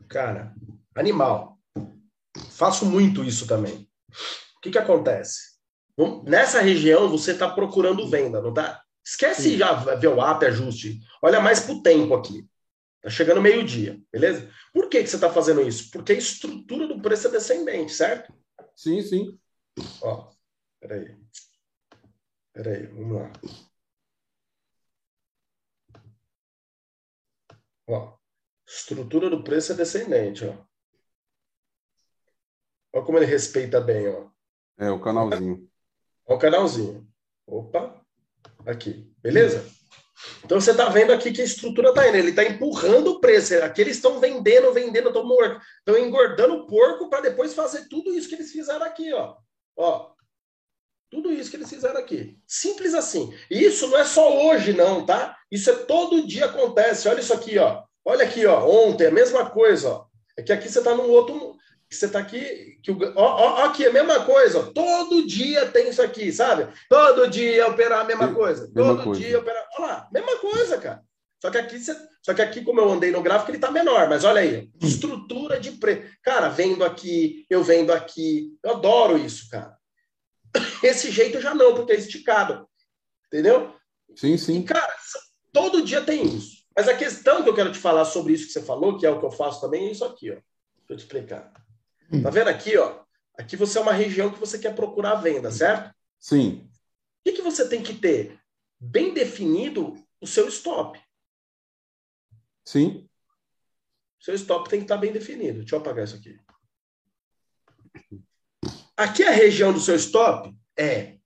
Cara, 0.09 0.55
animal. 0.95 1.59
Faço 2.51 2.87
muito 2.87 3.25
isso 3.25 3.49
também. 3.49 3.89
O 4.57 4.61
que, 4.63 4.71
que 4.71 4.79
acontece? 4.79 5.53
Nessa 6.25 6.61
região, 6.61 7.09
você 7.09 7.33
está 7.33 7.51
procurando 7.51 8.09
venda, 8.09 8.41
não 8.41 8.55
tá? 8.55 8.81
Esquece 9.05 9.51
Sim. 9.51 9.57
já 9.57 9.73
ver 9.73 10.07
o 10.07 10.23
app 10.23 10.47
ajuste. 10.47 11.01
Olha 11.21 11.41
mais 11.41 11.61
para 11.61 11.75
o 11.75 11.83
tempo 11.83 12.15
aqui. 12.15 12.47
Tá 13.03 13.11
chegando 13.11 13.43
meio-dia, 13.43 14.01
beleza? 14.13 14.49
Por 14.73 14.89
que, 14.89 15.03
que 15.03 15.09
você 15.09 15.17
está 15.17 15.29
fazendo 15.29 15.61
isso? 15.61 15.91
Porque 15.91 16.13
a 16.13 16.17
estrutura 16.17 16.87
do 16.87 17.03
preço 17.03 17.27
é 17.27 17.31
descendente, 17.33 17.93
certo? 17.93 18.33
Sim, 18.75 19.03
sim. 19.03 19.41
Ó, 20.03 20.31
peraí. 20.81 21.17
Peraí, 22.53 22.87
vamos 22.87 23.23
lá. 23.23 23.33
Ó, 27.89 28.19
estrutura 28.67 29.31
do 29.31 29.43
preço 29.43 29.73
é 29.73 29.77
descendente, 29.77 30.45
ó. 30.45 30.65
Olha 32.93 33.05
como 33.05 33.19
ele 33.19 33.27
respeita 33.27 33.81
bem, 33.81 34.09
ó. 34.09 34.31
É, 34.79 34.91
o 34.91 35.01
canalzinho. 35.01 35.71
Olha 36.27 36.37
o 36.37 36.39
canalzinho. 36.39 37.09
Opa, 37.47 38.05
aqui, 38.67 39.15
beleza? 39.23 39.65
Então 40.45 40.61
você 40.61 40.73
está 40.73 40.89
vendo 40.89 41.13
aqui 41.13 41.33
que 41.33 41.41
a 41.41 41.45
estrutura 41.45 41.91
está 41.91 42.09
indo, 42.09 42.17
ele 42.17 42.31
está 42.31 42.45
empurrando 42.45 43.13
o 43.13 43.21
preço. 43.21 43.55
Aqui 43.63 43.81
eles 43.81 43.97
estão 43.97 44.21
vendendo, 44.21 44.73
vendendo, 44.73 45.09
estão 45.09 45.99
engordando 45.99 46.55
o 46.55 46.67
porco 46.67 47.09
para 47.09 47.23
depois 47.23 47.55
fazer 47.55 47.89
tudo 47.89 48.15
isso 48.15 48.29
que 48.29 48.35
eles 48.35 48.53
fizeram 48.53 48.85
aqui, 48.85 49.13
ó. 49.13 49.37
Ó, 49.77 50.13
tudo 51.13 51.31
isso 51.31 51.51
que 51.51 51.57
eles 51.57 51.69
fizeram 51.69 52.01
aqui. 52.01 52.39
Simples 52.47 52.95
assim. 52.95 53.35
E 53.51 53.63
isso 53.63 53.87
não 53.87 53.99
é 53.99 54.05
só 54.05 54.47
hoje, 54.47 54.73
não, 54.73 55.05
tá? 55.05 55.37
Isso 55.51 55.71
é 55.71 55.75
todo 55.75 56.27
dia 56.27 56.47
acontece. 56.47 57.07
Olha 57.07 57.21
isso 57.21 57.35
aqui, 57.35 57.59
ó. 57.59 57.83
Olha 58.03 58.25
aqui, 58.25 58.47
ó. 58.47 58.67
Ontem, 58.67 59.09
a 59.09 59.11
mesma 59.11 59.51
coisa, 59.51 59.91
ó. 59.91 60.07
É 60.39 60.43
que 60.43 60.51
aqui 60.51 60.71
você 60.71 60.79
está 60.79 60.95
num 60.95 61.11
outro. 61.11 61.55
Você 61.95 62.07
está 62.07 62.19
aqui. 62.19 62.79
Que 62.83 62.91
o, 62.91 62.99
ó, 63.17 63.23
ó, 63.61 63.65
aqui, 63.65 63.87
a 63.87 63.93
mesma 63.93 64.25
coisa. 64.25 64.61
Ó. 64.61 64.63
Todo 64.73 65.27
dia 65.27 65.67
tem 65.67 65.89
isso 65.89 66.03
aqui, 66.03 66.33
sabe? 66.33 66.69
Todo 66.89 67.29
dia 67.29 67.67
operar 67.69 68.01
a 68.01 68.05
mesma 68.05 68.33
coisa. 68.35 68.71
Mesma 68.75 68.95
todo 68.97 69.05
coisa. 69.05 69.21
dia 69.21 69.39
operar. 69.39 69.67
Olha 69.79 69.87
lá, 69.87 70.09
mesma 70.13 70.37
coisa, 70.39 70.79
cara. 70.79 71.03
Só 71.41 71.51
que 71.51 71.59
aqui, 71.59 71.79
você... 71.79 71.97
só 72.23 72.33
que 72.33 72.41
aqui, 72.41 72.63
como 72.63 72.81
eu 72.81 72.91
andei 72.91 73.11
no 73.11 73.21
gráfico, 73.23 73.51
ele 73.51 73.59
está 73.59 73.71
menor. 73.71 74.09
Mas 74.09 74.23
olha 74.25 74.41
aí, 74.41 74.71
estrutura 74.81 75.59
de 75.59 75.73
preço. 75.73 76.09
Cara, 76.23 76.49
vendo 76.49 76.85
aqui, 76.85 77.45
eu 77.51 77.63
vendo 77.65 77.93
aqui. 77.93 78.57
Eu 78.63 78.73
adoro 78.73 79.19
isso, 79.19 79.49
cara. 79.51 79.77
Esse 80.83 81.11
jeito 81.11 81.41
já 81.41 81.55
não, 81.55 81.75
porque 81.75 81.93
é 81.93 81.97
esticado. 81.97 82.67
Entendeu? 83.27 83.75
Sim, 84.15 84.35
E, 84.35 84.39
sim. 84.39 84.63
cara, 84.63 84.95
todo 85.53 85.83
dia 85.83 86.03
tem 86.03 86.25
isso. 86.27 86.63
Mas 86.77 86.89
a 86.89 86.95
questão 86.95 87.43
que 87.43 87.49
eu 87.49 87.55
quero 87.55 87.73
te 87.73 87.79
falar 87.79 88.05
sobre 88.05 88.33
isso 88.33 88.47
que 88.47 88.53
você 88.53 88.63
falou, 88.63 88.99
que 88.99 89.05
é 89.07 89.11
o 89.11 89.19
que 89.19 89.27
eu 89.27 89.31
faço 89.31 89.61
também, 89.61 89.89
é 89.89 89.93
isso 89.93 90.05
aqui, 90.05 90.31
ó. 90.31 90.35
Deixa 90.35 90.45
eu 90.91 90.97
te 90.97 91.01
explicar. 91.01 91.53
Tá 92.21 92.31
vendo 92.31 92.49
aqui, 92.49 92.77
ó? 92.77 93.03
Aqui 93.39 93.57
você 93.57 93.79
é 93.79 93.81
uma 93.81 93.93
região 93.93 94.31
que 94.31 94.39
você 94.39 94.59
quer 94.59 94.75
procurar 94.75 95.15
venda, 95.17 95.51
certo? 95.51 95.95
Sim. 96.19 96.69
O 96.69 97.25
que, 97.25 97.33
que 97.33 97.43
você 97.43 97.69
tem 97.69 97.83
que 97.83 97.95
ter? 97.95 98.39
Bem 98.79 99.15
definido 99.15 99.95
o 100.21 100.27
seu 100.27 100.49
stop. 100.49 101.01
Sim. 102.65 103.09
Seu 104.21 104.35
stop 104.35 104.69
tem 104.69 104.81
que 104.81 104.85
estar 104.85 104.99
bem 104.99 105.13
definido. 105.13 105.61
Deixa 105.61 105.75
eu 105.75 105.81
apagar 105.81 106.05
isso 106.05 106.17
aqui. 106.17 106.39
Aqui 108.97 109.23
é 109.23 109.29
a 109.29 109.33
região 109.33 109.73
do 109.73 109.81
seu 109.81 109.97
stop? 109.97 110.55
É. 110.77 111.19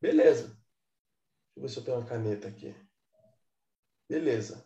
Beleza. 0.00 0.48
Deixa 0.48 1.56
eu 1.56 1.62
ver 1.62 1.68
se 1.68 1.78
eu 1.78 1.84
tenho 1.84 1.98
uma 1.98 2.06
caneta 2.06 2.48
aqui. 2.48 2.74
Beleza. 4.08 4.64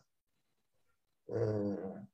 Hum. 1.28 2.06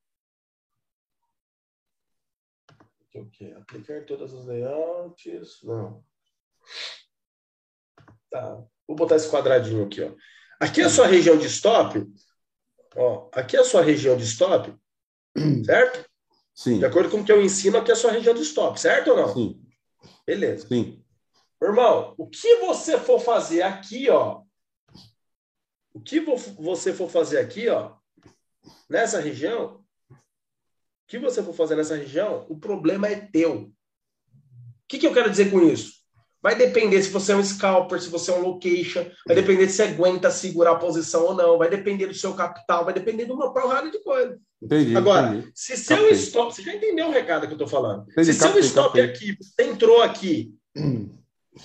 Aqui 3.17 3.19
o 3.19 3.29
quê? 3.31 3.53
Aplicar 3.57 4.05
todas 4.05 4.33
as 4.33 4.45
layouts? 4.45 5.63
Não. 5.63 6.03
Tá. 8.29 8.63
Vou 8.87 8.95
botar 8.95 9.15
esse 9.15 9.29
quadradinho 9.29 9.85
aqui, 9.85 10.01
ó. 10.03 10.11
Aqui 10.59 10.81
é 10.81 10.85
a 10.85 10.89
sua 10.89 11.07
região 11.07 11.37
de 11.37 11.47
stop. 11.47 12.03
Ó, 12.95 13.29
aqui 13.33 13.55
é 13.57 13.59
a 13.59 13.63
sua 13.65 13.81
região 13.81 14.17
de 14.17 14.23
stop, 14.23 14.73
certo? 15.65 16.09
Sim. 16.53 16.79
De 16.79 16.85
acordo 16.85 17.09
com 17.09 17.17
o 17.19 17.23
que 17.25 17.31
eu 17.31 17.41
ensino, 17.41 17.77
aqui 17.77 17.91
é 17.91 17.93
a 17.93 17.97
sua 17.97 18.11
região 18.11 18.33
de 18.33 18.41
stop, 18.41 18.79
certo 18.79 19.11
ou 19.11 19.17
não? 19.17 19.33
Sim. 19.33 19.63
Beleza. 20.25 20.67
Sim. 20.67 21.03
Irmão, 21.61 22.15
o 22.17 22.27
que 22.27 22.55
você 22.57 22.99
for 22.99 23.19
fazer 23.19 23.61
aqui, 23.61 24.09
ó, 24.09 24.41
o 25.93 25.99
que 25.99 26.19
vo- 26.19 26.35
você 26.37 26.93
for 26.93 27.09
fazer 27.09 27.39
aqui, 27.39 27.67
ó, 27.67 27.95
nessa 28.89 29.19
região, 29.19 29.83
que 31.07 31.17
você 31.17 31.41
for 31.41 31.53
fazer 31.53 31.75
nessa 31.75 31.95
região, 31.95 32.45
o 32.49 32.57
problema 32.57 33.07
é 33.07 33.15
teu. 33.15 33.53
O 33.61 33.71
que, 34.87 34.99
que 34.99 35.07
eu 35.07 35.13
quero 35.13 35.29
dizer 35.29 35.49
com 35.49 35.61
isso? 35.61 35.97
Vai 36.41 36.55
depender 36.55 37.01
se 37.01 37.09
você 37.09 37.31
é 37.31 37.35
um 37.35 37.43
scalper, 37.43 37.99
se 37.99 38.09
você 38.09 38.31
é 38.31 38.35
um 38.35 38.41
location, 38.41 39.05
vai 39.25 39.35
depender 39.35 39.67
se 39.67 39.77
você 39.77 39.83
aguenta 39.83 40.29
segurar 40.29 40.71
a 40.71 40.79
posição 40.79 41.25
ou 41.25 41.33
não, 41.33 41.57
vai 41.57 41.69
depender 41.69 42.07
do 42.07 42.13
seu 42.13 42.33
capital, 42.33 42.85
vai 42.85 42.93
depender 42.93 43.25
de 43.25 43.31
uma 43.31 43.51
porrada 43.53 43.89
de 43.89 43.99
coisa. 44.03 44.39
Entendi. 44.61 44.95
Agora, 44.95 45.35
entendi. 45.35 45.51
se 45.55 45.75
seu 45.75 45.97
Captei. 45.97 46.15
stop, 46.17 46.53
você 46.55 46.61
já 46.61 46.75
entendeu 46.75 47.07
o 47.07 47.11
recado 47.11 47.47
que 47.47 47.53
eu 47.53 47.57
estou 47.57 47.67
falando? 47.67 48.03
Entendi, 48.09 48.33
se 48.33 48.39
seu 48.39 48.47
captei, 48.47 48.63
stop 48.63 48.85
captei. 48.85 49.03
aqui, 49.03 49.37
você 49.41 49.63
entrou 49.63 50.01
aqui, 50.01 50.53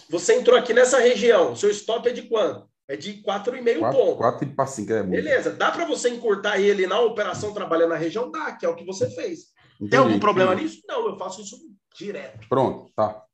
você 0.09 0.34
entrou 0.34 0.59
aqui 0.59 0.72
nessa 0.72 0.99
região, 0.99 1.55
seu 1.55 1.70
stop 1.70 2.09
é 2.09 2.12
de 2.12 2.22
quanto? 2.22 2.66
É 2.93 2.97
de 2.97 3.22
4,5 3.22 3.78
Quatro, 3.78 3.99
pontos. 3.99 4.16
quatro 4.18 4.49
para 4.55 4.66
cinco 4.66 4.93
é 4.93 5.03
muito. 5.03 5.12
Beleza, 5.12 5.51
dá 5.53 5.70
para 5.70 5.86
você 5.86 6.11
encurtar 6.11 6.61
ele 6.61 6.86
na 6.86 7.01
operação 7.01 7.55
trabalhando 7.55 7.88
na 7.90 7.97
região? 7.97 8.30
Dá, 8.30 8.53
que 8.53 8.66
é 8.66 8.68
o 8.68 8.74
que 8.76 8.84
você 8.84 9.09
fez. 9.11 9.47
Entendi, 9.76 9.90
Tem 9.90 9.99
algum 9.99 10.18
problema 10.20 10.53
entendi. 10.53 10.68
nisso? 10.68 10.82
Não, 10.86 11.07
eu 11.09 11.16
faço 11.16 11.40
isso 11.40 11.57
direto. 11.97 12.47
Pronto, 12.51 12.93
tá. 12.95 13.24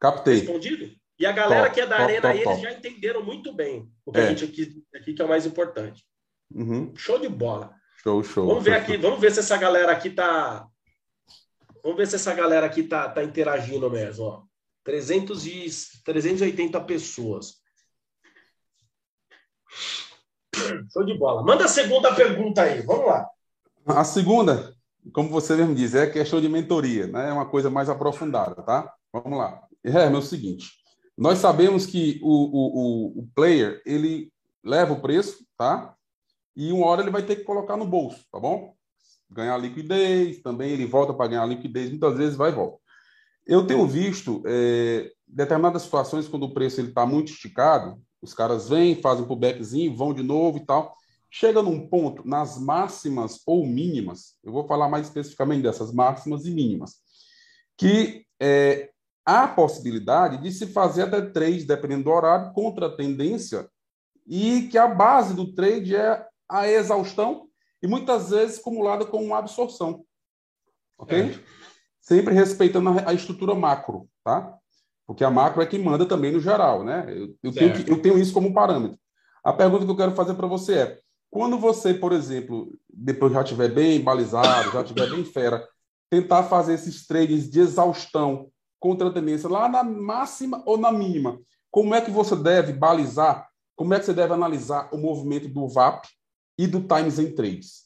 Captei. 0.00 0.40
Respondido? 0.40 0.90
E 1.20 1.24
a 1.24 1.30
galera 1.30 1.64
Top, 1.66 1.74
que 1.74 1.80
é 1.82 1.86
da 1.86 1.96
top, 1.98 2.02
Arena, 2.02 2.20
top, 2.22 2.34
eles 2.34 2.44
top. 2.44 2.62
já 2.62 2.72
entenderam 2.72 3.22
muito 3.22 3.52
bem 3.54 3.88
o 4.04 4.10
que 4.10 4.18
a 4.18 4.22
É. 4.24 4.28
gente 4.34 4.44
aqui, 4.44 4.82
aqui 4.94 5.14
que 5.14 5.22
é 5.22 5.24
o 5.24 5.28
mais 5.28 5.46
importante. 5.46 6.04
Uhum. 6.52 6.92
Show 6.96 7.18
de 7.20 7.28
bola. 7.28 7.72
Show, 8.02 8.24
show. 8.24 8.46
Vamos 8.48 8.64
ver 8.64 8.72
show, 8.72 8.80
aqui, 8.82 8.96
vamos 8.96 9.20
ver 9.20 9.30
se 9.30 9.38
essa 9.38 9.56
galera 9.56 9.92
aqui 9.92 10.10
tá. 10.10 10.66
Vamos 11.82 11.96
ver 11.96 12.06
se 12.08 12.16
essa 12.16 12.34
galera 12.34 12.66
aqui 12.66 12.82
tá, 12.82 13.08
tá 13.08 13.22
interagindo 13.22 13.88
mesmo, 13.88 14.24
ó. 14.24 14.42
300 14.84 15.46
e 15.46 15.66
380 16.04 16.80
pessoas. 16.80 17.64
Show 20.92 21.04
de 21.04 21.16
bola. 21.16 21.42
Manda 21.42 21.64
a 21.64 21.68
segunda 21.68 22.14
pergunta 22.14 22.62
aí. 22.62 22.82
Vamos 22.82 23.06
lá. 23.06 23.26
A 23.86 24.04
segunda, 24.04 24.74
como 25.12 25.28
você 25.28 25.54
mesmo 25.54 25.74
diz, 25.74 25.94
é 25.94 26.06
questão 26.06 26.40
de 26.40 26.48
mentoria, 26.48 27.06
né? 27.06 27.28
É 27.28 27.32
uma 27.32 27.46
coisa 27.46 27.70
mais 27.70 27.88
aprofundada, 27.88 28.62
tá? 28.62 28.92
Vamos 29.12 29.38
lá. 29.38 29.62
Hermes, 29.84 30.14
é 30.14 30.18
o 30.18 30.22
seguinte: 30.22 30.70
nós 31.16 31.38
sabemos 31.38 31.86
que 31.86 32.18
o, 32.22 32.28
o, 32.28 33.18
o, 33.18 33.20
o 33.20 33.28
player 33.34 33.80
ele 33.86 34.32
leva 34.64 34.92
o 34.92 35.00
preço, 35.00 35.46
tá? 35.56 35.94
E 36.56 36.72
uma 36.72 36.86
hora 36.86 37.02
ele 37.02 37.10
vai 37.10 37.22
ter 37.22 37.36
que 37.36 37.44
colocar 37.44 37.76
no 37.76 37.86
bolso, 37.86 38.24
tá 38.32 38.40
bom? 38.40 38.74
Ganhar 39.30 39.56
liquidez, 39.58 40.40
também 40.42 40.70
ele 40.70 40.86
volta 40.86 41.12
para 41.12 41.28
ganhar 41.28 41.46
liquidez, 41.46 41.90
muitas 41.90 42.16
vezes 42.16 42.36
vai 42.36 42.50
e 42.50 42.54
volta. 42.54 42.78
Eu 43.46 43.66
tenho 43.66 43.86
visto 43.86 44.42
é, 44.46 45.10
determinadas 45.26 45.82
situações 45.82 46.26
quando 46.26 46.44
o 46.44 46.54
preço 46.54 46.80
ele 46.80 46.88
está 46.88 47.06
muito 47.06 47.30
esticado, 47.30 48.00
os 48.28 48.34
caras 48.34 48.68
vêm, 48.68 49.00
fazem 49.00 49.24
um 49.24 49.26
pullbackzinho, 49.26 49.96
vão 49.96 50.12
de 50.12 50.22
novo 50.22 50.58
e 50.58 50.66
tal. 50.66 50.96
Chega 51.30 51.62
num 51.62 51.88
ponto, 51.88 52.26
nas 52.26 52.58
máximas 52.58 53.40
ou 53.46 53.66
mínimas, 53.66 54.38
eu 54.42 54.52
vou 54.52 54.66
falar 54.66 54.88
mais 54.88 55.06
especificamente 55.06 55.62
dessas 55.62 55.92
máximas 55.92 56.46
e 56.46 56.50
mínimas, 56.50 56.96
que 57.76 58.24
é, 58.40 58.90
há 59.24 59.44
a 59.44 59.48
possibilidade 59.48 60.42
de 60.42 60.50
se 60.52 60.66
fazer 60.68 61.02
até 61.02 61.20
trade, 61.20 61.64
dependendo 61.64 62.04
do 62.04 62.10
horário, 62.10 62.52
contra 62.52 62.86
a 62.86 62.96
tendência, 62.96 63.68
e 64.26 64.68
que 64.68 64.78
a 64.78 64.88
base 64.88 65.34
do 65.34 65.54
trade 65.54 65.94
é 65.94 66.26
a 66.48 66.68
exaustão 66.68 67.48
e 67.82 67.86
muitas 67.86 68.30
vezes 68.30 68.58
acumulada 68.58 69.04
com 69.04 69.22
uma 69.22 69.38
absorção. 69.38 70.04
Ok? 70.98 71.18
É. 71.18 71.40
Sempre 72.00 72.34
respeitando 72.34 72.88
a 72.90 73.10
a 73.10 73.14
estrutura 73.14 73.54
macro, 73.54 74.08
tá? 74.24 74.56
Porque 75.06 75.22
a 75.24 75.30
macro 75.30 75.62
é 75.62 75.66
que 75.66 75.78
manda 75.78 76.04
também 76.04 76.32
no 76.32 76.40
geral, 76.40 76.82
né? 76.84 77.06
Eu, 77.08 77.34
eu 77.42 77.52
tenho, 77.52 77.72
que- 77.72 77.90
eu 77.90 78.02
tenho 78.02 78.18
isso 78.18 78.32
como 78.32 78.52
parâmetro. 78.52 78.98
A 79.44 79.52
pergunta 79.52 79.84
que 79.84 79.90
eu 79.90 79.96
quero 79.96 80.12
fazer 80.12 80.34
para 80.34 80.46
você 80.48 80.74
é: 80.74 80.98
quando 81.30 81.58
você, 81.58 81.94
por 81.94 82.12
exemplo, 82.12 82.72
depois 82.92 83.32
já 83.32 83.42
estiver 83.42 83.68
bem 83.72 84.00
balizado, 84.00 84.72
já 84.72 84.82
estiver 84.82 85.08
bem 85.08 85.24
fera, 85.24 85.66
tentar 86.10 86.42
fazer 86.44 86.74
esses 86.74 87.06
trades 87.06 87.48
de 87.48 87.60
exaustão 87.60 88.48
contra 88.80 89.08
a 89.08 89.12
tendência 89.12 89.48
lá 89.48 89.68
na 89.68 89.84
máxima 89.84 90.62
ou 90.66 90.76
na 90.76 90.90
mínima, 90.90 91.38
como 91.70 91.94
é 91.94 92.00
que 92.00 92.10
você 92.10 92.34
deve 92.34 92.72
balizar? 92.72 93.48
Como 93.76 93.92
é 93.94 93.98
que 93.98 94.06
você 94.06 94.14
deve 94.14 94.32
analisar 94.32 94.88
o 94.92 94.98
movimento 94.98 95.48
do 95.48 95.68
VAP 95.68 96.06
e 96.58 96.66
do 96.66 96.80
Times 96.80 97.18
em 97.18 97.34
Trades? 97.34 97.84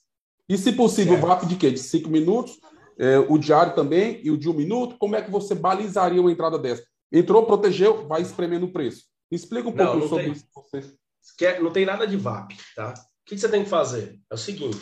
E, 0.49 0.57
se 0.57 0.73
possível, 0.73 1.15
o 1.15 1.17
Certo. 1.17 1.29
VAP 1.29 1.47
de 1.47 1.57
quê? 1.57 1.71
De 1.71 1.79
cinco 1.81 2.09
minutos, 2.09 2.59
é, 2.99 3.19
o 3.19 3.39
diário 3.39 3.75
também 3.75 4.21
e 4.23 4.31
o 4.31 4.37
de 4.37 4.49
um 4.49 4.53
minuto. 4.55 4.97
Como 4.99 5.17
é 5.17 5.23
que 5.23 5.31
você 5.31 5.55
balizaria 5.55 6.21
uma 6.21 6.31
entrada 6.33 6.59
dessa? 6.59 6.85
Entrou, 7.13 7.47
protegeu, 7.47 8.07
vai 8.07 8.23
espremendo 8.23 8.67
o 8.67 8.73
preço. 8.73 9.05
Explica 9.31 9.69
um 9.69 9.73
Não, 9.75 9.85
pouco 9.85 9.99
não 10.01 10.09
sobre 10.09 10.25
tem. 10.25 10.33
isso. 10.33 10.47
Você. 10.55 10.95
Quer- 11.37 11.61
não 11.61 11.73
tem 11.73 11.85
nada 11.85 12.07
de 12.07 12.17
VAP, 12.17 12.57
tá? 12.75 12.93
O 12.93 12.95
que 13.27 13.35
que 13.35 13.41
você 13.41 13.49
tem 13.49 13.63
que 13.65 13.71
fazer? 13.71 14.19
É 14.31 14.35
o 14.35 14.39
seguinte, 14.39 14.79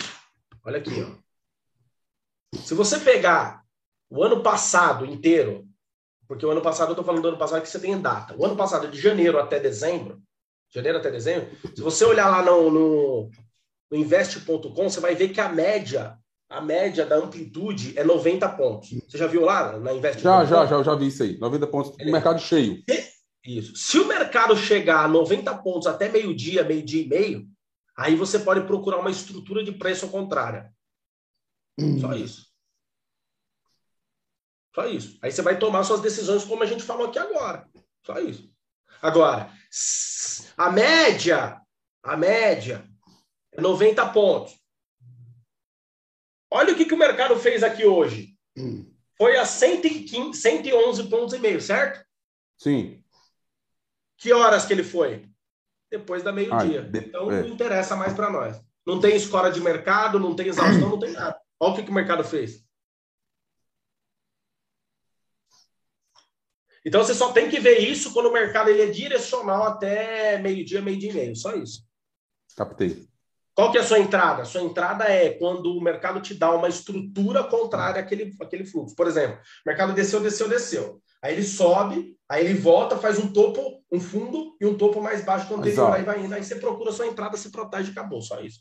olha 0.64 0.78
aqui, 0.78 1.02
ó. 1.02 2.58
Se 2.58 2.74
você 2.74 2.98
pegar 2.98 3.62
o 4.10 4.22
ano 4.22 4.42
passado 4.42 5.04
inteiro, 5.04 5.66
porque 6.26 6.44
o 6.46 6.50
ano 6.50 6.62
passado, 6.62 6.92
eu 6.92 6.96
tô 6.96 7.04
falando 7.04 7.22
do 7.22 7.28
ano 7.28 7.38
passado 7.38 7.62
que 7.62 7.68
você 7.68 7.78
tem 7.80 8.00
data. 8.00 8.34
O 8.36 8.44
ano 8.44 8.56
passado, 8.56 8.88
de 8.88 8.98
janeiro 9.00 9.38
até 9.38 9.58
dezembro, 9.60 10.22
janeiro 10.70 10.98
até 10.98 11.10
dezembro, 11.10 11.50
se 11.74 11.82
você 11.82 12.04
olhar 12.04 12.30
lá 12.30 12.42
no, 12.42 12.70
no, 12.70 13.30
no 13.90 13.96
investe.com, 13.96 14.88
você 14.88 15.00
vai 15.00 15.14
ver 15.14 15.28
que 15.30 15.40
a 15.40 15.48
média, 15.48 16.18
a 16.48 16.60
média 16.60 17.04
da 17.04 17.16
amplitude 17.16 17.98
é 17.98 18.02
90 18.02 18.48
pontos. 18.50 18.90
Você 19.06 19.18
já 19.18 19.26
viu 19.26 19.42
lá 19.42 19.78
na 19.78 19.92
investe.com? 19.92 20.22
Já, 20.22 20.44
já, 20.44 20.66
já, 20.66 20.82
já 20.82 20.94
vi 20.94 21.08
isso 21.08 21.22
aí. 21.22 21.38
90 21.38 21.66
pontos 21.66 21.96
no 21.98 22.12
mercado 22.12 22.40
cheio. 22.40 22.82
Isso. 23.44 23.76
Se 23.76 23.98
o 23.98 24.06
mercado 24.06 24.56
chegar 24.56 25.04
a 25.04 25.08
90 25.08 25.56
pontos 25.58 25.86
até 25.86 26.08
meio-dia, 26.08 26.64
meio-dia 26.64 27.02
e 27.02 27.08
meio, 27.08 27.48
aí 27.96 28.14
você 28.14 28.38
pode 28.38 28.62
procurar 28.66 28.98
uma 28.98 29.10
estrutura 29.10 29.62
de 29.62 29.72
preço 29.72 30.08
contrária. 30.08 30.72
Só 32.00 32.12
isso. 32.14 32.48
Só 34.74 34.86
isso. 34.86 35.18
Aí 35.22 35.30
você 35.30 35.42
vai 35.42 35.58
tomar 35.58 35.84
suas 35.84 36.00
decisões 36.00 36.44
como 36.44 36.62
a 36.62 36.66
gente 36.66 36.82
falou 36.82 37.08
aqui 37.08 37.18
agora. 37.18 37.68
Só 38.04 38.18
isso. 38.18 38.50
Agora, 39.00 39.52
a 40.56 40.70
média, 40.70 41.60
a 42.02 42.16
média 42.16 42.88
é 43.52 43.60
90 43.60 44.08
pontos. 44.10 44.57
Olha 46.50 46.72
o 46.72 46.76
que, 46.76 46.84
que 46.84 46.94
o 46.94 46.98
mercado 46.98 47.36
fez 47.36 47.62
aqui 47.62 47.84
hoje. 47.84 48.36
Foi 49.16 49.36
a 49.36 49.44
115, 49.44 50.40
111 50.40 51.08
pontos 51.08 51.34
e 51.34 51.38
meio, 51.38 51.60
certo? 51.60 52.04
Sim. 52.56 53.02
Que 54.16 54.32
horas 54.32 54.64
que 54.64 54.72
ele 54.72 54.84
foi? 54.84 55.28
Depois 55.90 56.22
da 56.22 56.32
meio-dia. 56.32 56.82
De... 56.82 56.98
Então 56.98 57.30
é. 57.30 57.42
não 57.42 57.48
interessa 57.48 57.96
mais 57.96 58.12
para 58.12 58.30
nós. 58.30 58.60
Não 58.86 59.00
tem 59.00 59.14
escola 59.14 59.50
de 59.50 59.60
mercado, 59.60 60.18
não 60.18 60.34
tem 60.34 60.48
exaustão, 60.48 60.88
não 60.88 60.98
tem 60.98 61.12
nada. 61.12 61.38
Olha 61.60 61.72
o 61.72 61.76
que, 61.76 61.82
que 61.82 61.90
o 61.90 61.94
mercado 61.94 62.24
fez. 62.24 62.64
Então 66.84 67.02
você 67.02 67.14
só 67.14 67.32
tem 67.32 67.50
que 67.50 67.60
ver 67.60 67.78
isso 67.80 68.12
quando 68.14 68.26
o 68.26 68.32
mercado 68.32 68.70
ele 68.70 68.82
é 68.82 68.86
direcional 68.86 69.64
até 69.64 70.38
meio-dia, 70.38 70.80
meio-dia 70.80 71.10
e 71.10 71.14
meio. 71.14 71.36
Só 71.36 71.54
isso. 71.54 71.86
Captei. 72.56 73.06
Qual 73.58 73.72
que 73.72 73.78
é 73.78 73.80
a 73.80 73.84
sua 73.84 73.98
entrada? 73.98 74.42
A 74.42 74.44
sua 74.44 74.62
entrada 74.62 75.02
é 75.02 75.30
quando 75.30 75.76
o 75.76 75.80
mercado 75.80 76.20
te 76.20 76.32
dá 76.32 76.54
uma 76.54 76.68
estrutura 76.68 77.42
contrária 77.42 78.00
àquele, 78.00 78.32
àquele 78.40 78.64
fluxo. 78.64 78.94
Por 78.94 79.08
exemplo, 79.08 79.36
o 79.36 79.68
mercado 79.68 79.92
desceu, 79.92 80.20
desceu, 80.20 80.48
desceu. 80.48 81.02
Aí 81.20 81.32
ele 81.32 81.42
sobe, 81.42 82.16
aí 82.28 82.46
ele 82.46 82.54
volta, 82.54 82.96
faz 82.98 83.18
um 83.18 83.32
topo, 83.32 83.82
um 83.90 83.98
fundo 83.98 84.56
e 84.60 84.64
um 84.64 84.78
topo 84.78 85.00
mais 85.00 85.24
baixo 85.24 85.48
que 85.48 85.54
o 85.54 85.56
anterior. 85.56 85.92
Aí 85.92 86.04
vai 86.04 86.24
indo. 86.24 86.32
Aí 86.32 86.44
você 86.44 86.54
procura 86.54 86.90
a 86.90 86.92
sua 86.92 87.08
entrada, 87.08 87.36
se 87.36 87.50
protege 87.50 87.88
e 87.88 87.90
acabou. 87.90 88.22
Só 88.22 88.40
isso. 88.40 88.60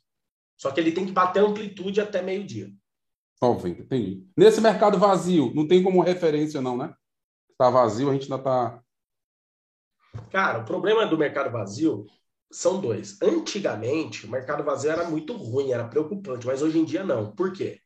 Só 0.57 0.71
que 0.71 0.79
ele 0.79 0.91
tem 0.91 1.05
que 1.05 1.11
bater 1.11 1.43
amplitude 1.43 2.01
até 2.01 2.23
meio-dia. 2.23 2.71
Óbvio, 3.39 3.73
entendi. 3.73 4.25
Nesse 4.35 4.59
mercado 4.59 4.97
vazio, 4.97 5.53
não 5.53 5.67
tem 5.67 5.83
como 5.83 6.01
referência, 6.01 6.59
não, 6.59 6.75
né? 6.75 6.91
está 7.51 7.69
vazio, 7.69 8.09
a 8.09 8.13
gente 8.13 8.23
ainda 8.23 8.37
está. 8.37 8.81
Cara, 10.31 10.57
o 10.57 10.65
problema 10.65 11.05
do 11.05 11.19
mercado 11.19 11.51
vazio 11.51 12.07
são 12.51 12.79
dois. 12.79 13.17
Antigamente, 13.21 14.25
o 14.25 14.29
mercado 14.29 14.63
vazio 14.63 14.91
era 14.91 15.09
muito 15.09 15.33
ruim, 15.33 15.71
era 15.71 15.87
preocupante, 15.87 16.45
mas 16.45 16.61
hoje 16.61 16.79
em 16.79 16.85
dia 16.85 17.03
não. 17.03 17.31
Por 17.31 17.51
quê? 17.51 17.79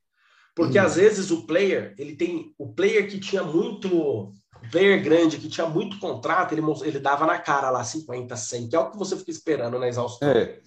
Porque 0.56 0.80
hum. 0.80 0.84
às 0.84 0.96
vezes 0.96 1.32
o 1.32 1.46
player, 1.46 1.96
ele 1.98 2.16
tem 2.16 2.54
o 2.58 2.74
player 2.74 3.10
que 3.10 3.20
tinha 3.20 3.44
muito 3.44 4.34
player 4.70 5.04
grande, 5.04 5.38
que 5.38 5.50
tinha 5.50 5.68
muito 5.68 5.98
contrato, 6.00 6.54
ele, 6.54 6.62
ele 6.84 7.00
dava 7.00 7.26
na 7.26 7.40
cara 7.40 7.70
lá 7.70 7.84
50, 7.84 8.36
100, 8.36 8.70
que 8.70 8.76
é 8.76 8.80
o 8.80 8.92
que 8.92 8.98
você 8.98 9.18
fica 9.18 9.32
esperando 9.32 9.80
na 9.80 9.88
exaustão. 9.88 10.30
É. 10.30 10.60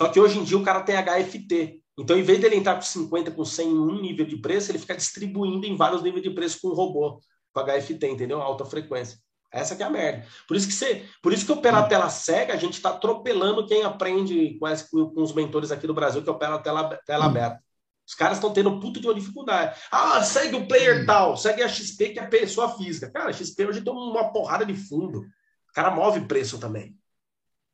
Só 0.00 0.08
que 0.08 0.20
hoje 0.20 0.38
em 0.38 0.44
dia 0.44 0.56
o 0.56 0.62
cara 0.62 0.82
tem 0.82 0.96
HFT. 0.96 1.80
Então, 1.98 2.16
em 2.16 2.22
vez 2.22 2.40
dele 2.40 2.56
entrar 2.56 2.76
com 2.76 2.82
50, 2.82 3.30
com 3.32 3.44
100 3.44 3.68
em 3.68 3.78
um 3.78 4.00
nível 4.00 4.24
de 4.24 4.36
preço, 4.36 4.70
ele 4.70 4.78
fica 4.78 4.96
distribuindo 4.96 5.66
em 5.66 5.76
vários 5.76 6.02
níveis 6.02 6.22
de 6.22 6.30
preço 6.30 6.58
com 6.62 6.68
o 6.68 6.74
robô 6.74 7.20
com 7.52 7.60
HFT, 7.60 8.06
entendeu? 8.06 8.40
Alta 8.40 8.64
frequência. 8.64 9.18
Essa 9.52 9.74
que 9.74 9.82
é 9.82 9.86
a 9.86 9.90
merda. 9.90 10.26
Por 10.46 10.56
isso 10.56 10.66
que 10.66 10.72
você, 10.72 11.08
por 11.22 11.32
isso 11.32 11.44
que 11.44 11.52
operar 11.52 11.88
tela 11.88 12.08
cega, 12.08 12.54
a 12.54 12.56
gente 12.56 12.74
está 12.74 12.90
atropelando 12.90 13.66
quem 13.66 13.82
aprende 13.82 14.56
com, 14.58 14.68
esse, 14.68 14.88
com, 14.90 15.12
os 15.16 15.32
mentores 15.32 15.72
aqui 15.72 15.86
do 15.86 15.94
Brasil 15.94 16.22
que 16.22 16.30
opera 16.30 16.58
tela, 16.58 16.96
tela 17.04 17.26
aberta. 17.26 17.62
Os 18.06 18.14
caras 18.14 18.38
estão 18.38 18.52
tendo 18.52 18.80
puto 18.80 19.00
de 19.00 19.06
uma 19.06 19.14
dificuldade. 19.14 19.80
Ah, 19.90 20.22
segue 20.22 20.56
o 20.56 20.66
player 20.66 21.04
tal, 21.04 21.36
segue 21.36 21.62
a 21.62 21.68
XP, 21.68 22.10
que 22.10 22.18
é 22.18 22.22
a 22.24 22.28
pessoa 22.28 22.76
física. 22.76 23.10
Cara, 23.10 23.30
a 23.30 23.32
XP 23.32 23.66
hoje 23.66 23.80
tem 23.82 23.92
uma 23.92 24.32
porrada 24.32 24.64
de 24.64 24.74
fundo. 24.74 25.20
O 25.20 25.72
cara 25.72 25.90
move 25.90 26.26
preço 26.26 26.58
também. 26.58 26.96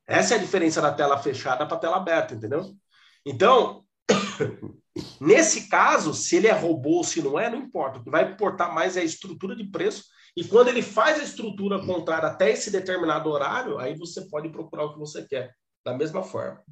Essa 0.06 0.34
é 0.34 0.36
a 0.36 0.40
diferença 0.40 0.80
da 0.80 0.92
tela 0.92 1.18
fechada 1.18 1.66
para 1.66 1.78
tela 1.78 1.96
aberta, 1.96 2.34
entendeu? 2.34 2.74
Então, 3.24 3.84
Nesse 5.20 5.68
caso, 5.68 6.14
se 6.14 6.36
ele 6.36 6.46
é 6.46 6.52
robô 6.52 6.98
ou 6.98 7.04
se 7.04 7.20
não 7.22 7.38
é, 7.38 7.50
não 7.50 7.58
importa. 7.58 7.98
O 7.98 8.04
que 8.04 8.10
vai 8.10 8.30
importar 8.30 8.72
mais 8.72 8.96
é 8.96 9.00
a 9.00 9.04
estrutura 9.04 9.54
de 9.54 9.64
preço. 9.64 10.04
E 10.36 10.44
quando 10.44 10.68
ele 10.68 10.82
faz 10.82 11.18
a 11.18 11.24
estrutura 11.24 11.84
contrária 11.86 12.28
até 12.28 12.50
esse 12.50 12.70
determinado 12.70 13.30
horário, 13.30 13.78
aí 13.78 13.96
você 13.96 14.28
pode 14.28 14.50
procurar 14.50 14.84
o 14.84 14.92
que 14.92 14.98
você 14.98 15.26
quer. 15.26 15.56
Da 15.82 15.96
mesma 15.96 16.22
forma. 16.22 16.62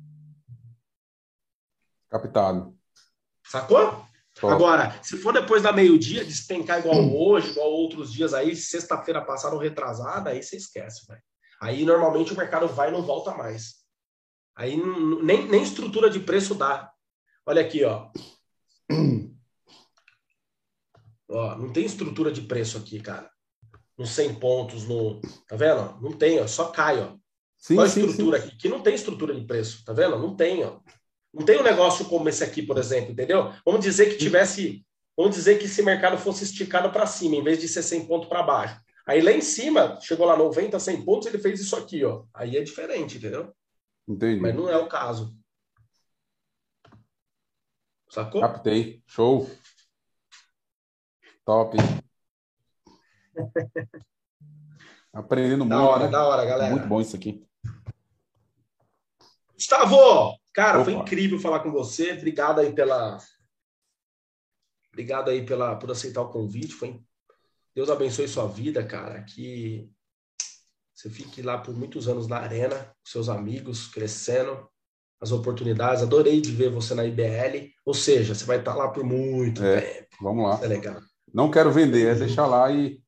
Capitado. 2.11 2.77
Sacou? 3.47 4.05
Agora, 4.43 5.01
se 5.03 5.17
for 5.17 5.33
depois 5.33 5.63
da 5.63 5.73
meio-dia, 5.73 6.25
despencar 6.25 6.81
igual 6.81 6.99
hoje, 7.17 7.51
igual 7.51 7.71
outros 7.71 8.13
dias 8.13 8.35
aí, 8.35 8.55
sexta-feira 8.55 9.25
passada 9.25 9.55
ou 9.55 9.61
retrasada, 9.61 10.31
aí 10.31 10.43
você 10.43 10.57
esquece, 10.57 11.07
velho. 11.07 11.23
Aí 11.61 11.85
normalmente 11.85 12.33
o 12.33 12.37
mercado 12.37 12.67
vai 12.69 12.89
e 12.89 12.93
não 12.93 13.03
volta 13.03 13.35
mais. 13.35 13.85
Aí 14.57 14.77
nem, 14.77 15.49
nem 15.49 15.63
estrutura 15.63 16.11
de 16.11 16.21
preço 16.21 16.55
dá. 16.55 16.93
Olha 17.47 17.63
aqui, 17.63 17.85
ó. 17.85 18.11
ó. 21.31 21.57
Não 21.57 21.73
tem 21.73 21.85
estrutura 21.85 22.33
de 22.33 22.43
preço 22.43 22.77
aqui, 22.77 23.01
cara. 23.01 23.33
Nos 23.97 24.11
100 24.11 24.35
pontos, 24.37 24.87
no. 24.89 25.21
Tá 25.49 25.57
vendo? 25.57 26.01
Não 26.01 26.13
tem, 26.13 26.41
ó. 26.41 26.47
Só 26.47 26.69
cai, 26.71 27.01
ó. 27.01 27.17
Sim, 27.57 27.77
Qual 27.77 27.85
a 27.85 27.89
estrutura 27.89 28.39
sim, 28.39 28.43
sim. 28.43 28.49
aqui? 28.49 28.59
Que 28.59 28.69
não 28.69 28.81
tem 28.81 28.95
estrutura 28.95 29.35
de 29.35 29.47
preço, 29.47 29.85
tá 29.85 29.93
vendo? 29.93 30.19
Não 30.19 30.37
tem, 30.37 30.65
ó. 30.65 30.81
Não 31.33 31.45
tem 31.45 31.59
um 31.59 31.63
negócio 31.63 32.05
como 32.05 32.29
esse 32.29 32.45
aqui, 32.45 32.63
por 32.63 32.79
exemplo, 32.79 33.13
entendeu? 33.13 33.53
Vamos 33.65 33.81
dizer 33.81 34.11
que 34.11 34.19
tivesse. 34.19 34.85
Vamos 35.17 35.35
dizer 35.35 35.59
que 35.59 35.65
esse 35.65 35.83
mercado 35.83 36.19
fosse 36.19 36.45
esticado 36.45 36.91
para 36.91 37.07
cima, 37.07 37.37
em 37.37 37.43
vez 37.43 37.61
de 37.61 37.69
ser 37.69 37.83
100 37.83 38.07
pontos 38.07 38.29
para 38.29 38.43
baixo. 38.43 38.81
Aí 39.07 39.21
lá 39.21 39.31
em 39.31 39.41
cima, 39.41 39.99
chegou 40.01 40.27
lá 40.27 40.37
90, 40.37 40.79
100 40.79 41.05
pontos, 41.05 41.29
ele 41.29 41.39
fez 41.39 41.61
isso 41.61 41.77
aqui, 41.77 42.05
ó. 42.05 42.25
Aí 42.35 42.57
é 42.57 42.63
diferente, 42.63 43.19
entendeu? 43.19 43.55
Entendi. 44.09 44.41
Mas 44.41 44.55
não 44.55 44.69
é 44.69 44.77
o 44.77 44.89
caso. 44.89 45.37
Sacou? 48.09 48.41
Captei. 48.41 49.03
Show. 49.07 49.51
Top. 51.45 51.77
Aprendendo 55.13 55.65
da 55.65 55.77
muito. 55.77 55.91
Hora, 55.91 56.05
né? 56.05 56.11
Da 56.11 56.27
hora, 56.27 56.45
galera. 56.45 56.71
Muito 56.71 56.89
bom 56.89 57.01
isso 57.01 57.15
aqui. 57.15 57.47
Gustavo, 59.55 60.37
cara, 60.53 60.79
Opa. 60.79 60.85
foi 60.85 60.95
incrível 60.95 61.39
falar 61.39 61.61
com 61.61 61.71
você. 61.71 62.13
Obrigado 62.13 62.61
aí 62.61 62.73
pela. 62.73 63.19
Obrigado 64.89 65.31
aí 65.31 65.47
pela, 65.47 65.77
por 65.77 65.91
aceitar 65.91 66.23
o 66.23 66.31
convite. 66.31 66.75
Foi... 66.75 67.01
Deus 67.75 67.89
abençoe 67.91 68.27
sua 68.27 68.47
vida, 68.49 68.85
cara. 68.85 69.23
Que 69.23 69.89
você 70.93 71.09
fique 71.09 71.43
lá 71.43 71.59
por 71.59 71.75
muitos 71.77 72.09
anos 72.09 72.27
na 72.27 72.39
arena, 72.39 72.77
com 72.77 73.07
seus 73.07 73.29
amigos, 73.29 73.87
crescendo 73.87 74.69
as 75.21 75.33
oportunidades. 75.33 76.03
Adorei 76.03 76.41
de 76.41 76.51
ver 76.51 76.71
você 76.71 76.95
na 76.95 77.05
IBL. 77.05 77.73
Ou 77.85 77.95
seja, 77.95 78.35
você 78.35 78.45
vai 78.45 78.59
estar 78.59 78.75
lá 78.75 78.89
por 78.89 79.05
muito 79.05 79.63
é, 79.63 79.81
tempo. 79.81 80.17
Vamos 80.21 80.45
lá. 80.45 80.61
é 80.63 80.67
legal. 80.67 81.01
Não 81.33 81.51
quero 81.51 81.73
vender, 81.73 82.09
é 82.09 82.15
deixar 82.15 82.47
lá 82.47 82.71
e 82.71 83.03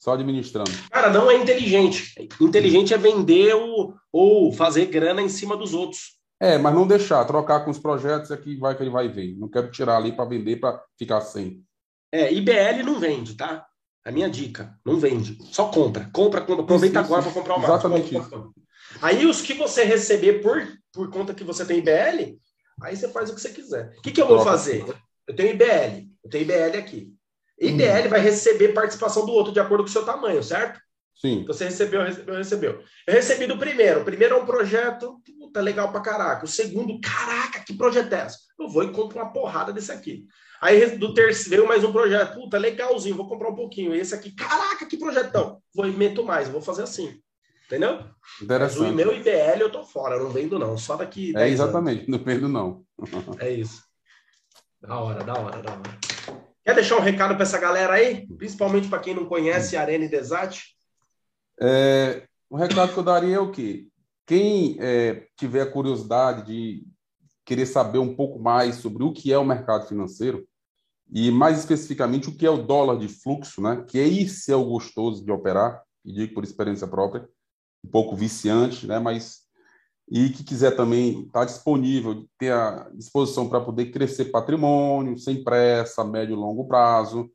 só 0.00 0.14
administrando. 0.14 0.70
Cara, 0.90 1.10
não 1.10 1.30
é 1.30 1.36
inteligente. 1.36 2.14
Inteligente 2.40 2.94
é 2.94 2.98
vender 2.98 3.54
ou, 3.54 3.94
ou 4.10 4.52
fazer 4.52 4.86
grana 4.86 5.20
em 5.20 5.28
cima 5.28 5.56
dos 5.56 5.74
outros. 5.74 6.18
É, 6.40 6.56
mas 6.56 6.74
não 6.74 6.86
deixar, 6.86 7.22
trocar 7.26 7.60
com 7.64 7.70
os 7.70 7.78
projetos 7.78 8.30
é 8.30 8.36
que 8.36 8.56
vai 8.56 8.74
que 8.74 8.82
ele 8.82 8.90
vai 8.90 9.08
ver. 9.08 9.36
Não 9.36 9.46
quero 9.46 9.70
tirar 9.70 9.98
ali 9.98 10.10
para 10.10 10.24
vender 10.24 10.56
para 10.56 10.82
ficar 10.98 11.20
sem. 11.20 11.62
É, 12.10 12.32
IBL 12.32 12.82
não 12.82 12.98
vende, 12.98 13.34
tá? 13.34 13.66
A 14.02 14.10
minha 14.10 14.30
dica, 14.30 14.74
não 14.84 14.98
vende. 14.98 15.36
Só 15.52 15.68
compra. 15.68 16.08
Compra, 16.10 16.40
compra. 16.40 16.64
Aproveita 16.64 17.00
isso, 17.00 17.06
agora 17.06 17.22
para 17.22 17.32
comprar 17.32 17.58
o. 17.58 17.62
Exatamente 17.62 18.14
compra, 18.14 18.38
isso. 18.38 18.54
Aí 19.02 19.26
os 19.26 19.42
que 19.42 19.52
você 19.52 19.84
receber 19.84 20.40
por, 20.42 20.66
por 20.90 21.10
conta 21.10 21.34
que 21.34 21.44
você 21.44 21.64
tem 21.64 21.78
IBL, 21.78 22.38
aí 22.82 22.96
você 22.96 23.08
faz 23.10 23.28
o 23.28 23.34
que 23.34 23.40
você 23.40 23.50
quiser. 23.50 23.92
O 23.98 24.00
que, 24.00 24.10
que 24.10 24.20
eu 24.20 24.26
vou 24.26 24.40
fazer? 24.40 24.82
Eu 25.28 25.36
tenho 25.36 25.50
IBL, 25.50 26.08
eu 26.24 26.30
tenho 26.30 26.42
IBL 26.42 26.78
aqui. 26.78 27.14
IBL 27.60 28.06
hum. 28.06 28.10
vai 28.10 28.20
receber 28.20 28.68
participação 28.68 29.26
do 29.26 29.32
outro 29.32 29.52
de 29.52 29.60
acordo 29.60 29.84
com 29.84 29.90
o 29.90 29.92
seu 29.92 30.04
tamanho, 30.04 30.42
certo? 30.42 30.80
Sim. 31.14 31.44
Você 31.46 31.64
recebeu, 31.64 32.02
recebeu, 32.02 32.34
recebeu. 32.34 32.84
Eu 33.06 33.14
recebi 33.14 33.46
do 33.46 33.58
primeiro. 33.58 34.00
O 34.00 34.04
primeiro 34.04 34.36
é 34.36 34.38
um 34.38 34.46
projeto, 34.46 35.20
tá 35.52 35.60
legal 35.60 35.92
pra 35.92 36.00
caraca. 36.00 36.46
O 36.46 36.48
segundo, 36.48 36.98
caraca, 37.00 37.60
que 37.60 37.74
projeto 37.74 38.12
é 38.14 38.26
esse? 38.26 38.38
Eu 38.58 38.68
vou 38.68 38.82
e 38.84 38.90
compro 38.90 39.18
uma 39.18 39.30
porrada 39.30 39.72
desse 39.72 39.92
aqui. 39.92 40.24
Aí 40.62 40.96
do 40.96 41.12
terceiro 41.12 41.50
veio 41.50 41.68
mais 41.68 41.84
um 41.84 41.92
projeto, 41.92 42.34
puta, 42.34 42.58
legalzinho, 42.58 43.16
vou 43.16 43.28
comprar 43.28 43.50
um 43.50 43.54
pouquinho. 43.54 43.94
Esse 43.94 44.14
aqui, 44.14 44.32
caraca, 44.32 44.86
que 44.86 44.96
projetão. 44.96 45.60
Vou 45.74 45.86
e 45.86 45.92
meto 45.92 46.24
mais, 46.24 46.48
vou 46.48 46.62
fazer 46.62 46.84
assim. 46.84 47.20
Entendeu? 47.66 48.00
Mas 48.46 48.76
o 48.78 48.92
meu 48.92 49.14
IBL 49.14 49.60
eu 49.60 49.70
tô 49.70 49.84
fora, 49.84 50.16
eu 50.16 50.24
não 50.24 50.30
vendo 50.30 50.58
não, 50.58 50.76
só 50.76 50.96
daqui 50.96 51.32
É 51.36 51.48
exatamente, 51.48 52.00
anos. 52.00 52.08
não 52.08 52.18
vendo 52.18 52.48
não. 52.48 52.84
é 53.38 53.50
isso. 53.50 53.84
Da 54.80 54.98
hora, 54.98 55.22
da 55.22 55.34
hora, 55.34 55.62
da 55.62 55.70
hora. 55.70 56.49
Quer 56.64 56.74
deixar 56.74 56.96
um 56.96 57.00
recado 57.00 57.34
para 57.34 57.42
essa 57.42 57.58
galera 57.58 57.94
aí? 57.94 58.26
Principalmente 58.36 58.88
para 58.88 58.98
quem 58.98 59.14
não 59.14 59.26
conhece 59.26 59.76
a 59.76 59.80
Arena 59.80 60.08
Desat? 60.08 60.76
É, 61.60 62.26
o 62.48 62.56
recado 62.56 62.92
que 62.92 62.98
eu 62.98 63.02
daria 63.02 63.36
é 63.36 63.40
o 63.40 63.50
quê? 63.50 63.86
Quem 64.26 64.76
é, 64.80 65.26
tiver 65.36 65.72
curiosidade 65.72 66.46
de 66.46 66.86
querer 67.44 67.66
saber 67.66 67.98
um 67.98 68.14
pouco 68.14 68.38
mais 68.38 68.76
sobre 68.76 69.02
o 69.02 69.12
que 69.12 69.32
é 69.32 69.38
o 69.38 69.44
mercado 69.44 69.88
financeiro 69.88 70.46
e 71.12 71.30
mais 71.30 71.58
especificamente 71.58 72.28
o 72.28 72.36
que 72.36 72.46
é 72.46 72.50
o 72.50 72.62
dólar 72.62 72.98
de 72.98 73.08
fluxo, 73.08 73.60
né? 73.60 73.84
Que 73.88 73.98
é 73.98 74.04
isso 74.04 74.50
é 74.52 74.54
o 74.54 74.64
gostoso 74.64 75.24
de 75.24 75.32
operar, 75.32 75.82
e 76.04 76.12
digo 76.12 76.34
por 76.34 76.44
experiência 76.44 76.86
própria, 76.86 77.28
um 77.84 77.90
pouco 77.90 78.14
viciante, 78.14 78.86
né? 78.86 78.98
Mas 78.98 79.40
e 80.10 80.28
que 80.30 80.42
quiser 80.42 80.74
também 80.74 81.20
estar 81.20 81.40
tá 81.40 81.44
disponível, 81.44 82.24
ter 82.36 82.52
a 82.52 82.90
disposição 82.94 83.48
para 83.48 83.60
poder 83.60 83.92
crescer 83.92 84.26
patrimônio, 84.26 85.16
sem 85.16 85.44
pressa, 85.44 86.04
médio 86.04 86.32
e 86.32 86.36
longo 86.36 86.66
prazo, 86.66 87.30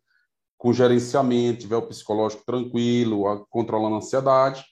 com 0.57 0.73
gerenciamento, 0.73 1.61
tiver 1.61 1.77
o 1.77 1.87
psicológico 1.87 2.43
tranquilo, 2.45 3.45
controlando 3.49 3.95
a 3.95 3.97
ansiedade, 3.99 4.65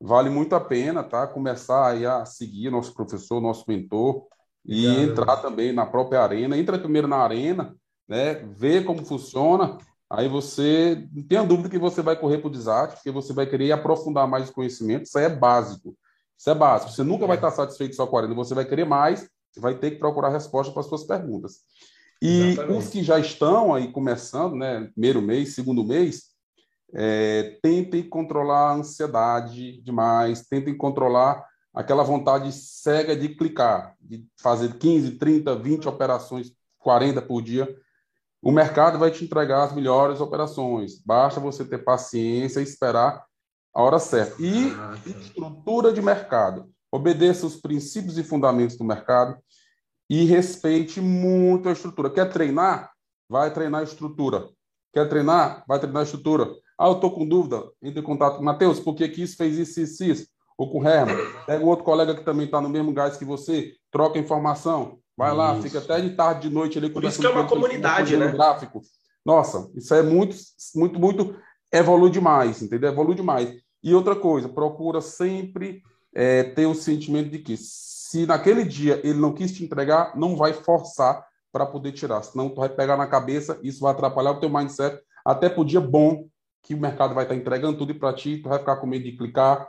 vale 0.00 0.30
muito 0.30 0.54
a 0.54 0.60
pena, 0.60 1.04
tá? 1.04 1.26
Começar 1.26 1.92
aí 1.92 2.04
a 2.04 2.24
seguir 2.24 2.70
nosso 2.70 2.92
professor, 2.92 3.40
nosso 3.40 3.64
mentor, 3.68 4.26
e 4.64 4.86
entrar 4.86 5.36
também 5.38 5.72
na 5.72 5.86
própria 5.86 6.22
arena. 6.22 6.56
Entra 6.56 6.78
primeiro 6.78 7.06
na 7.06 7.18
arena, 7.18 7.74
né? 8.08 8.34
Vê 8.34 8.82
como 8.82 9.04
funciona, 9.04 9.78
aí 10.10 10.28
você 10.28 11.06
não 11.12 11.22
tenha 11.22 11.44
dúvida 11.44 11.68
que 11.68 11.78
você 11.78 12.02
vai 12.02 12.16
correr 12.16 12.38
para 12.38 12.48
o 12.48 12.52
desastre, 12.52 12.96
porque 12.96 13.10
você 13.10 13.32
vai 13.32 13.46
querer 13.46 13.70
aprofundar 13.70 14.26
mais 14.26 14.48
o 14.48 14.52
conhecimento, 14.52 15.04
isso 15.04 15.18
aí 15.18 15.26
é 15.26 15.28
básico. 15.28 15.96
Isso 16.38 16.50
é 16.50 16.54
básico. 16.54 16.92
Você 16.92 17.02
nunca 17.02 17.26
vai 17.26 17.36
estar 17.36 17.50
satisfeito 17.50 17.96
só 17.96 18.04
com 18.06 18.12
40, 18.12 18.34
você 18.34 18.54
vai 18.54 18.64
querer 18.64 18.84
mais, 18.84 19.28
você 19.50 19.60
vai 19.60 19.74
ter 19.74 19.90
que 19.90 19.98
procurar 19.98 20.28
resposta 20.28 20.72
para 20.72 20.80
as 20.80 20.86
suas 20.86 21.04
perguntas. 21.04 21.56
E 22.22 22.50
Exatamente. 22.50 22.78
os 22.78 22.88
que 22.88 23.02
já 23.02 23.18
estão 23.18 23.74
aí 23.74 23.90
começando, 23.90 24.54
né, 24.54 24.88
primeiro 24.92 25.20
mês, 25.20 25.54
segundo 25.54 25.84
mês, 25.84 26.28
é, 26.94 27.58
tentem 27.62 28.08
controlar 28.08 28.70
a 28.70 28.74
ansiedade 28.74 29.80
demais, 29.82 30.46
tentem 30.46 30.76
controlar 30.76 31.44
aquela 31.74 32.02
vontade 32.02 32.50
cega 32.52 33.14
de 33.14 33.28
clicar, 33.30 33.94
de 34.00 34.26
fazer 34.40 34.78
15, 34.78 35.12
30, 35.12 35.54
20 35.56 35.88
operações, 35.88 36.52
40 36.78 37.20
por 37.22 37.42
dia. 37.42 37.68
O 38.42 38.50
mercado 38.50 38.98
vai 38.98 39.10
te 39.10 39.24
entregar 39.24 39.64
as 39.64 39.74
melhores 39.74 40.20
operações. 40.20 41.00
Basta 41.04 41.40
você 41.40 41.64
ter 41.64 41.78
paciência 41.78 42.60
e 42.60 42.64
esperar 42.64 43.27
a 43.78 43.82
hora 43.82 44.00
certa. 44.00 44.42
E 44.42 44.72
estrutura 45.06 45.92
de 45.92 46.02
mercado. 46.02 46.68
Obedeça 46.90 47.46
os 47.46 47.54
princípios 47.54 48.18
e 48.18 48.24
fundamentos 48.24 48.76
do 48.76 48.82
mercado 48.82 49.38
e 50.10 50.24
respeite 50.24 51.00
muito 51.00 51.68
a 51.68 51.72
estrutura. 51.72 52.10
Quer 52.10 52.28
treinar? 52.28 52.90
Vai 53.28 53.52
treinar 53.52 53.82
a 53.82 53.84
estrutura. 53.84 54.48
Quer 54.92 55.08
treinar? 55.08 55.62
Vai 55.68 55.78
treinar 55.78 56.00
a 56.00 56.04
estrutura. 56.04 56.50
Ah, 56.76 56.88
eu 56.88 56.94
estou 56.94 57.12
com 57.12 57.24
dúvida. 57.24 57.62
Entre 57.80 58.00
em 58.00 58.02
contato 58.02 58.38
com 58.38 58.42
Matheus, 58.42 58.80
por 58.80 58.96
que, 58.96 59.08
que 59.08 59.22
isso 59.22 59.36
fez 59.36 59.56
isso, 59.56 59.80
isso, 59.80 60.02
isso? 60.02 60.28
Ou 60.56 60.72
com 60.72 60.80
o 60.80 60.88
Herman. 60.88 61.16
Pega 61.46 61.64
um 61.64 61.68
outro 61.68 61.84
colega 61.84 62.16
que 62.16 62.24
também 62.24 62.46
está 62.46 62.60
no 62.60 62.68
mesmo 62.68 62.92
gás 62.92 63.16
que 63.16 63.24
você, 63.24 63.74
troca 63.92 64.18
informação. 64.18 64.98
Vai 65.16 65.28
isso. 65.28 65.36
lá, 65.36 65.62
fica 65.62 65.78
até 65.78 66.00
de 66.00 66.16
tarde, 66.16 66.48
de 66.48 66.50
noite 66.52 66.78
ali. 66.78 66.90
Por 66.90 67.04
isso 67.04 67.20
que 67.20 67.26
é 67.26 67.30
uma 67.30 67.46
comunidade, 67.46 68.16
né? 68.16 68.32
Gráfico. 68.32 68.82
Nossa, 69.24 69.70
isso 69.76 69.94
é 69.94 70.02
muito, 70.02 70.36
muito, 70.74 70.98
muito... 70.98 71.36
Evolui 71.70 72.10
demais, 72.10 72.60
entendeu? 72.60 72.90
Evolui 72.90 73.14
demais. 73.14 73.67
E 73.82 73.94
outra 73.94 74.16
coisa, 74.16 74.48
procura 74.48 75.00
sempre 75.00 75.82
é, 76.14 76.42
ter 76.42 76.66
o 76.66 76.74
sentimento 76.74 77.30
de 77.30 77.38
que 77.38 77.56
se 77.56 78.26
naquele 78.26 78.64
dia 78.64 79.00
ele 79.04 79.18
não 79.18 79.32
quis 79.32 79.52
te 79.52 79.64
entregar, 79.64 80.16
não 80.16 80.36
vai 80.36 80.52
forçar 80.52 81.24
para 81.52 81.66
poder 81.66 81.92
tirar, 81.92 82.22
senão 82.22 82.48
tu 82.48 82.56
vai 82.56 82.68
pegar 82.68 82.96
na 82.96 83.06
cabeça, 83.06 83.58
isso 83.62 83.80
vai 83.80 83.92
atrapalhar 83.92 84.32
o 84.32 84.40
teu 84.40 84.50
mindset, 84.50 85.00
até 85.24 85.48
por 85.48 85.64
dia 85.64 85.80
bom 85.80 86.26
que 86.62 86.74
o 86.74 86.80
mercado 86.80 87.14
vai 87.14 87.24
estar 87.24 87.34
entregando 87.34 87.78
tudo 87.78 87.94
para 87.94 88.12
ti, 88.12 88.38
tu 88.38 88.48
vai 88.48 88.58
ficar 88.58 88.76
com 88.76 88.86
medo 88.86 89.04
de 89.04 89.16
clicar, 89.16 89.68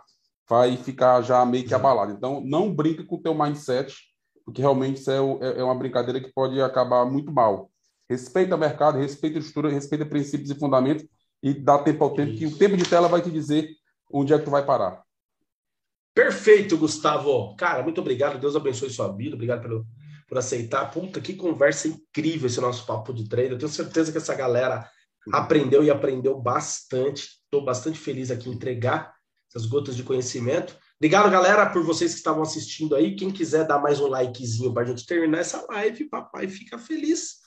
vai 0.50 0.76
ficar 0.76 1.22
já 1.22 1.46
meio 1.46 1.66
que 1.66 1.74
abalado. 1.74 2.12
Então, 2.12 2.42
não 2.44 2.74
brinca 2.74 3.04
com 3.04 3.16
o 3.16 3.22
teu 3.22 3.36
mindset, 3.36 3.96
porque 4.44 4.62
realmente 4.62 5.00
isso 5.00 5.12
é, 5.12 5.18
é, 5.18 5.60
é 5.60 5.64
uma 5.64 5.76
brincadeira 5.76 6.20
que 6.20 6.34
pode 6.34 6.60
acabar 6.62 7.06
muito 7.06 7.32
mal. 7.32 7.70
Respeita 8.10 8.56
o 8.56 8.60
mercado, 8.60 8.98
respeita 8.98 9.38
a 9.38 9.40
estrutura, 9.40 9.72
respeita 9.72 10.06
princípios 10.06 10.50
e 10.50 10.56
fundamentos 10.56 11.06
e 11.42 11.54
dá 11.54 11.78
tempo 11.78 12.04
ao 12.04 12.14
tempo, 12.14 12.32
isso. 12.32 12.40
que 12.40 12.46
o 12.48 12.58
tempo 12.58 12.76
de 12.76 12.84
tela 12.84 13.08
vai 13.08 13.22
te 13.22 13.30
dizer 13.30 13.70
onde 14.12 14.34
é 14.34 14.38
que 14.38 14.46
tu 14.46 14.52
vai 14.52 14.66
parar. 14.66 15.04
Perfeito, 16.14 16.78
Gustavo. 16.78 17.56
Cara, 17.56 17.84
muito 17.84 18.02
obrigado. 18.02 18.40
Deus 18.40 18.56
abençoe 18.56 18.90
sua 18.90 19.16
vida. 19.16 19.36
Obrigado 19.36 19.62
pelo, 19.62 19.86
por 20.28 20.38
aceitar. 20.38 20.92
Puta, 20.92 21.22
que 21.22 21.34
conversa 21.34 21.88
incrível 21.88 22.48
esse 22.48 22.60
nosso 22.60 22.86
papo 22.86 23.14
de 23.14 23.28
treino. 23.28 23.56
Eu 23.56 23.60
tenho 23.60 23.72
certeza 23.72 24.12
que 24.12 24.18
essa 24.18 24.36
galera 24.36 24.90
aprendeu 25.32 25.84
e 25.84 25.90
aprendeu 25.90 26.40
bastante. 26.40 27.24
Estou 27.44 27.64
bastante 27.64 28.00
feliz 28.00 28.32
aqui 28.32 28.50
em 28.50 28.54
entregar 28.54 29.14
essas 29.50 29.66
gotas 29.66 29.96
de 29.96 30.04
conhecimento. 30.04 30.78
Obrigado, 31.00 31.32
galera, 31.32 31.70
por 31.70 31.84
vocês 31.84 32.12
que 32.12 32.18
estavam 32.18 32.44
assistindo 32.44 32.96
aí. 32.96 33.16
Quem 33.16 33.32
quiser 33.32 33.66
dar 33.66 33.80
mais 33.80 34.00
um 34.02 34.08
likezinho 34.08 34.74
para 34.74 34.84
a 34.84 34.86
gente 34.86 35.06
terminar 35.06 35.40
essa 35.40 35.66
live, 35.70 36.10
papai 36.10 36.48
fica 36.48 36.78
feliz. 36.78 37.38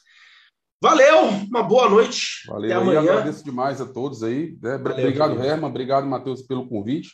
Valeu, 0.82 1.28
uma 1.48 1.62
boa 1.62 1.88
noite. 1.88 2.44
Valeu, 2.48 2.72
Até 2.72 2.82
amanhã. 2.82 3.00
agradeço 3.02 3.44
demais 3.44 3.80
a 3.80 3.86
todos 3.86 4.24
aí. 4.24 4.58
Né? 4.60 4.78
Valeu, 4.78 4.98
obrigado, 4.98 5.40
Herman. 5.40 5.70
Obrigado, 5.70 6.08
Matheus, 6.08 6.42
pelo 6.42 6.68
convite. 6.68 7.12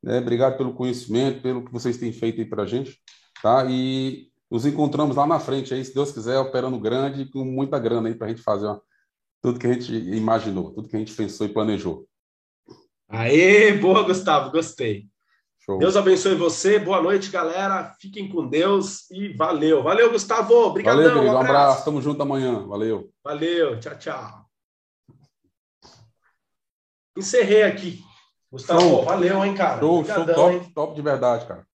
Né? 0.00 0.18
Obrigado 0.18 0.56
pelo 0.56 0.72
conhecimento, 0.72 1.42
pelo 1.42 1.64
que 1.64 1.72
vocês 1.72 1.96
têm 1.96 2.12
feito 2.12 2.40
aí 2.40 2.46
para 2.46 2.62
a 2.62 2.66
gente. 2.66 2.96
Tá? 3.42 3.66
E 3.68 4.28
nos 4.48 4.64
encontramos 4.64 5.16
lá 5.16 5.26
na 5.26 5.40
frente 5.40 5.74
aí, 5.74 5.84
se 5.84 5.92
Deus 5.92 6.12
quiser, 6.12 6.38
operando 6.38 6.78
grande 6.78 7.28
com 7.28 7.44
muita 7.44 7.76
grana 7.76 8.08
aí 8.08 8.14
para 8.14 8.28
a 8.28 8.30
gente 8.30 8.40
fazer 8.40 8.66
ó, 8.66 8.78
tudo 9.42 9.58
que 9.58 9.66
a 9.66 9.72
gente 9.72 9.92
imaginou, 9.92 10.72
tudo 10.72 10.88
que 10.88 10.94
a 10.94 11.00
gente 11.00 11.12
pensou 11.12 11.44
e 11.44 11.52
planejou. 11.52 12.06
Aê, 13.08 13.72
boa, 13.72 14.04
Gustavo, 14.04 14.52
gostei. 14.52 15.08
Show. 15.68 15.78
Deus 15.78 15.96
abençoe 15.98 16.34
você. 16.34 16.78
Boa 16.78 17.02
noite, 17.02 17.30
galera. 17.30 17.94
Fiquem 18.00 18.26
com 18.26 18.48
Deus 18.48 19.10
e 19.10 19.28
valeu. 19.36 19.82
Valeu, 19.82 20.10
Gustavo. 20.10 20.54
Obrigadão. 20.54 21.02
Valeu, 21.02 21.12
querido. 21.12 21.34
Um 21.34 21.38
abraço. 21.38 21.60
abraço. 21.60 21.84
Tamo 21.84 22.00
junto 22.00 22.22
amanhã. 22.22 22.66
Valeu. 22.66 23.10
Valeu. 23.22 23.78
Tchau, 23.78 23.98
tchau. 23.98 24.46
Encerrei 27.14 27.64
aqui. 27.64 28.02
Gustavo, 28.50 28.80
show. 28.80 29.04
valeu, 29.04 29.44
hein, 29.44 29.54
cara. 29.54 29.78
Show, 29.78 30.02
show 30.06 30.24
top, 30.24 30.54
hein? 30.54 30.72
top 30.74 30.94
de 30.94 31.02
verdade, 31.02 31.44
cara. 31.44 31.66